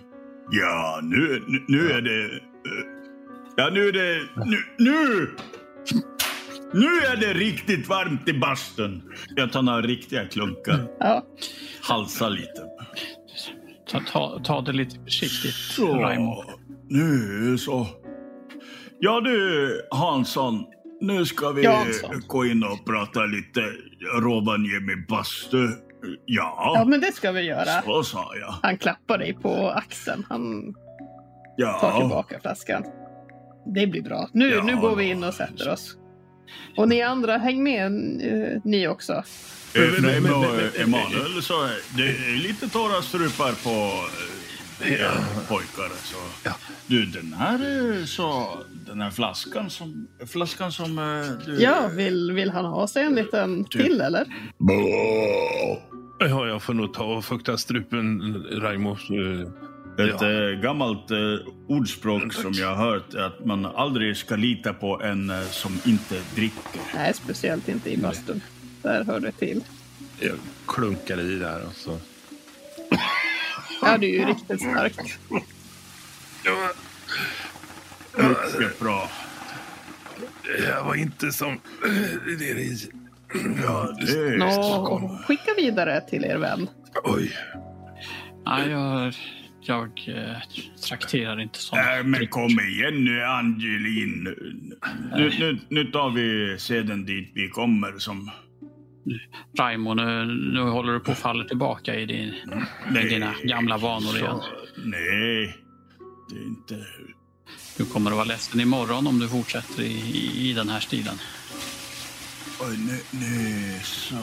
Ja, 0.51 1.01
nu, 1.03 1.43
nu, 1.47 1.65
nu 1.69 1.91
är 1.91 2.01
det... 2.03 2.25
eh, 2.25 2.39
Ja, 3.57 3.71
nu 3.73 3.89
är 3.89 3.93
det... 3.93 4.21
Nu! 4.47 4.57
Nu, 4.79 5.31
nu 6.75 6.87
är 6.87 7.17
det 7.17 7.33
riktigt 7.33 7.89
varmt 7.89 8.29
i 8.29 8.33
bastun. 8.33 9.03
Jag 9.37 9.53
tar 9.53 9.63
några 9.63 9.81
riktiga 9.81 10.25
klunkar. 10.29 10.87
Ja, 11.01 11.25
Halsa 11.83 12.29
lite. 12.29 12.63
Ta, 13.91 14.01
ta, 14.13 14.41
ta 14.45 14.61
det 14.61 14.73
lite 14.73 15.05
försiktigt, 15.05 15.55
Så, 15.55 15.95
Raimo. 15.99 16.45
nu 16.89 17.59
så. 17.59 17.87
Ja 19.01 19.21
du, 19.21 19.81
Hansson. 19.91 20.65
Nu 21.01 21.25
ska 21.27 21.51
vi 21.51 21.63
Jansson. 21.63 22.23
gå 22.29 22.47
in 22.47 22.65
och 22.65 22.87
prata 22.87 23.25
lite 23.25 23.61
Rovaniemi 24.21 24.97
bastu. 25.09 25.69
Ja, 26.27 26.73
Ja, 26.77 26.85
men 26.85 27.01
det 27.01 27.13
ska 27.13 27.33
vi 27.33 27.41
göra. 27.43 27.83
så 27.83 28.03
sa 28.05 28.37
jag. 28.37 28.55
Han 28.63 28.79
klappar 28.79 29.19
dig 29.19 29.35
på 29.35 29.71
axeln. 29.71 30.27
Han 30.29 30.73
tar 30.73 30.81
Ja, 31.57 31.99
tillbaka 32.01 32.41
flaskan. 32.41 32.85
Det 33.75 33.87
blir 33.87 34.03
bra. 34.03 34.29
Nu, 34.33 34.51
Ja, 34.51 34.63
nu 34.63 34.77
går 34.77 34.97
vi 34.97 35.05
in 35.05 35.25
och 35.25 35.35
sätter 35.35 35.73
oss. 35.73 35.97
Och 36.77 36.89
ni 36.89 37.03
andra, 37.03 37.37
häng 37.39 37.63
med 37.63 37.87
eh, 37.87 38.61
ni 38.65 38.89
också. 38.89 39.13
Och 39.13 40.81
Emanuel 40.81 41.43
så 41.43 41.63
är 41.65 41.97
det 41.97 42.03
är 42.09 42.43
lite 42.43 42.69
torra 42.69 43.03
strupar 43.03 43.53
på 43.65 44.05
eh, 44.85 45.49
pojkar. 45.49 45.89
Så. 46.03 46.51
Du, 46.87 47.07
den 47.07 47.33
här 47.33 47.59
är 47.59 48.07
så... 48.07 48.49
Den 48.87 49.01
här 49.01 49.11
flaskan 49.11 49.71
som... 49.71 50.09
Flaskan 50.27 50.73
som 50.73 50.99
eh, 50.99 51.47
du... 51.47 51.63
Ja, 51.63 51.89
vill, 51.97 52.33
vill 52.33 52.51
han 52.51 52.65
ha 52.65 52.87
sig 52.87 53.03
en 53.05 53.15
liten 53.15 53.65
Typ. 53.65 53.83
till 53.83 54.01
eller? 54.01 54.27
Ja, 56.19 56.47
jag 56.47 56.63
får 56.63 56.75
nog 56.75 56.95
ta 56.95 57.05
och 57.05 57.25
fukta 57.25 57.59
strupen, 57.59 58.35
Raimo. 58.51 58.91
Eh, 58.93 59.41
Ett 60.07 60.17
Ja. 60.21 60.31
eh, 60.31 60.61
gammalt 60.61 61.11
eh, 61.11 61.19
ordspråk 61.69 62.33
som 62.33 62.53
jag 62.53 62.75
har 62.75 62.85
hört 62.91 63.15
är 63.15 63.19
att 63.23 63.45
man 63.45 63.67
aldrig 63.67 64.17
ska 64.17 64.37
lita 64.37 64.73
på 64.75 65.01
en 65.03 65.33
som 65.51 65.79
inte 65.85 66.21
dricker. 66.35 66.81
Nej, 66.95 67.15
speciellt 67.15 67.69
inte 67.69 67.91
i 67.93 67.97
bastun. 67.97 68.41
Där 68.83 69.05
hör 69.05 69.21
det 69.21 69.33
till. 69.33 69.65
Jag 70.21 70.37
klunkar 70.67 71.21
i 71.21 71.35
där 71.39 71.63
och 71.67 71.75
så... 71.75 71.99
Ja, 73.83 73.99
det 73.99 74.07
är 74.07 74.21
ju 74.21 74.25
riktigt 74.27 74.61
starkt. 74.61 75.01
Mycket 78.59 78.81
bra. 78.81 79.11
Jag 80.69 80.85
var 80.85 80.95
inte 80.95 81.33
som... 81.33 81.61
Det 82.39 82.51
är 82.51 82.59
i... 82.59 82.91
Ja, 83.63 83.95
det 84.01 84.13
är 84.13 84.37
Nå, 84.39 85.19
skicka 85.27 85.51
vidare 85.57 86.01
till 86.01 86.25
er 86.25 86.39
vän. 86.39 86.69
Oj. 87.05 87.33
Nej, 88.47 88.71
jag, 88.71 89.15
jag 89.61 90.05
eh, 90.09 90.37
trakterar 90.89 91.41
inte 91.41 91.59
sådana. 91.59 91.87
Nej, 91.87 92.05
men 92.05 92.27
kom 92.27 92.51
igen 92.51 93.05
nu, 93.05 93.25
Angelin. 93.25 94.35
Nu, 95.17 95.33
nu, 95.39 95.59
nu 95.69 95.85
tar 95.85 96.11
vi 96.11 96.59
seden 96.59 97.07
dit 97.07 97.31
vi 97.35 97.49
kommer. 97.49 97.99
Som, 97.99 98.31
Raimo, 99.59 99.95
nu, 99.95 100.25
nu 100.55 100.61
håller 100.61 100.93
du 100.93 101.01
på 101.01 101.13
att 101.13 101.19
falla 101.19 101.45
tillbaka 101.45 101.95
i, 101.95 102.07
din, 102.07 102.35
i 103.03 103.09
dina 103.09 103.35
gamla 103.45 103.77
vanor 103.77 104.17
igen. 104.17 104.41
nej, 104.85 105.57
det 106.31 106.37
är 106.37 106.45
inte... 106.45 106.87
Du 107.77 107.85
kommer 107.85 108.11
att 108.11 108.17
vara 108.17 108.25
ledsen 108.25 108.61
imorgon 108.61 109.07
om 109.07 109.19
du 109.19 109.29
fortsätter 109.29 109.83
i, 109.83 109.87
i, 109.87 110.51
i 110.51 110.53
den 110.53 110.69
här 110.69 110.81
stilen. 110.81 111.15
Oj, 112.63 112.77
nu, 112.79 113.01
nu 113.11 113.79
så... 113.83 114.15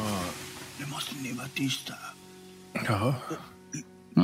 Nu 0.79 0.85
måste 0.85 1.15
ni 1.15 1.31
vara 1.33 1.47
tysta. 1.47 1.93
Ja. 2.73 3.15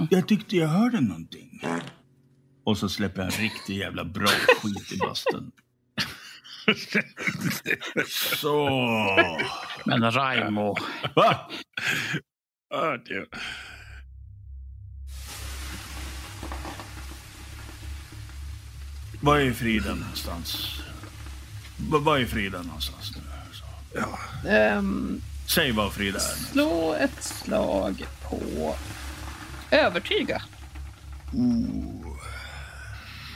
Jag 0.09 0.27
tyckte 0.27 0.57
jag 0.57 0.67
hörde 0.67 1.01
någonting. 1.01 1.61
Och 2.63 2.77
så 2.77 2.89
släpper 2.89 3.21
jag 3.23 3.33
en 3.33 3.39
riktig 3.41 3.77
jävla 3.77 4.05
bra 4.05 4.27
skit 4.27 4.91
i 4.91 4.97
bastun. 4.97 5.51
Så... 8.35 8.69
Men 9.85 10.11
Raimo, 10.11 10.75
Va? 11.15 11.49
Ja, 12.69 12.97
det... 13.05 13.25
Var 19.21 19.39
är 19.39 19.53
Frida 19.53 19.95
någonstans? 19.95 20.79
Va- 21.77 21.99
Var 21.99 22.17
är 22.17 22.25
Frida 22.25 22.61
någonstans 22.61 23.14
nu? 23.95 24.01
Så. 24.43 24.49
Ehm, 24.49 25.21
Säg 25.47 25.71
var 25.71 25.89
Frida 25.89 26.17
är. 26.17 26.21
slå 26.21 26.93
ett 26.99 27.23
slag 27.23 28.05
på 28.29 28.39
övertyga. 29.71 30.41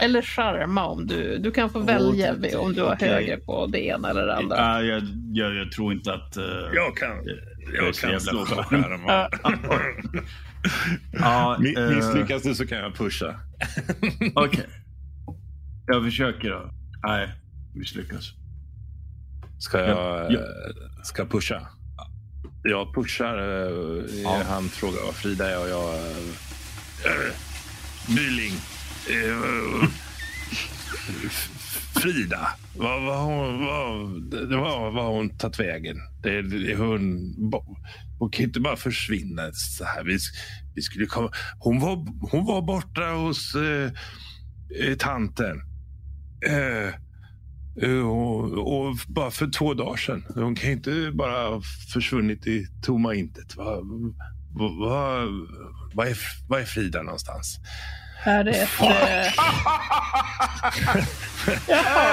Eller 0.01 0.21
charma 0.21 0.85
om 0.85 1.07
du... 1.07 1.37
Du 1.37 1.51
kan 1.51 1.69
få 1.69 1.79
välja 1.79 2.33
det- 2.33 2.55
om 2.55 2.73
du 2.73 2.81
har 2.81 2.95
okej. 2.95 3.09
högre 3.09 3.37
på 3.37 3.65
det 3.67 3.79
ena 3.85 4.09
eller 4.09 4.25
det 4.25 4.35
andra. 4.35 4.73
Nej, 4.77 4.85
jag, 4.87 5.03
jag, 5.33 5.55
jag 5.55 5.71
tror 5.71 5.93
inte 5.93 6.13
att... 6.13 6.37
eh, 6.37 6.43
Jag 6.73 6.97
kan, 6.97 7.09
jag 7.73 7.95
så 7.95 8.01
kan 8.01 8.09
jävla 8.11 8.19
slå 8.31 8.45
på 8.45 8.63
skärmar. 8.63 9.29
ja, 11.11 11.55
eh, 11.77 11.95
Misslyckas 11.95 12.43
du 12.43 12.55
så 12.55 12.67
kan 12.67 12.77
jag 12.77 12.95
pusha. 12.95 13.39
Okej. 14.35 14.67
Jag 15.87 16.03
försöker 16.03 16.49
då. 16.49 16.71
Nej, 17.07 17.29
misslyckas. 17.75 18.33
Ska 19.59 19.79
jag 19.79 20.31
Ja. 20.31 20.39
eh, 20.39 21.03
ska 21.03 21.25
pusha? 21.25 21.67
Jag 22.63 22.93
pushar. 22.95 23.37
eh, 23.37 24.05
Ja. 24.23 24.41
Han 24.49 24.69
frågar 24.69 25.05
vad 25.05 25.15
Frida 25.15 25.49
är 25.51 25.59
och 25.63 25.69
jag... 25.69 25.95
Byling. 28.15 28.53
Eh, 29.09 29.89
F- 31.25 31.49
Frida. 32.01 32.47
Vad 32.77 33.01
vad 33.03 33.17
hon, 33.23 33.65
vad, 33.65 33.99
var 34.59 34.91
vad 34.91 35.03
har 35.03 35.11
hon 35.11 35.37
tagit 35.37 35.59
vägen? 35.59 35.97
Det, 36.23 36.41
det, 36.41 36.75
hon, 36.75 37.19
hon 38.19 38.29
kan 38.31 38.45
inte 38.45 38.59
bara 38.59 38.75
försvinna 38.75 39.49
så 39.53 39.83
här. 39.85 40.03
Vi, 40.03 40.17
vi 40.75 40.81
skulle 40.81 41.05
komma, 41.05 41.31
hon, 41.59 41.79
var, 41.79 41.95
hon 42.31 42.45
var 42.45 42.61
borta 42.61 43.01
hos 43.11 43.55
eh, 43.55 43.91
eh, 44.89 44.97
tanten. 44.97 45.61
Eh, 46.47 46.53
Eh, 46.87 46.93
Och, 48.05 48.43
och 48.43 48.95
bara 49.07 49.31
för 49.31 49.47
två 49.47 49.73
dagar 49.73 49.97
sedan. 49.97 50.25
Hon 50.35 50.55
kan 50.55 50.71
inte 50.71 51.11
bara 51.13 51.49
ha 51.49 51.61
försvunnit 51.93 52.47
i 52.47 52.67
tomma 52.85 53.15
intet. 53.15 53.55
Vad 53.55 53.85
va, 54.53 54.69
va, 54.79 55.25
va 55.93 56.07
är, 56.07 56.17
vad 56.47 56.61
är 56.61 56.65
Frida 56.65 57.03
någonstans? 57.03 57.59
Här 58.17 58.45
är 58.45 58.63
ett... 58.63 58.81
Eh, 58.81 59.33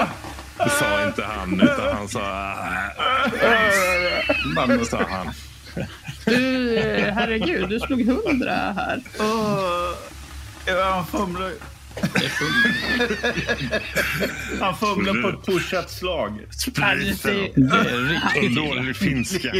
Det 0.58 0.70
sa 0.70 1.06
inte 1.06 1.24
han, 1.24 1.60
utan 1.60 1.96
han 1.96 2.08
sa... 2.08 2.54
Mamma 4.54 4.84
sa 4.84 5.02
han. 5.08 5.32
du, 6.24 6.78
eh, 6.78 7.14
herregud, 7.14 7.68
du 7.68 7.80
slog 7.80 8.02
hundra 8.06 8.54
här. 8.54 9.02
Ja, 10.66 10.90
han 10.94 11.06
fumlar. 11.06 11.52
Han 14.60 14.74
fumlar 14.76 15.22
på 15.22 15.28
ett 15.28 15.46
pushat 15.46 15.90
slag. 15.90 16.40
Illa. 18.42 18.62
Dålig 18.62 18.96
finska. 18.96 19.52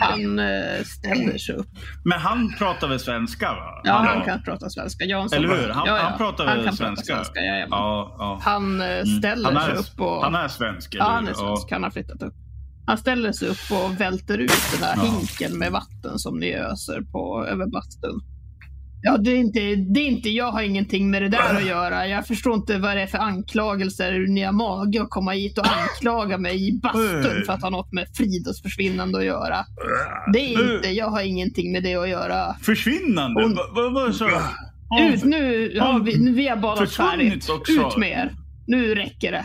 Han 0.00 0.38
eh, 0.38 0.82
ställer 0.84 1.38
sig 1.38 1.54
upp. 1.54 1.66
Men 2.04 2.20
han 2.20 2.54
pratar 2.58 2.88
väl 2.88 3.00
svenska? 3.00 3.46
Va? 3.52 3.80
Ja, 3.84 3.92
han 3.92 4.24
kan 4.24 4.42
prata 4.42 4.70
svenska. 4.70 5.04
Jansson. 5.04 5.38
Eller 5.38 5.48
hur? 5.48 5.68
Han, 5.68 5.86
Ja, 5.86 5.96
ja. 5.96 6.02
han 6.02 6.18
pratar 6.18 6.46
Han 6.46 6.56
väl 6.56 6.66
kan 6.66 6.76
svenska? 6.76 7.12
Prata 7.14 7.24
svenska 7.24 7.40
ja, 7.70 8.16
ja. 8.18 8.40
Han 8.42 8.80
eh, 8.80 9.04
ställer 9.18 9.52
Han 9.52 9.62
sig 9.64 9.72
är, 9.74 9.78
upp 9.78 10.00
och... 10.00 10.22
han 10.22 10.34
är 10.34 10.48
svensk, 10.48 10.94
eller 10.94 11.04
ja, 11.04 11.10
han 11.10 11.28
är 11.28 11.34
svensk. 11.34 11.70
Han 11.70 11.82
har 11.82 11.90
flyttat 11.90 12.22
upp. 12.22 12.34
Han 12.86 12.98
ställer 12.98 13.32
sig 13.32 13.48
upp 13.48 13.70
och 13.70 14.00
välter 14.00 14.38
ut 14.38 14.52
den 14.72 14.80
där 14.80 14.94
Ja. 14.96 15.02
hinken 15.02 15.58
med 15.58 15.72
vatten 15.72 16.18
som 16.18 16.38
ni 16.38 16.52
öser 16.52 17.00
på 17.12 17.46
över 17.46 17.66
bastun. 17.66 18.20
Ja, 19.02 19.16
det 19.16 19.30
är, 19.30 19.36
inte, 19.36 19.60
det 19.74 20.00
är 20.00 20.06
inte, 20.06 20.30
jag 20.30 20.50
har 20.52 20.62
ingenting 20.62 21.10
med 21.10 21.22
det 21.22 21.28
där 21.28 21.54
att 21.56 21.66
göra. 21.66 22.06
Jag 22.08 22.26
förstår 22.26 22.54
inte 22.54 22.78
vad 22.78 22.96
det 22.96 23.02
är 23.02 23.06
för 23.06 23.18
anklagelser. 23.18 24.26
Ni 24.28 24.42
har 24.42 24.52
mage 24.52 25.02
att 25.02 25.10
komma 25.10 25.30
hit 25.32 25.58
och 25.58 25.64
anklaga 25.66 26.38
mig 26.38 26.68
i 26.68 26.72
bastun 26.82 27.42
för 27.46 27.52
att 27.52 27.62
ha 27.62 27.70
något 27.70 27.92
med 27.92 28.06
Fridas 28.16 28.62
försvinnande 28.62 29.18
att 29.18 29.24
göra. 29.24 29.64
Det 30.32 30.38
är 30.54 30.76
inte, 30.76 30.88
jag 30.88 31.06
har 31.10 31.22
ingenting 31.22 31.72
med 31.72 31.82
det 31.82 31.94
att 31.94 32.08
göra. 32.08 32.54
Försvinnande? 32.62 33.42
Hon- 33.42 33.54
Vad 33.54 33.74
vad 33.74 33.92
var 33.94 34.06
det 34.06 34.12
så? 34.14 34.28
Ut, 35.14 35.24
nu 35.24 35.78
har 35.80 36.00
vi, 36.00 36.18
nu, 36.18 36.32
vi 36.32 36.48
har 36.48 36.56
badat 36.56 36.92
färdigt. 36.92 37.48
också. 37.50 37.72
Ut 37.72 37.96
med 37.96 38.10
er. 38.10 38.32
Nu 38.66 38.94
räcker 38.94 39.32
det. 39.32 39.44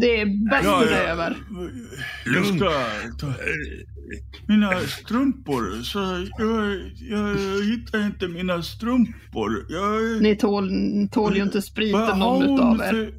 Det 0.00 0.20
är 0.20 0.50
bastun 0.50 0.88
är 0.98 1.08
över. 1.08 1.36
Jag 2.34 2.46
ska 2.46 2.70
ta 3.20 3.26
mina 4.46 4.80
strumpor. 4.80 5.82
Så 5.82 5.98
jag, 6.38 6.80
jag 7.10 7.36
hittar 7.64 8.06
inte 8.06 8.28
mina 8.28 8.62
strumpor. 8.62 9.66
Jag, 9.68 10.22
Ni 10.22 10.36
tål, 10.36 10.70
tål 11.12 11.36
ju 11.36 11.42
inte 11.42 11.62
spriten 11.62 12.18
någon 12.18 12.42
utav 12.54 12.80
er. 12.80 12.90
för- 12.90 13.12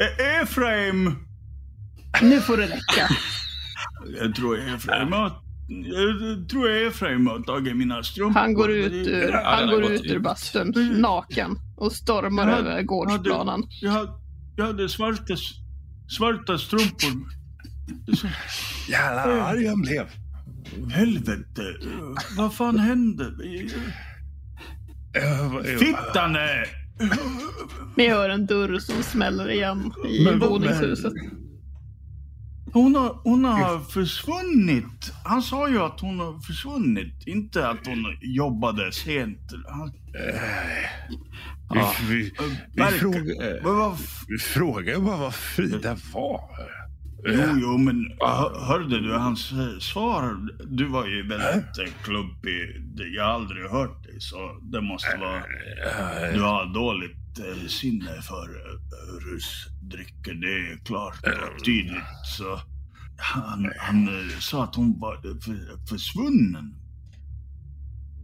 E- 0.00 0.40
Efraim! 0.42 1.14
Nu 2.22 2.40
får 2.40 2.56
det 2.56 2.62
räcka. 2.66 3.08
Jag 4.22 4.34
tror 4.34 4.58
Efraim 4.58 5.12
har... 5.12 5.32
Jag 5.84 6.48
tror 6.48 6.70
Efraim 6.70 7.26
har 7.26 7.40
tagit 7.42 7.76
mina 7.76 8.02
strumpor. 8.02 8.40
Han 8.40 8.54
går 8.54 8.70
ut 8.70 8.92
ur, 8.92 9.28
Ja, 9.32 9.42
han 9.44 9.68
går 9.70 9.92
ut 9.92 10.04
ur 10.04 10.18
bastun 10.18 10.74
naken 11.00 11.56
och 11.76 11.92
stormar 11.92 12.48
Ja, 12.48 12.56
över 12.56 12.82
gårdsplanen. 12.82 13.62
Jag 13.80 13.90
hade, 13.90 14.10
jag 14.56 14.64
hade 14.66 14.88
svarta, 14.88 15.34
svarta 16.18 16.58
strumpor. 16.58 17.41
Jävlar 18.88 19.28
arg 19.38 19.66
han 19.66 19.80
blev. 19.80 20.06
helvete. 20.92 21.62
Vad 22.36 22.54
fan 22.54 22.78
hände? 22.78 23.24
Eh, 25.16 25.52
vad- 25.52 25.66
Fittan 25.66 26.36
är... 26.36 26.82
Ni 27.96 28.08
hör 28.08 28.28
en 28.30 28.46
dörr 28.46 28.78
som 28.78 29.02
smäller 29.02 29.50
igen 29.50 29.92
i 30.08 30.24
Men- 30.24 30.38
våningshuset. 30.38 31.12
Hon 32.72 32.94
har, 32.94 33.20
hon 33.24 33.44
har 33.44 33.78
försvunnit. 33.80 35.12
Han 35.24 35.42
sa 35.42 35.68
ju 35.68 35.78
att 35.78 36.00
hon 36.00 36.20
har 36.20 36.40
försvunnit, 36.40 37.26
inte 37.26 37.68
att 37.68 37.86
hon 37.86 38.04
jobbade 38.20 38.92
sent. 38.92 39.52
Han, 39.68 39.92
Ja. 41.74 41.92
Vi, 42.08 42.14
vi, 42.14 42.32
vi, 42.74 42.82
fråga, 42.82 43.62
vad 43.62 43.96
vi 44.28 44.38
frågar 44.38 45.00
bara 45.00 45.16
vad 45.16 45.34
Frida 45.34 45.96
var. 46.14 46.40
Jo, 47.24 47.58
jo, 47.60 47.78
men 47.78 48.12
hör, 48.20 48.66
hörde 48.66 49.00
du 49.00 49.12
hans 49.12 49.52
eh, 49.52 49.78
svar? 49.78 50.36
Du 50.64 50.86
var 50.86 51.06
ju 51.06 51.28
väldigt 51.28 51.78
eh, 51.78 51.94
klumpig. 52.04 52.82
Jag 53.16 53.24
har 53.24 53.30
aldrig 53.30 53.70
hört 53.70 54.04
dig, 54.04 54.20
så 54.20 54.58
det 54.62 54.80
måste 54.80 55.16
vara... 55.20 55.42
Du 56.34 56.40
har 56.40 56.74
dåligt 56.74 57.38
eh, 57.38 57.66
sinne 57.66 58.22
för 58.22 58.44
eh, 58.44 59.30
rusdrycker, 59.30 60.34
det 60.34 60.72
är 60.72 60.84
klart 60.84 61.14
och 61.26 61.64
tydligt. 61.64 62.02
Så 62.36 62.60
han, 63.16 63.72
han 63.78 64.08
eh, 64.08 64.38
sa 64.38 64.64
att 64.64 64.74
hon 64.74 65.00
var 65.00 65.14
eh, 65.14 65.20
för, 65.44 65.86
försvunnen. 65.88 66.74